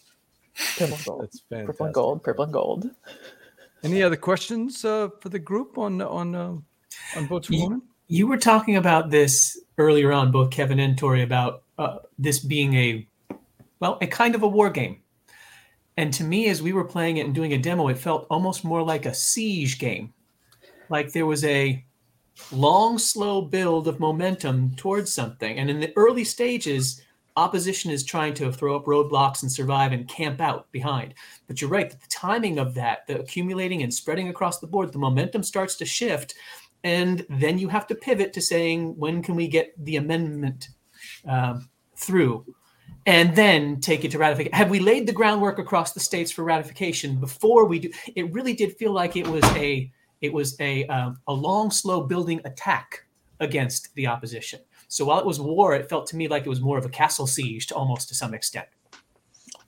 purple 0.79 0.95
and 0.97 1.05
gold 1.05 1.23
that's 1.23 1.41
fantastic. 1.41 1.67
purple 1.67 1.87
and 1.87 1.95
gold 1.95 2.23
purple 2.23 2.45
and 2.45 2.53
gold 2.53 2.91
Any 3.85 4.03
other 4.03 4.17
questions 4.17 4.85
uh, 4.85 5.09
for 5.21 5.29
the 5.29 5.39
group 5.39 5.77
on 5.79 6.01
on 6.01 6.35
uh, 6.35 6.57
on 7.17 7.27
votes 7.29 7.49
for 7.49 7.55
Ye- 7.55 7.65
women? 7.65 7.83
You 8.09 8.27
were 8.27 8.37
talking 8.39 8.77
about 8.77 9.11
this 9.11 9.59
earlier 9.79 10.13
on, 10.13 10.31
both 10.31 10.51
Kevin 10.51 10.79
and 10.79 10.97
Tory, 10.99 11.23
about 11.23 11.63
uh, 11.79 11.99
this 12.19 12.39
being 12.41 12.75
a, 12.75 13.09
well, 13.81 13.97
a 14.03 14.07
kind 14.07 14.35
of 14.35 14.43
a 14.43 14.49
war 14.49 14.69
game. 14.71 15.01
And 15.97 16.13
to 16.15 16.25
me, 16.25 16.49
as 16.49 16.61
we 16.63 16.73
were 16.75 16.85
playing 16.85 17.17
it 17.17 17.25
and 17.27 17.35
doing 17.35 17.53
a 17.55 17.59
demo, 17.59 17.89
it 17.89 17.97
felt 17.99 18.27
almost 18.31 18.65
more 18.65 18.83
like 18.83 19.07
a 19.07 19.15
siege 19.15 19.79
game. 19.79 20.13
Like 20.91 21.13
there 21.13 21.25
was 21.27 21.43
a 21.45 21.83
long, 22.51 22.99
slow 22.99 23.43
build 23.43 23.89
of 23.89 24.01
momentum 24.01 24.75
towards 24.77 25.13
something. 25.13 25.59
And 25.59 25.71
in 25.71 25.81
the 25.81 25.93
early 25.97 26.25
stages, 26.25 27.03
opposition 27.37 27.91
is 27.91 28.05
trying 28.05 28.35
to 28.35 28.53
throw 28.53 28.77
up 28.77 28.85
roadblocks 28.85 29.43
and 29.43 29.51
survive 29.51 29.93
and 29.93 30.09
camp 30.09 30.41
out 30.41 30.71
behind. 30.73 31.15
But 31.47 31.61
you're 31.61 31.71
right 31.71 31.89
that 31.89 32.01
the 32.01 32.09
timing 32.09 32.59
of 32.59 32.75
that, 32.75 33.07
the 33.07 33.21
accumulating 33.21 33.83
and 33.83 33.93
spreading 33.93 34.29
across 34.29 34.59
the 34.59 34.67
board, 34.67 34.93
the 34.93 34.99
momentum 34.99 35.43
starts 35.43 35.77
to 35.77 35.87
shift. 35.87 36.35
And 36.85 37.25
then 37.29 37.59
you 37.59 37.69
have 37.69 37.87
to 37.89 37.95
pivot 37.95 38.33
to 38.35 38.41
saying, 38.41 38.99
when 38.99 39.23
can 39.23 39.37
we 39.37 39.49
get 39.49 39.73
the 39.83 39.97
amendment 39.97 40.69
um, 41.27 41.69
through? 41.97 42.45
And 43.07 43.35
then 43.35 43.81
take 43.81 44.05
it 44.05 44.13
to 44.13 44.19
ratification. 44.19 44.55
Have 44.55 44.71
we 44.71 44.79
laid 44.79 45.07
the 45.07 45.13
groundwork 45.13 45.59
across 45.59 45.93
the 45.93 46.01
states 46.01 46.31
for 46.31 46.45
ratification 46.45 47.19
before 47.19 47.65
we 47.67 47.81
do? 47.81 47.91
It 48.15 48.33
really 48.33 48.53
did 48.53 48.77
feel 48.77 48.93
like 48.93 49.17
it 49.17 49.27
was 49.27 49.43
a 49.57 49.91
it 50.23 50.33
was 50.33 50.59
a 50.61 50.87
um, 50.87 51.19
a 51.27 51.33
long, 51.33 51.71
slow 51.71 52.03
building 52.03 52.41
attack 52.45 53.05
against 53.41 53.95
the 53.97 54.07
opposition. 54.07 54.61
So 54.89 55.05
while 55.05 55.19
it 55.19 55.27
was 55.27 55.41
war, 55.41 55.75
it 55.75 55.89
felt 55.89 56.07
to 56.09 56.17
me 56.17 56.29
like 56.29 56.47
it 56.47 56.49
was 56.49 56.61
more 56.61 56.79
of 56.79 56.85
a 56.85 56.89
castle 56.89 57.27
siege, 57.27 57.67
to 57.69 57.75
almost 57.75 58.09
to 58.09 58.15
some 58.15 58.33
extent. 58.35 58.69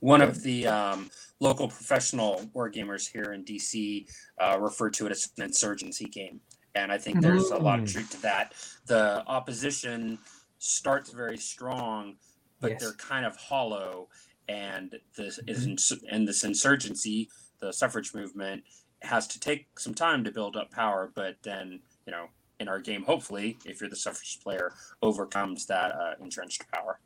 One 0.01 0.21
of 0.21 0.43
the 0.43 0.67
um, 0.67 1.11
local 1.41 1.69
professional 1.69 2.43
wargamers 2.55 3.11
here 3.11 3.33
in 3.33 3.45
DC 3.45 4.07
uh, 4.39 4.59
referred 4.61 4.95
to 4.95 5.07
it 5.07 5.13
as 5.13 5.31
an 5.37 5.45
insurgency 5.45 6.05
game. 6.05 6.41
And 6.75 6.93
I 6.93 6.99
think 6.99 7.21
there's 7.21 7.51
a 7.51 7.57
lot 7.57 7.79
of 7.79 7.91
truth 7.91 8.11
to 8.11 8.23
that. 8.23 8.53
The 8.87 9.25
opposition 9.27 10.19
starts 10.59 11.11
very 11.11 11.39
strong, 11.39 12.17
but 12.61 12.73
Yes. 12.73 12.81
they're 12.81 12.93
kind 12.95 13.25
of 13.25 13.37
hollow. 13.37 14.09
And 14.49 14.95
this 15.17 15.39
is 15.47 15.67
ins- 15.67 16.03
and 16.11 16.29
this 16.29 16.45
insurgency, 16.45 17.31
the 17.61 17.73
suffrage 17.73 18.13
movement, 18.13 18.65
has 19.03 19.27
to 19.29 19.41
take 19.41 19.79
some 19.79 19.95
time 19.95 20.25
to 20.25 20.31
build 20.31 20.57
up 20.57 20.71
power. 20.71 21.11
But 21.15 21.37
then, 21.43 21.81
you 22.07 22.13
know, 22.13 22.29
in 22.61 22.69
our 22.69 22.79
game, 22.79 23.03
hopefully, 23.03 23.59
if 23.65 23.81
you're 23.81 23.91
the 23.91 23.97
suffrage 23.97 24.39
player, 24.43 24.73
overcomes 25.03 25.67
that 25.67 25.93
uh, 25.93 26.15
entrenched 26.21 26.71
power. 26.73 27.01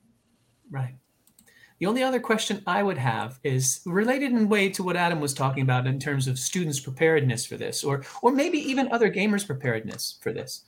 Right. 0.71 0.95
The 1.79 1.87
only 1.87 2.03
other 2.03 2.19
question 2.19 2.63
I 2.67 2.83
would 2.83 2.99
have 2.99 3.39
is 3.45 3.81
related 3.87 4.33
in 4.33 4.49
way 4.49 4.69
to 4.71 4.83
what 4.83 4.97
Adam 4.97 5.21
was 5.21 5.33
talking 5.33 5.63
about 5.63 5.87
in 5.87 6.01
terms 6.01 6.27
of 6.27 6.39
students' 6.39 6.81
preparedness 6.81 7.47
for 7.47 7.57
this, 7.57 7.85
or 7.85 8.05
or 8.21 8.33
maybe 8.33 8.59
even 8.59 8.91
other 8.91 9.11
gamers' 9.11 9.47
preparedness 9.47 10.19
for 10.21 10.33
this. 10.33 10.65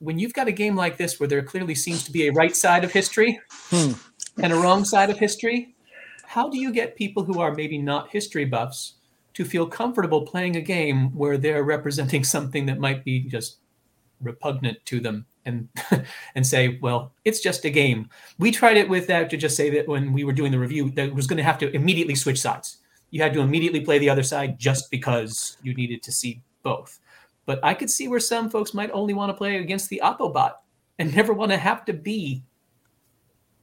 When 0.00 0.18
you've 0.18 0.34
got 0.34 0.48
a 0.48 0.52
game 0.52 0.76
like 0.76 0.98
this 0.98 1.18
where 1.18 1.28
there 1.28 1.42
clearly 1.42 1.74
seems 1.74 2.04
to 2.04 2.12
be 2.12 2.26
a 2.26 2.32
right 2.32 2.54
side 2.54 2.84
of 2.84 2.92
history 2.92 3.40
Hmm. 3.70 3.92
and 4.42 4.52
a 4.52 4.56
wrong 4.56 4.84
side 4.84 5.08
of 5.08 5.18
history, 5.18 5.74
how 6.24 6.48
do 6.50 6.58
you 6.58 6.72
get 6.72 6.94
people 6.96 7.24
who 7.24 7.40
are 7.40 7.54
maybe 7.54 7.78
not 7.78 8.10
history 8.10 8.44
buffs 8.44 8.94
to 9.34 9.44
feel 9.44 9.66
comfortable 9.66 10.22
playing 10.22 10.56
a 10.56 10.60
game 10.60 11.14
where 11.16 11.38
they're 11.38 11.64
representing 11.64 12.24
something 12.24 12.66
that 12.66 12.78
might 12.78 13.04
be 13.04 13.20
just 13.20 13.58
repugnant 14.20 14.84
to 14.86 15.00
them 15.00 15.26
and 15.44 15.68
and 16.34 16.46
say, 16.46 16.78
well, 16.80 17.12
it's 17.24 17.40
just 17.40 17.64
a 17.64 17.70
game. 17.70 18.08
We 18.38 18.50
tried 18.50 18.76
it 18.76 18.88
with 18.88 19.06
that 19.08 19.30
to 19.30 19.36
just 19.36 19.56
say 19.56 19.70
that 19.70 19.88
when 19.88 20.12
we 20.12 20.24
were 20.24 20.32
doing 20.32 20.52
the 20.52 20.58
review, 20.58 20.90
that 20.92 21.14
was 21.14 21.26
going 21.26 21.38
to 21.38 21.42
have 21.42 21.58
to 21.58 21.74
immediately 21.74 22.14
switch 22.14 22.40
sides. 22.40 22.78
You 23.10 23.22
had 23.22 23.34
to 23.34 23.40
immediately 23.40 23.80
play 23.80 23.98
the 23.98 24.10
other 24.10 24.22
side 24.22 24.58
just 24.58 24.90
because 24.90 25.56
you 25.62 25.74
needed 25.74 26.02
to 26.04 26.12
see 26.12 26.42
both. 26.62 26.98
But 27.44 27.60
I 27.62 27.74
could 27.74 27.90
see 27.90 28.08
where 28.08 28.20
some 28.20 28.48
folks 28.48 28.72
might 28.72 28.90
only 28.92 29.14
want 29.14 29.30
to 29.30 29.34
play 29.34 29.56
against 29.56 29.90
the 29.90 30.00
Oppobot 30.02 30.54
and 30.98 31.14
never 31.14 31.32
want 31.32 31.50
to 31.50 31.58
have 31.58 31.84
to 31.86 31.92
be 31.92 32.44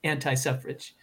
anti-suffrage. 0.03 0.95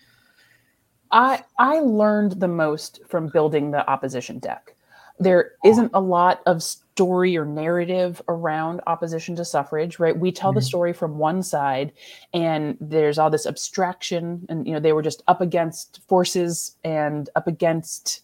I 1.13 1.45
I 1.59 1.81
learned 1.81 2.33
the 2.41 2.49
most 2.49 3.01
from 3.07 3.29
building 3.29 3.71
the 3.71 3.89
opposition 3.89 4.39
deck. 4.39 4.75
There 5.19 5.53
isn't 5.65 5.91
a 5.95 6.01
lot 6.01 6.43
of 6.45 6.63
story 6.63 7.37
or 7.39 7.47
narrative 7.47 8.21
around 8.29 8.83
opposition 8.87 9.35
to 9.37 9.45
suffrage, 9.45 9.99
right? 9.99 10.19
We 10.19 10.31
tell 10.31 10.53
the 10.53 10.61
Mhm. 10.61 10.65
story 10.65 10.93
from 10.93 11.17
one 11.19 11.43
side, 11.43 11.93
and 12.35 12.77
there's 12.81 13.19
all 13.19 13.31
this 13.31 13.47
abstraction, 13.47 14.45
and 14.49 14.67
you 14.67 14.75
know 14.75 14.81
they 14.81 14.93
were 14.93 15.03
just 15.03 15.23
up 15.27 15.41
against 15.41 16.01
forces 16.07 16.77
and 16.85 17.31
up 17.35 17.47
against, 17.47 18.23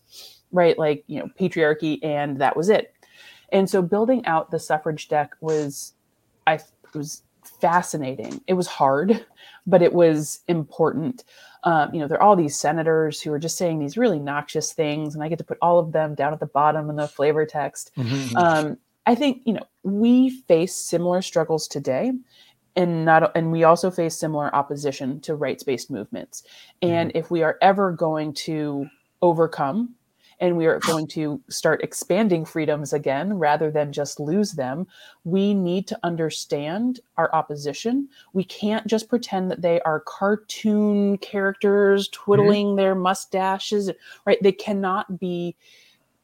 right, 0.53 0.78
like 0.78 1.05
you 1.07 1.18
know 1.20 1.28
patriarchy, 1.39 1.99
and 2.03 2.39
that 2.39 2.57
was 2.57 2.68
it. 2.68 2.93
And 3.53 3.68
so 3.68 3.83
building 3.83 4.24
out 4.26 4.51
the 4.51 4.59
suffrage 4.59 5.09
deck 5.09 5.35
was, 5.41 5.95
I 6.47 6.59
was 6.95 7.22
fascinating. 7.61 8.41
It 8.47 8.55
was 8.55 8.66
hard, 8.66 9.24
but 9.66 9.83
it 9.83 9.93
was 9.95 10.41
important 10.49 11.24
um, 11.64 11.94
you 11.94 12.00
know, 12.00 12.08
there 12.08 12.18
are 12.18 12.22
all 12.22 12.36
these 12.36 12.58
senators 12.58 13.20
who 13.20 13.32
are 13.32 13.38
just 13.38 13.56
saying 13.56 13.78
these 13.78 13.96
really 13.96 14.18
noxious 14.18 14.72
things, 14.72 15.14
and 15.14 15.22
I 15.22 15.28
get 15.28 15.38
to 15.38 15.44
put 15.44 15.58
all 15.62 15.78
of 15.78 15.92
them 15.92 16.14
down 16.14 16.32
at 16.32 16.40
the 16.40 16.46
bottom 16.46 16.90
in 16.90 16.96
the 16.96 17.08
flavor 17.08 17.46
text. 17.46 17.92
Mhm. 17.96 18.36
Um, 18.36 18.78
I 19.06 19.14
think 19.14 19.42
you 19.44 19.54
know 19.54 19.64
we 19.82 20.30
face 20.30 20.74
similar 20.74 21.22
struggles 21.22 21.68
today, 21.68 22.12
and 22.76 23.04
not 23.04 23.36
and 23.36 23.52
we 23.52 23.64
also 23.64 23.90
face 23.90 24.16
similar 24.16 24.54
opposition 24.54 25.20
to 25.20 25.34
rights-based 25.34 25.90
movements. 25.90 26.42
And 26.80 27.12
if 27.14 27.30
we 27.30 27.42
are 27.42 27.58
ever 27.60 27.92
going 27.92 28.32
to 28.34 28.86
overcome 29.20 29.94
and 30.43 30.57
we 30.57 30.66
are 30.66 30.80
going 30.80 31.07
to 31.07 31.40
start 31.49 31.84
expanding 31.84 32.45
freedoms 32.45 32.93
again 32.93 33.34
rather 33.34 33.70
than 33.70 33.93
just 33.93 34.18
lose 34.18 34.53
them, 34.53 34.88
we 35.22 35.55
need 35.55 35.86
to 35.86 35.99
understand 36.03 36.99
our 37.16 37.32
opposition. 37.32 38.09
We 38.32 38.43
can't 38.43 38.84
just 38.88 39.09
pretend 39.09 39.53
that 39.53 39.62
they 39.62 39.80
are 39.82 40.01
cartoon 40.01 41.18
characters 41.18 42.09
mm-hmm. 42.09 42.24
twiddling 42.24 42.74
their 42.74 42.97
mustaches, 42.97 43.88
right? 44.26 44.43
They 44.43 44.51
cannot 44.51 45.20
be 45.20 45.55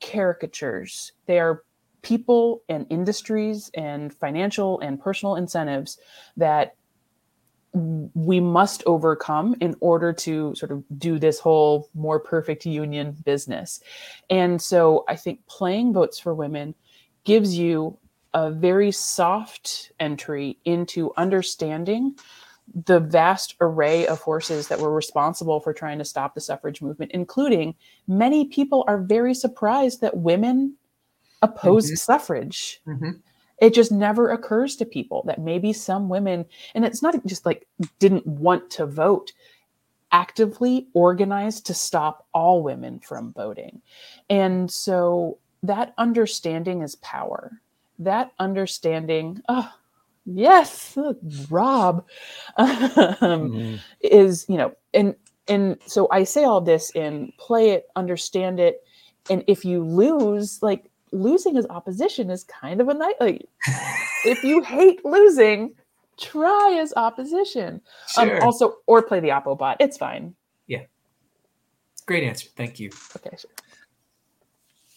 caricatures. 0.00 1.12
They 1.26 1.38
are 1.38 1.62
people 2.02 2.62
and 2.68 2.86
industries 2.90 3.70
and 3.74 4.12
financial 4.12 4.80
and 4.80 5.00
personal 5.00 5.36
incentives 5.36 5.96
that 6.36 6.74
we 7.74 8.40
must 8.40 8.82
overcome 8.86 9.54
in 9.60 9.76
order 9.80 10.12
to 10.12 10.54
sort 10.54 10.72
of 10.72 10.82
do 10.98 11.18
this 11.18 11.38
whole 11.38 11.88
more 11.94 12.18
perfect 12.18 12.64
union 12.64 13.16
business. 13.24 13.80
And 14.30 14.60
so 14.60 15.04
I 15.08 15.16
think 15.16 15.46
playing 15.46 15.92
Votes 15.92 16.18
for 16.18 16.34
Women 16.34 16.74
gives 17.24 17.56
you 17.58 17.98
a 18.34 18.50
very 18.50 18.90
soft 18.90 19.92
entry 20.00 20.58
into 20.64 21.12
understanding 21.16 22.18
the 22.84 23.00
vast 23.00 23.54
array 23.60 24.06
of 24.06 24.20
forces 24.20 24.68
that 24.68 24.78
were 24.78 24.92
responsible 24.92 25.60
for 25.60 25.72
trying 25.72 25.98
to 25.98 26.04
stop 26.04 26.34
the 26.34 26.40
suffrage 26.40 26.82
movement, 26.82 27.12
including 27.12 27.74
many 28.06 28.46
people 28.46 28.84
are 28.86 28.98
very 28.98 29.34
surprised 29.34 30.00
that 30.02 30.16
women 30.16 30.74
opposed 31.40 31.92
Mhm. 31.92 31.98
suffrage. 31.98 32.80
Mhm. 32.86 33.20
It 33.60 33.74
just 33.74 33.90
never 33.90 34.30
occurs 34.30 34.76
to 34.76 34.84
people 34.84 35.22
that 35.26 35.40
maybe 35.40 35.72
some 35.72 36.08
women, 36.08 36.46
and 36.74 36.84
it's 36.84 37.02
not 37.02 37.14
just 37.26 37.44
like 37.44 37.66
didn't 37.98 38.26
want 38.26 38.70
to 38.72 38.86
vote, 38.86 39.32
actively 40.12 40.88
organized 40.94 41.66
to 41.66 41.74
stop 41.74 42.26
all 42.32 42.62
women 42.62 43.00
from 43.00 43.32
voting. 43.32 43.82
And 44.30 44.70
so 44.70 45.38
that 45.62 45.94
understanding 45.98 46.82
is 46.82 46.94
power. 46.96 47.60
That 47.98 48.32
understanding, 48.38 49.42
oh, 49.48 49.70
yes, 50.24 50.96
Rob, 51.50 52.06
um, 52.56 53.16
Mhm. 53.20 53.80
is, 54.00 54.46
you 54.48 54.56
know, 54.56 54.72
and 54.94 55.14
and 55.48 55.78
so 55.86 56.08
I 56.10 56.24
say 56.24 56.44
all 56.44 56.60
this 56.60 56.90
in 56.90 57.32
play 57.38 57.70
it, 57.70 57.88
understand 57.96 58.60
it, 58.60 58.82
and 59.30 59.42
if 59.46 59.64
you 59.64 59.82
lose, 59.82 60.62
like 60.62 60.90
losing 61.12 61.56
as 61.56 61.66
opposition 61.70 62.30
is 62.30 62.44
kind 62.44 62.80
of 62.80 62.88
a 62.88 62.94
night. 62.94 63.14
Like 63.20 63.48
if 64.24 64.42
you 64.44 64.62
hate 64.62 65.04
losing, 65.04 65.74
try 66.18 66.78
as 66.80 66.92
opposition. 66.96 67.80
Sure. 68.08 68.36
Um, 68.36 68.42
also, 68.42 68.76
or 68.86 69.02
play 69.02 69.20
the 69.20 69.28
Oppo 69.28 69.56
bot. 69.58 69.76
It's 69.80 69.96
fine. 69.96 70.34
Yeah 70.66 70.82
great 72.08 72.24
answer. 72.24 72.48
Thank 72.56 72.80
you. 72.80 72.90
Okay, 73.14 73.36
sure. 73.38 73.50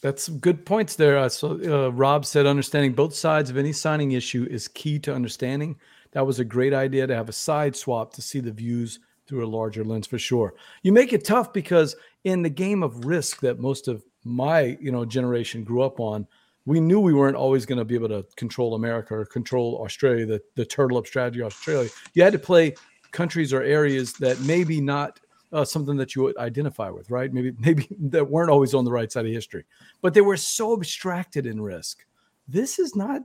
That's 0.01 0.29
good 0.29 0.65
points 0.65 0.95
there. 0.95 1.19
Uh, 1.19 1.29
so 1.29 1.59
uh, 1.63 1.91
Rob 1.91 2.25
said 2.25 2.47
understanding 2.47 2.93
both 2.93 3.13
sides 3.13 3.51
of 3.51 3.57
any 3.57 3.71
signing 3.71 4.13
issue 4.13 4.47
is 4.49 4.67
key 4.67 4.97
to 4.99 5.13
understanding. 5.13 5.75
That 6.13 6.25
was 6.25 6.39
a 6.39 6.45
great 6.45 6.73
idea 6.73 7.05
to 7.05 7.15
have 7.15 7.29
a 7.29 7.33
side 7.33 7.75
swap 7.75 8.11
to 8.13 8.21
see 8.21 8.39
the 8.39 8.51
views 8.51 8.99
through 9.27 9.45
a 9.45 9.47
larger 9.47 9.83
lens 9.83 10.07
for 10.07 10.17
sure. 10.17 10.55
You 10.81 10.91
make 10.91 11.13
it 11.13 11.23
tough 11.23 11.53
because 11.53 11.95
in 12.23 12.41
the 12.41 12.49
game 12.49 12.81
of 12.81 13.05
risk 13.05 13.41
that 13.41 13.59
most 13.59 13.87
of 13.87 14.03
my 14.23 14.77
you 14.79 14.91
know 14.91 15.05
generation 15.05 15.63
grew 15.63 15.81
up 15.81 15.99
on, 15.99 16.27
we 16.65 16.79
knew 16.79 16.99
we 16.99 17.13
weren't 17.13 17.35
always 17.35 17.65
going 17.65 17.79
to 17.79 17.85
be 17.85 17.95
able 17.95 18.09
to 18.09 18.25
control 18.35 18.75
America 18.75 19.15
or 19.15 19.25
control 19.25 19.81
Australia, 19.83 20.25
the, 20.25 20.41
the 20.55 20.65
turtle 20.65 20.97
up 20.97 21.07
strategy 21.07 21.41
Australia. 21.41 21.89
You 22.13 22.23
had 22.23 22.33
to 22.33 22.39
play 22.39 22.75
countries 23.11 23.53
or 23.53 23.63
areas 23.63 24.13
that 24.13 24.39
maybe 24.41 24.79
not 24.79 25.19
uh, 25.51 25.65
something 25.65 25.97
that 25.97 26.15
you 26.15 26.23
would 26.23 26.37
identify 26.37 26.89
with, 26.89 27.09
right? 27.09 27.33
Maybe 27.33 27.53
maybe 27.59 27.87
that 27.99 28.29
weren't 28.29 28.49
always 28.49 28.73
on 28.73 28.85
the 28.85 28.91
right 28.91 29.11
side 29.11 29.25
of 29.25 29.31
history, 29.31 29.65
but 30.01 30.13
they 30.13 30.21
were 30.21 30.37
so 30.37 30.73
abstracted 30.73 31.45
in 31.45 31.61
risk. 31.61 32.05
This 32.47 32.79
is 32.79 32.95
not 32.95 33.21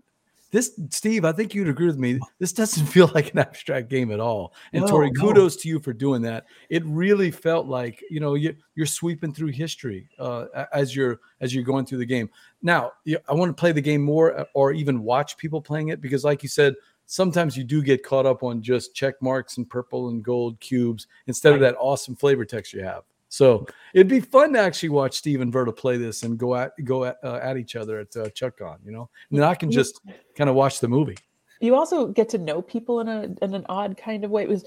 this, 0.51 0.78
Steve. 0.90 1.24
I 1.24 1.32
think 1.32 1.55
you'd 1.55 1.68
agree 1.68 1.86
with 1.86 1.99
me. 1.99 2.20
This 2.38 2.53
doesn't 2.53 2.86
feel 2.97 3.11
like 3.14 3.32
an 3.32 3.38
abstract 3.38 3.88
game 3.88 4.11
at 4.12 4.20
all. 4.20 4.55
And 4.72 4.82
No, 4.84 4.90
Tory, 4.90 5.11
no. 5.11 5.20
kudos 5.20 5.57
to 5.57 5.68
you 5.68 5.80
for 5.80 5.92
doing 5.92 6.22
that. 6.22 6.47
It 6.70 6.84
really 6.86 7.30
felt 7.30 7.66
like 7.66 8.03
you 8.11 8.20
know 8.20 8.34
you, 8.34 8.55
you're 8.74 8.86
sweeping 8.86 9.32
through 9.32 9.49
history 9.49 10.09
uh, 10.18 10.47
as 10.72 10.94
you're 10.94 11.20
as 11.40 11.55
you're 11.55 11.64
going 11.64 11.86
through 11.86 11.99
the 11.99 12.07
game. 12.07 12.30
Now, 12.62 12.92
I 13.28 13.34
want 13.34 13.49
to 13.49 13.61
play 13.61 13.72
the 13.72 13.80
game 13.80 14.03
more, 14.03 14.38
uh, 14.38 14.44
or 14.55 14.72
even 14.72 15.03
watch 15.03 15.36
people 15.36 15.61
playing 15.61 15.88
it 15.88 16.01
because, 16.01 16.24
like 16.24 16.42
you 16.42 16.49
said, 16.49 16.74
sometimes 17.07 17.57
you 17.57 17.64
do 17.64 17.82
get 17.82 18.03
caught 18.05 18.26
up 18.26 18.42
on 18.42 18.62
just 18.62 18.94
check 18.94 19.14
marks 19.20 19.57
and 19.57 19.68
purple 19.68 20.09
and 20.09 20.22
gold 20.22 20.59
cubes 20.61 21.07
instead 21.26 21.55
of 21.55 21.61
that 21.61 21.76
awesome 21.78 22.16
flavor 22.16 22.44
text 22.44 22.72
you 22.72 22.82
have. 22.82 23.03
So 23.28 23.66
it'd 23.94 24.08
be 24.08 24.20
fun 24.20 24.52
to 24.52 24.60
actually 24.60 24.90
watch 24.90 25.16
Steve 25.16 25.40
and 25.40 25.52
Verla 25.52 25.76
play 25.76 25.96
this 25.96 26.22
and 26.22 26.38
go 26.38 26.54
at 26.54 26.72
go 26.84 27.04
at, 27.04 27.16
uh, 27.22 27.40
at 27.42 27.56
each 27.56 27.76
other 27.76 27.98
at 27.98 28.16
uh, 28.16 28.28
ChuckCon, 28.28 28.78
you 28.84 28.92
know, 28.92 29.08
and 29.30 29.38
then 29.38 29.46
I 29.46 29.54
can 29.54 29.70
just 29.70 30.00
kind 30.36 30.48
of 30.48 30.56
watch 30.56 30.80
the 30.80 30.88
movie. 30.88 31.16
You 31.60 31.74
also 31.74 32.06
get 32.06 32.28
to 32.30 32.38
know 32.38 32.62
people 32.62 33.00
in 33.00 33.08
a 33.08 33.22
in 33.42 33.54
an 33.54 33.64
odd 33.68 33.96
kind 33.96 34.24
of 34.24 34.30
way. 34.30 34.42
It 34.42 34.48
was 34.48 34.64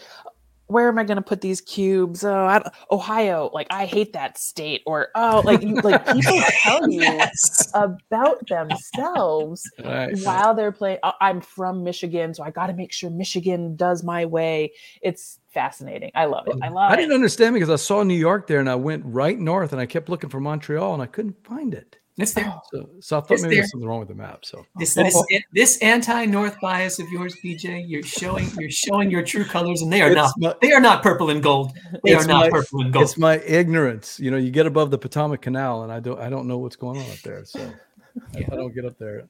where 0.70 0.88
am 0.88 0.98
I 1.00 1.04
going 1.04 1.18
to 1.18 1.22
put 1.22 1.42
these 1.42 1.62
cubes? 1.62 2.24
Oh, 2.24 2.34
I, 2.46 2.62
Ohio. 2.92 3.50
Like 3.54 3.68
I 3.72 3.86
hate 3.86 4.14
that 4.14 4.38
state. 4.38 4.82
Or 4.86 5.10
oh, 5.16 5.42
like 5.44 5.62
you, 5.64 5.76
like 5.76 6.06
people 6.06 6.40
tell 6.64 6.90
you 6.90 7.02
Yes. 7.02 7.70
about 7.74 8.48
themselves 8.48 9.70
Right. 9.84 10.18
while 10.24 10.54
they're 10.54 10.72
playing. 10.72 11.00
"Oh, 11.04 11.14
I'm 11.20 11.42
from 11.42 11.84
Michigan, 11.84 12.34
so 12.34 12.44
I 12.44 12.52
got 12.52 12.68
to 12.68 12.74
make 12.74 12.92
sure 12.92 13.10
Michigan 13.10 13.76
does 13.76 14.04
my 14.04 14.26
way. 14.26 14.74
It's 15.02 15.40
fascinating. 15.50 16.12
I 16.16 16.26
love 16.26 16.48
it. 16.48 16.56
I 16.62 16.70
love 16.70 16.92
I 16.92 16.96
didn't 16.96 17.14
understand 17.14 17.56
because 17.56 17.70
I 17.72 17.76
saw 17.76 18.04
New 18.04 18.14
York 18.14 18.48
there 18.48 18.60
and 18.60 18.70
I 18.70 18.76
went 18.76 19.04
right 19.06 19.40
north 19.40 19.72
and 19.74 19.82
I 19.82 19.88
kept 19.88 20.08
looking 20.08 20.30
for 20.30 20.40
Montreal 20.40 20.94
and 20.94 21.02
I 21.02 21.08
couldn't 21.08 21.44
find 21.44 21.74
it. 21.74 21.98
It's 22.22 22.34
there. 22.34 22.54
So, 22.74 22.90
so 23.00 23.18
I 23.18 23.22
thought 23.22 23.32
It's 23.32 23.42
maybe 23.44 23.56
there. 23.56 23.62
there's 23.62 23.72
something 23.72 23.88
wrong 23.88 24.00
with 24.00 24.10
the 24.10 24.16
map. 24.16 24.44
So 24.46 24.66
This, 24.78 24.94
this, 24.94 25.16
this 25.54 25.78
anti-North 25.82 26.60
bias 26.62 27.00
of 27.00 27.08
yours, 27.10 27.36
BJ, 27.44 27.84
you're 27.88 28.04
showing 28.04 28.50
you're 28.60 28.70
showing 28.70 29.10
your 29.10 29.24
true 29.24 29.46
colors, 29.46 29.82
and 29.82 29.92
they 29.92 30.02
are 30.02 30.08
It's 30.12 30.16
not. 30.16 30.34
my- 30.38 30.56
They 30.62 30.74
are 30.74 30.82
not 30.82 31.02
purple 31.04 31.30
and 31.30 31.42
gold. 31.42 31.72
They 32.04 32.14
are 32.14 32.26
not 32.28 32.46
my- 32.46 32.50
purple 32.50 32.82
and 32.82 32.92
gold. 32.94 33.04
it's 33.06 33.18
my 33.18 33.40
ignorance. 33.40 34.20
You 34.20 34.32
know, 34.32 34.38
you 34.38 34.52
get 34.52 34.66
above 34.66 34.92
the 34.92 34.98
Potomac 34.98 35.42
Canal 35.42 35.84
and 35.84 35.92
I 35.92 36.00
don't 36.00 36.20
I 36.20 36.30
don't 36.30 36.48
know 36.48 36.58
what's 36.58 36.76
going 36.76 36.98
on 37.00 37.10
up 37.10 37.20
there. 37.24 37.46
So 37.46 37.60
I- 38.36 38.40
I 38.52 38.56
don't 38.56 38.74
get 38.76 38.86
up 38.86 38.98
there 38.98 39.28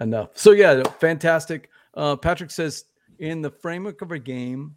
enough. 0.00 0.30
So 0.34 0.50
yeah, 0.52 0.82
fantastic. 0.98 1.70
Uh, 1.94 2.16
Patrick 2.16 2.50
says 2.50 2.86
in 3.20 3.42
the 3.42 3.50
framework 3.50 4.02
of 4.02 4.10
a 4.10 4.18
game, 4.18 4.76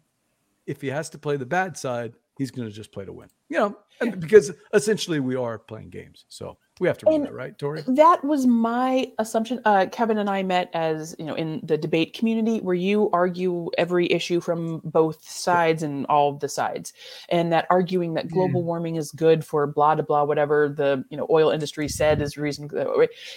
if 0.66 0.80
he 0.80 0.88
has 0.88 1.10
to 1.10 1.18
play 1.18 1.36
the 1.36 1.46
bad 1.46 1.76
side, 1.76 2.12
he's 2.36 2.50
going 2.52 2.68
to 2.68 2.72
just 2.74 2.92
play 2.92 3.04
to 3.04 3.12
win. 3.12 3.28
You 3.48 3.58
know, 3.58 3.78
because 4.20 4.52
essentially 4.74 5.18
we 5.18 5.34
are 5.34 5.58
playing 5.58 5.88
games, 5.90 6.26
so 6.28 6.56
we 6.80 6.88
have 6.88 6.98
to 6.98 7.06
remember 7.06 7.26
And- 7.28 7.34
that, 7.34 7.38
right, 7.38 7.58
Tory? 7.58 7.82
that 7.86 8.24
was 8.24 8.46
my 8.46 9.10
assumption. 9.18 9.60
Uh, 9.64 9.86
Kevin 9.90 10.18
and 10.18 10.28
I 10.30 10.42
met 10.42 10.70
as 10.74 11.14
you 11.18 11.24
know 11.24 11.34
in 11.34 11.60
the 11.62 11.76
debate 11.78 12.12
community 12.14 12.58
where 12.60 12.74
you 12.74 13.10
argue 13.12 13.70
every 13.78 14.10
issue 14.12 14.40
from 14.40 14.80
both 14.84 15.28
sides 15.28 15.82
and 15.82 16.06
all 16.06 16.30
of 16.30 16.40
the 16.40 16.48
sides, 16.48 16.92
and 17.28 17.52
that 17.52 17.66
arguing 17.70 18.14
that 18.14 18.28
global 18.28 18.62
warming 18.62 18.96
is 18.96 19.10
good 19.12 19.44
for 19.44 19.66
blah 19.66 19.94
blah 19.94 20.04
blah 20.04 20.24
whatever 20.24 20.68
the 20.68 21.04
you 21.10 21.16
know 21.16 21.26
oil 21.30 21.50
industry 21.50 21.88
said 21.88 22.20
is 22.22 22.36
reason. 22.36 22.68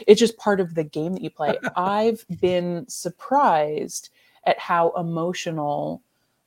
It's 0.07 0.19
just 0.19 0.37
part 0.37 0.59
of 0.59 0.75
the 0.75 0.83
game 0.83 1.13
that 1.13 1.21
you 1.21 1.29
play. 1.29 1.57
I've 1.75 2.25
been 2.41 2.85
surprised 2.87 4.09
at 4.45 4.57
how 4.59 4.91
emotional 4.97 6.01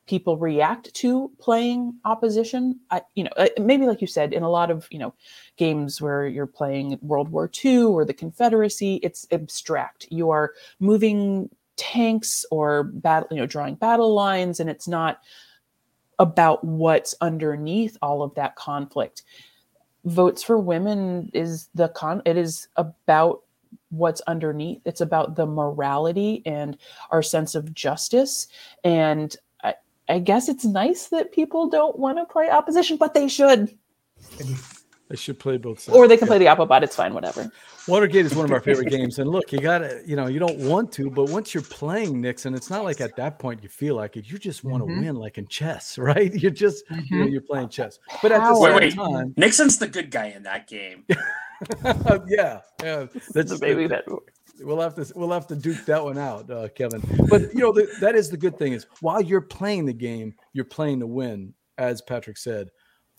people 0.06 0.36
react 0.36 0.92
to 0.94 1.30
playing 1.38 1.94
opposition. 2.04 2.78
I, 2.90 3.02
you 3.14 3.24
know, 3.24 3.30
uh, 3.36 3.48
maybe 3.60 3.86
like 3.86 4.00
you 4.00 4.06
said, 4.06 4.32
in 4.32 4.42
a 4.42 4.50
lot 4.50 4.70
of 4.70 4.86
you 4.90 4.98
know 4.98 5.14
games 5.56 6.00
where 6.00 6.26
you're 6.26 6.46
playing 6.46 6.98
World 7.02 7.28
War 7.28 7.50
II 7.64 7.84
or 7.84 8.04
the 8.04 8.14
Confederacy, 8.14 8.96
it's 9.02 9.26
abstract. 9.32 10.06
You 10.10 10.30
are 10.30 10.52
moving 10.80 11.48
tanks 11.76 12.44
or 12.50 12.84
battle, 12.84 13.28
you 13.30 13.38
know, 13.38 13.46
drawing 13.46 13.76
battle 13.76 14.14
lines, 14.14 14.60
and 14.60 14.68
it's 14.68 14.88
not 14.88 15.20
about 16.18 16.62
what's 16.64 17.14
underneath 17.20 17.96
all 18.02 18.22
of 18.22 18.34
that 18.34 18.56
conflict. 18.56 19.22
Votes 20.04 20.42
for 20.42 20.58
women 20.58 21.30
is 21.32 21.68
the 21.74 21.88
con. 21.88 22.22
It 22.24 22.36
is 22.36 22.68
about 22.76 23.40
what's 23.90 24.20
underneath. 24.22 24.80
It's 24.84 25.00
about 25.00 25.36
the 25.36 25.46
morality 25.46 26.42
and 26.44 26.76
our 27.10 27.22
sense 27.22 27.54
of 27.54 27.74
justice. 27.74 28.48
And 28.82 29.34
I, 30.08 30.14
I 30.14 30.18
guess 30.18 30.48
it's 30.48 30.64
nice 30.64 31.08
that 31.08 31.32
people 31.32 31.68
don't 31.68 31.98
want 31.98 32.18
to 32.18 32.24
play 32.24 32.50
opposition, 32.50 32.96
but 32.96 33.14
they 33.14 33.28
should. 33.28 33.76
They 35.08 35.16
should 35.16 35.38
play 35.38 35.58
both 35.58 35.80
sides. 35.80 35.96
Or 35.96 36.08
they 36.08 36.16
can 36.16 36.26
play 36.26 36.38
the 36.38 36.46
Oppo 36.46 36.66
bot. 36.66 36.82
It's 36.82 36.96
fine, 36.96 37.12
whatever. 37.12 37.50
Watergate 37.86 38.24
is 38.24 38.34
one 38.34 38.46
of 38.46 38.52
our 38.52 38.60
favorite 38.60 38.88
games. 38.88 39.18
And 39.18 39.28
look, 39.28 39.52
you 39.52 39.58
gotta, 39.58 40.00
you 40.06 40.16
know, 40.16 40.26
you 40.28 40.38
don't 40.38 40.58
want 40.60 40.90
to, 40.92 41.10
but 41.10 41.28
once 41.28 41.52
you're 41.52 41.62
playing 41.62 42.22
Nixon, 42.22 42.54
it's 42.54 42.70
not 42.70 42.84
like 42.84 43.02
at 43.02 43.14
that 43.16 43.38
point 43.38 43.62
you 43.62 43.68
feel 43.68 43.96
like 43.96 44.16
it. 44.16 44.26
You 44.30 44.38
just 44.38 44.64
want 44.64 44.82
to 44.82 44.86
Mhm. 44.90 45.00
win, 45.00 45.16
like 45.16 45.36
in 45.36 45.46
chess, 45.46 45.98
right? 46.10 46.32
You're 46.34 46.50
just, 46.50 46.84
you 46.90 47.18
know, 47.18 47.26
Mhm. 47.26 47.32
you're 47.32 47.42
playing 47.42 47.68
chess. 47.68 47.98
But 48.22 48.32
at 48.32 48.38
the 48.38 48.44
Power. 48.44 48.54
same 48.54 48.74
Wait, 48.76 48.82
wait. 48.82 48.94
time, 48.94 49.34
Nixon's 49.36 49.76
the 49.78 49.88
good 49.88 50.10
guy 50.10 50.28
in 50.28 50.44
that 50.44 50.66
game. 50.66 51.04
yeah, 52.26 52.60
yeah, 52.82 53.06
that's 53.34 53.50
the 53.52 53.58
baby 53.60 53.86
that 53.88 54.04
We'll 54.60 54.80
have 54.80 54.94
to 54.94 55.12
we'll 55.16 55.32
have 55.32 55.46
to 55.48 55.56
duke 55.56 55.84
that 55.86 56.02
one 56.02 56.18
out, 56.18 56.50
uh, 56.50 56.68
Kevin. 56.68 57.02
But 57.28 57.52
you 57.54 57.60
know 57.60 57.72
the, 57.72 57.88
that 58.00 58.14
is 58.14 58.30
the 58.30 58.36
good 58.36 58.58
thing 58.58 58.72
is 58.72 58.86
while 59.00 59.20
you're 59.20 59.40
playing 59.40 59.86
the 59.86 59.92
game, 59.92 60.34
you're 60.52 60.64
playing 60.64 61.00
to 61.00 61.06
win, 61.06 61.54
as 61.78 62.00
Patrick 62.02 62.38
said. 62.38 62.70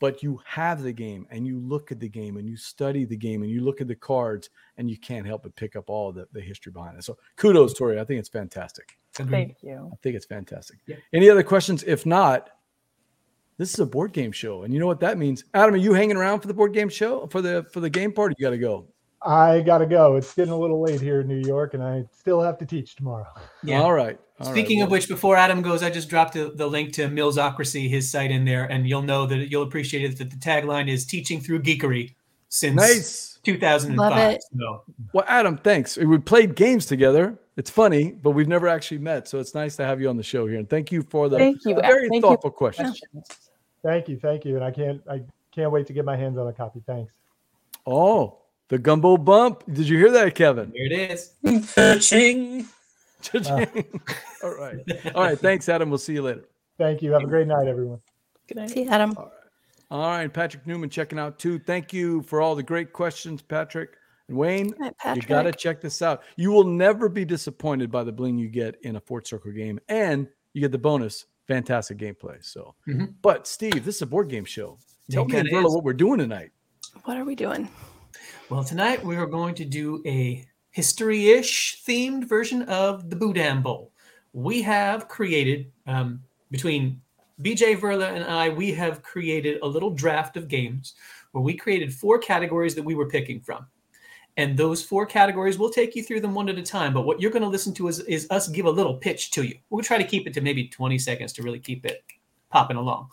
But 0.01 0.21
you 0.21 0.41
have 0.45 0.83
the 0.83 0.91
game 0.91 1.25
and 1.31 1.47
you 1.47 1.57
look 1.57 1.89
at 1.89 2.01
the 2.01 2.09
game 2.09 2.35
and 2.35 2.49
you 2.49 2.57
study 2.57 3.05
the 3.05 3.15
game 3.15 3.43
and 3.43 3.51
you 3.51 3.61
look 3.61 3.79
at 3.79 3.87
the 3.87 3.95
cards 3.95 4.49
and 4.75 4.89
you 4.89 4.97
can't 4.97 5.25
help 5.25 5.43
but 5.43 5.55
pick 5.55 5.77
up 5.77 5.89
all 5.89 6.11
the, 6.11 6.27
the 6.33 6.41
history 6.41 6.71
behind 6.73 6.97
it. 6.97 7.05
So 7.05 7.17
kudos, 7.37 7.73
Tory. 7.73 7.97
I 7.97 8.03
think 8.03 8.19
it's 8.19 8.27
fantastic. 8.27 8.97
Thank 9.13 9.63
you. 9.63 9.89
I 9.91 9.95
think 10.03 10.17
it's 10.17 10.25
fantastic. 10.25 10.79
Yeah. 10.85 10.97
Any 11.13 11.29
other 11.29 11.43
questions? 11.43 11.81
If 11.83 12.05
not, 12.05 12.49
this 13.57 13.73
is 13.73 13.79
a 13.79 13.85
board 13.85 14.11
game 14.11 14.33
show, 14.33 14.63
and 14.63 14.73
you 14.73 14.81
know 14.81 14.87
what 14.87 14.99
that 14.99 15.17
means. 15.17 15.45
Adam, 15.53 15.75
are 15.75 15.77
you 15.77 15.93
hanging 15.93 16.17
around 16.17 16.41
for 16.41 16.47
the 16.47 16.53
board 16.53 16.73
game 16.73 16.89
show 16.89 17.25
for 17.27 17.41
the 17.41 17.65
for 17.71 17.79
the 17.79 17.89
game 17.89 18.11
party? 18.11 18.35
You 18.37 18.45
got 18.45 18.49
to 18.49 18.57
go. 18.57 18.87
I 19.25 19.61
gotta 19.61 19.85
go. 19.87 20.15
It's 20.17 20.33
getting 20.35 20.53
a 20.53 20.57
little 20.57 20.81
late 20.81 21.01
here 21.01 21.21
in 21.21 21.27
New 21.27 21.41
York, 21.47 21.73
and 21.73 21.83
I 21.83 22.05
still 22.11 22.41
have 22.41 22.57
to 22.59 22.65
teach 22.65 22.95
tomorrow. 22.95 23.27
Yeah. 23.63 23.81
All 23.81 23.91
right. 23.93 24.19
all 24.39 24.45
right. 24.45 24.51
Speaking 24.51 24.81
of 24.81 24.87
Well, 24.89 24.93
which, 24.97 25.07
before 25.09 25.35
Adam 25.35 25.61
goes, 25.63 25.81
I 25.81 25.89
just 25.89 26.09
dropped 26.09 26.33
the, 26.33 26.51
the 26.53 26.67
link 26.67 26.93
to 26.93 27.07
Millsocracy, 27.07 27.89
his 27.89 28.09
site 28.09 28.29
in 28.29 28.45
there, 28.45 28.65
and 28.65 28.87
you'll 28.87 29.01
know 29.01 29.25
that 29.25 29.49
you'll 29.49 29.63
appreciate 29.63 30.03
it 30.03 30.17
that 30.19 30.29
the 30.29 30.37
tagline 30.37 30.87
is 30.87 31.05
teaching 31.05 31.41
through 31.41 31.63
geekery 31.63 32.13
since 32.49 32.75
nice. 32.75 33.39
2005. 33.43 33.97
Love 33.97 34.31
it. 34.33 34.43
So 34.57 34.83
Well, 35.13 35.25
Adam, 35.27 35.57
thanks. 35.57 35.97
We 35.97 36.17
played 36.19 36.55
games 36.55 36.85
together. 36.85 37.39
It's 37.57 37.69
funny, 37.69 38.11
but 38.11 38.31
we've 38.31 38.47
never 38.47 38.67
actually 38.67 38.97
met, 38.97 39.27
so 39.27 39.39
it's 39.39 39.55
nice 39.55 39.75
to 39.77 39.85
have 39.85 40.01
you 40.01 40.09
on 40.09 40.17
the 40.17 40.23
show 40.23 40.45
here. 40.45 40.59
And 40.59 40.69
thank 40.69 40.91
you 40.91 41.01
for 41.03 41.29
the 41.29 41.37
Thank 41.37 41.63
you. 41.65 41.75
very 41.75 42.09
Thank 42.09 42.15
you. 42.15 42.21
thoughtful 42.21 42.51
question. 42.51 42.85
Questions. 42.85 43.27
Thank 43.81 44.09
you, 44.09 44.17
thank 44.19 44.45
you, 44.45 44.55
and 44.55 44.63
I 44.63 44.71
can't 44.71 45.01
I 45.09 45.21
can't 45.51 45.71
wait 45.71 45.87
to 45.87 45.93
get 45.93 46.05
my 46.05 46.17
hands 46.17 46.37
on 46.37 46.47
a 46.47 46.53
copy. 46.53 46.81
Thanks. 46.85 47.13
Oh, 47.87 48.39
the 48.69 48.77
gumbo 48.77 49.17
bump. 49.17 49.63
Did 49.71 49.87
you 49.87 49.97
hear 49.97 50.11
that, 50.11 50.35
Kevin? 50.35 50.71
here 50.75 50.87
it 50.91 51.11
is. 51.11 52.07
Ching. 52.07 52.67
Cha-ching. 53.21 54.01
All 54.43 54.55
right. 54.55 54.77
All 55.15 55.23
right. 55.23 55.39
Thanks, 55.39 55.67
Adam. 55.69 55.89
We'll 55.89 55.97
see 55.97 56.13
you 56.13 56.21
later. 56.21 56.45
Thank 56.77 57.01
you. 57.01 57.11
Have 57.13 57.23
a 57.23 57.27
great 57.27 57.47
night, 57.47 57.67
everyone. 57.67 57.99
Good 58.47 58.57
night. 58.57 58.69
See 58.71 58.83
you, 58.83 58.89
Adam. 58.89 59.15
All 59.89 59.99
right. 60.09 60.31
Patrick 60.31 60.67
Newman 60.67 60.89
checking 60.89 61.17
out 61.19 61.39
too. 61.39 61.57
Thank 61.59 61.93
you 61.93 62.21
for 62.23 62.41
all 62.41 62.55
the 62.55 62.63
great 62.63 62.91
questions, 62.93 63.41
Patrick. 63.41 63.91
And 64.27 64.37
Wayne, 64.37 64.73
All 64.81 64.91
right, 65.05 65.15
you 65.15 65.21
got 65.21 65.43
to 65.43 65.51
check 65.51 65.81
this 65.81 66.01
out. 66.01 66.23
You 66.35 66.51
will 66.51 66.63
never 66.63 67.09
be 67.09 67.25
disappointed 67.25 67.91
by 67.91 68.03
the 68.03 68.11
bling 68.11 68.37
you 68.39 68.49
get 68.49 68.75
in 68.81 68.95
a 68.95 68.99
Fort 68.99 69.27
Circle 69.27 69.51
game, 69.51 69.79
and 69.87 70.27
you 70.53 70.61
get 70.61 70.71
the 70.71 70.79
bonus 70.79 71.25
fantastic 71.47 71.99
gameplay. 71.99 72.43
So, 72.43 72.73
Mhm. 72.87 73.13
but 73.21 73.45
Steve, 73.45 73.85
this 73.85 73.97
is 73.97 74.01
a 74.01 74.07
board 74.07 74.29
game 74.29 74.43
show. 74.45 74.79
Tell 75.11 75.23
It 75.25 75.29
me, 75.29 75.37
and 75.37 75.49
Verla, 75.49 75.71
what 75.75 75.83
we're 75.83 75.93
doing 75.93 76.17
tonight. 76.17 76.49
What 77.03 77.17
are 77.17 77.23
we 77.23 77.35
doing? 77.35 77.69
Well, 78.47 78.63
tonight 78.63 79.03
we 79.03 79.15
are 79.15 79.25
going 79.25 79.55
to 79.55 79.65
do 79.65 80.03
a 80.05 80.45
history-ish 80.69 81.81
themed 81.83 82.29
version 82.29 82.61
of 82.63 83.09
the 83.09 83.15
Boudin 83.15 83.63
Bowl. 83.63 83.91
We 84.33 84.61
have 84.61 85.07
created 85.07 85.71
um, 85.87 86.21
between 86.51 87.01
BJ 87.41 87.75
Verla 87.75 88.13
and 88.13 88.23
I, 88.23 88.49
we 88.49 88.71
have 88.73 89.01
created 89.01 89.59
a 89.63 89.67
little 89.67 89.89
draft 89.89 90.37
of 90.37 90.47
games 90.47 90.93
where 91.31 91.41
we 91.41 91.55
created 91.55 91.91
four 91.91 92.19
categories 92.19 92.75
that 92.75 92.83
we 92.83 92.93
were 92.93 93.09
picking 93.09 93.41
from. 93.41 93.65
And 94.37 94.55
those 94.55 94.83
four 94.83 95.07
categories, 95.07 95.57
we'll 95.57 95.71
take 95.71 95.95
you 95.95 96.03
through 96.03 96.21
them 96.21 96.35
one 96.35 96.47
at 96.47 96.59
a 96.59 96.63
time. 96.63 96.93
But 96.93 97.07
what 97.07 97.19
you're 97.19 97.31
going 97.31 97.41
to 97.41 97.49
listen 97.49 97.73
to 97.75 97.87
is, 97.87 98.01
is 98.01 98.27
us 98.29 98.47
give 98.47 98.67
a 98.67 98.69
little 98.69 98.93
pitch 98.93 99.31
to 99.31 99.41
you. 99.41 99.57
We'll 99.71 99.83
try 99.83 99.97
to 99.97 100.03
keep 100.03 100.27
it 100.27 100.35
to 100.35 100.41
maybe 100.41 100.67
20 100.67 100.99
seconds 100.99 101.33
to 101.33 101.41
really 101.41 101.59
keep 101.59 101.83
it 101.83 102.03
popping 102.51 102.77
along. 102.77 103.09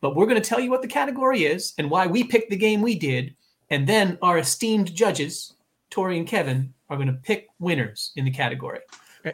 But 0.00 0.16
we're 0.16 0.26
going 0.26 0.42
to 0.42 0.48
tell 0.48 0.58
you 0.58 0.70
what 0.70 0.82
the 0.82 0.88
category 0.88 1.44
is 1.44 1.72
and 1.78 1.88
why 1.88 2.08
we 2.08 2.24
picked 2.24 2.50
the 2.50 2.56
game 2.56 2.82
we 2.82 2.98
did. 2.98 3.36
And 3.72 3.86
then 3.86 4.18
our 4.20 4.36
esteemed 4.38 4.94
judges, 4.94 5.54
Tory 5.88 6.18
and 6.18 6.26
Kevin, 6.26 6.74
are 6.90 6.96
going 6.96 7.08
to 7.08 7.14
pick 7.14 7.48
winners 7.58 8.12
in 8.16 8.26
the 8.26 8.30
category. 8.30 8.80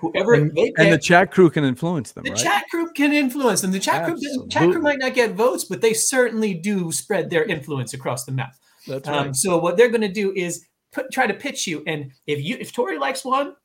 Whoever 0.01 0.34
and, 0.34 0.55
they 0.55 0.72
and 0.78 0.93
the 0.93 0.99
chat 0.99 1.32
crew 1.32 1.51
can 1.51 1.64
influence 1.64 2.12
them, 2.12 2.22
the 2.22 2.30
right? 2.30 2.39
chat 2.39 2.64
group 2.70 2.95
can 2.95 3.12
influence 3.12 3.62
them. 3.62 3.72
The 3.72 3.80
chat 3.80 4.05
group, 4.05 4.20
the 4.20 4.47
chat 4.49 4.70
group 4.70 4.82
might 4.82 4.99
not 5.01 5.14
get 5.14 5.32
votes, 5.32 5.64
but 5.64 5.80
they 5.80 5.93
certainly 5.93 6.55
do 6.55 6.93
spread 6.93 7.30
their 7.30 7.45
influence 7.45 7.95
across 7.95 8.24
the 8.24 8.32
map. 8.32 8.55
That's 8.86 9.09
right. 9.09 9.26
Um, 9.26 9.34
so 9.34 9.59
what 9.59 9.76
they're 9.76 9.89
going 9.89 10.03
to 10.03 10.09
do 10.09 10.32
is 10.34 10.66
put, 10.93 11.11
try 11.11 11.26
to 11.26 11.34
pitch 11.34 11.66
you, 11.66 11.82
and 11.86 12.12
if 12.26 12.45
you 12.45 12.59
if 12.61 12.70
Tory 12.72 12.99
likes 12.99 13.24
one, 13.24 13.57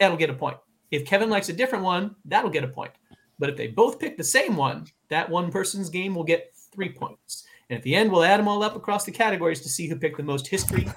that'll 0.00 0.18
get 0.18 0.28
a 0.28 0.34
point. 0.34 0.56
If 0.90 1.06
Kevin 1.06 1.30
likes 1.30 1.48
a 1.48 1.52
different 1.54 1.84
one, 1.84 2.16
that'll 2.26 2.50
get 2.50 2.64
a 2.64 2.68
point. 2.68 2.92
But 3.38 3.48
if 3.48 3.56
they 3.56 3.68
both 3.68 4.00
pick 4.00 4.16
the 4.18 4.24
same 4.24 4.56
one, 4.56 4.86
that 5.08 5.30
one 5.30 5.52
person's 5.52 5.88
game 5.88 6.14
will 6.14 6.24
get 6.24 6.52
three 6.74 6.90
points. 6.90 7.44
And 7.70 7.76
at 7.76 7.84
the 7.84 7.94
end, 7.94 8.10
we'll 8.10 8.24
add 8.24 8.40
them 8.40 8.48
all 8.48 8.64
up 8.64 8.74
across 8.74 9.04
the 9.04 9.12
categories 9.12 9.60
to 9.60 9.68
see 9.68 9.86
who 9.86 9.94
picked 9.94 10.16
the 10.16 10.24
most 10.24 10.48
history, 10.48 10.88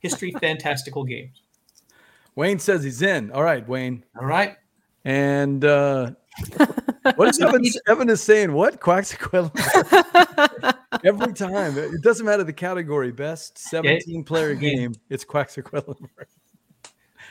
history 0.00 0.32
fantastical 0.40 1.04
games. 1.04 1.42
Wayne 2.34 2.58
says 2.58 2.82
he's 2.82 3.02
in. 3.02 3.30
All 3.32 3.42
right, 3.42 3.66
Wayne. 3.68 4.02
All 4.18 4.24
right. 4.24 4.56
And 5.04 5.62
uh, 5.62 6.12
what 7.16 7.28
is 7.28 7.38
Evan? 7.38 7.62
Evan 7.86 8.08
is 8.08 8.22
saying 8.22 8.52
what? 8.52 8.80
Quaxiquella. 8.80 9.52
Every 11.04 11.34
time. 11.34 11.76
It 11.76 12.02
doesn't 12.02 12.24
matter 12.24 12.44
the 12.44 12.52
category. 12.52 13.12
Best 13.12 13.58
17 13.58 14.24
player 14.24 14.54
game. 14.54 14.94
It's 15.10 15.24
Quaxiquella. 15.24 15.96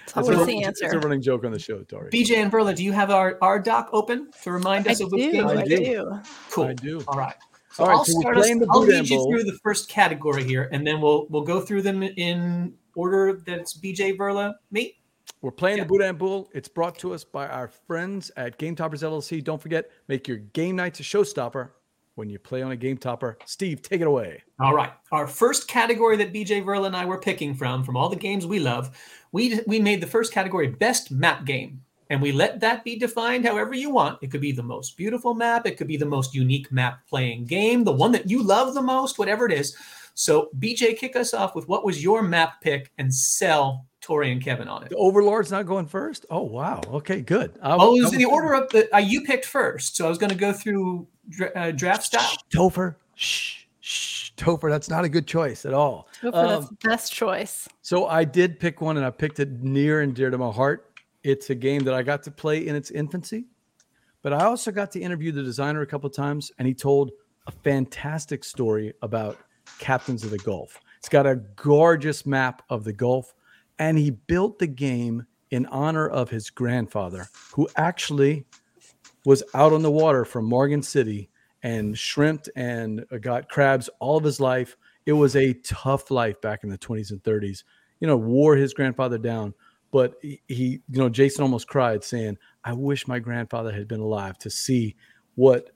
It's 0.04 0.14
That's 0.14 0.30
always 0.30 0.42
a, 0.42 0.46
the 0.46 0.58
it's 0.60 0.82
a 0.82 0.86
answer. 0.86 1.00
running 1.00 1.24
joke 1.24 1.44
on 1.44 1.52
the 1.52 1.60
show, 1.60 1.82
Tory. 1.82 2.12
BJ 2.12 2.38
and 2.38 2.52
Verla, 2.52 2.76
do 2.76 2.84
you 2.84 2.92
have 2.92 3.10
our, 3.10 3.40
our 3.42 3.60
doc 3.60 3.90
open 3.92 4.30
to 4.44 4.52
remind 4.52 4.88
I 4.88 4.92
us 4.92 5.02
of 5.02 5.12
which 5.12 5.24
do. 5.24 5.32
games 5.32 5.52
I 5.52 5.56
we 5.56 5.62
I 5.64 5.66
did? 5.66 5.84
do. 5.84 6.20
Cool. 6.52 6.66
I 6.66 6.74
do. 6.74 7.04
All 7.08 7.18
right. 7.18 7.36
So 7.76 7.84
All 7.84 7.90
right, 7.90 7.98
I'll 7.98 8.06
so 8.06 8.20
start 8.22 8.38
us, 8.38 8.50
I'll 8.70 8.80
lead 8.84 9.10
you 9.10 9.30
through 9.30 9.44
the 9.44 9.60
first 9.62 9.90
category 9.90 10.46
here, 10.46 10.70
and 10.72 10.88
then 10.88 11.02
we'll 11.02 11.28
we'll 11.30 11.42
go 11.44 11.60
through 11.60 11.82
them 11.82 12.04
in 12.04 12.74
order 12.96 13.42
that's 13.46 13.78
BJ 13.78 14.16
Verla 14.16 14.54
me. 14.72 14.98
We're 15.42 15.52
playing 15.52 15.80
Yeah. 15.80 15.84
the 15.84 15.90
Boudin 15.90 16.16
Bowl. 16.16 16.50
It's 16.54 16.70
brought 16.70 16.98
to 17.00 17.14
us 17.14 17.26
by 17.26 17.50
our 17.50 17.68
friends 17.68 18.32
at 18.38 18.58
Game 18.58 18.76
Toppers 18.78 19.04
LLC. 19.04 19.44
Don't 19.44 19.62
forget, 19.62 19.92
make 20.08 20.26
your 20.26 20.38
game 20.38 20.78
nights 20.78 21.02
a 21.02 21.04
showstopper 21.04 21.72
when 22.16 22.30
you 22.30 22.40
play 22.40 22.62
on 22.62 22.72
a 22.72 22.78
Game 22.78 22.98
Topper. 22.98 23.38
Steve, 23.46 23.82
take 23.82 24.00
it 24.00 24.08
away. 24.08 24.42
All 24.62 24.74
right. 24.74 24.94
Our 25.12 25.28
first 25.28 25.68
category 25.68 26.16
that 26.16 26.34
BJ 26.34 26.64
Verla 26.64 26.88
and 26.88 26.96
I 26.96 27.04
were 27.04 27.20
picking 27.20 27.54
from, 27.54 27.84
from 27.84 27.98
all 27.98 28.08
the 28.08 28.16
games 28.16 28.48
we 28.48 28.60
love, 28.60 28.98
we 29.34 29.60
we 29.68 29.82
made 29.82 30.00
the 30.00 30.08
first 30.08 30.32
category 30.32 30.68
best 30.68 31.12
map 31.12 31.44
game. 31.44 31.82
And 32.10 32.22
we 32.22 32.32
let 32.32 32.60
that 32.60 32.84
be 32.84 32.98
defined 32.98 33.46
however 33.46 33.74
you 33.74 33.90
want. 33.90 34.20
It 34.22 34.30
could 34.32 34.42
be 34.42 34.52
the 34.52 34.62
most 34.64 34.96
beautiful 34.98 35.34
map, 35.34 35.66
it 35.66 35.78
could 35.78 35.88
be 35.88 35.98
the 35.98 36.06
most 36.06 36.34
unique 36.36 36.72
map 36.72 37.00
playing 37.08 37.46
game, 37.46 37.84
the 37.84 37.92
one 37.92 38.12
that 38.12 38.30
you 38.30 38.44
love 38.44 38.74
the 38.74 38.82
most, 38.82 39.18
whatever 39.18 39.46
it 39.46 39.52
is. 39.54 39.76
So 40.14 40.50
BJ, 40.60 40.98
kick 40.98 41.16
us 41.16 41.34
off 41.34 41.56
with 41.56 41.68
what 41.68 41.84
was 41.84 42.04
your 42.04 42.22
map 42.22 42.62
pick 42.62 42.92
and 42.98 43.14
sell 43.14 43.86
Tory 44.02 44.32
and 44.32 44.42
Kevin 44.42 44.68
on 44.68 44.84
it. 44.84 44.90
The 44.90 44.96
Overlord's 44.98 45.52
not 45.52 45.66
going 45.66 45.88
first? 45.88 46.26
Oh, 46.30 46.44
wow. 46.44 46.80
Okay, 46.88 47.22
good. 47.22 47.58
I- 47.62 47.76
Oh, 47.76 47.96
it 47.96 48.02
I 48.02 48.04
was 48.04 48.14
in 48.14 48.20
the 48.20 48.26
order 48.26 48.54
of 48.54 48.70
the 48.70 48.94
uh, 48.96 49.00
you 49.00 49.22
picked 49.24 49.46
first, 49.46 49.96
so 49.98 50.06
I 50.06 50.10
was 50.10 50.18
going 50.20 50.30
to 50.30 50.38
go 50.38 50.54
through 50.54 51.08
dra- 51.30 51.52
uh, 51.56 51.72
draft 51.72 52.04
style. 52.04 52.38
Topher. 52.54 52.96
Shh, 53.16 53.64
shh. 53.82 54.32
Topher, 54.38 54.70
that's 54.70 54.90
not 54.90 55.06
a 55.06 55.10
good 55.10 55.26
choice 55.26 55.66
at 55.66 55.74
all. 55.74 56.08
Hopefully 56.22 56.48
that's 56.50 56.66
Um, 56.68 56.78
the 56.82 56.88
best 56.90 57.12
choice. 57.14 57.68
So 57.82 58.06
I 58.06 58.24
did 58.26 58.60
pick 58.60 58.80
one, 58.82 58.98
and 58.98 59.06
I 59.06 59.10
picked 59.10 59.40
it 59.40 59.64
near 59.64 60.02
and 60.02 60.14
dear 60.14 60.30
to 60.30 60.38
my 60.38 60.52
heart. 60.52 60.92
It's 61.26 61.50
a 61.50 61.56
game 61.56 61.84
that 61.86 61.96
I 61.96 62.04
got 62.04 62.22
to 62.24 62.32
play 62.32 62.68
in 62.68 62.76
its 62.76 62.92
infancy, 62.92 63.46
but 64.22 64.32
I 64.32 64.46
also 64.46 64.72
got 64.72 64.92
to 64.92 65.00
interview 65.00 65.32
the 65.32 65.42
designer 65.42 65.82
a 65.82 65.88
couple 65.88 66.08
of 66.08 66.16
times, 66.16 66.52
and 66.60 66.68
he 66.68 66.74
told 66.76 67.14
a 67.48 67.52
fantastic 67.52 68.44
story 68.44 68.94
about 69.02 69.36
Captains 69.80 70.24
of 70.24 70.30
the 70.30 70.38
Gulf. 70.38 70.80
It's 71.00 71.10
got 71.10 71.26
a 71.26 71.38
gorgeous 71.56 72.28
map 72.28 72.62
of 72.70 72.84
the 72.84 72.94
Gulf, 72.94 73.34
and 73.80 73.98
he 73.98 74.12
built 74.12 74.60
the 74.60 74.68
game 74.68 75.26
in 75.50 75.66
honor 75.66 76.08
of 76.08 76.30
his 76.30 76.52
grandfather, 76.52 77.28
who 77.54 77.68
actually 77.76 78.46
was 79.26 79.42
out 79.56 79.74
on 79.74 79.82
the 79.82 79.90
water 79.90 80.26
from 80.26 80.46
Morgan 80.46 80.84
City 80.84 81.32
and 81.64 81.98
shrimped 81.98 82.50
and 82.56 83.04
got 83.22 83.50
crabs 83.50 83.90
all 84.00 84.16
of 84.16 84.24
his 84.24 84.40
life. 84.40 84.78
It 85.08 85.14
was 85.14 85.36
a 85.36 85.54
tough 85.54 86.12
life 86.12 86.40
back 86.40 86.64
in 86.64 86.70
the 86.70 86.78
20s 86.78 87.10
and 87.10 87.24
30s. 87.24 87.64
You 88.00 88.06
know, 88.06 88.18
wore 88.18 88.56
his 88.56 88.76
grandfather 88.76 89.18
down, 89.18 89.56
but 89.96 90.20
he, 90.22 90.42
you 90.50 90.82
know, 90.90 91.08
Jason 91.08 91.42
almost 91.42 91.70
cried 91.70 92.04
saying, 92.04 92.38
"I 92.66 92.74
wish 92.74 93.08
my 93.08 93.18
grandfather 93.18 93.72
had 93.72 93.88
been 93.88 94.02
alive 94.02 94.38
to 94.40 94.50
see 94.50 94.98
what 95.36 95.70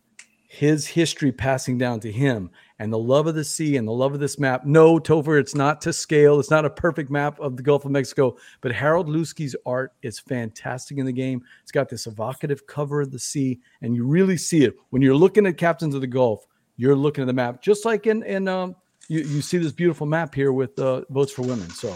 his 0.50 0.86
history 0.86 1.32
passing 1.32 1.78
down 1.78 2.02
to 2.02 2.12
him 2.12 2.50
and 2.80 2.92
the 2.92 3.00
love 3.00 3.28
of 3.28 3.36
the 3.36 3.46
sea 3.46 3.78
and 3.78 3.88
the 3.88 3.94
love 3.94 4.14
of 4.14 4.20
this 4.20 4.38
map. 4.38 4.66
No, 4.66 5.00
Topher, 5.00 5.40
it's 5.40 5.56
not 5.56 5.80
to 5.84 5.94
scale. 5.94 6.38
It's 6.38 6.52
not 6.52 6.66
a 6.66 6.70
perfect 6.70 7.10
map 7.10 7.40
of 7.40 7.56
the 7.56 7.64
Gulf 7.64 7.86
of 7.86 7.92
Mexico, 7.92 8.36
but 8.60 8.74
Harald 8.74 9.08
Lieske's 9.08 9.56
art 9.66 9.94
is 10.02 10.20
fantastic 10.20 10.98
in 10.98 11.06
the 11.06 11.14
game. 11.14 11.42
It's 11.62 11.72
got 11.72 11.88
this 11.88 12.06
evocative 12.06 12.68
cover 12.68 13.00
of 13.00 13.12
the 13.12 13.20
sea, 13.20 13.62
and 13.82 13.96
you 13.96 14.06
really 14.06 14.36
see 14.36 14.66
it 14.66 14.74
when 14.90 15.02
you're 15.02 15.16
looking 15.16 15.48
at 15.48 15.56
Captains 15.56 15.96
of 15.96 16.02
the 16.02 16.08
Gulf. 16.08 16.46
You're 16.76 16.94
looking 16.94 17.22
at 17.22 17.28
the 17.28 17.34
map, 17.34 17.62
just 17.62 17.86
like 17.86 18.06
in 18.06 18.24
in 18.24 18.50
um, 18.50 18.76
you 19.08 19.20
you 19.20 19.42
see 19.42 19.60
this 19.60 19.72
beautiful 19.72 20.08
map 20.08 20.36
here 20.36 20.52
with 20.52 20.78
uh, 20.78 21.04
votes 21.10 21.32
for 21.32 21.44
women. 21.44 21.70
So. 21.70 21.96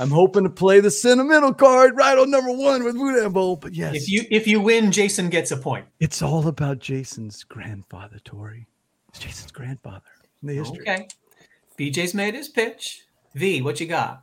I'm 0.00 0.10
hoping 0.10 0.44
to 0.44 0.50
play 0.50 0.80
the 0.80 0.90
sentimental 0.90 1.52
card 1.52 1.94
right 1.94 2.16
on 2.16 2.30
number 2.30 2.52
one 2.52 2.82
with 2.84 2.96
Boudin 2.96 3.32
Bowl. 3.32 3.56
But 3.56 3.74
yes, 3.74 3.94
If 3.94 4.08
you 4.08 4.24
if 4.30 4.46
you 4.46 4.58
win, 4.58 4.90
Jason 4.90 5.28
gets 5.28 5.50
a 5.50 5.58
point. 5.58 5.84
it's 6.00 6.22
all 6.22 6.48
about 6.48 6.78
Jason's 6.78 7.44
grandfather, 7.44 8.18
Tory. 8.24 8.66
It's 9.10 9.18
Jason's 9.18 9.52
grandfather 9.52 10.00
in 10.40 10.48
the 10.48 10.54
history. 10.54 10.80
Okay. 10.80 11.06
BJ's 11.78 12.14
made 12.14 12.34
his 12.34 12.48
pitch. 12.48 13.02
V, 13.34 13.60
what 13.60 13.78
you 13.78 13.86
got? 13.86 14.22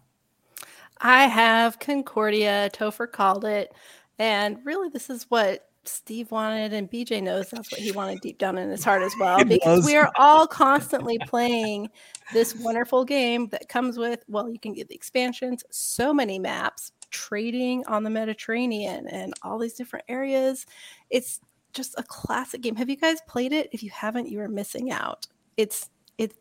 I 0.99 1.27
have 1.27 1.79
Concordia. 1.79 2.71
Topher 2.73 3.09
called 3.11 3.45
it. 3.45 3.71
And 4.17 4.57
really, 4.65 4.89
this 4.89 5.11
is 5.11 5.27
what 5.29 5.66
Steve 5.87 6.31
wanted, 6.31 6.73
and 6.73 6.89
BJ 6.89 7.21
knows 7.21 7.49
that's 7.49 7.71
what 7.71 7.81
he 7.81 7.91
wanted 7.93 8.21
deep 8.21 8.37
down 8.37 8.57
in 8.57 8.69
his 8.69 8.83
heart 8.83 9.01
as 9.01 9.13
well. 9.19 9.39
It 9.39 9.49
because 9.49 9.79
was. 9.79 9.85
we 9.85 9.95
are 9.95 10.11
all 10.15 10.47
constantly 10.47 11.17
playing 11.27 11.89
this 12.33 12.55
wonderful 12.55 13.05
game 13.05 13.47
that 13.49 13.69
comes 13.69 13.97
with, 13.97 14.23
well, 14.27 14.49
you 14.49 14.59
can 14.59 14.73
get 14.73 14.87
the 14.89 14.95
expansions, 14.95 15.63
so 15.69 16.13
many 16.13 16.39
maps, 16.39 16.91
trading 17.09 17.85
on 17.87 18.03
the 18.03 18.09
Mediterranean, 18.09 19.07
and 19.07 19.33
all 19.43 19.57
these 19.57 19.73
different 19.73 20.05
areas. 20.07 20.65
It's 21.09 21.39
just 21.73 21.93
a 21.97 22.03
classic 22.03 22.61
game. 22.61 22.75
Have 22.75 22.89
you 22.89 22.97
guys 22.97 23.19
played 23.27 23.53
it? 23.53 23.69
If 23.71 23.83
you 23.83 23.89
haven't, 23.91 24.29
you 24.29 24.39
are 24.41 24.47
missing 24.47 24.91
out. 24.91 25.27
It's 25.55 25.89
it's 26.17 26.35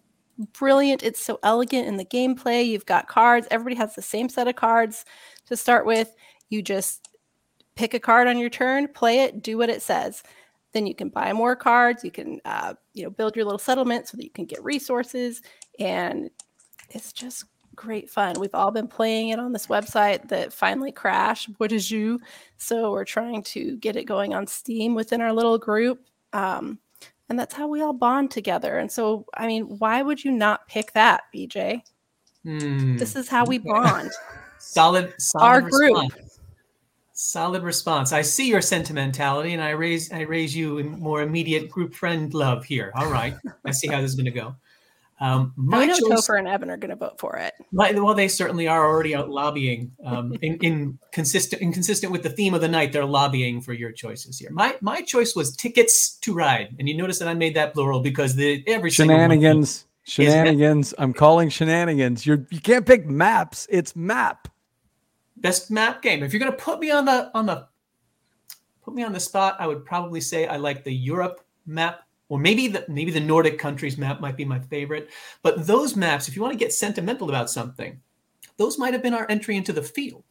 brilliant. 0.52 1.02
It's 1.02 1.22
so 1.22 1.38
elegant 1.42 1.86
in 1.86 1.96
the 1.96 2.04
gameplay. 2.04 2.66
You've 2.66 2.86
got 2.86 3.08
cards. 3.08 3.46
Everybody 3.50 3.76
has 3.76 3.94
the 3.94 4.02
same 4.02 4.28
set 4.28 4.48
of 4.48 4.56
cards 4.56 5.04
to 5.46 5.56
start 5.56 5.86
with. 5.86 6.14
You 6.48 6.62
just 6.62 7.08
pick 7.76 7.94
a 7.94 8.00
card 8.00 8.26
on 8.26 8.38
your 8.38 8.50
turn, 8.50 8.88
play 8.88 9.20
it, 9.20 9.42
do 9.42 9.56
what 9.58 9.70
it 9.70 9.82
says. 9.82 10.22
Then 10.72 10.86
you 10.86 10.94
can 10.94 11.08
buy 11.08 11.32
more 11.32 11.54
cards. 11.54 12.04
You 12.04 12.10
can, 12.10 12.40
uh, 12.44 12.74
you 12.92 13.04
know, 13.04 13.10
build 13.10 13.36
your 13.36 13.44
little 13.44 13.58
settlement 13.58 14.08
so 14.08 14.16
that 14.16 14.24
you 14.24 14.30
can 14.30 14.44
get 14.44 14.62
resources, 14.64 15.42
and 15.78 16.30
it's 16.90 17.12
just 17.12 17.44
great 17.76 18.10
fun. 18.10 18.34
We've 18.40 18.54
all 18.54 18.70
been 18.70 18.88
playing 18.88 19.28
it 19.28 19.38
on 19.38 19.52
this 19.52 19.68
website 19.68 20.28
that 20.28 20.52
finally 20.52 20.90
crashed. 20.90 21.50
What 21.58 21.72
is 21.72 21.90
you? 21.90 22.18
So 22.56 22.90
we're 22.90 23.04
trying 23.04 23.42
to 23.44 23.76
get 23.76 23.96
it 23.96 24.04
going 24.04 24.34
on 24.34 24.46
Steam 24.46 24.94
within 24.94 25.20
our 25.20 25.32
little 25.32 25.58
group. 25.58 26.00
Um, 26.32 26.78
and 27.28 27.38
that's 27.38 27.54
how 27.54 27.68
we 27.68 27.82
all 27.82 27.92
bond 27.92 28.30
together. 28.30 28.78
And 28.78 28.90
so, 28.90 29.26
I 29.36 29.46
mean, 29.46 29.64
why 29.64 30.02
would 30.02 30.24
you 30.24 30.32
not 30.32 30.66
pick 30.68 30.92
that, 30.92 31.24
BJ? 31.34 31.82
Hmm. 32.44 32.96
This 32.96 33.14
is 33.14 33.28
how 33.28 33.44
we 33.44 33.58
bond. 33.64 34.10
solid, 34.58 35.12
solid 35.18 35.44
Our 35.44 35.60
group. 35.60 36.12
Response. 37.16 37.32
Solid 37.32 37.62
response. 37.62 38.12
I 38.12 38.22
see 38.22 38.48
your 38.48 38.60
sentimentality, 38.60 39.54
and 39.54 39.62
I 39.62 39.70
raise 39.70 40.12
I 40.12 40.20
raise 40.20 40.54
you 40.54 40.78
in 40.78 41.00
more 41.00 41.22
immediate 41.22 41.70
group 41.70 41.94
friend 41.94 42.32
love 42.34 42.64
here. 42.64 42.92
All 42.94 43.10
right, 43.10 43.34
I 43.64 43.70
see 43.70 43.88
how 43.88 44.00
this 44.00 44.10
is 44.10 44.16
going 44.16 44.26
to 44.26 44.30
go. 44.30 44.56
Um, 45.18 45.54
I 45.72 45.86
know 45.86 45.98
choice, 45.98 46.28
Topher 46.28 46.38
and 46.38 46.46
Evan 46.46 46.68
are 46.68 46.76
going 46.76 46.90
to 46.90 46.96
vote 46.96 47.18
for 47.18 47.36
it. 47.36 47.54
my, 47.72 47.90
well, 47.92 48.14
they 48.14 48.28
certainly 48.28 48.68
are 48.68 48.86
already 48.86 49.14
out 49.14 49.30
lobbying. 49.30 49.92
Um, 50.04 50.34
in, 50.42 50.58
in 50.58 50.98
consistent, 51.10 51.62
inconsistent 51.62 52.12
with 52.12 52.22
the 52.22 52.28
theme 52.28 52.52
of 52.52 52.60
the 52.60 52.68
night, 52.68 52.92
they're 52.92 53.06
lobbying 53.06 53.62
for 53.62 53.72
your 53.72 53.92
choices 53.92 54.38
here. 54.38 54.50
My 54.50 54.76
my 54.82 55.00
choice 55.00 55.34
was 55.34 55.56
tickets 55.56 56.16
to 56.18 56.34
ride, 56.34 56.76
and 56.78 56.86
you 56.86 56.94
notice 56.96 57.18
that 57.20 57.28
I 57.28 57.34
made 57.34 57.56
that 57.56 57.72
plural 57.72 58.00
because 58.00 58.34
the 58.34 58.62
every 58.66 58.90
single 58.90 59.16
Shenanigans. 59.16 59.86
Shenanigans. 60.04 60.94
I'm 60.98 61.12
calling 61.12 61.48
shenanigans. 61.48 62.24
You're 62.24 62.46
you 62.50 62.60
can't 62.60 62.86
pick 62.86 63.06
maps. 63.06 63.66
It's 63.70 63.96
map. 63.96 64.48
Best 65.36 65.70
map 65.70 66.02
game. 66.02 66.22
If 66.22 66.32
you're 66.32 66.40
gonna 66.40 66.52
put 66.52 66.80
me 66.80 66.90
on 66.90 67.04
the 67.04 67.30
on 67.34 67.46
the 67.46 67.66
put 68.82 68.94
me 68.94 69.02
on 69.02 69.12
the 69.12 69.20
spot, 69.20 69.56
I 69.58 69.66
would 69.66 69.84
probably 69.84 70.20
say 70.20 70.46
I 70.46 70.56
like 70.56 70.84
the 70.84 70.94
Europe 70.94 71.40
map, 71.66 72.00
or 72.28 72.38
maybe 72.38 72.68
the 72.68 72.84
maybe 72.88 73.10
the 73.10 73.20
Nordic 73.20 73.58
countries 73.58 73.98
map 73.98 74.20
might 74.20 74.36
be 74.36 74.44
my 74.44 74.60
favorite. 74.60 75.10
But 75.42 75.66
those 75.66 75.96
maps, 75.96 76.28
if 76.28 76.36
you 76.36 76.42
want 76.42 76.52
to 76.52 76.58
get 76.58 76.72
sentimental 76.72 77.28
about 77.28 77.50
something, 77.50 78.00
those 78.56 78.78
might 78.78 78.92
have 78.92 79.02
been 79.02 79.14
our 79.14 79.26
entry 79.28 79.56
into 79.56 79.72
the 79.72 79.82
field. 79.82 80.24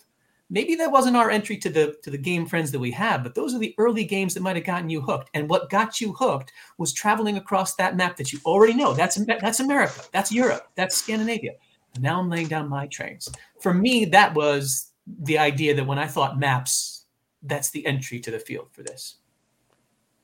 Maybe 0.50 0.76
that 0.76 0.92
wasn't 0.92 1.18
our 1.18 1.32
entry 1.32 1.58
to 1.58 1.70
the 1.70 1.96
to 2.04 2.12
the 2.12 2.18
game 2.18 2.46
friends 2.46 2.72
that 2.72 2.80
we 2.80 2.92
have, 2.92 3.24
but 3.24 3.34
those 3.34 3.56
are 3.56 3.60
the 3.60 3.74
early 3.78 4.06
games 4.06 4.34
that 4.34 4.44
might 4.44 4.56
have 4.56 4.66
gotten 4.66 4.90
you 4.90 5.02
hooked. 5.02 5.32
And 5.34 5.50
what 5.50 5.70
got 5.70 6.00
you 6.00 6.14
hooked 6.14 6.52
was 6.78 6.94
traveling 6.94 7.38
across 7.38 7.76
that 7.76 7.98
map 7.98 8.16
that 8.18 8.32
you 8.32 8.40
already 8.46 8.74
know. 8.74 8.94
That's 8.94 9.16
that's 9.42 9.60
America, 9.60 10.02
that's 10.12 10.32
Europe, 10.32 10.68
that's 10.76 10.96
Scandinavia. 10.96 11.54
And 11.96 12.04
now 12.04 12.20
I'm 12.20 12.30
laying 12.30 12.48
down 12.48 12.70
my 12.70 12.88
trains. 12.88 13.28
For 13.60 13.74
me, 13.74 14.06
that 14.06 14.36
was 14.36 14.92
the 15.08 15.38
idea 15.38 15.76
that 15.76 15.86
when 15.86 16.00
I 16.00 16.08
thought 16.08 16.40
maps, 16.40 17.06
that's 17.44 17.70
the 17.70 17.86
entry 17.86 18.20
to 18.20 18.32
the 18.32 18.40
field 18.40 18.70
for 18.72 18.84
this. 18.84 19.18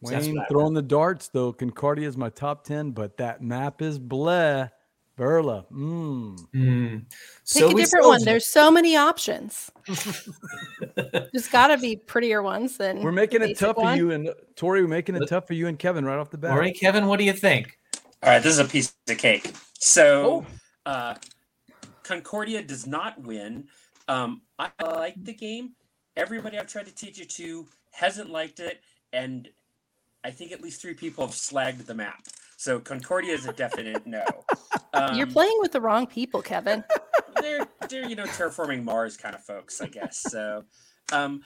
So 0.03 0.17
Wayne 0.17 0.35
what 0.35 0.49
throwing 0.49 0.73
the 0.73 0.81
darts 0.81 1.27
though. 1.27 1.53
Concordia 1.53 2.07
is 2.07 2.17
my 2.17 2.29
top 2.29 2.63
ten, 2.63 2.91
but 2.91 3.17
that 3.17 3.41
map 3.41 3.81
is 3.81 3.99
bleh. 3.99 4.69
Verla. 5.17 5.65
Mm. 5.71 6.37
Mm. 6.55 6.99
Pick 6.99 7.05
So 7.43 7.69
a 7.69 7.73
different 7.75 8.07
one. 8.07 8.19
sold 8.19 8.27
There's 8.27 8.47
so 8.47 8.71
many 8.71 8.95
options. 8.95 9.69
There's 10.95 11.47
got 11.51 11.67
to 11.67 11.77
be 11.77 11.95
prettier 11.95 12.41
ones 12.41 12.77
than 12.77 13.03
We're 13.03 13.11
making 13.11 13.41
it 13.41 13.47
basic 13.47 13.59
tough 13.59 13.75
for 13.75 13.95
you 13.95 14.11
and 14.11 14.29
Tory. 14.55 14.81
We're 14.81 14.87
making 14.87 15.15
it 15.15 15.27
tough 15.27 15.45
for 15.45 15.53
you 15.53 15.67
and 15.67 15.77
Kevin 15.77 16.05
right 16.05 16.17
off 16.17 16.31
the 16.31 16.37
bat. 16.37 16.51
All 16.51 16.57
right, 16.57 16.75
Kevin, 16.75 17.05
what 17.05 17.19
do 17.19 17.25
you 17.25 17.33
think? 17.33 17.77
All 18.23 18.29
right, 18.29 18.41
this 18.41 18.53
is 18.53 18.59
a 18.59 18.65
piece 18.65 18.93
of 19.09 19.17
cake. 19.17 19.51
So, 19.79 20.45
uh, 20.85 21.15
Concordia 22.03 22.63
does 22.63 22.87
not 22.87 23.21
win. 23.21 23.67
Um, 24.11 24.41
I 24.59 24.69
like 24.83 25.23
the 25.23 25.33
game. 25.33 25.71
Everybody 26.17 26.59
I've 26.59 26.67
tried 26.67 26.87
to 26.87 26.93
teach 26.93 27.21
it 27.21 27.29
to 27.31 27.65
hasn't 27.91 28.29
liked 28.29 28.59
it, 28.59 28.81
and 29.13 29.47
I 30.23 30.31
think 30.31 30.51
at 30.51 30.61
least 30.61 30.81
three 30.81 30.93
people 30.93 31.25
have 31.25 31.33
slagged 31.33 31.85
the 31.85 31.93
map. 31.93 32.19
So 32.57 32.79
Concordia 32.79 33.33
is 33.33 33.45
a 33.45 33.53
definite 33.53 34.05
no. 34.05 34.23
Um, 34.93 35.15
You're 35.15 35.27
playing 35.27 35.55
with 35.59 35.71
the 35.71 35.79
wrong 35.79 36.05
people, 36.05 36.41
Kevin. 36.41 36.83
they're 37.39 37.65
they're 37.87 38.09
you 38.09 38.15
know 38.17 38.25
terraforming 38.25 38.83
Mars 38.83 39.15
kind 39.15 39.33
of 39.33 39.41
folks, 39.41 39.79
I 39.79 39.87
guess. 39.87 40.21
So, 40.21 40.65
um, 41.13 41.43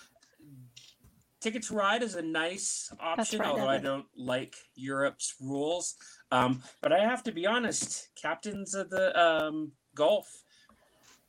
Ticket 1.41 1.61
to 1.65 1.75
Ride 1.75 2.01
is 2.01 2.15
a 2.15 2.23
nice 2.23 2.91
option, 2.99 3.41
right, 3.41 3.49
although 3.49 3.69
I 3.69 3.77
don't 3.77 4.07
like 4.17 4.55
Europe's 4.73 5.35
rules. 5.39 5.93
Um, 6.31 6.63
but 6.81 6.91
I 6.91 7.01
have 7.01 7.21
to 7.25 7.31
be 7.31 7.45
honest, 7.45 8.09
captains 8.19 8.73
of 8.73 8.89
the 8.89 9.15
um, 9.15 9.73
Gulf, 9.93 10.25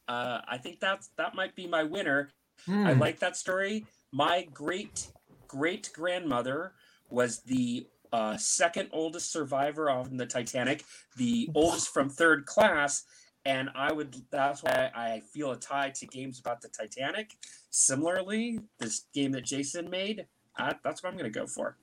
uh, 0.08 0.40
I 0.46 0.58
think 0.58 0.80
that's 0.80 1.10
that 1.16 1.34
might 1.34 1.54
be 1.54 1.66
my 1.66 1.82
winner. 1.82 2.30
I 2.68 2.92
Hmm. 2.94 3.00
like 3.00 3.18
that 3.20 3.36
story. 3.36 3.86
My 4.12 4.46
great 4.52 5.08
great 5.48 5.90
grandmother 5.94 6.72
was 7.10 7.40
the 7.40 7.86
uh, 8.12 8.36
second 8.36 8.88
oldest 8.92 9.30
survivor 9.30 9.90
on 9.90 10.16
the 10.16 10.26
Titanic, 10.26 10.84
the 11.16 11.48
oldest 11.54 11.88
from 11.92 12.08
third 12.08 12.46
class, 12.46 13.04
and 13.44 13.68
I 13.74 13.92
would. 13.92 14.14
That's 14.30 14.62
why 14.62 14.90
I 14.94 15.20
feel 15.32 15.50
a 15.52 15.56
tie 15.56 15.90
to 15.90 16.06
games 16.06 16.38
about 16.40 16.60
the 16.62 16.68
Titanic. 16.68 17.32
Similarly, 17.70 18.60
this 18.78 19.06
game 19.12 19.32
that 19.32 19.44
Jason 19.44 19.90
made, 19.90 20.26
uh, 20.58 20.74
that's 20.82 21.02
what 21.02 21.10
I'm 21.10 21.18
going 21.18 21.30
to 21.30 21.38
go 21.38 21.46
for. 21.46 21.76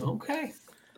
Okay. 0.00 0.52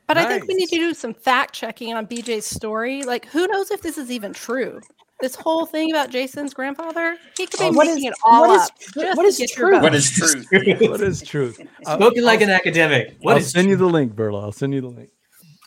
But 0.06 0.16
I 0.16 0.26
think 0.26 0.48
we 0.48 0.54
need 0.54 0.70
to 0.70 0.76
do 0.76 0.94
some 0.94 1.12
fact 1.12 1.54
checking 1.54 1.92
on 1.92 2.06
BJ's 2.06 2.46
story. 2.46 3.02
Like, 3.02 3.26
who 3.26 3.46
knows 3.46 3.70
if 3.70 3.82
this 3.82 3.98
is 3.98 4.10
even 4.10 4.32
true? 4.32 4.80
This 5.20 5.34
whole 5.34 5.66
thing 5.66 5.90
about 5.90 6.10
Jason's 6.10 6.54
grandfather, 6.54 7.16
he 7.36 7.46
could 7.46 7.58
be 7.58 7.66
Oh, 7.66 7.72
making 7.72 7.98
is- 7.98 8.04
it 8.04 8.14
all 8.24 8.42
what 8.48 8.50
is- 8.56 8.62
up. 8.68 8.78
just 8.78 9.16
what 9.16 9.22
to 9.22 9.28
is 9.28 9.38
get 9.38 9.56
your 9.56 9.68
truth? 9.70 9.82
What 9.82 9.94
is 9.94 10.10
truth? 10.10 10.46
What 10.90 11.00
is 11.00 11.22
truth? 11.22 11.60
I'll, 11.86 11.96
Spoken 11.96 12.22
like 12.24 12.40
an 12.40 12.50
academic. 12.50 13.16
What 13.20 13.32
I'll 13.32 13.38
is 13.38 13.50
send 13.50 13.68
you 13.68 13.76
the 13.76 13.86
link, 13.86 14.14
Verla. 14.14 14.42
I'll 14.42 14.52
send 14.52 14.74
you 14.74 14.80
the 14.80 14.88
link. 14.88 15.10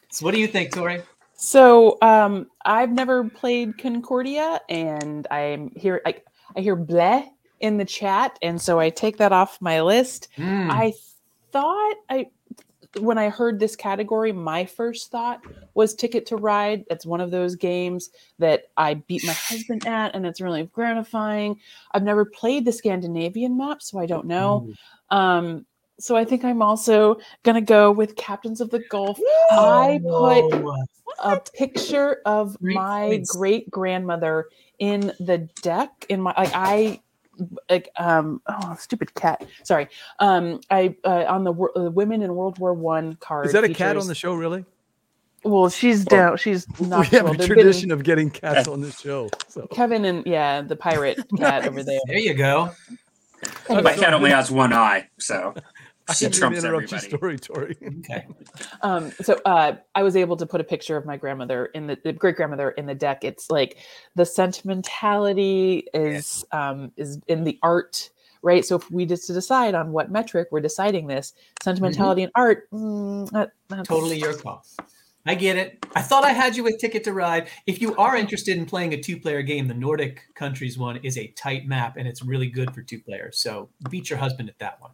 So 0.10 0.26
what 0.26 0.34
do 0.34 0.40
you 0.40 0.48
think, 0.48 0.74
Tory? 0.74 1.02
So 1.36 1.98
um, 2.02 2.48
I've 2.66 2.92
never 2.92 3.28
played 3.30 3.78
Concordia, 3.78 4.62
and 4.70 5.28
I'm 5.32 5.72
here. 5.76 6.02
I, 6.06 6.16
I 6.56 6.62
hear 6.62 6.76
bleh 6.78 7.26
in 7.60 7.78
the 7.78 7.86
chat, 7.86 8.38
and 8.42 8.62
so 8.62 8.80
I 8.80 8.90
take 8.90 9.18
that 9.18 9.32
off 9.34 9.58
my 9.62 9.82
list. 9.82 10.30
Hmm. 10.38 10.70
I 10.72 10.94
thought 11.52 11.96
I 12.10 12.28
when 13.00 13.18
I 13.18 13.30
heard 13.30 13.60
this 13.60 13.76
category, 13.76 14.32
my 14.32 14.66
first 14.66 15.12
thought 15.12 15.42
was 15.74 15.96
Ticket 15.96 16.26
to 16.28 16.36
Ride. 16.36 16.86
It's 16.90 17.06
one 17.06 17.22
of 17.22 17.32
those 17.32 17.56
games 17.56 18.10
that 18.40 18.66
I 18.78 18.96
beat 18.96 19.26
my 19.26 19.34
husband 19.34 19.88
at, 19.88 20.16
and 20.16 20.26
it's 20.26 20.42
really 20.42 20.66
gratifying. 20.66 21.60
I've 21.92 22.04
never 22.04 22.26
played 22.26 22.66
the 22.66 22.72
Scandinavian 22.72 23.58
map, 23.58 23.82
so 23.82 24.00
I 24.00 24.06
don't 24.06 24.26
know. 24.26 24.72
Um, 25.10 25.66
so 26.00 26.16
I 26.16 26.26
think 26.26 26.44
I'm 26.44 26.62
also 26.62 27.20
gonna 27.44 27.62
go 27.62 27.92
with 27.92 28.16
Captains 28.16 28.60
of 28.60 28.72
the 28.72 28.84
Gulf. 28.90 29.20
I 29.52 30.00
put 30.04 30.62
Whoa. 30.62 30.76
a 31.24 31.40
picture 31.54 32.22
of 32.26 32.58
Great 32.60 32.76
my 32.76 33.24
great 33.28 33.70
grandmother 33.70 34.48
in 34.80 35.14
the 35.20 35.50
deck 35.62 36.06
in 36.10 36.22
my 36.22 36.34
like 36.36 36.52
I 36.54 37.02
like 37.70 37.90
um 37.98 38.42
oh 38.48 38.76
stupid 38.80 39.14
cat 39.16 39.46
sorry 39.64 39.88
um 40.20 40.60
I 40.70 40.96
uh, 41.04 41.26
on 41.28 41.44
the 41.44 41.54
uh, 41.54 41.90
women 41.92 42.22
in 42.22 42.36
World 42.36 42.60
War 42.60 42.74
One 42.74 43.16
card 43.16 43.48
Is 43.48 43.54
that 43.54 43.64
a 43.64 43.74
cat 43.74 43.98
on 43.98 44.08
the 44.08 44.16
show? 44.16 44.34
Really? 44.36 44.66
well 45.44 45.70
she's 45.70 46.06
down 46.06 46.38
she's 46.38 46.68
not 46.80 47.00
we 47.10 47.18
have 47.18 47.22
a 47.22 47.24
well, 47.24 47.34
they've 47.34 47.48
been- 47.48 47.58
tradition 47.58 47.92
of 47.92 48.04
getting 48.04 48.30
cats 48.30 48.68
on 48.68 48.82
this 48.82 49.00
show. 49.00 49.30
So 49.48 49.66
Kevin 49.72 50.06
and 50.06 50.26
yeah 50.28 50.62
the 50.62 50.76
pirate 50.76 51.20
cat 51.38 51.68
over 51.68 51.82
there 51.84 52.00
There 52.08 52.20
you 52.20 52.34
go. 52.36 52.72
My 53.70 53.94
cat 53.96 54.14
only 54.14 54.30
has 54.30 54.52
one 54.52 54.72
eye, 54.72 55.08
so 55.18 55.56
I 56.10 56.14
she 56.14 56.26
didn't 56.26 56.42
mean 56.52 56.54
to 56.54 56.62
trumps 56.62 56.64
interrupt 56.64 56.94
everybody. 56.94 57.10
your 57.10 57.38
story, 57.38 57.76
Tory. 57.78 57.78
Okay. 58.00 58.28
um 58.82 59.12
so 59.22 59.40
uh 59.46 59.76
i 59.96 60.04
was 60.04 60.16
able 60.16 60.36
to 60.38 60.46
put 60.46 60.60
a 60.60 60.64
picture 60.64 60.98
of 60.98 61.06
my 61.06 61.16
grandmother 61.18 61.68
in 61.68 61.88
the, 61.88 61.98
the 62.04 62.12
great 62.14 62.36
grandmother 62.36 62.72
in 62.72 62.86
the 62.86 62.96
deck 62.96 63.24
it's 63.24 63.50
like 63.50 63.78
the 64.16 64.26
sentimentality 64.26 65.86
is 65.94 66.44
um 66.52 66.92
is 66.98 67.20
in 67.28 67.44
the 67.44 67.58
art 67.64 68.10
right 68.42 68.66
so 68.66 68.76
if 68.76 68.90
we 68.92 69.06
just 69.06 69.28
to 69.28 69.34
decide 69.34 69.76
on 69.76 69.92
what 69.92 70.12
metric 70.12 70.48
we're 70.52 70.60
deciding 70.62 71.08
this 71.08 71.34
sentimentality 71.64 72.24
and 72.24 72.32
art 72.36 72.70
mm, 72.72 73.30
that- 73.32 73.52
that's- 73.70 73.88
Totally 73.88 74.18
your 74.20 74.34
call. 74.34 74.66
I 75.26 75.36
get 75.36 75.56
it. 75.56 75.86
I 75.96 76.02
thought 76.02 76.24
I 76.24 76.32
had 76.32 76.56
you 76.58 76.64
with 76.64 76.80
Ticket 76.80 77.04
to 77.04 77.14
Ride. 77.14 77.48
If 77.68 77.80
you 77.80 77.96
are 77.98 78.16
interested 78.16 78.58
in 78.58 78.66
playing 78.66 78.94
a 78.96 79.00
two-player 79.00 79.44
game, 79.44 79.68
the 79.68 79.74
Nordic 79.76 80.24
countries 80.34 80.80
one 80.80 80.98
is 81.04 81.16
a 81.16 81.28
tight 81.38 81.68
map 81.68 81.96
and 81.98 82.08
it's 82.08 82.24
really 82.24 82.48
good 82.48 82.74
for 82.74 82.82
two 82.82 83.00
players. 83.00 83.38
So 83.38 83.70
beat 83.92 84.10
your 84.10 84.18
husband 84.18 84.50
at 84.50 84.58
that 84.58 84.82
one. 84.82 84.90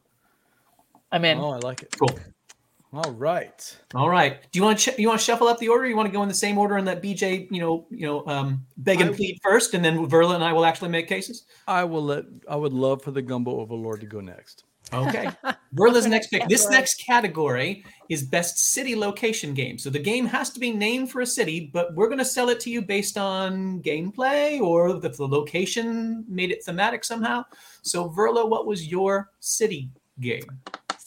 I'm 1.12 1.26
in 1.26 1.38
Oh, 1.40 1.52
I 1.52 1.58
like 1.58 1.82
it. 1.84 1.96
Cool. 2.00 2.18
All 2.94 3.12
right. 3.12 3.78
All 3.94 4.10
right. 4.10 4.42
Do 4.52 4.60
you 4.60 4.64
want 4.64 4.80
to 4.80 4.92
ch- 4.92 4.98
you 4.98 5.10
want 5.10 5.20
to 5.20 5.26
shuffle 5.26 5.48
up 5.48 5.60
the 5.60 5.68
order? 5.68 5.86
You 5.86 5.96
want 5.98 6.08
to 6.08 6.12
go 6.12 6.24
in 6.24 6.30
the 6.30 6.34
same 6.34 6.58
order 6.58 6.78
and 6.78 6.86
let 6.86 7.04
BJ, 7.04 7.48
you 7.52 7.60
know, 7.60 7.86
you 7.92 8.08
know, 8.08 8.26
um, 8.28 8.66
beg 8.78 9.02
and 9.02 9.10
I- 9.10 9.14
plead 9.14 9.38
first, 9.44 9.74
and 9.74 9.84
then 9.84 10.08
Verla 10.08 10.36
and 10.36 10.44
I 10.44 10.54
will 10.54 10.66
actually 10.66 10.90
make 10.90 11.08
cases. 11.08 11.44
I 11.68 11.84
will 11.84 12.02
let. 12.04 12.24
I 12.50 12.56
would 12.56 12.72
love 12.72 13.02
for 13.04 13.12
the 13.12 13.22
gumbo 13.22 13.60
overlord 13.60 14.00
to 14.02 14.08
go 14.08 14.22
next. 14.22 14.64
Okay. 14.94 15.30
Verla's 15.76 16.08
next 16.16 16.28
pick. 16.28 16.48
This 16.48 16.70
next 16.70 17.04
category 17.06 17.84
is 18.08 18.24
best 18.24 18.58
city 18.58 18.96
location 18.96 19.54
game. 19.54 19.78
So 19.78 19.90
the 19.90 20.00
game 20.00 20.26
has 20.26 20.50
to 20.52 20.60
be 20.60 20.72
named 20.72 21.12
for 21.12 21.20
a 21.20 21.26
city, 21.26 21.70
but 21.74 21.94
we're 21.94 22.08
going 22.08 22.20
to 22.20 22.26
sell 22.26 22.48
it 22.48 22.62
to 22.62 22.70
you 22.70 22.82
based 22.82 23.18
on 23.18 23.82
gameplay 23.82 24.62
or 24.62 24.96
if 25.04 25.18
the 25.18 25.28
location 25.28 26.24
made 26.30 26.52
it 26.52 26.64
thematic 26.64 27.04
somehow. 27.04 27.44
So 27.82 28.10
Verla, 28.10 28.48
what 28.48 28.66
was 28.66 28.88
your 28.88 29.30
city 29.42 29.90
game? 30.22 30.46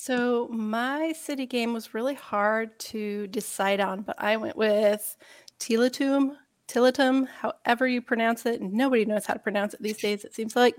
So 0.02 0.48
my 0.48 1.12
city 1.12 1.44
game 1.44 1.74
was 1.74 1.92
really 1.92 2.14
hard 2.14 2.78
to 2.78 3.26
decide 3.26 3.80
on, 3.80 4.00
but 4.00 4.16
I 4.18 4.38
went 4.38 4.56
with 4.56 5.14
Tiletum, 5.58 6.36
Tiletum, 6.68 7.28
however 7.28 7.86
you 7.86 8.00
pronounce 8.00 8.46
it. 8.46 8.62
Nobody 8.62 9.04
knows 9.04 9.26
how 9.26 9.34
to 9.34 9.40
pronounce 9.40 9.74
it 9.74 9.82
these 9.82 9.98
days, 9.98 10.24
it 10.24 10.34
seems 10.34 10.56
like. 10.56 10.74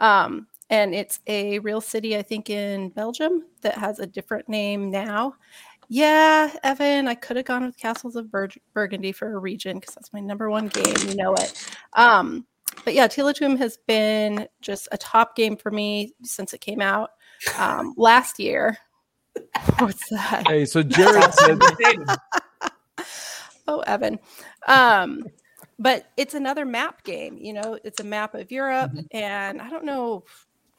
Um, 0.00 0.48
and 0.70 0.92
it's 0.92 1.20
a 1.28 1.60
real 1.60 1.80
city, 1.80 2.16
I 2.16 2.22
think, 2.22 2.50
in 2.50 2.88
Belgium 2.88 3.44
that 3.60 3.78
has 3.78 4.00
a 4.00 4.08
different 4.08 4.48
name 4.48 4.90
now. 4.90 5.36
Yeah, 5.88 6.50
Evan, 6.64 7.06
I 7.06 7.14
could 7.14 7.36
have 7.36 7.46
gone 7.46 7.64
with 7.64 7.76
Castles 7.76 8.16
of 8.16 8.28
Bur- 8.28 8.48
Burgundy 8.72 9.12
for 9.12 9.36
a 9.36 9.38
region 9.38 9.78
because 9.78 9.94
that's 9.94 10.12
my 10.12 10.18
number 10.18 10.50
one 10.50 10.66
game. 10.66 10.96
You 11.06 11.14
know 11.14 11.32
it. 11.34 11.64
Um, 11.92 12.44
but 12.84 12.94
yeah, 12.94 13.06
Tiletum 13.06 13.56
has 13.58 13.78
been 13.86 14.48
just 14.60 14.88
a 14.90 14.98
top 14.98 15.36
game 15.36 15.56
for 15.56 15.70
me 15.70 16.12
since 16.24 16.52
it 16.52 16.60
came 16.60 16.80
out 16.80 17.10
um, 17.58 17.94
last 17.96 18.38
year. 18.38 18.76
What's 19.78 20.08
that? 20.10 20.46
Hey, 20.46 20.64
so 20.64 20.82
Jared 20.82 21.34
said 21.34 21.58
Oh, 23.66 23.80
Evan. 23.80 24.18
Um, 24.68 25.24
but 25.78 26.10
it's 26.16 26.34
another 26.34 26.64
map 26.64 27.02
game. 27.04 27.38
You 27.38 27.54
know, 27.54 27.78
it's 27.82 28.00
a 28.00 28.04
map 28.04 28.34
of 28.34 28.52
Europe, 28.52 28.92
and 29.10 29.60
I 29.60 29.70
don't 29.70 29.84
know, 29.84 30.24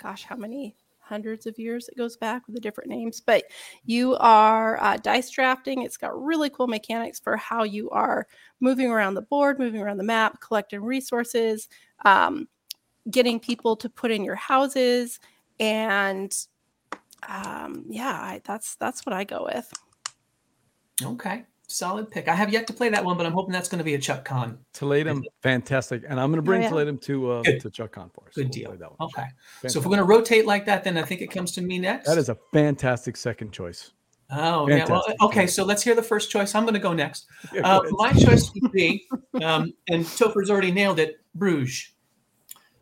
gosh, 0.02 0.24
how 0.24 0.36
many 0.36 0.76
hundreds 1.00 1.46
of 1.46 1.60
years 1.60 1.88
it 1.88 1.98
goes 1.98 2.18
back 2.18 2.46
with 2.48 2.56
the 2.56 2.62
different 2.62 2.90
names. 2.90 3.22
But 3.22 3.46
you 3.86 4.16
are 4.16 4.82
uh, 4.82 4.98
dice 4.98 5.30
drafting. 5.30 5.84
It's 5.84 5.98
got 5.98 6.20
really 6.20 6.50
cool 6.50 6.68
mechanics 6.68 7.20
for 7.20 7.38
how 7.38 7.64
you 7.64 7.90
are 7.92 8.28
moving 8.60 8.90
around 8.90 9.14
the 9.14 9.22
board, 9.22 9.60
moving 9.60 9.82
around 9.82 9.98
the 9.98 10.04
map, 10.04 10.42
collecting 10.42 10.82
resources, 10.82 11.70
um, 12.06 12.48
getting 13.12 13.40
people 13.40 13.76
to 13.76 13.90
put 13.90 14.12
in 14.12 14.24
your 14.24 14.36
houses, 14.36 15.20
and 15.60 16.36
um, 17.28 17.86
yeah, 17.88 18.12
I, 18.12 18.42
that's 18.44 18.76
that's 18.76 19.06
what 19.06 19.14
I 19.14 19.24
go 19.24 19.46
with. 19.46 19.74
Okay. 21.04 21.44
Solid 21.68 22.12
pick. 22.12 22.28
I 22.28 22.36
have 22.36 22.54
yet 22.54 22.68
to 22.68 22.74
play 22.74 22.90
that 22.90 23.04
one, 23.04 23.18
but 23.18 23.26
I'm 23.26 23.32
hoping 23.32 23.52
that's 23.52 23.68
going 23.68 23.80
to 23.80 23.84
be 23.84 23.96
a 23.96 24.00
Chuck 24.00 24.24
Con. 24.24 24.60
Toledo, 24.72 25.20
fantastic, 25.42 26.04
and 26.08 26.20
I'm 26.20 26.30
going 26.30 26.38
to 26.38 26.44
bring 26.44 26.62
yeah. 26.62 26.70
Toledo 26.70 26.94
to 26.96 27.32
uh, 27.32 27.42
Good. 27.42 27.60
to 27.62 27.70
Chuck 27.72 27.94
Con 27.94 28.12
for 28.14 28.28
us. 28.28 28.36
Good 28.36 28.46
We'll 28.46 28.52
deal. 28.52 28.68
play 28.70 28.78
that 28.78 29.00
one. 29.00 29.10
Okay. 29.10 29.28
So 29.68 29.80
if 29.80 29.86
we're 29.86 29.90
going 29.90 29.98
to 29.98 30.04
rotate 30.04 30.46
like 30.46 30.66
that, 30.68 30.84
then 30.84 30.96
I 30.96 31.02
think 31.02 31.22
it 31.22 31.32
comes 31.32 31.52
to 31.54 31.62
me 31.62 31.80
next. 31.80 32.08
that 32.08 32.20
is 32.20 32.30
a 32.30 32.38
fantastic 32.54 33.18
second 33.18 33.52
choice. 33.52 33.94
Oh, 34.30 34.68
yeah. 34.70 34.86
Well, 34.88 35.04
okay. 35.24 35.48
So 35.48 35.64
let's 35.66 35.82
hear 35.84 35.96
the 35.96 36.04
first 36.04 36.30
choice. 36.30 36.54
I'm 36.54 36.64
going 36.64 36.76
to 36.76 36.80
go 36.80 36.94
next. 36.94 37.26
Yeah, 37.52 37.62
go 37.62 37.68
Uh, 37.68 37.82
my 37.92 38.14
choice 38.14 38.52
would 38.62 38.72
be, 38.72 39.08
um, 39.44 39.74
and 39.90 40.06
Topher's 40.06 40.52
already 40.52 40.72
nailed 40.72 41.00
it, 41.00 41.20
Bruges. 41.34 41.90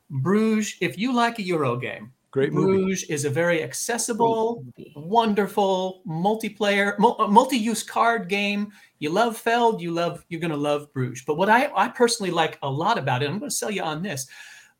Bruges, 0.09 0.75
if 0.81 0.97
you 0.97 1.13
like 1.13 1.39
a 1.39 1.43
Euro 1.43 1.77
game, 1.77 2.11
Great 2.34 2.51
movie. 2.51 2.81
Bruges 2.81 3.03
is 3.11 3.26
a 3.26 3.30
very 3.30 3.61
accessible, 3.61 4.65
wonderful 4.95 6.01
multiplayer, 6.07 6.97
multi-use 6.97 7.84
card 7.84 8.27
game. 8.27 8.72
You 8.97 9.11
love 9.11 9.38
Feld, 9.38 9.80
you 9.80 9.91
love, 9.91 10.26
you're 10.30 10.41
going 10.41 10.49
to 10.49 10.57
love 10.57 10.91
Bruges. 10.93 11.23
But 11.27 11.35
what 11.35 11.47
I, 11.47 11.72
I 11.76 11.89
personally 11.89 12.31
like 12.31 12.57
a 12.64 12.69
lot 12.69 12.97
about 12.97 13.22
it, 13.22 13.30
I'm 13.30 13.38
going 13.38 13.51
to 13.51 13.55
sell 13.55 13.69
you 13.69 13.84
on 13.84 14.01
this, 14.01 14.26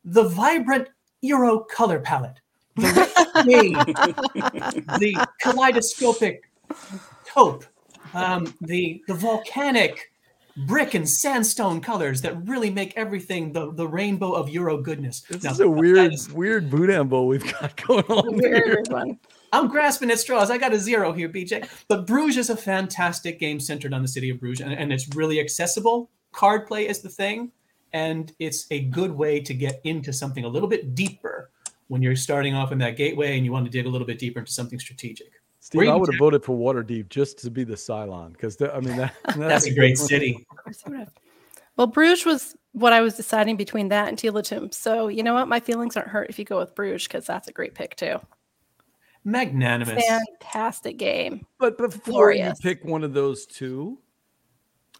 the 0.04 0.24
vibrant 0.24 0.88
Euro 1.20 1.60
color 1.60 2.00
palette, 2.00 2.40
the 2.74 2.90
red 2.92 3.46
the 4.98 5.26
kaleidoscopic 5.40 6.50
taupe, 7.24 7.64
um, 8.14 8.52
the 8.62 9.00
the 9.06 9.14
volcanic 9.14 10.10
brick 10.56 10.94
and 10.94 11.04
sandstone 11.08 11.80
colors 11.82 12.20
that 12.22 12.36
really 12.46 12.70
make 12.70 12.92
everything 12.96 13.52
the, 13.52 13.72
the 13.72 13.86
rainbow 13.86 14.32
of 14.32 14.48
Euro 14.50 14.78
goodness. 14.80 15.22
This 15.22 15.42
Now, 15.42 15.50
is 15.52 15.60
a 15.60 15.64
that 15.64 15.70
weird, 15.70 16.12
is- 16.12 16.32
weird 16.32 16.70
boudin 16.70 17.08
we've 17.26 17.52
got 17.60 17.76
going 17.86 18.04
on 18.04 18.40
Very 18.40 18.68
here. 18.70 18.82
one. 18.88 19.18
I'm 19.52 19.68
grasping 19.68 20.10
at 20.10 20.18
straws. 20.18 20.50
I 20.50 20.58
got 20.58 20.72
a 20.72 20.78
zero 20.78 21.12
here, 21.12 21.28
BJ. 21.28 21.68
But 21.88 22.06
Bruges 22.06 22.38
is 22.38 22.50
a 22.50 22.56
fantastic 22.56 23.38
game 23.38 23.60
centered 23.60 23.92
on 23.94 24.02
the 24.02 24.08
city 24.08 24.30
of 24.30 24.40
Bruges, 24.40 24.60
and, 24.60 24.72
and 24.72 24.92
it's 24.92 25.08
really 25.14 25.38
accessible. 25.38 26.10
Card 26.32 26.66
play 26.66 26.88
is 26.88 27.00
the 27.02 27.08
thing, 27.08 27.52
and 27.92 28.32
it's 28.40 28.66
a 28.72 28.80
good 28.80 29.12
way 29.12 29.38
to 29.40 29.54
get 29.54 29.80
into 29.84 30.12
something 30.12 30.44
a 30.44 30.48
little 30.48 30.68
bit 30.68 30.94
deeper 30.96 31.50
when 31.86 32.02
you're 32.02 32.16
starting 32.16 32.54
off 32.54 32.72
in 32.72 32.78
that 32.78 32.96
gateway 32.96 33.36
and 33.36 33.44
you 33.44 33.52
want 33.52 33.64
to 33.64 33.70
dig 33.70 33.86
a 33.86 33.88
little 33.88 34.06
bit 34.06 34.18
deeper 34.18 34.40
into 34.40 34.50
something 34.50 34.78
strategic. 34.80 35.28
Steve, 35.64 35.88
I 35.88 35.96
would 35.96 36.12
have 36.12 36.18
voted 36.18 36.44
for 36.44 36.54
Waterdeep 36.54 37.08
just 37.08 37.38
to 37.38 37.50
be 37.50 37.64
the 37.64 37.74
Cylon 37.74 38.32
because 38.32 38.60
I 38.60 38.80
mean 38.80 38.96
that, 38.98 39.14
That's 39.34 39.64
a 39.64 39.74
great 39.74 39.96
city. 39.96 40.46
Of 40.50 40.58
course 40.58 40.82
you 40.84 40.92
would 40.92 40.98
have. 41.00 41.12
Well, 41.78 41.86
Bruges 41.86 42.26
was 42.26 42.54
what 42.72 42.92
I 42.92 43.00
was 43.00 43.16
deciding 43.16 43.56
between 43.56 43.88
that 43.88 44.08
and 44.08 44.18
Tiletum. 44.18 44.74
So 44.74 45.08
you 45.08 45.22
know 45.22 45.32
what? 45.32 45.48
My 45.48 45.60
feelings 45.60 45.96
aren't 45.96 46.10
hurt 46.10 46.28
if 46.28 46.38
you 46.38 46.44
go 46.44 46.58
with 46.58 46.74
Bruges 46.74 47.08
because 47.08 47.24
that's 47.24 47.48
a 47.48 47.52
great 47.52 47.74
pick 47.74 47.96
too. 47.96 48.20
Magnanimous. 49.24 50.04
Fantastic 50.04 50.98
game. 50.98 51.46
But 51.58 51.78
before 51.78 52.12
Glorious. 52.12 52.58
you 52.62 52.70
pick 52.70 52.84
one 52.84 53.02
of 53.02 53.14
those 53.14 53.46
two, 53.46 53.98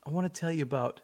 I 0.06 0.10
want 0.12 0.32
to 0.32 0.40
tell 0.40 0.50
you 0.50 0.62
about 0.62 1.02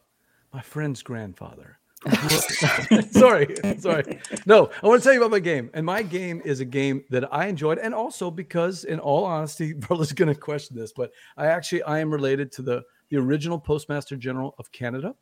my 0.54 0.62
friend's 0.62 1.02
grandfather. 1.02 1.79
sorry, 3.10 3.54
sorry. 3.78 4.20
No, 4.46 4.70
I 4.82 4.86
want 4.86 5.02
to 5.02 5.04
tell 5.04 5.12
you 5.12 5.20
about 5.20 5.30
my 5.30 5.38
game. 5.38 5.70
And 5.74 5.84
my 5.84 6.02
game 6.02 6.40
is 6.44 6.60
a 6.60 6.64
game 6.64 7.04
that 7.10 7.32
I 7.32 7.46
enjoyed, 7.46 7.78
and 7.78 7.94
also 7.94 8.30
because, 8.30 8.84
in 8.84 8.98
all 8.98 9.24
honesty, 9.24 9.72
Verla's 9.78 10.12
going 10.12 10.32
to 10.32 10.34
question 10.34 10.76
this, 10.76 10.92
but 10.92 11.10
I 11.36 11.46
actually 11.46 11.82
I 11.82 11.98
am 11.98 12.10
related 12.10 12.52
to 12.52 12.62
the 12.62 12.82
the 13.10 13.18
original 13.18 13.58
Postmaster 13.58 14.16
General 14.16 14.54
of 14.58 14.70
Canada, 14.72 15.14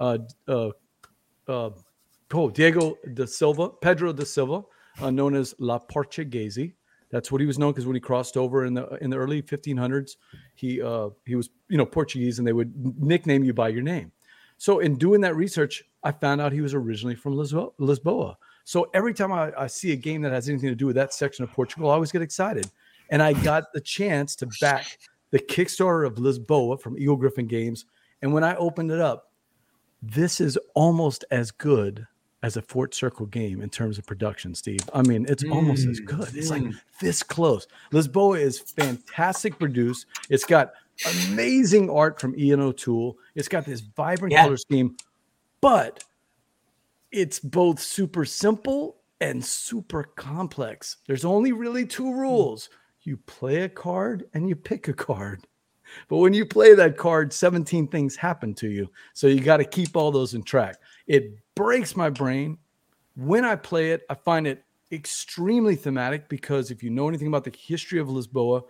uh, 0.00 0.18
uh, 0.48 0.70
uh, 1.48 1.70
oh, 2.32 2.50
Diego 2.50 2.98
da 3.14 3.24
Silva, 3.24 3.70
Pedro 3.70 4.12
da 4.12 4.24
Silva, 4.24 4.62
uh, 5.00 5.10
known 5.10 5.34
as 5.34 5.54
La 5.58 5.78
Portuguese. 5.78 6.58
That's 7.10 7.30
what 7.30 7.40
he 7.40 7.46
was 7.46 7.58
known 7.58 7.72
because 7.72 7.86
when 7.86 7.94
he 7.94 8.00
crossed 8.00 8.36
over 8.36 8.66
in 8.66 8.74
the 8.74 8.88
in 8.96 9.08
the 9.08 9.16
early 9.16 9.40
1500s, 9.40 10.16
he 10.54 10.82
uh, 10.82 11.10
he 11.24 11.34
was 11.34 11.48
you 11.68 11.78
know 11.78 11.86
Portuguese, 11.86 12.38
and 12.38 12.46
they 12.46 12.52
would 12.52 12.74
nickname 13.00 13.42
you 13.42 13.54
by 13.54 13.68
your 13.68 13.82
name. 13.82 14.12
So 14.58 14.80
in 14.80 14.96
doing 14.96 15.20
that 15.22 15.36
research, 15.36 15.84
I 16.04 16.12
found 16.12 16.40
out 16.40 16.52
he 16.52 16.60
was 16.60 16.74
originally 16.74 17.16
from 17.16 17.34
Lisboa. 17.34 17.72
Lisboa. 17.80 18.36
So 18.64 18.88
every 18.94 19.12
time 19.14 19.32
I, 19.32 19.52
I 19.58 19.66
see 19.66 19.92
a 19.92 19.96
game 19.96 20.22
that 20.22 20.32
has 20.32 20.48
anything 20.48 20.68
to 20.68 20.74
do 20.74 20.86
with 20.86 20.96
that 20.96 21.12
section 21.12 21.42
of 21.42 21.52
Portugal, 21.52 21.90
I 21.90 21.94
always 21.94 22.12
get 22.12 22.22
excited. 22.22 22.70
And 23.10 23.22
I 23.22 23.32
got 23.32 23.72
the 23.72 23.80
chance 23.80 24.36
to 24.36 24.48
back 24.60 24.98
the 25.30 25.38
Kickstarter 25.38 26.06
of 26.06 26.14
Lisboa 26.14 26.80
from 26.80 26.96
Eagle-Gryphon 26.98 27.46
Games. 27.46 27.86
And 28.22 28.32
when 28.32 28.44
I 28.44 28.54
opened 28.56 28.90
it 28.90 29.00
up, 29.00 29.32
this 30.02 30.40
is 30.40 30.58
almost 30.74 31.24
as 31.30 31.50
good 31.50 32.06
as 32.42 32.56
a 32.58 32.62
Fort 32.62 32.94
Circle 32.94 33.26
game 33.26 33.62
in 33.62 33.70
terms 33.70 33.96
of 33.98 34.06
production, 34.06 34.54
Steve. 34.54 34.80
I 34.92 35.02
mean, 35.02 35.24
it's 35.28 35.44
almost 35.44 35.86
as 35.86 36.00
Mm, 36.00 36.04
good. 36.04 36.36
It's 36.36 36.50
like 36.50 36.62
mm. 36.62 36.74
this 37.00 37.22
close. 37.22 37.66
Lisboa 37.90 38.38
is 38.38 38.60
fantastic 38.60 39.58
produced. 39.58 40.06
It's 40.28 40.44
got 40.44 40.72
amazing 41.28 41.88
art 41.88 42.20
from 42.20 42.38
Ian 42.38 42.60
O'Toole. 42.60 43.16
It's 43.34 43.48
got 43.48 43.64
this 43.64 43.80
vibrant 43.80 44.32
Yeah. 44.32 44.44
color 44.44 44.58
scheme, 44.58 44.96
but 45.64 46.04
it's 47.10 47.40
both 47.40 47.80
super 47.80 48.26
simple 48.26 48.96
and 49.22 49.42
super 49.42 50.02
complex. 50.02 50.98
There's 51.06 51.24
only 51.24 51.52
really 51.52 51.86
two 51.86 52.12
rules. 52.12 52.68
You 53.04 53.16
play 53.16 53.62
a 53.62 53.68
card 53.70 54.26
and 54.34 54.46
you 54.46 54.56
pick 54.56 54.88
a 54.88 54.92
card. 54.92 55.46
But 56.10 56.18
when 56.18 56.34
you 56.34 56.44
play 56.44 56.74
that 56.74 56.98
card, 56.98 57.32
17 57.32 57.88
things 57.88 58.14
happen 58.14 58.52
to 58.56 58.68
you. 58.68 58.90
So 59.14 59.26
you 59.26 59.40
got 59.40 59.56
to 59.56 59.64
keep 59.64 59.96
all 59.96 60.10
those 60.10 60.34
in 60.34 60.42
track. 60.42 60.76
It 61.06 61.32
breaks 61.54 61.96
my 61.96 62.10
brain. 62.10 62.58
When 63.16 63.46
I 63.46 63.56
play 63.56 63.92
it, 63.92 64.02
I 64.10 64.14
find 64.16 64.46
it 64.46 64.62
extremely 64.92 65.76
thematic 65.76 66.28
because 66.28 66.70
if 66.70 66.82
you 66.82 66.90
know 66.90 67.08
anything 67.08 67.28
about 67.28 67.44
the 67.44 67.54
history 67.56 67.98
of 67.98 68.08
Lisboa, 68.08 68.64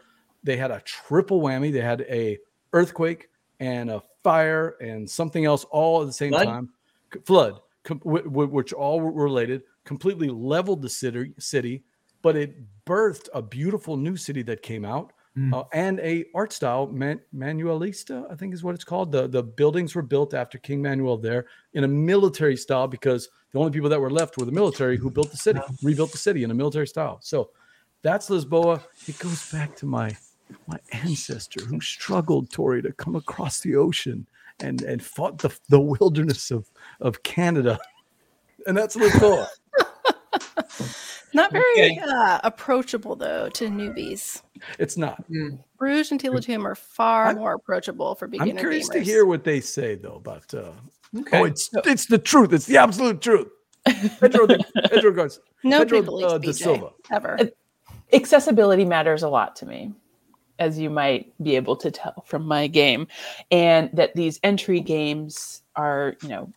they 0.44 0.56
had 0.56 0.70
a 0.70 0.80
triple 0.82 1.40
whammy. 1.40 1.72
They 1.72 1.80
had 1.80 2.02
a 2.02 2.38
earthquake 2.72 3.30
and 3.58 3.90
a 3.90 4.00
fire 4.22 4.76
and 4.80 5.10
something 5.10 5.44
else 5.44 5.64
all 5.64 6.00
at 6.00 6.06
the 6.06 6.12
same 6.12 6.30
time. 6.30 6.70
Flood, 7.24 7.60
com- 7.84 8.00
wh- 8.00 8.26
wh- 8.26 8.52
which 8.52 8.72
all 8.72 9.00
were 9.00 9.12
related, 9.12 9.62
completely 9.84 10.28
leveled 10.28 10.82
the 10.82 10.88
city, 10.88 11.32
city, 11.38 11.84
but 12.22 12.36
it 12.36 12.56
birthed 12.86 13.28
a 13.34 13.42
beautiful 13.42 13.96
new 13.96 14.16
city 14.16 14.42
that 14.42 14.62
came 14.62 14.84
out 14.84 15.12
Mm. 15.36 15.52
uh, 15.52 15.64
and 15.72 15.98
a 15.98 16.24
art 16.32 16.52
style 16.52 16.86
man, 16.86 17.18
manualista 17.34 18.24
i 18.30 18.36
think 18.36 18.54
is 18.54 18.62
what 18.62 18.72
it's 18.76 18.84
called. 18.84 19.10
The 19.10 19.26
the 19.26 19.42
buildings 19.42 19.92
were 19.96 20.02
built 20.02 20.32
after 20.32 20.58
king 20.58 20.80
manuel 20.80 21.16
there 21.16 21.46
in 21.72 21.82
a 21.82 21.88
military 21.88 22.56
style 22.56 22.86
because 22.86 23.28
the 23.52 23.58
only 23.58 23.72
people 23.72 23.88
that 23.88 24.00
were 24.00 24.10
left 24.12 24.36
were 24.38 24.44
the 24.44 24.52
military 24.52 24.96
who 24.96 25.10
built 25.10 25.32
the 25.32 25.36
city 25.36 25.58
rebuilt 25.82 26.12
the 26.12 26.18
city 26.18 26.44
in 26.44 26.52
a 26.52 26.54
military 26.54 26.86
style. 26.86 27.18
So 27.20 27.50
that's 28.02 28.28
lisboa. 28.30 28.80
It 29.08 29.18
goes 29.18 29.50
back 29.50 29.74
to 29.78 29.86
my 29.86 30.16
my 30.68 30.78
ancestor 30.92 31.64
who 31.64 31.80
struggled 31.80 32.50
Tory 32.50 32.80
to 32.82 32.92
come 32.92 33.16
across 33.16 33.58
the 33.58 33.74
ocean 33.74 34.28
and 34.60 34.82
and 34.82 35.02
fought 35.02 35.38
the, 35.38 35.50
the 35.68 35.80
wilderness 35.80 36.50
of 36.50 36.70
of 37.00 37.22
canada 37.22 37.78
and 38.66 38.76
that's 38.76 38.96
lisboa 38.96 39.46
Not 41.32 41.50
very 41.50 41.64
Okay. 41.72 41.98
uh, 42.00 42.38
approachable 42.44 43.16
though 43.16 43.48
to 43.50 43.66
newbies. 43.68 44.40
It's 44.78 44.96
not. 44.96 45.24
Bruges 45.78 46.12
and 46.12 46.20
Tiletum 46.22 46.64
are 46.64 46.76
far 46.76 47.26
I'm- 47.26 47.36
more 47.38 47.54
approachable 47.54 48.14
for 48.14 48.28
beginner 48.28 48.52
I'm 48.52 48.56
curious 48.56 48.88
gamers. 48.88 48.92
to 48.92 49.00
hear 49.00 49.26
what 49.26 49.42
they 49.42 49.60
say 49.60 49.96
though 49.96 50.14
about. 50.16 50.52
Uh, 50.54 50.70
Okay. 51.16 51.38
Oh, 51.40 51.44
it's 51.44 51.70
it's 51.86 52.06
the 52.06 52.18
truth. 52.18 52.52
It's 52.52 52.66
the 52.66 52.76
absolute 52.76 53.20
truth. 53.20 53.46
Pedro, 54.20 54.48
Pedro 54.90 55.12
Garcia. 55.12 55.42
Nobody 55.62 55.90
Pedro, 56.00 56.02
believes 56.02 56.32
uh, 56.32 56.38
BJ 56.40 56.54
Silva. 56.54 56.90
ever. 57.12 57.38
Accessibility 58.12 58.84
matters 58.84 59.22
a 59.22 59.28
lot 59.28 59.54
to 59.56 59.66
me 59.66 59.92
as 60.58 60.78
you 60.78 60.90
might 60.90 61.32
be 61.42 61.56
able 61.56 61.76
to 61.76 61.90
tell 61.90 62.24
from 62.26 62.46
my 62.46 62.66
game 62.66 63.06
and 63.50 63.90
that 63.92 64.14
these 64.14 64.38
entry 64.42 64.80
games 64.80 65.62
are 65.76 66.16
you 66.22 66.28
know 66.28 66.52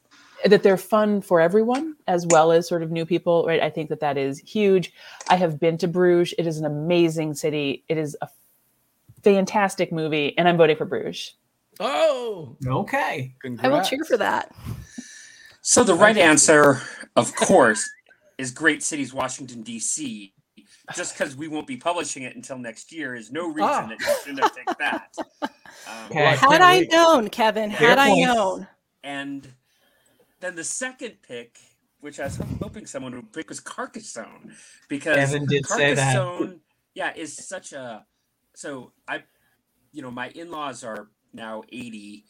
that 0.45 0.61
they're 0.61 0.77
fun 0.77 1.19
for 1.19 1.41
everyone 1.41 1.95
as 2.07 2.27
well 2.27 2.51
as 2.51 2.67
sort 2.67 2.83
of 2.83 2.91
new 2.91 3.05
people 3.05 3.43
right 3.47 3.61
i 3.61 3.69
think 3.69 3.89
that 3.89 3.99
that 3.99 4.17
is 4.17 4.39
huge 4.39 4.93
i 5.29 5.35
have 5.35 5.59
been 5.59 5.77
to 5.77 5.87
bruges 5.87 6.35
it 6.37 6.45
is 6.45 6.59
an 6.59 6.65
amazing 6.65 7.33
city 7.33 7.83
it 7.89 7.97
is 7.97 8.15
a 8.21 8.29
fantastic 9.23 9.91
movie 9.91 10.37
and 10.37 10.47
i'm 10.47 10.57
voting 10.57 10.77
for 10.77 10.85
bruges 10.85 11.33
Oh, 11.79 12.57
Okay. 12.65 13.35
I 13.59 13.67
will 13.67 13.83
cheer 13.83 14.03
for 14.03 14.17
that. 14.17 14.51
So 15.61 15.83
the 15.83 15.93
right 15.93 16.17
answer, 16.17 16.81
of 17.15 17.35
course, 17.35 17.87
is 18.37 18.51
Great 18.51 18.81
Cities, 18.81 19.13
Washington 19.13 19.61
D.C. 19.63 20.33
Just 20.95 21.17
because 21.17 21.35
we 21.35 21.47
won't 21.47 21.67
be 21.67 21.75
publishing 21.77 22.23
it 22.23 22.35
until 22.35 22.57
next 22.57 22.91
year 22.93 23.13
is 23.15 23.31
no 23.31 23.47
reason 23.47 23.63
Ah. 23.69 23.87
that 23.87 23.99
you 23.99 24.05
shouldn't 24.23 24.39
have 24.43 24.55
picked 24.55 24.79
that. 24.79 25.15
Um, 25.87 26.05
Okay. 26.09 26.25
I 26.25 26.35
Had 26.35 26.61
I 26.61 26.77
wait. 26.79 26.91
known, 26.91 27.29
Kevin, 27.29 27.71
Fair 27.71 27.89
had 27.89 27.99
I 27.99 28.15
known. 28.15 28.67
And 29.03 29.47
then 30.39 30.55
the 30.55 30.63
second 30.63 31.17
pick, 31.21 31.59
which 32.01 32.19
I 32.19 32.23
was 32.25 32.39
hoping 32.61 32.85
someone 32.85 33.15
would 33.15 33.31
pick, 33.31 33.47
was 33.49 33.59
Carcassonne 33.59 34.53
because 34.89 35.15
Kevin 35.15 35.45
did 35.45 35.65
say 35.67 35.93
that. 35.93 36.57
Yeah, 36.95 37.13
is 37.15 37.35
such 37.47 37.73
a. 37.73 38.05
So 38.55 38.91
I, 39.07 39.23
you 39.91 40.01
know, 40.01 40.09
my 40.11 40.29
in-laws 40.29 40.83
are 40.83 41.09
now 41.31 41.63
eighty, 41.71 42.25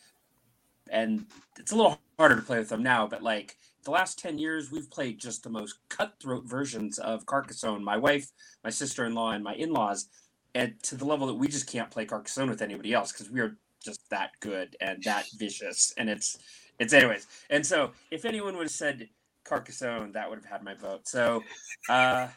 and 0.89 1.25
it's 1.57 1.71
a 1.71 1.75
little 1.75 1.99
harder 2.19 2.35
to 2.35 2.41
play 2.41 2.59
with 2.59 2.69
them 2.69 2.83
now. 2.83 3.07
But 3.07 3.23
like 3.23 3.55
the 3.87 3.91
last 3.91 4.19
ten 4.19 4.37
years, 4.37 4.69
we've 4.69 4.91
played 4.91 5.17
just 5.17 5.43
the 5.43 5.49
most 5.49 5.79
cutthroat 5.87 6.43
versions 6.43 6.99
of 6.99 7.25
Carcassonne. 7.25 7.81
My 7.81 7.95
wife, 7.95 8.27
my 8.61 8.69
sister-in-law, 8.69 9.31
and 9.31 9.41
my 9.41 9.55
in-laws, 9.55 10.09
and 10.53 10.73
to 10.83 10.95
the 10.95 11.05
level 11.05 11.25
that 11.27 11.35
we 11.35 11.47
just 11.47 11.67
can't 11.67 11.89
play 11.89 12.03
Carcassonne 12.03 12.49
with 12.49 12.61
anybody 12.61 12.93
else 12.93 13.13
because 13.13 13.31
we 13.31 13.39
are 13.39 13.55
just 13.81 14.01
that 14.09 14.31
good 14.41 14.75
and 14.81 15.01
that 15.03 15.25
vicious, 15.37 15.93
and 15.97 16.09
it's 16.09 16.37
it's 16.79 16.91
anyways. 16.91 17.27
And 17.49 17.65
so, 17.65 17.91
if 18.11 18.25
anyone 18.25 18.57
would 18.57 18.65
have 18.65 18.71
said 18.71 19.07
Carcassonne, 19.45 20.11
that 20.11 20.29
would 20.29 20.39
have 20.39 20.51
had 20.51 20.63
my 20.63 20.73
vote. 20.73 21.07
So, 21.07 21.41
uh, 21.87 22.27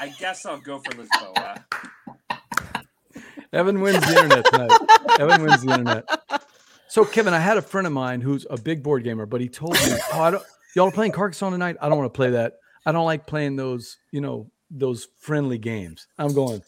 I 0.00 0.08
guess 0.18 0.46
I'll 0.46 0.60
go 0.60 0.78
for 0.78 0.92
Lisboa. 0.92 1.62
Evan 3.52 3.82
wins 3.82 4.00
the 4.00 4.16
internet 4.16 4.44
tonight. 4.46 5.20
Evan 5.20 5.42
wins 5.42 5.62
the 5.62 5.74
internet. 5.74 6.08
So, 6.88 7.04
Kevin, 7.04 7.34
I 7.34 7.38
had 7.38 7.58
a 7.58 7.62
friend 7.62 7.86
of 7.86 7.92
mine 7.92 8.20
who's 8.20 8.46
a 8.48 8.56
big 8.56 8.82
board 8.82 9.04
gamer, 9.04 9.26
but 9.26 9.40
he 9.40 9.48
told 9.48 9.74
me, 9.74 9.96
"Oh, 10.12 10.22
I 10.22 10.30
don't, 10.30 10.44
y'all 10.74 10.88
are 10.88 10.92
playing 10.92 11.12
Carcassonne 11.12 11.52
tonight. 11.52 11.76
I 11.80 11.88
don't 11.88 11.98
want 11.98 12.12
to 12.12 12.16
play 12.16 12.30
that. 12.30 12.54
I 12.86 12.92
don't 12.92 13.04
like 13.06 13.26
playing 13.26 13.56
those, 13.56 13.96
you 14.12 14.20
know, 14.20 14.50
those 14.70 15.08
friendly 15.18 15.58
games." 15.58 16.06
I'm 16.18 16.34
going 16.34 16.62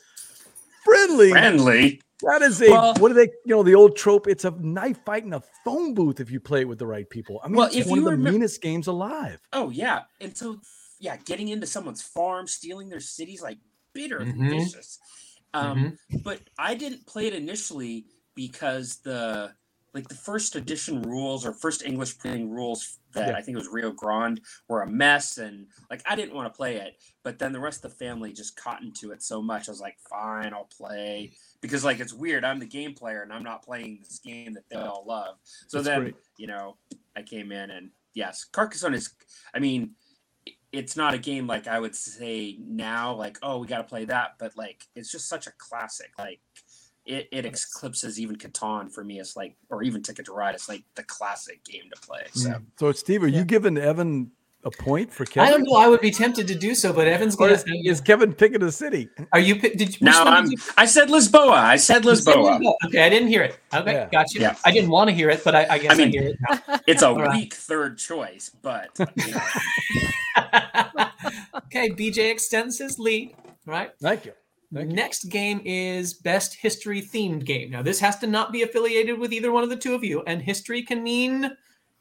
friendly. 0.84 1.30
Friendly. 1.30 2.00
That 2.22 2.40
is 2.42 2.62
a 2.62 2.70
Well- 2.70 2.94
what 2.98 3.08
do 3.08 3.14
they? 3.14 3.28
You 3.44 3.56
know, 3.56 3.62
the 3.62 3.74
old 3.74 3.96
trope. 3.96 4.26
It's 4.26 4.44
a 4.46 4.50
knife 4.52 4.98
fight 5.04 5.24
in 5.24 5.34
a 5.34 5.42
phone 5.64 5.92
booth 5.94 6.18
if 6.20 6.30
you 6.30 6.40
play 6.40 6.62
it 6.62 6.68
with 6.68 6.78
the 6.78 6.86
right 6.86 7.08
people. 7.10 7.40
I 7.44 7.48
mean, 7.48 7.56
Well, 7.56 7.66
it's 7.66 7.76
if 7.76 7.86
one 7.88 7.98
of 7.98 8.04
the 8.06 8.12
remem- 8.12 8.32
meanest 8.32 8.62
games 8.62 8.86
alive. 8.86 9.38
Oh 9.52 9.68
yeah, 9.70 10.04
and 10.20 10.34
so 10.36 10.60
yeah, 10.98 11.16
getting 11.18 11.48
into 11.48 11.66
someone's 11.66 12.00
farm, 12.00 12.46
stealing 12.46 12.88
their 12.88 13.00
cities, 13.00 13.42
like 13.42 13.58
bitter, 13.92 14.18
and 14.18 14.34
Mhm. 14.34 14.48
vicious. 14.50 14.98
Um, 15.52 15.98
But 16.24 16.40
I 16.58 16.74
didn't 16.74 17.06
play 17.06 17.26
it 17.26 17.34
initially 17.34 18.06
because 18.34 18.96
the 19.04 19.54
like 19.96 20.08
the 20.08 20.14
first 20.14 20.56
edition 20.56 21.00
rules 21.00 21.46
or 21.46 21.54
first 21.54 21.82
English 21.82 22.18
printing 22.18 22.50
rules 22.50 22.98
that 23.14 23.28
Yeah. 23.28 23.36
I 23.36 23.40
think 23.40 23.56
it 23.56 23.58
was 23.58 23.68
Rio 23.68 23.90
Grande 23.92 24.42
were 24.68 24.82
a 24.82 24.86
mess, 24.86 25.38
and 25.38 25.68
like 25.90 26.02
I 26.06 26.14
didn't 26.14 26.34
want 26.34 26.52
to 26.52 26.56
play 26.56 26.76
it. 26.76 27.02
But 27.22 27.38
then 27.38 27.52
the 27.52 27.60
rest 27.60 27.82
of 27.82 27.90
the 27.90 27.96
family 27.96 28.34
just 28.34 28.56
caught 28.56 28.82
into 28.82 29.10
it 29.12 29.22
so 29.22 29.40
much. 29.40 29.68
I 29.68 29.72
was 29.72 29.80
like, 29.80 29.96
fine, 30.10 30.52
I'll 30.52 30.68
play 30.76 31.32
because 31.62 31.82
like 31.82 31.98
it's 31.98 32.12
weird. 32.12 32.44
I'm 32.44 32.58
the 32.58 32.66
game 32.66 32.92
player 32.92 33.22
and 33.22 33.32
I'm 33.32 33.42
not 33.42 33.64
playing 33.64 34.00
this 34.02 34.18
game 34.18 34.52
that 34.52 34.68
they 34.68 34.76
all 34.76 35.04
love. 35.06 35.36
So 35.66 35.78
That's 35.78 35.88
then 35.88 36.00
great. 36.02 36.16
you 36.36 36.46
know 36.46 36.76
I 37.16 37.22
came 37.22 37.50
in 37.50 37.70
and 37.70 37.90
yes, 38.12 38.44
Carcassonne 38.44 38.94
is. 38.94 39.14
I 39.54 39.60
mean, 39.60 39.92
it's 40.72 40.94
not 40.94 41.14
a 41.14 41.18
game 41.18 41.46
like 41.46 41.66
I 41.66 41.80
would 41.80 41.96
say 41.96 42.58
now, 42.60 43.14
like 43.14 43.38
oh 43.42 43.60
we 43.60 43.66
got 43.66 43.78
to 43.78 43.84
play 43.84 44.04
that, 44.04 44.34
but 44.38 44.58
like 44.58 44.84
it's 44.94 45.10
just 45.10 45.26
such 45.26 45.46
a 45.46 45.52
classic. 45.56 46.10
Like 46.18 46.40
it, 47.06 47.28
it 47.30 47.46
eclipses 47.46 48.20
even 48.20 48.36
Catan 48.36 48.92
for 48.92 49.04
me. 49.04 49.20
It's 49.20 49.36
like 49.36 49.56
or 49.70 49.82
even 49.82 50.02
Ticket 50.02 50.26
to 50.26 50.32
Ride. 50.32 50.54
It's 50.54 50.68
like 50.68 50.82
the 50.96 51.04
classic 51.04 51.62
game 51.64 51.84
to 51.94 52.00
play. 52.00 52.24
So 52.32 52.50
mm. 52.50 52.62
So, 52.78 52.92
Steve, 52.92 53.22
are 53.22 53.28
you 53.28 53.44
giving 53.44 53.78
Evan 53.78 54.32
a 54.64 54.70
point 54.70 55.12
for 55.12 55.24
Kevin? 55.24 55.48
I 55.48 55.50
don't 55.52 55.62
know. 55.62 55.76
I 55.76 55.86
would 55.86 56.00
be 56.00 56.10
tempted 56.10 56.48
to 56.48 56.54
do 56.56 56.74
so, 56.74 56.92
but 56.92 57.06
Evan's 57.06 57.36
gonna. 57.36 57.52
is, 57.52 57.64
is 57.84 58.00
Kevin 58.00 58.34
picking 58.34 58.62
a 58.64 58.72
city? 58.72 59.08
Are 59.32 59.38
you? 59.38 59.54
Did 59.54 59.80
you? 59.80 59.86
which 59.86 60.02
now 60.02 60.24
I'm. 60.24 60.48
did 60.48 60.58
you- 60.58 60.64
I 60.76 60.86
said 60.86 61.08
Lisboa. 61.08 61.52
I 61.52 61.76
said 61.76 62.02
Lisboa. 62.02 62.58
Lisboa. 62.58 62.74
Okay, 62.86 63.02
I 63.02 63.08
didn't 63.08 63.28
hear 63.28 63.42
it. 63.42 63.58
Okay, 63.72 63.92
Yeah. 63.92 64.08
gotcha. 64.10 64.40
Yeah. 64.40 64.56
I 64.64 64.72
didn't 64.72 64.90
want 64.90 65.08
to 65.08 65.14
hear 65.14 65.30
it, 65.30 65.44
but 65.44 65.54
I, 65.54 65.66
I 65.70 65.78
guess 65.78 65.92
I, 65.92 65.94
mean- 65.94 66.10
hear 66.10 66.22
it 66.24 66.36
now. 66.48 66.80
It's 66.88 67.02
a 67.02 67.12
right. 67.14 67.36
weak 67.36 67.54
third 67.54 67.98
choice, 67.98 68.50
but 68.62 68.88
you 68.98 69.30
know, 69.32 69.40
okay, 71.66 71.90
BJ 71.90 72.30
extends 72.32 72.78
his 72.78 72.98
lead. 72.98 73.34
Right. 73.64 73.90
Thank 74.00 74.24
you. 74.26 74.32
Thank 74.74 74.90
you. 74.90 74.96
Next 74.96 75.24
game 75.24 75.60
is 75.64 76.14
best 76.14 76.54
history 76.54 77.00
themed 77.00 77.44
game. 77.44 77.70
Now, 77.70 77.82
this 77.82 78.00
has 78.00 78.18
to 78.18 78.26
not 78.26 78.52
be 78.52 78.62
affiliated 78.62 79.18
with 79.18 79.32
either 79.32 79.52
one 79.52 79.62
of 79.62 79.70
the 79.70 79.76
two 79.76 79.94
of 79.94 80.02
you, 80.02 80.22
and 80.26 80.42
history 80.42 80.82
can 80.82 81.02
mean 81.02 81.50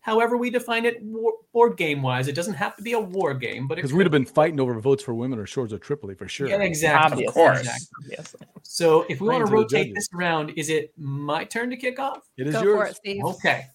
however 0.02 0.38
we 0.38 0.52
define 0.52 0.86
it 0.86 1.02
war, 1.02 1.34
board 1.52 1.78
game 1.78 2.02
wise. 2.02 2.28
It 2.28 2.36
doesn't 2.36 2.54
have 2.54 2.76
to 2.78 2.84
be 2.84 2.94
a 2.94 3.00
war 3.00 3.34
game, 3.34 3.68
but 3.68 3.76
Because 3.76 3.94
we'd 3.94 4.04
have 4.04 4.12
been 4.12 4.26
fighting 4.26 4.60
over 4.60 4.80
votes 4.80 5.04
for 5.04 5.14
women 5.16 5.40
or 5.40 5.48
Shores 5.48 5.72
of 5.74 5.82
Tripoli 5.82 6.14
for 6.14 6.28
sure. 6.28 6.48
Yeah, 6.48 6.62
exactly. 6.62 7.26
Of 7.26 7.34
course. 7.34 7.60
Exactly. 7.60 8.40
So, 8.62 9.06
if 9.10 9.20
we 9.22 9.30
want 9.30 9.46
to 9.46 9.50
to 9.50 9.56
rotate 9.56 9.96
this 9.96 10.08
around, 10.14 10.52
is 10.58 10.70
it 10.70 10.94
my 10.98 11.44
turn 11.44 11.70
to 11.72 11.76
kick 11.76 12.00
off? 12.00 12.20
It 12.38 12.48
is 12.48 12.54
Go 12.54 12.64
yours. 12.64 12.78
for 12.78 12.86
it, 12.88 12.96
Steve. 12.98 13.24
Okay. 13.24 13.66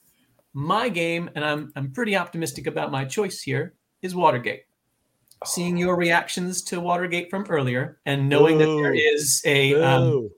My 0.52 0.88
game, 0.88 1.30
and 1.34 1.44
I'm 1.44 1.72
I'm 1.76 1.92
pretty 1.92 2.16
optimistic 2.16 2.66
about 2.66 2.90
my 2.90 3.04
choice 3.04 3.40
here, 3.40 3.74
is 4.02 4.14
Watergate. 4.14 4.62
Seeing 5.46 5.76
your 5.76 5.96
reactions 5.96 6.62
to 6.64 6.80
Watergate 6.80 7.30
from 7.30 7.46
earlier, 7.48 7.98
and 8.04 8.28
knowing 8.28 8.58
that 8.58 8.66
there 8.66 8.94
is 8.94 9.42
a 9.46 9.80
um, 9.82 10.30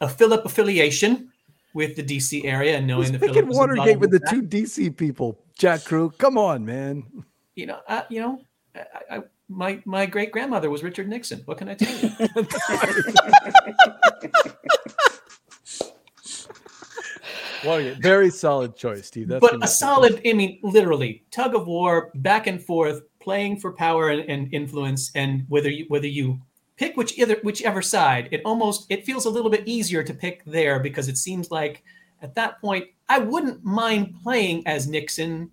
a 0.00 0.08
Philip 0.08 0.44
affiliation 0.44 1.30
with 1.74 1.94
the 1.94 2.02
DC 2.02 2.44
area, 2.44 2.76
and 2.76 2.86
knowing 2.86 3.02
Who's 3.02 3.12
that 3.12 3.20
picking 3.20 3.46
Philip 3.46 3.54
Watergate 3.54 4.00
with 4.00 4.10
the 4.10 4.20
two 4.30 4.42
DC 4.42 4.96
people? 4.96 5.38
Jack 5.56 5.84
Crew, 5.84 6.10
come 6.18 6.36
on, 6.36 6.64
man. 6.64 7.04
you 7.54 7.66
know, 7.66 7.78
uh, 7.86 8.02
you 8.08 8.20
know, 8.20 8.40
I, 8.74 8.84
I, 9.10 9.22
my 9.48 9.80
my 9.84 10.06
great 10.06 10.32
grandmother 10.32 10.70
was 10.70 10.82
Richard 10.82 11.08
Nixon. 11.08 11.42
What 11.44 11.58
can 11.58 11.68
I 11.68 11.74
tell 11.74 11.96
you? 11.96 12.10
Watergate, 17.64 17.98
very 17.98 18.30
solid 18.30 18.76
choice, 18.76 19.06
Steve. 19.06 19.28
That's 19.28 19.40
but 19.40 19.62
a 19.62 19.66
solid, 19.66 20.20
I 20.26 20.32
mean, 20.32 20.58
literally 20.62 21.24
tug 21.30 21.54
of 21.54 21.66
war, 21.66 22.10
back 22.14 22.46
and 22.46 22.62
forth, 22.62 23.02
playing 23.20 23.58
for 23.58 23.72
power 23.72 24.10
and, 24.10 24.28
and 24.28 24.52
influence, 24.52 25.10
and 25.14 25.44
whether 25.48 25.70
you 25.70 25.86
whether 25.88 26.06
you 26.06 26.40
pick 26.76 26.96
which 26.96 27.18
either 27.18 27.36
whichever 27.42 27.82
side, 27.82 28.28
it 28.30 28.40
almost 28.44 28.86
it 28.88 29.04
feels 29.04 29.26
a 29.26 29.30
little 29.30 29.50
bit 29.50 29.64
easier 29.66 30.02
to 30.02 30.14
pick 30.14 30.44
there 30.44 30.80
because 30.80 31.08
it 31.08 31.18
seems 31.18 31.50
like 31.50 31.82
at 32.22 32.34
that 32.34 32.60
point 32.60 32.86
I 33.08 33.18
wouldn't 33.18 33.64
mind 33.64 34.14
playing 34.22 34.66
as 34.66 34.88
Nixon 34.88 35.50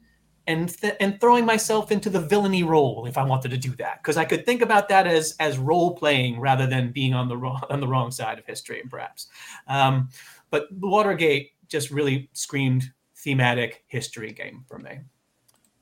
and 0.48 0.70
th- 0.70 0.96
and 1.00 1.20
throwing 1.20 1.46
myself 1.46 1.92
into 1.92 2.10
the 2.10 2.20
villainy 2.20 2.64
role 2.64 3.06
if 3.08 3.18
I 3.18 3.24
wanted 3.24 3.52
to 3.52 3.58
do 3.58 3.72
that 3.78 4.02
because 4.02 4.18
I 4.18 4.26
could 4.26 4.46
think 4.46 4.62
about 4.62 4.88
that 4.90 5.08
as 5.08 5.36
as 5.40 5.58
role 5.58 5.96
playing 5.96 6.40
rather 6.40 6.68
than 6.68 6.92
being 6.92 7.14
on 7.14 7.28
the 7.28 7.38
wrong 7.38 7.62
on 7.70 7.80
the 7.80 7.88
wrong 7.88 8.12
side 8.12 8.38
of 8.38 8.46
history 8.46 8.84
perhaps. 8.90 9.28
Um, 9.68 10.10
but 10.52 10.72
Watergate 10.72 11.54
just 11.68 11.90
really 11.90 12.30
screamed 12.34 12.92
thematic 13.16 13.84
history 13.88 14.32
game 14.32 14.64
for 14.68 14.78
me. 14.78 15.00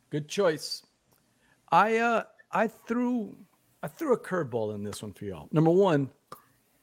Good 0.10 0.30
choice. 0.30 0.84
I 1.74 1.98
uh 1.98 2.24
I 2.52 2.68
threw 2.68 3.36
I 3.82 3.88
threw 3.88 4.14
a 4.14 4.20
curveball 4.20 4.76
in 4.76 4.84
this 4.84 5.02
one 5.02 5.12
for 5.12 5.26
y'all. 5.26 5.50
Number 5.52 5.72
one, 5.72 6.12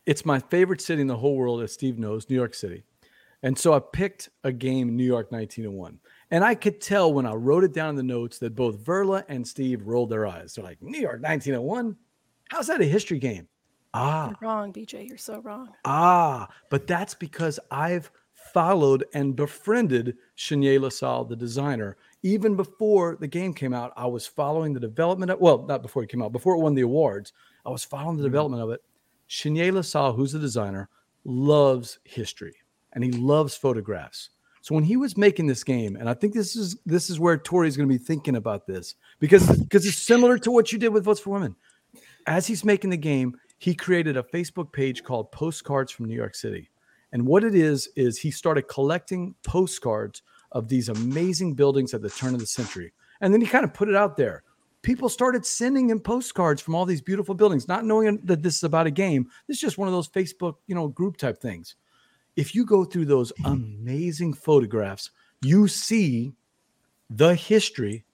it's 0.05 0.27
my 0.27 0.41
favorite 0.41 0.81
city 0.81 1.01
in 1.01 1.07
the 1.07 1.17
whole 1.17 1.37
world, 1.37 1.63
as 1.63 1.73
Steve 1.73 1.99
knows, 1.99 2.29
New 2.29 2.35
York 2.35 2.55
City. 2.55 2.83
And 3.43 3.57
so 3.57 3.73
I 3.73 3.79
picked 3.79 4.29
a 4.45 4.53
game, 4.53 4.97
New 4.97 5.05
York 5.05 5.33
1901. 5.33 5.99
And 6.31 6.45
I 6.45 6.55
could 6.55 6.81
tell 6.81 7.13
when 7.13 7.25
I 7.25 7.33
wrote 7.33 7.65
it 7.65 7.73
down 7.73 7.91
in 7.91 7.97
the 7.97 8.03
notes 8.03 8.39
that 8.41 8.55
both 8.55 8.85
Verla 8.85 9.25
and 9.29 9.47
Steve 9.47 9.87
rolled 9.87 10.11
their 10.11 10.27
eyes. 10.27 10.55
They're 10.55 10.65
like, 10.65 10.83
New 10.83 11.01
York 11.01 11.23
1901? 11.23 11.97
How's 12.51 12.67
that 12.67 12.83
a 12.83 12.85
history 12.85 13.19
game? 13.19 13.49
Ah, 13.95 14.27
You're 14.29 14.37
wrong, 14.43 14.73
BJ. 14.73 15.09
You're 15.09 15.17
so 15.17 15.41
wrong. 15.41 15.71
Ah, 15.87 16.49
but 16.69 16.87
that's 16.87 17.15
because 17.15 17.59
I've 17.71 18.11
followed 18.53 19.05
and 19.15 19.35
befriended 19.37 20.17
Chenier 20.37 20.81
LaSalle, 20.81 21.25
the 21.25 21.37
designer. 21.37 21.97
Even 22.23 22.55
before 22.55 23.17
the 23.19 23.27
game 23.27 23.55
came 23.55 23.73
out, 23.73 23.93
I 23.97 24.07
was 24.07 24.27
following 24.27 24.75
the 24.75 24.81
development 24.81 25.31
of, 25.31 25.41
well, 25.41 25.65
not 25.67 25.83
before 25.83 26.03
it 26.03 26.11
came 26.11 26.23
out, 26.23 26.33
before 26.33 26.55
it 26.55 26.61
won 26.61 26.75
the 26.75 26.83
awards, 26.83 27.33
I 27.65 27.71
was 27.71 27.85
following 27.85 28.17
the 28.17 28.23
hmm. 28.23 28.31
development 28.31 28.63
of 28.63 28.71
it. 28.71 28.83
Chenier 29.27 29.73
LaSalle, 29.73 30.13
who's 30.13 30.33
the 30.33 30.39
designer, 30.39 30.89
loves 31.25 31.99
history 32.05 32.55
and 32.93 33.05
he 33.05 33.13
loves 33.13 33.57
photographs. 33.57 34.31
So 34.63 34.75
when 34.75 34.85
he 34.85 34.97
was 34.97 35.17
making 35.17 35.47
this 35.47 35.65
game, 35.65 35.97
and 35.97 36.09
I 36.09 36.15
think 36.15 36.35
this 36.35 36.55
is 36.55 36.77
this 36.85 37.09
is 37.09 37.19
where 37.19 37.39
Tori's 37.39 37.77
going 37.77 37.89
to 37.89 37.99
be 37.99 38.03
thinking 38.03 38.37
about 38.37 38.67
this 38.67 38.97
because 39.19 39.47
because 39.59 39.87
it's 39.87 39.97
similar 39.97 40.37
to 40.39 40.51
what 40.51 40.71
you 40.71 40.79
did 40.79 40.89
with 40.89 41.05
Votes 41.05 41.21
for 41.21 41.31
Women. 41.31 41.57
As 42.27 42.47
he's 42.47 42.65
making 42.65 42.91
the 42.91 42.97
game, 42.99 43.37
he 43.59 43.75
created 43.75 44.17
a 44.17 44.23
Facebook 44.23 44.73
page 44.73 45.03
called 45.03 45.33
Postcards 45.33 45.91
from 45.91 46.07
New 46.07 46.15
York 46.15 46.35
City. 46.35 46.71
And 47.13 47.27
what 47.27 47.43
it 47.43 47.55
is 47.55 47.89
is 47.97 48.19
he 48.19 48.31
started 48.31 48.69
collecting 48.69 49.35
postcards 49.43 50.23
of 50.53 50.69
these 50.69 50.89
amazing 50.89 51.55
buildings 51.55 51.95
at 51.95 52.03
the 52.03 52.11
turn 52.11 52.35
of 52.35 52.41
the 52.41 52.47
century. 52.47 52.93
And 53.21 53.33
then 53.33 53.41
he 53.41 53.47
kind 53.47 53.65
of 53.65 53.75
put 53.75 53.89
it 53.89 53.97
out 53.97 54.17
there. 54.17 54.43
People 54.83 55.09
started 55.09 55.45
sending 55.45 55.91
him 55.91 56.01
postcards 56.01 56.63
from 56.63 56.75
all 56.75 56.87
these 56.87 57.03
beautiful 57.03 57.35
buildings, 57.35 57.69
not 57.69 57.85
knowing 57.85 58.19
that 58.25 58.43
this 58.43 58.57
is 58.57 58.65
about 58.65 58.87
a 58.87 58.91
game. 58.91 59.29
This 59.47 59.59
is 59.59 59.61
just 59.61 59.79
one 59.79 59.89
of 59.89 59.95
those 59.95 60.09
Facebook, 60.09 60.55
you 60.67 60.75
know, 60.75 60.89
group 60.89 61.17
type 61.19 61.41
things 61.41 61.77
if 62.37 62.55
you 62.55 62.65
go 62.65 62.85
through 62.85 63.07
those 63.07 63.33
amazing 63.45 64.33
photographs, 64.33 65.11
you 65.43 65.69
see 65.69 66.33
the 67.09 67.35
history 67.35 68.05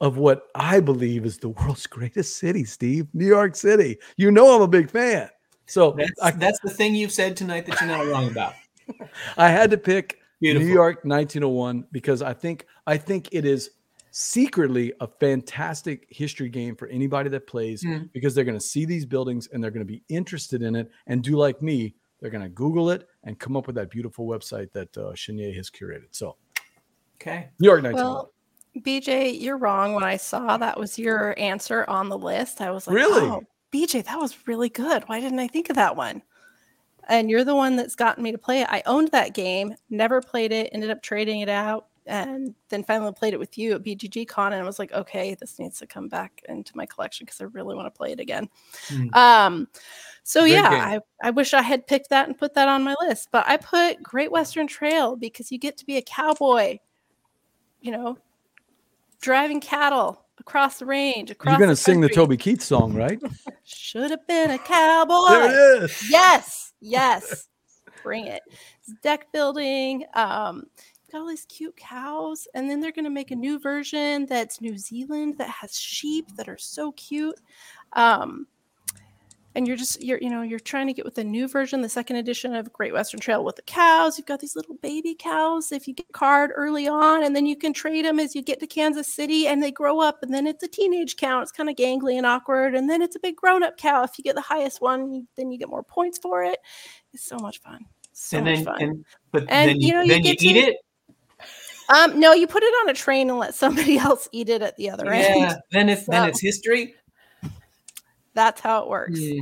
of 0.00 0.16
what 0.16 0.46
I 0.54 0.80
believe 0.80 1.24
is 1.24 1.38
the 1.38 1.50
world's 1.50 1.86
greatest 1.98 2.36
city, 2.36 2.64
Steve, 2.64 3.08
New 3.12 3.26
York 3.26 3.56
City. 3.56 3.98
You 4.16 4.30
know, 4.30 4.56
I'm 4.56 4.62
a 4.62 4.68
big 4.68 4.90
fan. 4.90 5.28
So 5.66 5.94
That's, 5.96 6.12
I, 6.22 6.30
that's 6.32 6.60
the 6.60 6.70
thing 6.70 6.94
you've 6.94 7.12
said 7.12 7.36
tonight 7.36 7.66
that 7.66 7.80
you're 7.80 7.88
not 7.88 8.06
wrong 8.06 8.30
about. 8.30 8.54
I 9.36 9.48
had 9.48 9.70
to 9.70 9.78
pick 9.78 10.20
Beautiful. 10.52 10.68
New 10.68 10.74
York 10.74 10.96
1901 11.04 11.86
because 11.92 12.22
I 12.22 12.32
think 12.32 12.66
I 12.86 12.96
think 12.96 13.28
it 13.32 13.44
is 13.44 13.70
secretly 14.10 14.92
a 15.00 15.06
fantastic 15.08 16.06
history 16.08 16.48
game 16.48 16.76
for 16.76 16.86
anybody 16.88 17.28
that 17.30 17.46
plays 17.48 17.82
Mm. 17.82 18.10
because 18.12 18.34
they're 18.34 18.44
going 18.44 18.56
to 18.56 18.64
see 18.64 18.84
these 18.84 19.04
buildings 19.04 19.48
and 19.52 19.62
they're 19.62 19.72
going 19.72 19.84
to 19.86 19.92
be 19.92 20.02
interested 20.08 20.62
in 20.62 20.76
it 20.76 20.88
and 21.08 21.22
do 21.22 21.36
like 21.36 21.60
me. 21.62 21.94
They're 22.20 22.30
going 22.30 22.44
to 22.44 22.48
Google 22.48 22.90
it 22.90 23.08
and 23.24 23.38
come 23.38 23.56
up 23.56 23.66
with 23.66 23.74
that 23.76 23.90
beautiful 23.90 24.26
website 24.26 24.70
that 24.72 24.96
uh, 24.96 25.12
Chenier 25.14 25.52
has 25.56 25.68
curated. 25.70 26.06
So 26.12 26.36
Okay. 27.20 27.48
New 27.58 27.66
York 27.68 27.82
1901. 27.82 28.04
Well, 28.14 28.30
BJ, 28.82 29.40
you're 29.40 29.56
wrong. 29.56 29.94
When 29.94 30.04
I 30.04 30.16
saw 30.16 30.56
that 30.58 30.78
was 30.78 30.98
your 30.98 31.38
answer 31.38 31.84
on 31.88 32.08
the 32.08 32.18
list, 32.18 32.60
I 32.60 32.70
was 32.70 32.86
like, 32.86 32.96
Really? 32.96 33.26
oh, 33.28 33.42
BJ, 33.72 34.04
that 34.04 34.20
was 34.20 34.36
really 34.46 34.68
good. 34.68 35.02
Why 35.06 35.20
didn't 35.20 35.38
I 35.40 35.48
think 35.48 35.70
of 35.70 35.76
that 35.76 35.96
one? 35.96 36.22
And 37.08 37.30
you're 37.30 37.44
the 37.44 37.54
one 37.54 37.76
that's 37.76 37.94
gotten 37.94 38.22
me 38.22 38.32
to 38.32 38.38
play 38.38 38.60
it. 38.60 38.68
I 38.70 38.82
owned 38.86 39.10
that 39.12 39.34
game, 39.34 39.74
never 39.90 40.20
played 40.20 40.52
it, 40.52 40.70
ended 40.72 40.90
up 40.90 41.02
trading 41.02 41.40
it 41.40 41.48
out, 41.48 41.88
and 42.06 42.54
then 42.68 42.84
finally 42.84 43.12
played 43.12 43.34
it 43.34 43.38
with 43.38 43.56
you 43.56 43.74
at 43.74 43.82
BGG 43.82 44.28
Con. 44.28 44.52
And 44.52 44.62
I 44.62 44.64
was 44.64 44.78
like, 44.78 44.92
okay, 44.92 45.34
this 45.34 45.58
needs 45.58 45.78
to 45.78 45.86
come 45.86 46.08
back 46.08 46.42
into 46.48 46.76
my 46.76 46.86
collection 46.86 47.24
because 47.24 47.40
I 47.40 47.44
really 47.44 47.74
want 47.74 47.86
to 47.86 47.96
play 47.96 48.12
it 48.12 48.20
again. 48.20 48.48
Hmm. 48.88 49.14
Um, 49.14 49.68
so 50.22 50.42
Good 50.42 50.52
yeah, 50.52 50.70
game. 50.70 51.00
I, 51.22 51.28
I 51.28 51.30
wish 51.30 51.54
I 51.54 51.62
had 51.62 51.86
picked 51.86 52.10
that 52.10 52.28
and 52.28 52.36
put 52.36 52.54
that 52.54 52.68
on 52.68 52.82
my 52.82 52.94
list, 53.00 53.28
but 53.30 53.44
I 53.46 53.56
put 53.56 54.02
Great 54.02 54.32
Western 54.32 54.66
Trail 54.66 55.16
because 55.16 55.50
you 55.50 55.58
get 55.58 55.76
to 55.78 55.86
be 55.86 55.96
a 55.96 56.02
cowboy, 56.02 56.78
you 57.80 57.92
know, 57.92 58.18
driving 59.20 59.60
cattle 59.60 60.24
across 60.38 60.78
the 60.78 60.86
range. 60.86 61.30
Across 61.30 61.52
You're 61.52 61.58
going 61.58 61.70
to 61.70 61.76
sing 61.76 62.00
the. 62.00 62.08
Toby 62.08 62.36
Keith 62.36 62.62
song, 62.62 62.94
right? 62.94 63.20
Should 63.64 64.10
have 64.10 64.26
been 64.26 64.50
a 64.50 64.58
cowboy. 64.58 65.28
there 65.30 65.78
it 65.78 65.82
is. 65.84 66.10
Yes, 66.10 66.63
yes. 66.84 67.48
Bring 68.02 68.26
it. 68.26 68.42
It's 68.80 68.92
deck 69.02 69.32
building. 69.32 70.04
Um, 70.14 70.64
got 71.10 71.20
all 71.20 71.28
these 71.28 71.46
cute 71.46 71.76
cows, 71.76 72.46
and 72.54 72.68
then 72.68 72.80
they're 72.80 72.92
gonna 72.92 73.10
make 73.10 73.30
a 73.30 73.36
new 73.36 73.58
version 73.58 74.26
that's 74.26 74.60
New 74.60 74.76
Zealand 74.76 75.38
that 75.38 75.48
has 75.48 75.78
sheep 75.78 76.26
that 76.36 76.48
are 76.48 76.58
so 76.58 76.92
cute. 76.92 77.40
Um, 77.94 78.46
and 79.54 79.66
you're 79.68 79.76
just 79.76 80.02
you're 80.02 80.18
you 80.20 80.30
know 80.30 80.42
you're 80.42 80.58
trying 80.58 80.86
to 80.88 80.92
get 80.92 81.04
with 81.04 81.14
the 81.14 81.24
new 81.24 81.46
version, 81.48 81.80
the 81.82 81.88
second 81.88 82.16
edition 82.16 82.54
of 82.54 82.72
Great 82.72 82.92
Western 82.92 83.20
Trail 83.20 83.44
with 83.44 83.56
the 83.56 83.62
cows. 83.62 84.18
You've 84.18 84.26
got 84.26 84.40
these 84.40 84.56
little 84.56 84.74
baby 84.82 85.14
cows. 85.14 85.70
If 85.72 85.86
you 85.86 85.94
get 85.94 86.12
card 86.12 86.50
early 86.54 86.88
on, 86.88 87.22
and 87.24 87.34
then 87.34 87.46
you 87.46 87.56
can 87.56 87.72
trade 87.72 88.04
them 88.04 88.18
as 88.18 88.34
you 88.34 88.42
get 88.42 88.60
to 88.60 88.66
Kansas 88.66 89.06
City, 89.08 89.46
and 89.46 89.62
they 89.62 89.70
grow 89.70 90.00
up, 90.00 90.18
and 90.22 90.32
then 90.32 90.46
it's 90.46 90.62
a 90.64 90.68
teenage 90.68 91.16
cow. 91.16 91.40
It's 91.40 91.52
kind 91.52 91.68
of 91.68 91.76
gangly 91.76 92.16
and 92.16 92.26
awkward, 92.26 92.74
and 92.74 92.88
then 92.90 93.00
it's 93.02 93.16
a 93.16 93.20
big 93.20 93.36
grown-up 93.36 93.76
cow. 93.76 94.02
If 94.02 94.18
you 94.18 94.24
get 94.24 94.34
the 94.34 94.40
highest 94.40 94.80
one, 94.80 95.26
then 95.36 95.50
you 95.50 95.58
get 95.58 95.68
more 95.68 95.82
points 95.82 96.18
for 96.18 96.42
it. 96.42 96.58
It's 97.12 97.24
so 97.24 97.36
much 97.38 97.60
fun. 97.60 97.84
So 98.12 98.38
and 98.38 98.46
much 98.46 98.64
fun. 98.64 98.82
and, 98.82 99.04
but 99.32 99.44
And, 99.48 99.70
then 99.70 99.80
you 99.80 99.92
know, 99.92 100.02
you 100.02 100.08
then 100.12 100.24
you 100.24 100.34
get 100.34 100.42
eat 100.42 100.56
it. 100.56 100.76
um, 101.88 102.18
no, 102.18 102.32
you 102.32 102.46
put 102.46 102.62
it 102.62 102.66
on 102.82 102.88
a 102.90 102.94
train 102.94 103.28
and 103.30 103.38
let 103.38 103.54
somebody 103.54 103.98
else 103.98 104.28
eat 104.32 104.48
it 104.48 104.62
at 104.62 104.76
the 104.76 104.90
other 104.90 105.04
Yeah. 105.06 105.34
end. 105.50 105.56
Then 105.70 105.88
it's 105.88 106.06
then 106.06 106.28
it's 106.28 106.40
history. 106.40 106.94
That's 108.34 108.60
how 108.60 108.82
it 108.82 108.88
works. 108.88 109.20
Hmm. 109.20 109.40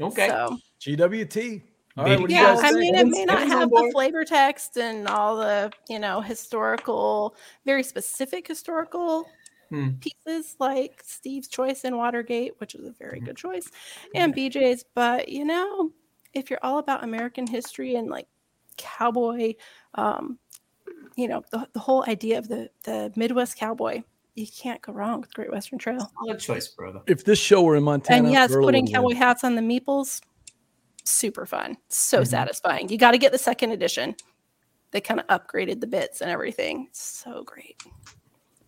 Okay. 0.00 0.28
So, 0.28 0.58
GWT. 0.80 1.62
All 1.96 2.04
right, 2.04 2.20
what 2.20 2.28
do 2.28 2.34
you 2.34 2.40
yeah, 2.40 2.54
guys 2.54 2.60
I 2.62 2.72
think? 2.72 2.80
mean, 2.80 2.94
it 2.94 3.06
may 3.08 3.24
not 3.24 3.46
have 3.48 3.70
the 3.70 3.88
flavor 3.92 4.22
text 4.24 4.76
and 4.76 5.08
all 5.08 5.36
the, 5.36 5.72
you 5.88 5.98
know, 5.98 6.20
historical, 6.20 7.34
very 7.64 7.82
specific 7.82 8.46
historical 8.46 9.30
Hmm. 9.70 9.88
pieces 10.00 10.56
like 10.60 11.02
Steve's 11.04 11.48
choice 11.48 11.84
in 11.84 11.96
Watergate, 11.96 12.52
which 12.58 12.74
is 12.74 12.84
a 12.86 12.92
very 12.92 13.20
Mhm. 13.20 13.24
good 13.24 13.36
choice, 13.36 13.70
and 14.14 14.34
BJ's. 14.34 14.84
But, 14.94 15.28
you 15.30 15.44
know, 15.46 15.90
if 16.34 16.50
you're 16.50 16.60
all 16.62 16.78
about 16.78 17.02
American 17.02 17.46
history 17.46 17.94
and 17.94 18.08
like 18.10 18.28
cowboy, 18.76 19.54
um, 19.94 20.38
you 21.16 21.28
know, 21.28 21.42
the, 21.50 21.66
the 21.72 21.80
whole 21.80 22.04
idea 22.06 22.38
of 22.38 22.48
the, 22.48 22.70
the 22.84 23.10
Midwest 23.16 23.56
cowboy, 23.56 24.02
you 24.36 24.46
can't 24.46 24.80
go 24.82 24.92
wrong 24.92 25.20
with 25.22 25.32
Great 25.34 25.50
Western 25.50 25.78
Trail. 25.78 26.10
Solid 26.24 26.38
choice, 26.38 26.68
brother. 26.68 27.00
If 27.06 27.24
this 27.24 27.38
show 27.38 27.62
were 27.62 27.74
in 27.74 27.82
Montana, 27.82 28.24
and 28.24 28.32
yes, 28.32 28.52
Burl 28.52 28.64
putting 28.64 28.86
cowboy 28.86 29.08
win. 29.08 29.16
hats 29.16 29.42
on 29.42 29.54
the 29.56 29.62
meeples, 29.62 30.20
super 31.04 31.46
fun, 31.46 31.76
so 31.88 32.20
Mhm. 32.20 32.26
satisfying. 32.28 32.88
You 32.90 32.98
got 32.98 33.12
to 33.12 33.18
get 33.18 33.32
the 33.32 33.38
second 33.38 33.72
edition. 33.72 34.14
They 34.92 35.00
kind 35.00 35.18
of 35.20 35.26
upgraded 35.26 35.80
the 35.80 35.86
bits 35.86 36.20
and 36.20 36.30
everything. 36.30 36.88
So 36.92 37.42
great. 37.44 37.82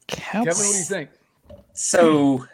Kevin, 0.09 0.47
what 0.49 0.57
do 0.57 0.62
you 0.78 0.85
think? 0.85 1.11
So 1.74 2.47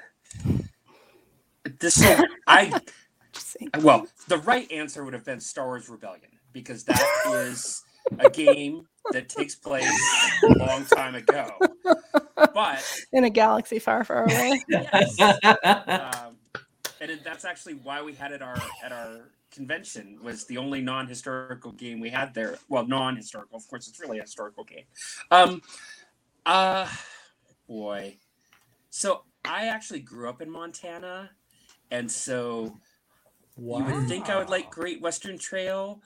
this 1.80 2.02
I 2.46 2.80
Just 3.32 3.48
saying. 3.58 3.70
well, 3.80 4.06
the 4.28 4.38
right 4.38 4.70
answer 4.70 5.04
would 5.04 5.14
have 5.14 5.24
been 5.24 5.40
Star 5.40 5.66
Wars 5.66 5.88
Rebellion 5.88 6.30
because 6.52 6.84
that 6.84 7.02
is 7.26 7.82
a 8.18 8.30
game 8.30 8.86
that 9.12 9.28
takes 9.28 9.54
place 9.54 9.90
a 10.44 10.58
long 10.58 10.84
time 10.86 11.14
ago. 11.14 11.48
But 12.54 13.04
In 13.12 13.24
a 13.24 13.30
galaxy 13.30 13.78
far, 13.78 14.04
far 14.04 14.24
away. 14.24 14.62
yes, 14.68 15.20
um, 15.20 16.36
and 17.00 17.10
it, 17.10 17.24
that's 17.24 17.44
actually 17.44 17.74
why 17.74 18.02
we 18.02 18.12
had 18.12 18.32
it 18.32 18.42
our 18.42 18.56
at 18.82 18.92
our 18.92 19.30
convention 19.50 20.18
was 20.22 20.46
the 20.46 20.56
only 20.56 20.80
non-historical 20.80 21.72
game 21.72 22.00
we 22.00 22.10
had 22.10 22.34
there. 22.34 22.56
Well, 22.68 22.86
non-historical, 22.86 23.56
of 23.56 23.68
course, 23.68 23.88
it's 23.88 24.00
really 24.00 24.18
a 24.18 24.22
historical 24.22 24.64
game. 24.64 24.84
Um, 25.30 25.62
uh, 26.46 26.88
boy, 27.68 28.16
so 28.90 29.22
I 29.44 29.66
actually 29.66 30.00
grew 30.00 30.28
up 30.28 30.42
in 30.42 30.50
Montana, 30.50 31.30
and 31.90 32.10
so 32.10 32.76
you 33.56 33.84
would 33.84 34.08
think 34.08 34.28
I 34.28 34.38
would 34.38 34.50
like 34.50 34.70
Great 34.70 35.00
Western 35.00 35.38
Trail, 35.38 36.00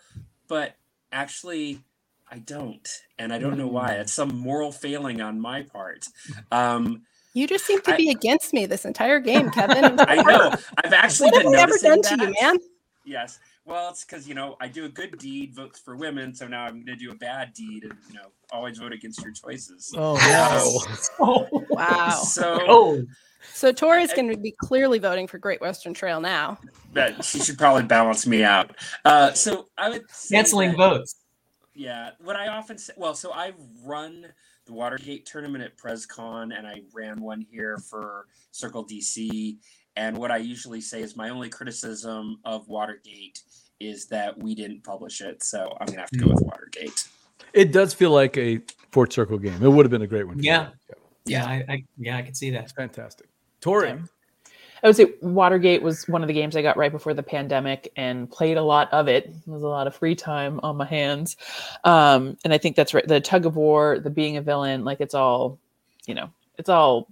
but 0.46 0.74
actually. 1.12 1.80
I 2.30 2.38
don't, 2.38 2.86
and 3.18 3.32
I 3.32 3.38
don't 3.38 3.56
know 3.56 3.66
why. 3.68 3.92
It's 3.94 4.12
some 4.12 4.36
moral 4.38 4.70
failing 4.72 5.20
on 5.20 5.40
my 5.40 5.62
part. 5.62 6.06
Um, 6.52 7.02
You 7.34 7.46
just 7.46 7.64
seem 7.66 7.80
to 7.82 7.94
I- 7.94 7.96
be 7.96 8.10
against 8.10 8.52
me 8.52 8.66
this 8.66 8.84
entire 8.84 9.18
game, 9.20 9.50
Kevin. 9.50 9.98
I 10.00 10.16
know. 10.16 10.54
I've 10.84 10.92
actually 10.92 11.30
What 11.30 11.42
have 11.42 11.52
been 11.52 11.58
I 11.58 11.62
ever 11.62 11.70
noticing 11.82 11.90
done 11.90 12.18
that. 12.18 12.18
to 12.18 12.26
you, 12.26 12.34
man? 12.40 12.56
Yes. 13.04 13.38
Well, 13.64 13.90
it's 13.90 14.02
because 14.04 14.26
you 14.26 14.34
know 14.34 14.56
I 14.62 14.68
do 14.68 14.86
a 14.86 14.88
good 14.88 15.18
deed, 15.18 15.54
votes 15.54 15.78
for 15.78 15.94
women, 15.96 16.34
so 16.34 16.48
now 16.48 16.64
I'm 16.64 16.84
going 16.84 16.86
to 16.86 16.96
do 16.96 17.10
a 17.10 17.14
bad 17.14 17.52
deed, 17.52 17.84
and 17.84 17.92
you 18.08 18.14
know 18.14 18.28
always 18.50 18.78
vote 18.78 18.92
against 18.94 19.22
your 19.22 19.32
choices. 19.32 19.92
Oh 19.96 20.14
no! 21.18 21.26
oh, 21.26 21.66
Wow. 21.70 22.10
So 22.24 22.58
oh, 22.66 23.02
So 23.52 23.70
Tory's 23.72 24.12
going 24.14 24.30
to 24.30 24.38
be 24.38 24.52
clearly 24.58 24.98
voting 24.98 25.26
for 25.26 25.36
Great 25.38 25.60
Western 25.60 25.92
Trail 25.92 26.18
now. 26.20 26.58
that 26.94 27.22
she 27.24 27.40
should 27.40 27.58
probably 27.58 27.82
balance 27.82 28.26
me 28.26 28.42
out. 28.42 28.74
Uh, 29.04 29.32
so 29.34 29.68
I 29.76 29.90
would 29.90 30.04
canceling 30.30 30.74
votes. 30.74 31.14
Yeah, 31.78 32.10
what 32.18 32.34
I 32.34 32.48
often 32.48 32.76
say, 32.76 32.92
well, 32.96 33.14
so 33.14 33.30
I've 33.30 33.54
run 33.84 34.26
the 34.66 34.72
Watergate 34.72 35.24
tournament 35.24 35.62
at 35.62 35.78
PrezCon, 35.78 36.56
and 36.56 36.66
I 36.66 36.82
ran 36.92 37.20
one 37.20 37.40
here 37.40 37.78
for 37.78 38.26
Circle 38.50 38.84
DC. 38.84 39.56
And 39.94 40.18
what 40.18 40.32
I 40.32 40.38
usually 40.38 40.80
say 40.80 41.02
is 41.02 41.14
my 41.14 41.28
only 41.28 41.48
criticism 41.48 42.40
of 42.44 42.66
Watergate 42.66 43.42
is 43.78 44.06
that 44.08 44.36
we 44.36 44.56
didn't 44.56 44.82
publish 44.82 45.20
it, 45.20 45.44
so 45.44 45.76
I'm 45.80 45.86
gonna 45.86 46.00
have 46.00 46.10
to 46.10 46.18
go 46.18 46.26
with 46.26 46.42
Watergate. 46.42 47.06
It 47.52 47.70
does 47.72 47.94
feel 47.94 48.10
like 48.10 48.36
a 48.36 48.60
Fort 48.90 49.12
Circle 49.12 49.38
game. 49.38 49.62
It 49.62 49.68
would 49.68 49.86
have 49.86 49.92
been 49.92 50.02
a 50.02 50.06
great 50.06 50.26
one. 50.26 50.38
for 50.38 50.42
Yeah. 50.42 50.70
Yeah, 51.26 51.46
I, 51.46 51.64
I 51.68 51.84
yeah, 51.96 52.16
I 52.16 52.22
can 52.22 52.34
see 52.34 52.50
that. 52.50 52.64
It's 52.64 52.72
fantastic. 52.72 53.28
Tory, 53.60 53.90
Yeah. 53.90 53.98
I 54.82 54.86
would 54.86 54.96
say 54.96 55.12
Watergate 55.22 55.82
was 55.82 56.06
one 56.08 56.22
of 56.22 56.28
the 56.28 56.34
games 56.34 56.56
I 56.56 56.62
got 56.62 56.76
right 56.76 56.92
before 56.92 57.14
the 57.14 57.22
pandemic 57.22 57.92
and 57.96 58.30
played 58.30 58.56
a 58.56 58.62
lot 58.62 58.92
of 58.92 59.08
it. 59.08 59.32
There 59.44 59.54
was 59.54 59.62
a 59.62 59.68
lot 59.68 59.86
of 59.86 59.94
free 59.94 60.14
time 60.14 60.60
on 60.62 60.76
my 60.76 60.86
hands. 60.86 61.36
Um, 61.84 62.36
and 62.44 62.52
I 62.52 62.58
think 62.58 62.76
that's 62.76 62.94
right. 62.94 63.06
The 63.06 63.20
tug 63.20 63.46
of 63.46 63.56
war, 63.56 63.98
the 63.98 64.10
being 64.10 64.36
a 64.36 64.42
villain, 64.42 64.84
like 64.84 65.00
it's 65.00 65.14
all, 65.14 65.58
you 66.06 66.14
know, 66.14 66.30
it's 66.58 66.68
all, 66.68 67.08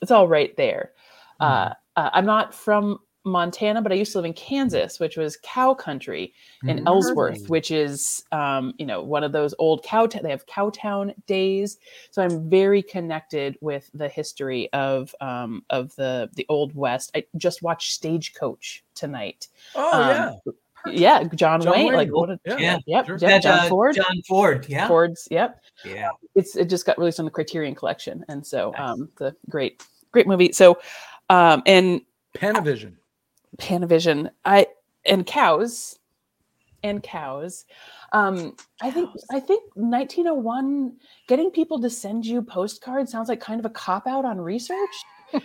it's 0.00 0.10
all 0.10 0.28
right 0.28 0.56
there. 0.56 0.92
Uh, 1.40 1.74
uh, 1.96 2.10
I'm 2.12 2.26
not 2.26 2.54
from 2.54 2.98
Montana, 3.24 3.80
but 3.80 3.92
I 3.92 3.94
used 3.94 4.12
to 4.12 4.18
live 4.18 4.24
in 4.24 4.32
Kansas, 4.32 4.98
which 4.98 5.16
was 5.16 5.36
cow 5.42 5.74
country 5.74 6.34
in 6.64 6.78
Mm. 6.80 6.86
Ellsworth, 6.86 7.48
which 7.48 7.70
is, 7.70 8.24
um, 8.32 8.74
you 8.78 8.86
know, 8.86 9.02
one 9.02 9.22
of 9.22 9.32
those 9.32 9.54
old 9.58 9.82
cow. 9.84 10.06
T- 10.06 10.18
they 10.22 10.30
have 10.30 10.44
Cowtown 10.46 11.14
days, 11.26 11.78
so 12.10 12.22
I'm 12.22 12.50
very 12.50 12.82
connected 12.82 13.56
with 13.60 13.90
the 13.94 14.08
history 14.08 14.72
of 14.72 15.14
um, 15.20 15.64
of 15.70 15.94
the 15.96 16.30
the 16.34 16.46
old 16.48 16.74
West. 16.74 17.12
I 17.14 17.24
just 17.36 17.62
watched 17.62 17.92
Stagecoach 17.92 18.82
tonight. 18.94 19.48
Oh 19.74 19.92
Um, 19.92 20.52
yeah, 20.86 21.20
Yeah, 21.20 21.24
John, 21.34 21.60
John 21.60 21.72
Wayne. 21.74 21.86
Wayne. 21.86 21.94
Like 21.96 22.08
what? 22.10 22.30
A, 22.30 22.40
Yeah, 22.44 22.56
Yeah. 22.58 22.78
Yep. 22.86 23.06
sure. 23.06 23.18
Yep. 23.18 23.20
That, 23.30 23.42
John 23.42 23.58
uh, 23.60 23.68
Ford. 23.68 23.94
John 23.94 24.22
Ford. 24.28 24.66
Yeah. 24.68 24.88
Ford's. 24.88 25.28
Yep 25.30 25.60
Yeah. 25.84 26.10
it's 26.34 26.56
it 26.56 26.64
just 26.68 26.84
got 26.86 26.98
released 26.98 27.20
on 27.20 27.24
the 27.24 27.30
Criterion 27.30 27.74
Collection, 27.76 28.24
and 28.28 28.44
so 28.44 28.72
Nice. 28.72 28.80
um, 28.80 29.08
the 29.18 29.36
great 29.48 29.86
great 30.10 30.26
movie. 30.26 30.50
So, 30.52 30.78
um, 31.30 31.62
and 31.66 32.00
Panavision. 32.34 32.94
Panavision, 33.58 34.30
I 34.44 34.66
and 35.04 35.26
cows, 35.26 35.98
and 36.82 37.02
cows. 37.02 37.64
Um, 38.12 38.56
I 38.80 38.90
think 38.90 39.10
I 39.30 39.40
think 39.40 39.64
1901 39.74 40.96
getting 41.28 41.50
people 41.50 41.80
to 41.80 41.90
send 41.90 42.26
you 42.26 42.42
postcards 42.42 43.10
sounds 43.10 43.28
like 43.28 43.40
kind 43.40 43.58
of 43.58 43.66
a 43.66 43.70
cop 43.70 44.06
out 44.06 44.24
on 44.24 44.40
research. 44.40 44.90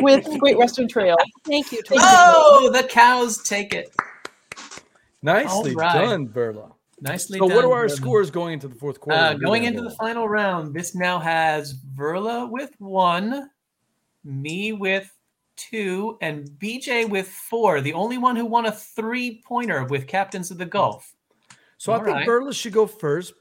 With 0.00 0.26
Great 0.40 0.58
Western 0.58 0.88
Trail. 0.88 1.16
Thank 1.46 1.70
you. 1.70 1.80
Thank 1.86 2.00
Tory. 2.00 2.00
Oh, 2.02 2.70
the 2.72 2.82
cows 2.88 3.40
take 3.42 3.72
it. 3.72 3.94
Nicely 5.22 5.74
right. 5.76 5.92
done, 5.92 6.28
Verla. 6.28 6.72
Nicely 7.00 7.38
So, 7.38 7.46
done. 7.46 7.56
what 7.56 7.64
are 7.64 7.72
our 7.72 7.86
Verla. 7.86 7.90
scores 7.90 8.30
going 8.30 8.54
into 8.54 8.66
the 8.68 8.74
fourth 8.74 8.98
quarter? 9.00 9.18
Uh, 9.20 9.34
going 9.34 9.64
into 9.64 9.80
the 9.80 9.90
final 9.90 10.28
round, 10.28 10.74
this 10.74 10.94
now 10.94 11.20
has 11.20 11.74
Verla 11.96 12.50
with 12.50 12.72
one, 12.78 13.50
me 14.24 14.72
with 14.72 15.10
two, 15.70 16.16
and 16.20 16.48
BJ 16.58 17.08
with 17.08 17.28
four. 17.28 17.80
The 17.80 17.92
only 17.92 18.18
one 18.18 18.36
who 18.36 18.46
won 18.46 18.66
a 18.66 18.72
three 18.72 19.42
pointer 19.46 19.84
with 19.84 20.06
Captains 20.06 20.50
of 20.50 20.58
the 20.58 20.66
Gulf. 20.66 21.12
So 21.78 21.92
I 21.92 21.96
think 21.98 22.08
right. 22.08 22.28
Verla 22.28 22.54
should 22.54 22.72
go 22.72 22.86
first. 22.86 23.32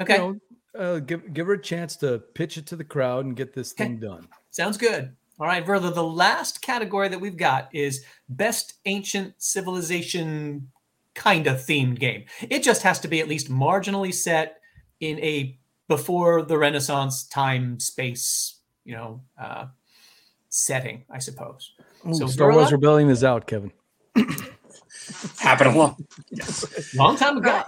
Okay, 0.00 0.14
You 0.16 0.40
know, 0.74 0.80
uh, 0.80 0.98
give 1.00 1.32
give 1.34 1.46
her 1.46 1.54
a 1.54 1.62
chance 1.62 1.96
to 1.96 2.18
pitch 2.34 2.56
it 2.56 2.66
to 2.66 2.76
the 2.76 2.84
crowd 2.84 3.24
and 3.24 3.36
get 3.36 3.52
this 3.52 3.72
Okay. 3.72 3.84
thing 3.84 3.98
done. 3.98 4.28
sounds 4.50 4.76
good. 4.76 5.14
All 5.38 5.46
right, 5.46 5.64
Verla, 5.64 5.92
the 5.94 6.04
last 6.04 6.60
category 6.62 7.08
that 7.08 7.18
we've 7.18 7.36
got 7.36 7.74
is 7.74 8.04
Best 8.28 8.74
Ancient 8.84 9.34
Civilization 9.38 10.70
kind 11.14 11.46
of 11.46 11.56
themed 11.58 11.98
game. 11.98 12.24
It 12.42 12.62
just 12.62 12.82
has 12.82 13.00
to 13.00 13.08
be 13.08 13.20
at 13.20 13.28
least 13.28 13.50
marginally 13.50 14.12
set 14.14 14.60
in 15.00 15.18
a 15.20 15.58
before 15.88 16.42
the 16.42 16.56
Renaissance 16.56 17.24
time 17.26 17.80
space, 17.80 18.60
you 18.84 18.94
know, 18.94 19.22
uh, 19.40 19.66
setting, 20.50 21.04
I 21.10 21.18
suppose. 21.18 21.72
Ooh, 22.08 22.14
So 22.14 22.26
Star 22.26 22.52
Wars 22.52 22.68
Verla? 22.68 22.72
Rebellion 22.72 23.08
is 23.08 23.24
out, 23.24 23.46
Kevin. 23.46 23.72
Happened 25.38 25.70
a 25.74 25.78
Long 25.78 25.96
long 26.94 27.16
time 27.16 27.38
ago. 27.38 27.62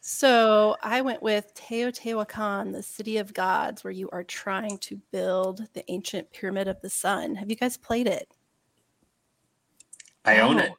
So 0.00 0.76
I 0.82 1.00
went 1.00 1.22
with 1.22 1.54
Teotihuacan, 1.54 2.72
the 2.72 2.82
city 2.82 3.16
of 3.16 3.32
gods, 3.32 3.82
where 3.82 3.90
you 3.90 4.10
are 4.10 4.22
trying 4.24 4.76
to 4.78 5.00
build 5.12 5.66
the 5.72 5.82
ancient 5.90 6.30
pyramid 6.30 6.68
of 6.68 6.80
the 6.82 6.90
sun. 6.90 7.34
Have 7.36 7.48
you 7.48 7.56
guys 7.56 7.78
played 7.78 8.06
it? 8.06 8.28
I 10.26 10.40
own 10.40 10.58
it. 10.58 10.72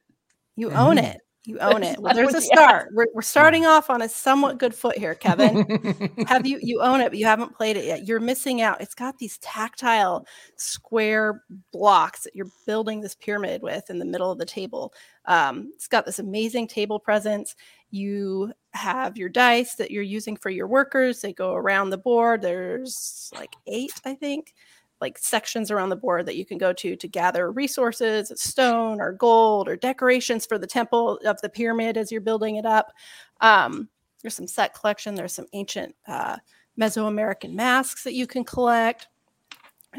You 0.55 0.69
Mm-hmm. 0.69 0.77
own 0.77 0.97
it. 0.99 1.21
You 1.47 1.59
own 1.59 1.83
it. 1.83 1.99
Well, 1.99 2.13
there's 2.13 2.33
a 2.33 2.41
start. 2.41 2.89
We're, 2.93 3.07
we're 3.13 3.21
starting 3.21 3.65
off 3.65 3.89
on 3.89 4.01
a 4.01 4.09
somewhat 4.09 4.57
good 4.57 4.73
foot 4.73 4.97
here, 4.97 5.15
Kevin. 5.15 6.15
have 6.27 6.45
you 6.45 6.59
you 6.61 6.81
own 6.81 7.01
it 7.01 7.09
but 7.09 7.19
you 7.19 7.25
haven't 7.25 7.55
played 7.55 7.77
it 7.77 7.85
yet. 7.85 8.07
You're 8.07 8.19
missing 8.19 8.61
out. 8.61 8.81
It's 8.81 8.95
got 8.95 9.17
these 9.17 9.37
tactile 9.39 10.25
square 10.55 11.43
blocks 11.71 12.23
that 12.23 12.35
you're 12.35 12.51
building 12.65 13.01
this 13.01 13.15
pyramid 13.15 13.61
with 13.61 13.89
in 13.89 13.99
the 13.99 14.05
middle 14.05 14.31
of 14.31 14.37
the 14.37 14.45
table. 14.45 14.93
Um, 15.25 15.71
it's 15.75 15.87
got 15.87 16.05
this 16.05 16.19
amazing 16.19 16.67
table 16.67 16.99
presence. 16.99 17.55
You 17.91 18.53
have 18.73 19.17
your 19.17 19.29
dice 19.29 19.75
that 19.75 19.91
you're 19.91 20.03
using 20.03 20.35
for 20.35 20.49
your 20.49 20.67
workers. 20.67 21.21
They 21.21 21.33
go 21.33 21.53
around 21.53 21.89
the 21.89 21.97
board. 21.97 22.41
There's 22.41 23.31
like 23.35 23.55
eight 23.67 23.93
i 24.05 24.13
think 24.13 24.53
like 25.01 25.17
sections 25.17 25.71
around 25.71 25.89
the 25.89 25.95
board 25.95 26.25
that 26.25 26.37
you 26.37 26.45
can 26.45 26.57
go 26.57 26.71
to 26.71 26.95
to 26.95 27.07
gather 27.07 27.51
resources 27.51 28.31
stone 28.35 29.01
or 29.01 29.11
gold 29.11 29.67
or 29.67 29.75
decorations 29.75 30.45
for 30.45 30.57
the 30.57 30.67
temple 30.67 31.19
of 31.25 31.39
the 31.41 31.49
pyramid 31.49 31.97
as 31.97 32.11
you're 32.11 32.21
building 32.21 32.55
it 32.55 32.65
up 32.65 32.93
um, 33.41 33.89
there's 34.25 34.33
some 34.33 34.47
set 34.47 34.73
collection. 34.73 35.13
There's 35.13 35.33
some 35.33 35.45
ancient 35.53 35.95
uh, 36.07 36.37
Mesoamerican 36.79 37.53
masks 37.53 38.03
that 38.03 38.15
you 38.15 38.25
can 38.25 38.43
collect. 38.43 39.07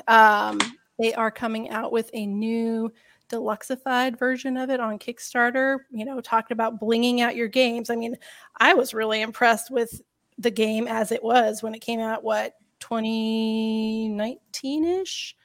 Um, 0.09 0.59
they 0.99 1.15
are 1.15 1.31
coming 1.31 1.71
out 1.71 1.93
with 1.93 2.11
a 2.13 2.27
new 2.27 2.93
deluxeified 3.31 4.19
version 4.19 4.57
of 4.57 4.69
it 4.69 4.81
on 4.81 4.99
Kickstarter. 4.99 5.79
You 5.93 6.05
know, 6.05 6.21
talking 6.21 6.57
about 6.57 6.81
blinging 6.81 7.21
out 7.21 7.37
your 7.37 7.47
games. 7.47 7.89
I 7.89 7.95
mean, 7.95 8.17
I 8.57 8.75
was 8.75 8.93
really 8.93 9.23
impressed 9.23 9.71
with 9.71 10.03
the 10.39 10.51
game 10.51 10.89
as 10.89 11.13
it 11.13 11.23
was 11.23 11.63
when 11.63 11.77
it 11.77 11.81
came 11.81 12.01
out. 12.01 12.25
What 12.25 12.55
2019 12.89 14.85
ish. 14.85 15.37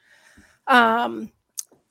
Um, 0.68 1.32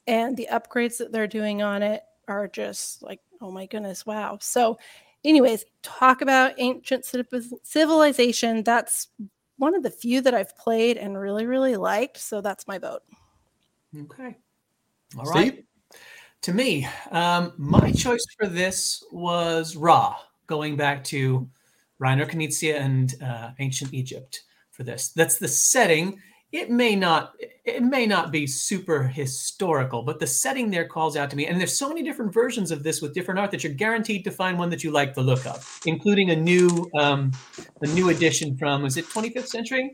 and 0.07 0.37
the 0.37 0.49
upgrades 0.53 0.99
that 0.99 1.11
they're 1.13 1.27
doing 1.27 1.63
on 1.63 1.83
it 1.83 2.03
are 2.29 2.47
just 2.49 3.03
like, 3.03 3.21
oh 3.41 3.51
my 3.51 3.67
goodness, 3.67 4.07
wow. 4.07 4.39
So 4.41 4.79
anyways, 5.25 5.65
talk 5.83 6.23
about 6.23 6.53
ancient 6.59 7.05
civilization. 7.65 8.63
That's 8.63 9.09
one 9.57 9.75
of 9.75 9.83
the 9.83 9.91
few 9.91 10.21
that 10.23 10.35
I've 10.35 10.57
played 10.57 10.97
and 10.97 11.19
really, 11.19 11.47
really 11.47 11.77
liked. 11.77 12.19
So 12.19 12.41
that's 12.41 12.69
my 12.69 12.79
vote. 12.79 13.03
Okay. 13.97 14.37
All 15.19 15.25
right. 15.25 15.53
Steve? 15.53 15.65
To 16.43 16.55
me, 16.55 16.89
um, 17.11 17.53
my 17.59 17.93
choice 17.93 18.25
for 18.39 18.47
this 18.47 19.05
was 19.11 19.77
Ra, 19.77 20.17
going 20.47 20.77
back 20.77 21.05
to 21.05 21.51
Reiner 22.01 22.27
Knizia 22.27 22.81
and 22.81 23.15
uh, 23.23 23.51
ancient 23.59 23.93
Egypt 23.93 24.45
for 24.81 24.85
this. 24.85 25.11
That's 25.11 25.37
the 25.37 25.47
setting. 25.49 26.19
It 26.53 26.71
may 26.71 26.97
not 26.97 27.35
it 27.67 27.83
may 27.83 28.07
not 28.07 28.33
be 28.33 28.47
super 28.47 29.03
historical, 29.03 30.03
but 30.03 30.19
the 30.19 30.27
setting 30.27 30.71
there 30.71 30.87
calls 30.89 31.17
out 31.17 31.29
to 31.31 31.37
me. 31.37 31.47
And 31.47 31.61
there's 31.61 31.79
so 31.79 31.87
many 31.89 32.03
different 32.03 32.33
versions 32.33 32.71
of 32.71 32.83
this 32.83 33.03
with 33.03 33.13
different 33.13 33.39
art 33.39 33.51
that 33.51 33.63
you're 33.63 33.75
guaranteed 33.75 34.25
to 34.25 34.31
find 34.31 34.59
one 34.59 34.71
that 34.71 34.83
you 34.83 34.91
like 34.91 35.15
the 35.15 35.21
look 35.23 35.45
of, 35.47 35.81
including 35.85 36.31
a 36.31 36.37
new 36.37 36.91
um, 36.99 37.31
a 37.83 37.87
new 37.89 38.09
edition 38.09 38.57
from 38.57 38.83
was 38.83 38.97
it 38.97 39.05
25th 39.05 39.49
century? 39.49 39.93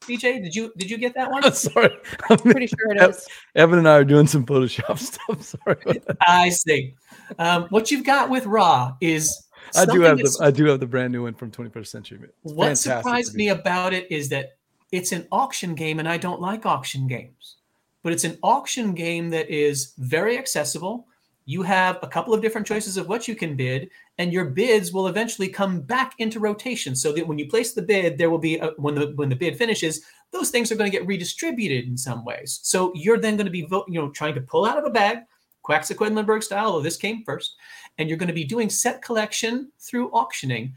BJ, 0.00 0.42
did 0.42 0.54
you 0.54 0.72
did 0.78 0.90
you 0.90 0.96
get 0.96 1.14
that 1.14 1.30
one? 1.30 1.42
Sorry, 1.52 1.90
I'm- 2.30 2.38
Pretty 2.38 2.66
sure 2.66 2.92
it 2.92 3.10
is. 3.10 3.26
Evan 3.54 3.78
and 3.78 3.88
I 3.88 3.92
are 3.96 4.04
doing 4.04 4.26
some 4.26 4.46
Photoshop 4.46 4.98
stuff. 5.10 5.42
Sorry. 5.42 6.00
I 6.26 6.48
see. 6.48 6.94
Um, 7.38 7.66
what 7.68 7.90
you've 7.90 8.04
got 8.04 8.30
with 8.30 8.46
Ra 8.46 8.94
is 9.02 9.43
I 9.76 9.84
do 9.84 10.00
have 10.02 10.18
the 10.18 10.38
I 10.40 10.50
do 10.50 10.66
have 10.66 10.80
the 10.80 10.86
brand 10.86 11.12
new 11.12 11.24
one 11.24 11.34
from 11.34 11.50
21st 11.50 11.86
century. 11.86 12.18
It's 12.44 12.52
what 12.54 12.78
surprised 12.78 13.34
me 13.34 13.48
about 13.48 13.92
it 13.92 14.10
is 14.10 14.28
that 14.30 14.56
it's 14.92 15.12
an 15.12 15.26
auction 15.32 15.74
game, 15.74 15.98
and 15.98 16.08
I 16.08 16.18
don't 16.18 16.40
like 16.40 16.66
auction 16.66 17.06
games. 17.06 17.56
But 18.02 18.12
it's 18.12 18.24
an 18.24 18.38
auction 18.42 18.94
game 18.94 19.30
that 19.30 19.48
is 19.50 19.94
very 19.98 20.38
accessible. 20.38 21.06
You 21.46 21.62
have 21.62 21.98
a 22.02 22.08
couple 22.08 22.32
of 22.32 22.40
different 22.40 22.66
choices 22.66 22.96
of 22.96 23.08
what 23.08 23.26
you 23.26 23.34
can 23.34 23.56
bid, 23.56 23.90
and 24.18 24.32
your 24.32 24.46
bids 24.46 24.92
will 24.92 25.08
eventually 25.08 25.48
come 25.48 25.80
back 25.80 26.14
into 26.18 26.38
rotation. 26.38 26.94
So 26.94 27.12
that 27.12 27.26
when 27.26 27.38
you 27.38 27.48
place 27.48 27.72
the 27.72 27.82
bid, 27.82 28.16
there 28.16 28.30
will 28.30 28.38
be 28.38 28.58
a, 28.58 28.68
when 28.76 28.94
the 28.94 29.12
when 29.16 29.28
the 29.28 29.36
bid 29.36 29.56
finishes, 29.56 30.04
those 30.30 30.50
things 30.50 30.70
are 30.70 30.76
going 30.76 30.90
to 30.90 30.96
get 30.96 31.06
redistributed 31.06 31.86
in 31.86 31.96
some 31.96 32.24
ways. 32.24 32.60
So 32.62 32.92
you're 32.94 33.18
then 33.18 33.36
going 33.36 33.46
to 33.46 33.50
be 33.50 33.66
you 33.70 34.00
know 34.00 34.10
trying 34.10 34.34
to 34.34 34.40
pull 34.40 34.64
out 34.64 34.78
of 34.78 34.84
a 34.84 34.90
bag, 34.90 35.18
Quacks 35.62 35.90
of 35.90 35.96
Quedlinburg 35.96 36.42
style. 36.42 36.66
Although 36.66 36.82
this 36.82 36.96
came 36.96 37.24
first, 37.24 37.56
and 37.98 38.08
you're 38.08 38.18
going 38.18 38.28
to 38.28 38.34
be 38.34 38.44
doing 38.44 38.70
set 38.70 39.02
collection 39.02 39.70
through 39.78 40.10
auctioning. 40.10 40.74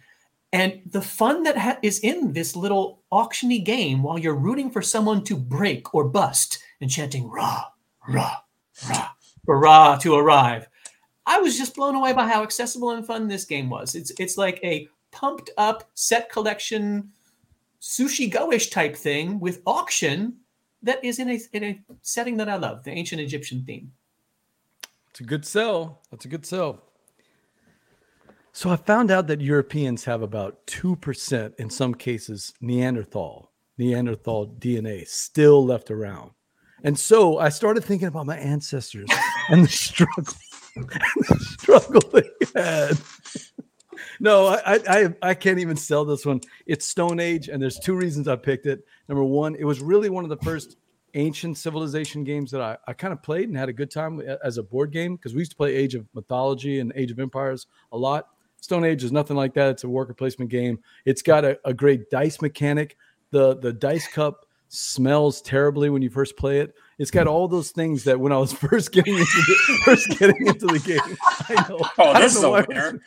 And 0.54 0.82
the 0.86 1.02
fun 1.02 1.44
that 1.44 1.58
ha- 1.58 1.80
is 1.82 2.00
in 2.00 2.34
this 2.34 2.56
little 2.56 3.02
auctiony 3.12 3.64
game 3.64 4.02
while 4.04 4.18
you're 4.18 4.36
rooting 4.36 4.72
for 4.72 4.82
someone 4.82 5.24
to 5.26 5.36
break 5.36 5.94
or 5.94 6.08
bust 6.08 6.60
and 6.80 6.90
chanting 6.90 7.30
rah, 7.30 7.66
rah, 8.08 8.38
rah, 8.90 9.10
for 9.46 9.60
rah 9.60 9.98
to 9.98 10.16
arrive. 10.16 10.68
I 11.26 11.40
was 11.40 11.58
just 11.58 11.76
blown 11.76 11.96
away 11.96 12.14
by 12.14 12.28
how 12.28 12.44
accessible 12.44 12.92
and 12.92 13.06
fun 13.06 13.28
this 13.28 13.44
game 13.44 13.70
was. 13.70 13.96
It's 13.96 14.12
it's 14.18 14.38
like 14.38 14.62
a 14.64 14.88
pumped 15.12 15.50
up 15.58 15.90
set 15.94 16.32
collection 16.32 17.12
sushi 17.82 18.32
go-ish 18.32 18.70
type 18.70 18.96
thing 18.96 19.40
with 19.40 19.62
auction 19.66 20.38
that 20.84 21.04
is 21.04 21.20
in 21.20 21.30
a 21.30 21.40
in 21.52 21.64
a 21.64 21.82
setting 22.02 22.38
that 22.38 22.48
I 22.48 22.56
love, 22.56 22.84
the 22.84 22.92
ancient 22.92 23.22
Egyptian 23.22 23.64
theme. 23.66 23.92
It's 25.10 25.20
a 25.20 25.24
good 25.24 25.46
sell. 25.46 26.02
That's 26.12 26.26
a 26.26 26.30
good 26.30 26.46
sell. 26.46 26.87
So 28.58 28.72
I 28.72 28.76
found 28.76 29.12
out 29.12 29.28
that 29.28 29.40
Europeans 29.40 30.04
have 30.06 30.24
about 30.24 30.66
2% 30.66 31.56
in 31.60 31.70
some 31.70 31.94
cases 31.94 32.56
Neanderthal, 32.60 33.52
Neanderthal 33.78 34.48
DNA 34.58 35.08
still 35.08 35.64
left 35.64 35.92
around. 35.92 36.32
And 36.84 36.98
so 36.98 37.38
I 37.38 37.50
started 37.50 37.84
thinking 37.84 38.08
about 38.08 38.26
my 38.26 38.36
ancestors 38.36 39.12
and 39.50 39.64
the 39.64 39.70
struggle, 39.70 40.34
and 40.76 40.90
the 40.90 41.46
struggle 41.52 42.02
they 42.12 42.60
had. 42.60 42.98
No, 44.20 44.48
I, 44.48 44.58
I 44.66 44.82
I 44.88 45.16
I 45.22 45.34
can't 45.36 45.60
even 45.60 45.78
sell 45.78 46.04
this 46.04 46.26
one. 46.26 46.42
It's 46.66 46.88
Stone 46.88 47.20
Age, 47.20 47.50
and 47.50 47.62
there's 47.62 47.78
two 47.78 47.94
reasons 47.94 48.28
I 48.28 48.38
picked 48.38 48.66
it. 48.66 48.84
Number 49.08 49.24
one, 49.24 49.54
it 49.54 49.66
was 49.66 49.82
really 49.82 50.10
one 50.10 50.24
of 50.24 50.32
the 50.32 50.44
first 50.44 50.78
ancient 51.14 51.60
civilization 51.60 52.24
games 52.24 52.50
that 52.52 52.62
I, 52.62 52.78
I 52.88 52.94
kind 52.94 53.14
of 53.14 53.22
played 53.22 53.50
and 53.50 53.58
had 53.58 53.70
a 53.70 53.74
good 53.74 53.92
time 53.92 54.20
as 54.44 54.58
a 54.58 54.64
board 54.64 54.92
game 54.92 55.16
because 55.16 55.36
we 55.36 55.42
used 55.42 55.52
to 55.52 55.58
play 55.58 55.76
Age 55.76 55.94
of 55.94 56.08
Mythology 56.16 56.80
and 56.80 56.92
Age 56.96 57.12
of 57.12 57.20
Empires 57.20 57.68
a 57.92 57.98
lot. 57.98 58.30
Stone 58.68 58.84
Age 58.84 59.02
is 59.06 59.14
nothing 59.14 59.38
like 59.38 59.54
that. 59.54 59.70
It's 59.70 59.86
a 59.86 59.88
worker 59.88 60.14
placement 60.14 60.52
game. 60.52 60.78
It's 61.06 61.22
got 61.22 61.46
a, 61.46 61.58
a 61.64 61.74
great 61.74 62.10
dice 62.10 62.42
mechanic. 62.42 62.98
The 63.32 63.56
the 63.56 63.72
dice 63.72 64.10
cup 64.10 64.46
smells 64.68 65.42
terribly 65.42 65.90
when 65.90 66.02
you 66.02 66.10
first 66.10 66.36
play 66.36 66.60
it. 66.60 66.76
It's 67.00 67.10
got 67.10 67.28
all 67.28 67.48
those 67.48 67.72
things 67.72 68.04
that 68.04 68.20
when 68.20 68.34
I 68.34 68.38
was 68.38 68.52
first 68.68 68.92
getting 68.92 69.14
into 69.14 69.24
the 69.24 69.80
first 69.86 70.10
getting 70.20 70.48
into 70.48 70.66
the 70.68 70.80
game. 70.80 71.18
I 71.24 71.70
know. 71.70 71.78
Oh, 71.98 72.10
I 72.10 72.14
don't 72.16 72.22
this 72.24 72.36
is 72.36 72.42
know 72.42 72.50
a 72.50 72.60
why- 72.60 72.66
winner. 72.68 73.00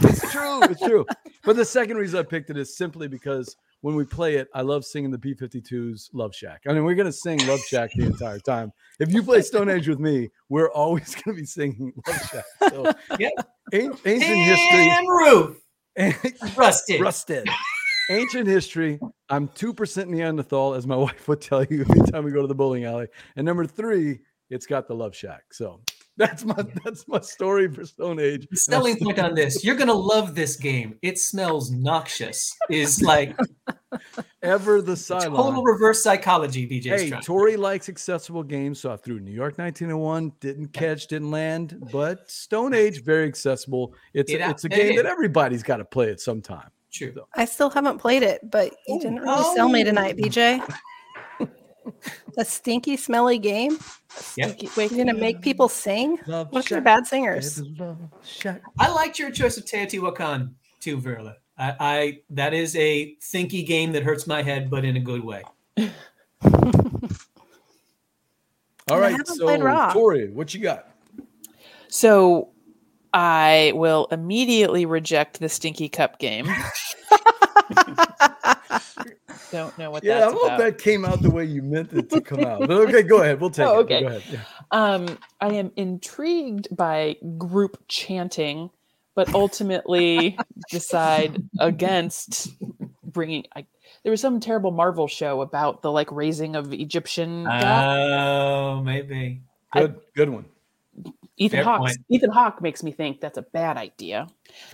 It's 0.00 0.32
true. 0.32 0.62
It's 0.64 0.80
true. 0.80 1.06
But 1.44 1.54
the 1.54 1.64
second 1.64 1.96
reason 1.98 2.18
I 2.18 2.24
picked 2.24 2.50
it 2.50 2.56
is 2.56 2.76
simply 2.76 3.06
because 3.06 3.54
when 3.84 3.94
we 3.94 4.04
play 4.06 4.36
it, 4.36 4.48
I 4.54 4.62
love 4.62 4.82
singing 4.82 5.10
the 5.10 5.18
B 5.18 5.34
52's 5.34 6.08
Love 6.14 6.34
Shack. 6.34 6.62
I 6.66 6.72
mean, 6.72 6.84
we're 6.84 6.94
going 6.94 7.04
to 7.04 7.12
sing 7.12 7.46
Love 7.46 7.60
Shack 7.60 7.90
the 7.94 8.06
entire 8.06 8.38
time. 8.38 8.72
If 8.98 9.12
you 9.12 9.22
play 9.22 9.42
Stone 9.42 9.68
Age 9.68 9.86
with 9.88 10.00
me, 10.00 10.30
we're 10.48 10.70
always 10.70 11.14
going 11.22 11.36
to 11.36 11.42
be 11.42 11.44
singing 11.44 11.92
Love 12.06 12.30
Shack. 12.32 12.44
So, 12.70 12.84
Yep. 13.18 13.32
ancient 13.74 13.98
history. 14.06 14.88
And 14.88 15.06
roof 15.06 15.58
rusted. 16.56 16.98
Rusted. 16.98 17.46
Ancient 18.08 18.46
history. 18.46 18.98
I'm 19.28 19.48
2% 19.48 20.06
Neanderthal, 20.06 20.72
as 20.72 20.86
my 20.86 20.96
wife 20.96 21.28
would 21.28 21.42
tell 21.42 21.62
you 21.64 21.82
every 21.82 22.10
time 22.10 22.24
we 22.24 22.30
go 22.30 22.40
to 22.40 22.48
the 22.48 22.54
bowling 22.54 22.86
alley. 22.86 23.08
And 23.36 23.44
number 23.44 23.66
three, 23.66 24.20
it's 24.48 24.64
got 24.64 24.88
the 24.88 24.94
Love 24.94 25.14
Shack. 25.14 25.42
So 25.52 25.82
that's 26.16 26.44
my 26.44 26.64
that's 26.84 27.06
my 27.08 27.20
story 27.20 27.68
for 27.68 27.84
Stone 27.84 28.20
Age. 28.20 28.46
The 28.50 28.56
selling 28.56 28.96
point 28.98 29.18
on 29.18 29.34
this, 29.34 29.64
you're 29.64 29.74
gonna 29.74 29.92
love 29.92 30.34
this 30.34 30.56
game. 30.56 30.96
It 31.02 31.18
smells 31.18 31.70
noxious. 31.72 32.54
Is 32.70 33.02
like 33.12 33.36
Ever 34.42 34.82
the 34.82 34.96
sideline. 34.96 35.42
total 35.42 35.62
reverse 35.64 36.02
psychology. 36.02 36.68
BJ's 36.68 37.02
Hey, 37.02 37.08
trying. 37.10 37.22
Tory 37.22 37.56
likes 37.56 37.88
accessible 37.88 38.42
games, 38.42 38.78
so 38.80 38.92
I 38.92 38.96
threw 38.96 39.18
New 39.20 39.30
York 39.32 39.56
1901. 39.58 40.32
Didn't 40.40 40.68
catch, 40.68 41.06
didn't 41.06 41.30
land, 41.30 41.82
but 41.92 42.30
Stone 42.30 42.74
Age 42.74 43.02
very 43.02 43.26
accessible. 43.26 43.94
It's 44.12 44.30
It 44.30 44.40
a, 44.40 44.50
it's 44.50 44.64
a 44.64 44.68
out- 44.68 44.70
game 44.76 44.92
it 44.92 44.96
that 44.96 45.06
is. 45.06 45.12
everybody's 45.12 45.62
got 45.62 45.78
to 45.78 45.84
play 45.84 46.10
at 46.10 46.20
some 46.20 46.42
time. 46.42 46.68
True. 46.92 47.14
I 47.34 47.44
still 47.44 47.70
haven't 47.70 47.98
played 47.98 48.22
it, 48.22 48.40
but 48.50 48.70
you 48.86 48.96
Oh, 48.96 49.00
didn't 49.00 49.16
really 49.20 49.54
sell 49.56 49.68
me 49.68 49.82
tonight, 49.82 50.16
oh. 50.18 50.22
BJ. 50.22 50.74
A 52.36 52.44
stinky, 52.44 52.96
smelly 52.96 53.38
game. 53.38 53.78
Yep. 54.36 54.62
You're 54.76 54.88
gonna 54.88 55.14
make 55.14 55.40
people 55.40 55.68
sing. 55.68 56.18
Love 56.26 56.52
What 56.52 56.70
are 56.72 56.80
bad 56.80 57.06
singers? 57.06 57.60
baby, 57.60 57.76
love 57.78 57.98
Shack. 58.24 58.62
I 58.78 58.90
liked 58.92 59.18
your 59.18 59.30
choice 59.30 59.56
of 59.56 59.64
Teotihuacan 59.64 60.54
too, 60.80 60.98
Verla. 60.98 61.34
I, 61.56 61.76
I 61.80 62.18
that 62.30 62.52
is 62.54 62.74
a 62.76 63.14
thinky 63.20 63.66
game 63.66 63.92
that 63.92 64.02
hurts 64.02 64.26
my 64.26 64.42
head, 64.42 64.70
but 64.70 64.84
in 64.84 64.96
a 64.96 65.00
good 65.00 65.24
way. 65.24 65.42
All 68.90 68.96
I 68.96 68.98
right, 68.98 69.12
haven't 69.12 69.26
so. 69.36 69.92
Tory, 69.92 70.30
what 70.30 70.52
you 70.52 70.60
got? 70.60 70.88
So 71.88 72.50
I 73.14 73.72
will 73.74 74.08
immediately 74.10 74.84
reject 74.84 75.40
the 75.40 75.48
Stinky 75.48 75.88
Cup 75.88 76.18
game. 76.18 76.48
Don't 79.54 79.78
know 79.78 79.90
what 79.92 80.02
Yeah, 80.02 80.16
I 80.16 80.20
that's 80.20 80.32
don't 80.32 80.42
know 80.42 80.54
about. 80.54 80.58
that 80.58 80.78
came 80.78 81.04
out 81.04 81.22
the 81.22 81.30
way 81.30 81.44
you 81.44 81.62
meant 81.62 81.92
it 81.92 82.10
to 82.10 82.20
come 82.20 82.40
out. 82.44 82.60
But 82.60 82.70
okay, 82.88 83.02
go 83.02 83.22
ahead. 83.22 83.40
We'll 83.40 83.50
take 83.50 83.66
Oh, 83.66 83.78
it. 83.78 83.82
okay. 83.84 84.00
Go 84.00 84.06
ahead. 84.08 84.22
Yeah. 84.30 84.40
Um, 84.72 85.18
I 85.40 85.48
am 85.54 85.70
intrigued 85.76 86.74
by 86.76 87.16
group 87.38 87.78
chanting, 87.86 88.70
but 89.14 89.32
ultimately 89.34 90.36
decide 90.70 91.40
against 91.60 92.50
bringing. 93.04 93.44
I, 93.54 93.66
there 94.02 94.10
was 94.10 94.20
some 94.20 94.40
terrible 94.40 94.72
Marvel 94.72 95.06
show 95.06 95.40
about 95.40 95.82
the 95.82 95.92
like 95.92 96.10
raising 96.10 96.56
of 96.56 96.72
Egyptian. 96.72 97.46
Oh, 97.46 98.82
maybe. 98.84 99.40
Good, 99.72 100.00
good 100.16 100.30
one. 100.30 100.44
Ethan 101.36 101.64
Hawke. 101.64 101.90
Ethan 102.10 102.30
Hawke 102.30 102.62
makes 102.62 102.82
me 102.84 102.92
think 102.92 103.20
that's 103.20 103.38
a 103.38 103.42
bad 103.42 103.76
idea. 103.76 104.28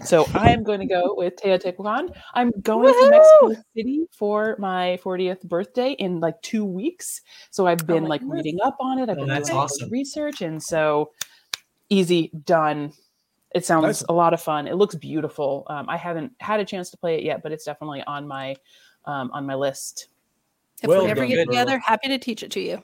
So 0.05 0.27
I 0.35 0.51
am 0.51 0.63
going 0.63 0.81
to 0.81 0.87
go 0.87 1.15
with 1.17 1.37
Teotihuacan. 1.37 2.15
I'm 2.35 2.51
going 2.61 2.93
to 2.93 3.11
Mexico 3.11 3.63
City 3.75 4.05
for 4.13 4.57
my 4.59 4.99
40th 5.03 5.43
birthday 5.45 5.93
in 5.93 6.21
like 6.21 6.41
two 6.43 6.65
weeks. 6.65 7.23
So 7.51 7.67
I've 7.67 7.87
been 7.87 8.03
my 8.03 8.09
like 8.11 8.21
goodness. 8.21 8.37
reading 8.45 8.59
up 8.63 8.77
on 8.81 8.99
it. 8.99 9.09
I've 9.09 9.17
Oh, 9.17 9.21
been 9.21 9.29
that's 9.29 9.49
doing 9.49 9.59
awesome. 9.61 9.91
research, 9.91 10.43
and 10.43 10.63
so 10.63 11.13
easy 11.89 12.31
done. 12.45 12.93
It 13.55 13.65
sounds 13.65 13.83
Nice. 13.85 14.03
a 14.09 14.13
lot 14.13 14.33
of 14.35 14.41
fun. 14.41 14.69
It 14.69 14.77
looks 14.77 14.95
beautiful. 14.95 15.67
Um, 15.69 15.89
I 15.89 15.97
haven't 15.97 16.33
had 16.41 16.61
a 16.61 16.65
chance 16.65 16.91
to 16.91 16.97
play 16.97 17.17
it 17.17 17.25
yet, 17.25 17.43
but 17.43 17.53
it's 17.53 17.65
definitely 17.65 18.03
on 18.07 18.29
my 18.29 18.55
um, 19.07 19.31
on 19.33 19.47
my 19.47 19.55
list. 19.55 20.09
If 20.83 20.89
Well 20.89 21.05
we 21.05 21.11
ever 21.11 21.23
done, 21.23 21.29
get 21.31 21.39
Verla. 21.39 21.51
together, 21.51 21.79
happy 21.79 22.09
to 22.09 22.19
teach 22.19 22.43
it 22.43 22.51
to 22.53 22.61
you. 22.61 22.83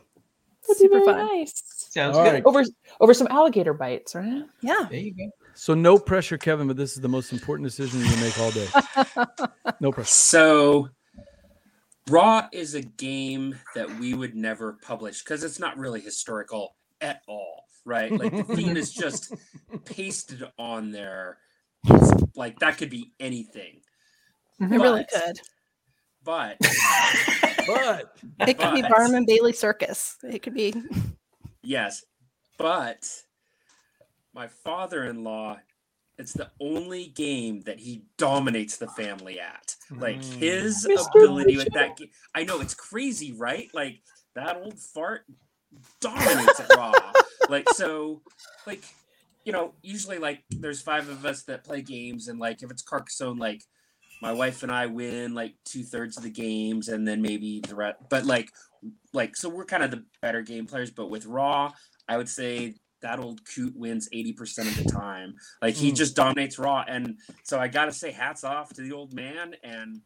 Would 0.68 0.78
be 0.78 0.84
Super 0.84 0.94
very 0.94 1.04
fun. 1.04 1.26
nice. 1.38 1.75
Sounds 1.96 2.14
All 2.14 2.24
good. 2.24 2.32
right. 2.34 2.42
Over 2.44 2.62
over 3.00 3.14
some 3.14 3.26
alligator 3.28 3.72
bites, 3.72 4.14
right? 4.14 4.42
Yeah. 4.60 4.86
There 4.90 5.00
you 5.00 5.14
go. 5.14 5.30
So 5.54 5.72
no 5.72 5.98
pressure, 5.98 6.36
Kevin, 6.36 6.66
but 6.68 6.76
this 6.76 6.92
is 6.94 7.00
the 7.00 7.08
most 7.08 7.32
important 7.32 7.66
decision 7.66 8.00
you 8.00 8.16
make 8.18 8.38
all 8.38 8.50
day. 8.50 8.68
No 9.80 9.90
pressure. 9.90 10.08
So, 10.08 10.88
Ra 12.10 12.48
is 12.52 12.74
a 12.74 12.82
game 12.82 13.58
that 13.74 13.88
we 13.98 14.12
would 14.12 14.34
never 14.34 14.74
publish 14.82 15.22
because 15.24 15.42
it's 15.42 15.58
not 15.58 15.78
really 15.78 16.00
historical 16.02 16.76
at 17.00 17.22
all, 17.26 17.64
right? 17.86 18.12
Like 18.12 18.36
the 18.36 18.44
theme 18.54 18.76
is 18.76 18.92
just 18.92 19.32
pasted 19.86 20.44
on 20.58 20.92
there. 20.92 21.38
It's 21.84 22.36
like 22.36 22.58
that 22.58 22.76
could 22.76 22.90
be 22.90 23.12
anything. 23.20 23.80
It 24.60 24.66
really 24.66 25.06
could. 25.10 25.40
But 26.24 26.58
But 27.66 28.18
It 28.46 28.58
could 28.58 28.74
be 28.74 28.82
but- 28.82 28.90
Barnum 28.90 29.14
and 29.14 29.26
Bailey 29.26 29.52
Circus. 29.54 30.16
It 30.22 30.42
could 30.42 30.54
be 30.54 30.74
yes, 31.66 32.04
but 32.58 33.06
my 34.34 34.48
father-in-law, 34.48 35.58
it's 36.18 36.32
the 36.32 36.50
only 36.60 37.08
game 37.08 37.62
that 37.62 37.78
he 37.78 38.04
dominates 38.16 38.76
the 38.76 38.88
family 38.88 39.40
at. 39.40 39.74
Like 39.90 40.24
hmm. 40.24 40.38
his 40.38 40.86
Mr. 40.86 41.08
ability 41.10 41.56
with 41.56 41.72
that 41.74 41.96
game. 41.96 42.10
I 42.34 42.44
know 42.44 42.60
it's 42.60 42.74
crazy, 42.74 43.32
right? 43.32 43.68
Like 43.74 44.00
that 44.34 44.56
old 44.56 44.78
fart 44.78 45.24
dominates 46.00 46.60
at 46.60 46.74
Ra. 46.76 46.92
like 47.48 47.68
so, 47.70 48.22
like 48.66 48.82
you 49.44 49.52
know, 49.52 49.72
usually 49.82 50.18
like 50.18 50.42
there's 50.50 50.80
five 50.80 51.08
of 51.08 51.24
us 51.24 51.42
that 51.44 51.64
play 51.64 51.82
games, 51.82 52.28
and 52.28 52.38
like 52.38 52.62
if 52.62 52.70
it's 52.70 52.82
Carcassonne, 52.82 53.38
like 53.38 53.62
my 54.20 54.32
wife 54.32 54.62
and 54.62 54.72
I 54.72 54.86
win 54.86 55.34
like 55.34 55.54
two 55.64 55.82
thirds 55.82 56.16
of 56.16 56.22
the 56.22 56.30
games, 56.30 56.88
and 56.88 57.06
then 57.06 57.20
maybe 57.22 57.60
the 57.66 57.74
rest. 57.74 57.98
But 58.08 58.24
like, 58.24 58.50
like 59.12 59.36
so 59.36 59.48
we're 59.48 59.64
kind 59.64 59.82
of 59.82 59.90
the 59.90 60.04
better 60.22 60.42
game 60.42 60.66
players. 60.66 60.90
But 60.90 61.10
with 61.10 61.26
Ra, 61.26 61.72
I 62.08 62.16
would 62.16 62.28
say 62.28 62.74
that 63.02 63.18
old 63.20 63.40
coot 63.54 63.74
wins 63.76 64.08
80% 64.12 64.68
of 64.68 64.76
the 64.76 64.90
time. 64.90 65.34
Like 65.60 65.74
he 65.74 65.92
Mm. 65.92 65.96
just 65.96 66.16
dominates 66.16 66.58
Ra. 66.58 66.82
And 66.88 67.18
so 67.44 67.58
I 67.60 67.68
gotta 67.68 67.92
say 67.92 68.10
hats 68.10 68.42
off 68.42 68.72
to 68.74 68.80
the 68.82 68.92
old 68.92 69.12
man 69.12 69.54
and 69.62 70.00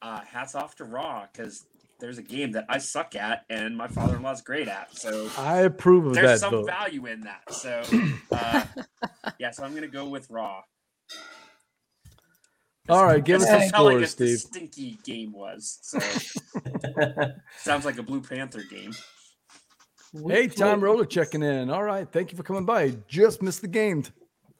uh 0.00 0.20
hats 0.22 0.54
off 0.54 0.74
to 0.76 0.84
Ra 0.84 1.26
because 1.32 1.66
there's 2.00 2.18
a 2.18 2.22
game 2.22 2.52
that 2.52 2.64
I 2.68 2.78
suck 2.78 3.14
at 3.14 3.44
and 3.50 3.76
my 3.76 3.88
father-in-law's 3.88 4.40
great 4.42 4.68
at. 4.68 4.96
So 4.98 5.28
I 5.38 5.60
approve 5.60 6.06
of 6.06 6.14
there's 6.14 6.24
that 6.24 6.28
There's 6.28 6.40
some 6.40 6.50
vote. 6.52 6.66
value 6.66 7.06
in 7.06 7.20
that. 7.20 7.52
So 7.52 7.82
uh 8.32 8.64
yeah, 9.38 9.50
so 9.50 9.62
I'm 9.62 9.74
gonna 9.74 9.86
go 9.88 10.08
with 10.08 10.28
Ra. 10.30 10.62
All 12.88 13.04
right, 13.06 13.24
give 13.24 13.40
us 13.40 13.46
That's 13.48 13.70
some 13.70 13.72
how 13.72 13.86
I 13.86 13.90
scores, 13.90 14.00
guess 14.02 14.14
the 14.14 14.36
Steve. 14.36 14.38
stinky 14.40 14.98
game 15.04 15.32
was. 15.32 15.78
So 15.82 15.98
sounds 17.58 17.84
like 17.86 17.98
a 17.98 18.02
Blue 18.02 18.20
Panther 18.20 18.62
game. 18.70 18.92
Hey, 20.28 20.46
Tom 20.48 20.80
Roller 20.82 21.06
checking 21.06 21.42
in. 21.42 21.70
All 21.70 21.82
right, 21.82 22.06
thank 22.12 22.30
you 22.30 22.36
for 22.36 22.42
coming 22.44 22.64
by. 22.64 22.94
Just 23.08 23.42
missed 23.42 23.62
the 23.62 23.68
game. 23.68 24.04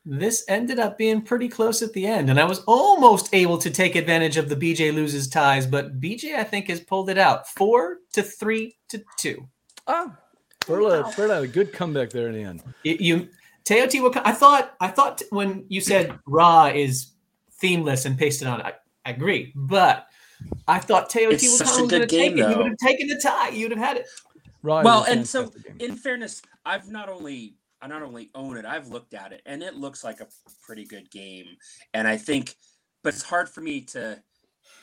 This 0.07 0.45
ended 0.49 0.79
up 0.79 0.99
being 0.99 1.23
pretty 1.23 1.49
close 1.49 1.81
at 1.81 1.93
the 1.93 2.07
end, 2.07 2.29
and 2.29 2.39
I 2.41 2.45
was 2.45 2.61
almost 2.67 3.35
able 3.35 3.57
to 3.59 3.71
take 3.71 3.95
advantage 3.95 4.37
of 4.37 4.49
the 4.49 4.57
BJ 4.57 4.93
loses 4.95 5.29
ties, 5.29 5.67
but 5.67 6.01
BJ 6.01 6.35
I 6.35 6.45
think 6.45 6.69
has 6.69 6.81
pulled 6.81 7.09
it 7.11 7.17
out 7.19 7.49
four 7.49 7.99
to 8.13 8.23
three 8.23 8.77
to 8.89 9.03
two. 9.19 9.47
Ah, 9.87 10.17
Verla, 10.63 11.05
Verla 11.15 11.35
had 11.35 11.43
a 11.45 11.47
good 11.47 11.73
comeback 11.73 12.11
there 12.11 12.29
in 12.29 12.35
the 12.35 12.43
end. 12.43 12.63
You, 12.83 12.97
you 13.01 13.29
Teotihuacan. 13.65 14.23
I 14.25 14.33
thought 14.33 14.75
I 14.81 14.89
thought 14.89 15.23
when 15.31 15.65
you 15.69 15.81
said 15.81 16.19
Ra 16.27 16.67
is 16.67 17.13
themeless 17.65 18.05
and 18.05 18.19
pasted 18.19 18.47
on, 18.47 18.61
I, 18.61 18.75
I 19.07 19.11
agree, 19.11 19.53
but 19.55 20.07
I 20.69 20.79
thought 20.79 21.11
Teotihuacan 21.11 21.33
It's 21.33 21.59
such 21.59 21.67
was 21.67 21.77
a 21.77 21.79
going 21.79 21.89
good 21.89 22.09
to 22.11 22.17
take 22.17 22.37
game, 22.37 22.45
it. 22.45 22.51
You 22.51 22.57
would 22.59 22.67
have 22.67 22.77
taken 22.77 23.09
the 23.09 23.19
tie. 23.19 23.49
You'd 23.49 23.71
have 23.71 23.81
had 23.81 23.97
it. 23.99 24.07
Right. 24.63 24.85
well, 24.85 25.05
and 25.05 25.27
so 25.27 25.51
in 25.79 25.97
fairness, 25.97 26.43
I've 26.65 26.89
not 26.91 27.09
only 27.09 27.57
I 27.81 27.87
not 27.87 28.03
only 28.03 28.31
own 28.35 28.57
it, 28.57 28.65
I've 28.65 28.89
looked 28.89 29.15
at 29.15 29.33
it, 29.33 29.43
and 29.47 29.63
it 29.63 29.77
looks 29.77 30.05
like 30.05 30.21
a 30.21 30.27
pretty 30.63 30.85
good 30.85 31.11
game. 31.11 31.47
And 31.93 32.09
I 32.09 32.17
think, 32.17 32.55
but 33.03 33.15
it's 33.15 33.23
hard 33.23 33.49
for 33.49 33.61
me 33.61 33.83
to 33.83 34.23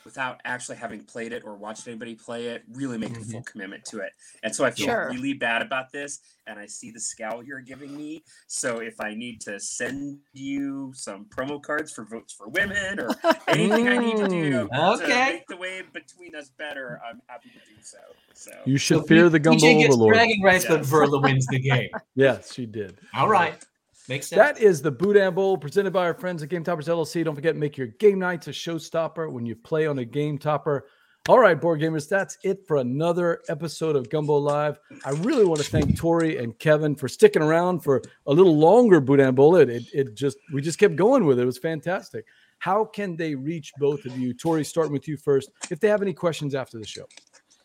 without 0.04 0.40
actually 0.44 0.76
having 0.76 1.04
played 1.04 1.32
it 1.32 1.42
or 1.44 1.56
watched 1.56 1.86
anybody 1.86 2.14
play 2.14 2.46
it, 2.46 2.62
really 2.72 2.98
make 2.98 3.10
a 3.10 3.14
Mm-hmm. 3.20 3.30
full 3.30 3.42
commitment 3.42 3.84
to 3.86 3.98
it. 3.98 4.12
And 4.42 4.54
so 4.54 4.64
I 4.64 4.70
feel 4.70 4.86
Sure. 4.86 5.08
really 5.10 5.32
bad 5.34 5.62
about 5.62 5.92
this, 5.92 6.18
and 6.46 6.58
I 6.58 6.66
see 6.66 6.90
the 6.90 6.98
scowl 7.00 7.42
you're 7.44 7.60
giving 7.60 7.96
me. 7.96 8.24
So 8.48 8.78
if 8.78 9.00
I 9.00 9.14
need 9.14 9.40
to 9.42 9.60
send 9.60 10.18
you 10.32 10.92
some 10.94 11.26
promo 11.26 11.62
cards 11.62 11.92
for 11.92 12.04
votes 12.04 12.32
for 12.34 12.48
women 12.48 12.98
or 12.98 13.10
anything 13.48 13.88
I 13.88 13.96
need 13.98 14.16
to 14.16 14.28
do 14.28 14.68
Mm, 14.72 14.98
to 14.98 15.04
okay. 15.04 15.32
make 15.32 15.46
the 15.48 15.56
way 15.56 15.82
between 15.92 16.34
us 16.34 16.50
better, 16.58 17.00
I'm 17.08 17.20
happy 17.28 17.50
to 17.50 17.58
do 17.58 17.80
so. 17.80 17.98
So 18.34 18.50
You 18.66 18.78
should 18.78 18.98
So 18.98 19.04
fear 19.06 19.24
P- 19.24 19.28
the 19.30 19.38
gumbo 19.38 19.66
BJ 19.66 19.80
gets 19.80 19.94
overlord. 19.94 20.14
bragging 20.14 20.42
rights, 20.42 20.64
but 20.64 20.80
Verla 20.82 21.22
wins 21.22 21.46
the 21.46 21.60
game. 21.60 21.90
Yes, 22.14 22.52
she 22.52 22.66
did. 22.66 22.98
All 23.14 23.28
right. 23.28 23.62
Makes 24.08 24.28
sense. 24.28 24.38
That 24.38 24.60
is 24.60 24.82
the 24.82 24.90
Boudin 24.90 25.34
Bowl 25.34 25.56
presented 25.56 25.92
by 25.92 26.06
our 26.06 26.14
friends 26.14 26.42
at 26.42 26.48
Game 26.48 26.64
Toppers 26.64 26.88
LLC. 26.88 27.24
Don't 27.24 27.34
forget, 27.34 27.56
make 27.56 27.76
your 27.76 27.86
game 27.86 28.18
nights 28.18 28.48
a 28.48 28.50
showstopper 28.50 29.30
when 29.30 29.46
you 29.46 29.54
play 29.54 29.86
on 29.86 29.98
a 30.00 30.04
game 30.04 30.38
topper. 30.38 30.86
All 31.28 31.38
right, 31.38 31.60
board 31.60 31.80
gamers, 31.80 32.08
that's 32.08 32.36
it 32.42 32.66
for 32.66 32.78
another 32.78 33.42
episode 33.48 33.94
of 33.94 34.10
Gumbo 34.10 34.38
Live. 34.38 34.80
I 35.04 35.10
really 35.10 35.44
want 35.44 35.60
to 35.60 35.66
thank 35.70 35.96
Tory 35.96 36.38
and 36.38 36.58
Kevin 36.58 36.96
for 36.96 37.06
sticking 37.06 37.42
around 37.42 37.84
for 37.84 38.02
a 38.26 38.32
little 38.32 38.56
longer 38.56 39.00
Boudin 39.00 39.36
Bowl. 39.36 39.54
It, 39.54 39.70
it, 39.70 39.84
it 39.94 40.14
just 40.14 40.36
we 40.52 40.60
just 40.60 40.80
kept 40.80 40.96
going 40.96 41.24
with 41.24 41.38
it. 41.38 41.42
It 41.42 41.46
was 41.46 41.58
fantastic. 41.58 42.24
How 42.58 42.84
can 42.84 43.16
they 43.16 43.36
reach 43.36 43.72
both 43.78 44.04
of 44.04 44.18
you? 44.18 44.34
Tory, 44.34 44.64
starting 44.64 44.92
with 44.92 45.06
you 45.06 45.16
first. 45.16 45.50
If 45.70 45.78
they 45.78 45.86
have 45.86 46.02
any 46.02 46.12
questions 46.12 46.56
after 46.56 46.76
the 46.76 46.86
show. 46.86 47.06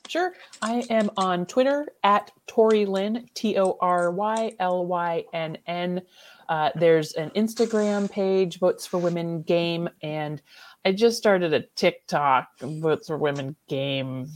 Sure. 0.08 0.34
I 0.62 0.84
am 0.90 1.10
on 1.18 1.46
Twitter 1.46 1.88
at 2.04 2.32
Tory 2.48 2.86
Lynn, 2.86 3.28
T 3.34 3.58
O 3.58 3.78
R 3.82 4.12
Y 4.12 4.54
L 4.60 4.86
Y 4.86 5.26
N 5.34 5.58
N. 5.68 6.02
Uh, 6.50 6.70
there's 6.76 7.14
an 7.14 7.30
Instagram 7.32 8.10
page, 8.10 8.60
Votes 8.60 8.86
for 8.88 8.98
Women 9.00 9.42
Game, 9.42 9.90
and 10.02 10.42
I 10.86 10.94
just 10.94 11.18
started 11.18 11.54
a 11.54 11.62
TikTok, 11.76 12.48
Votes 12.62 13.08
for 13.08 13.18
Women 13.18 13.56
Game. 13.68 14.30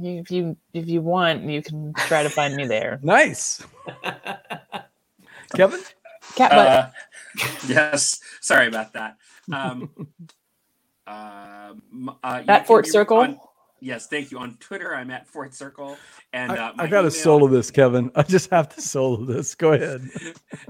If 0.00 0.30
you 0.30 0.56
if 0.72 0.88
you 0.88 1.02
want, 1.02 1.42
you 1.42 1.60
can 1.62 1.92
try 1.94 2.22
to 2.22 2.30
find 2.30 2.54
me 2.56 2.66
there. 2.66 2.98
Nice. 3.02 3.62
Kevin? 5.54 5.80
Cat 6.36 6.50
butt. 6.50 6.66
Uh, 6.68 6.90
yes, 7.68 8.20
sorry 8.40 8.66
about 8.68 8.92
that. 8.94 9.16
Um, 9.52 9.90
um, 11.06 12.16
uh, 12.22 12.42
you 12.44 12.52
at 12.52 12.58
can 12.58 12.64
Fort 12.64 12.86
Circle. 12.86 13.16
on- 13.18 13.40
yes, 13.80 14.06
thank 14.06 14.30
you. 14.30 14.38
On 14.38 14.56
Twitter, 14.60 14.94
I'm 14.94 15.10
at 15.10 15.26
Fort 15.26 15.54
Circle, 15.54 15.96
and 16.32 16.52
I, 16.52 16.56
uh, 16.56 16.72
I 16.72 16.84
my 16.84 16.86
got 16.86 17.02
to 17.02 17.08
email- 17.08 17.10
solo 17.10 17.48
this, 17.48 17.70
Kevin. 17.70 18.10
I 18.14 18.22
just 18.22 18.50
have 18.50 18.68
to 18.74 18.80
solo 18.80 19.24
this. 19.24 19.54
Go 19.54 19.72
ahead. 19.74 20.08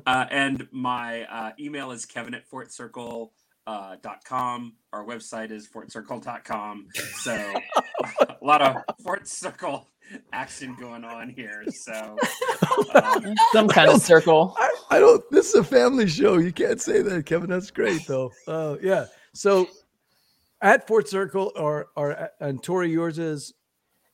Uh, 0.06 0.26
and 0.30 0.66
my 0.72 1.22
uh, 1.24 1.52
email 1.58 1.90
is 1.90 2.04
kevin 2.06 2.34
at 2.34 2.48
fortcircle 2.50 3.30
uh, 3.66 3.96
dot 4.02 4.24
com. 4.24 4.74
Our 4.92 5.04
website 5.04 5.50
is 5.50 5.68
fortcircle.com. 5.68 6.86
So 7.20 7.34
a 8.20 8.36
lot 8.42 8.62
of 8.62 8.76
Fort 9.02 9.28
Circle 9.28 9.86
action 10.32 10.74
going 10.80 11.04
on 11.04 11.28
here. 11.28 11.64
So 11.70 12.16
um, 12.94 13.34
Some 13.52 13.68
kind 13.68 13.90
of 13.90 14.00
circle. 14.00 14.54
I, 14.58 14.74
I 14.92 14.98
don't. 15.00 15.22
This 15.30 15.50
is 15.50 15.54
a 15.56 15.64
family 15.64 16.06
show. 16.08 16.38
You 16.38 16.50
can't 16.52 16.80
say 16.80 17.02
that, 17.02 17.26
Kevin. 17.26 17.50
That's 17.50 17.70
great, 17.70 18.06
though. 18.06 18.32
Uh, 18.46 18.76
yeah. 18.82 19.04
So 19.34 19.68
at 20.62 20.86
Fort 20.86 21.08
Circle, 21.08 21.52
or 21.56 21.88
or 21.96 22.12
at- 22.12 22.34
and 22.40 22.62
Tory, 22.62 22.90
yours 22.90 23.18
is 23.18 23.54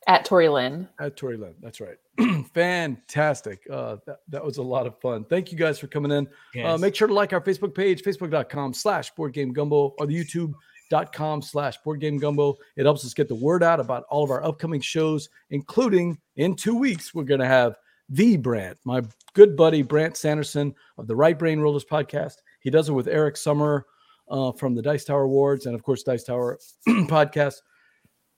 At 0.07 0.25
Tory 0.25 0.49
Lynn. 0.49 0.87
at 0.99 1.17
Tory 1.17 1.37
Lynn. 1.37 1.55
That's 1.61 1.79
right. 1.81 1.97
Fantastic. 2.53 3.59
Uh, 3.71 3.97
that, 4.05 4.19
that 4.29 4.43
was 4.45 4.57
a 4.57 4.61
lot 4.63 4.85
of 4.87 4.99
fun. 4.99 5.23
Thank 5.25 5.51
you 5.51 5.57
guys 5.57 5.79
for 5.79 5.87
coming 5.87 6.11
in. 6.11 6.27
Uh, 6.63 6.77
make 6.77 6.95
sure 6.95 7.07
to 7.07 7.13
like 7.13 7.33
our 7.33 7.41
Facebook 7.41 7.73
page, 7.75 8.01
facebook.com 8.03 8.73
slash 8.73 9.11
board 9.11 9.33
game 9.33 9.51
gumbo, 9.53 9.93
or 9.99 10.05
the 10.05 10.15
youtube.com 10.23 11.41
slash 11.41 11.77
board 11.83 11.99
game 11.99 12.17
gumbo. 12.17 12.55
It 12.75 12.83
helps 12.83 13.03
us 13.05 13.13
get 13.13 13.27
the 13.27 13.35
word 13.35 13.63
out 13.63 13.79
about 13.79 14.03
all 14.09 14.23
of 14.23 14.31
our 14.31 14.43
upcoming 14.43 14.81
shows, 14.81 15.29
including 15.49 16.17
in 16.35 16.55
two 16.55 16.75
weeks, 16.75 17.13
we're 17.13 17.23
going 17.23 17.39
to 17.39 17.47
have 17.47 17.75
the 18.09 18.37
Brandt, 18.37 18.77
my 18.85 19.01
good 19.33 19.55
buddy 19.57 19.81
Brandt 19.81 20.15
Sanderson 20.15 20.75
of 20.99 21.07
the 21.07 21.15
Right 21.15 21.37
Brain 21.39 21.59
Rollers 21.59 21.85
podcast. 21.85 22.35
He 22.61 22.69
does 22.69 22.87
it 22.89 22.93
with 22.93 23.07
Eric 23.07 23.33
Summerer 23.35 23.81
uh, 24.29 24.51
from 24.53 24.75
the 24.75 24.81
Dice 24.81 25.05
Tower 25.05 25.23
Awards 25.23 25.65
and, 25.65 25.75
of 25.75 25.83
course, 25.83 26.03
Dice 26.03 26.23
Tower 26.23 26.59
podcast. 26.87 27.61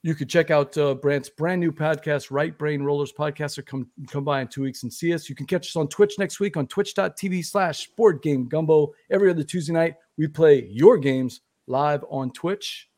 You 0.02 0.14
could 0.14 0.28
check 0.28 0.50
out 0.50 0.76
uh, 0.78 0.94
Brandt's 0.94 1.28
brand 1.28 1.60
new 1.60 1.72
podcast, 1.72 2.28
Right 2.30 2.56
Brain 2.56 2.82
Rollers 2.82 3.12
Podcast, 3.12 3.58
or 3.58 3.62
come 3.62 3.88
come 4.08 4.22
by 4.22 4.40
in 4.40 4.46
two 4.46 4.62
weeks 4.62 4.84
and 4.84 4.92
see 4.92 5.12
us. 5.12 5.28
You 5.28 5.34
can 5.34 5.44
catch 5.44 5.68
us 5.68 5.76
on 5.76 5.88
Twitch 5.88 6.18
next 6.18 6.38
week 6.38 6.56
on 6.56 6.68
twitch.tv 6.68 7.44
slash 7.44 7.88
board 7.96 8.22
game 8.22 8.46
gumbo. 8.46 8.92
Every 9.10 9.28
other 9.28 9.42
Tuesday 9.42 9.72
night, 9.72 9.96
we 10.16 10.28
play 10.28 10.66
your 10.70 10.98
games 10.98 11.40
live 11.66 12.04
on 12.10 12.30
Twitch. 12.30 12.88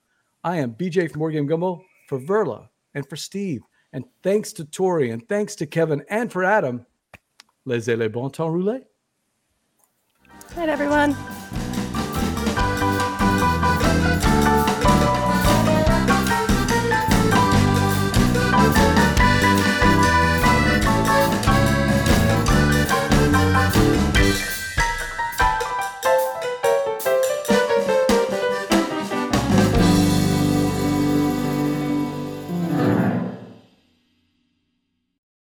I 0.44 0.58
am 0.58 0.74
BJ 0.74 1.10
from 1.10 1.18
Board 1.20 1.34
Game 1.34 1.46
Gumbo 1.46 1.84
for 2.08 2.18
Verla 2.18 2.68
and 2.94 3.08
for 3.08 3.16
Steve. 3.16 3.62
And 3.92 4.04
thanks 4.22 4.52
to 4.54 4.64
Tory 4.64 5.10
and 5.10 5.28
thanks 5.28 5.54
to 5.56 5.66
Kevin 5.66 6.02
and 6.08 6.30
for 6.30 6.44
Adam. 6.44 6.86
Laissez 7.66 7.96
les 7.96 8.08
bon 8.08 8.30
temps 8.30 8.50
rouler. 8.50 8.80
Good 10.48 10.56
night, 10.56 10.68
everyone. 10.68 11.59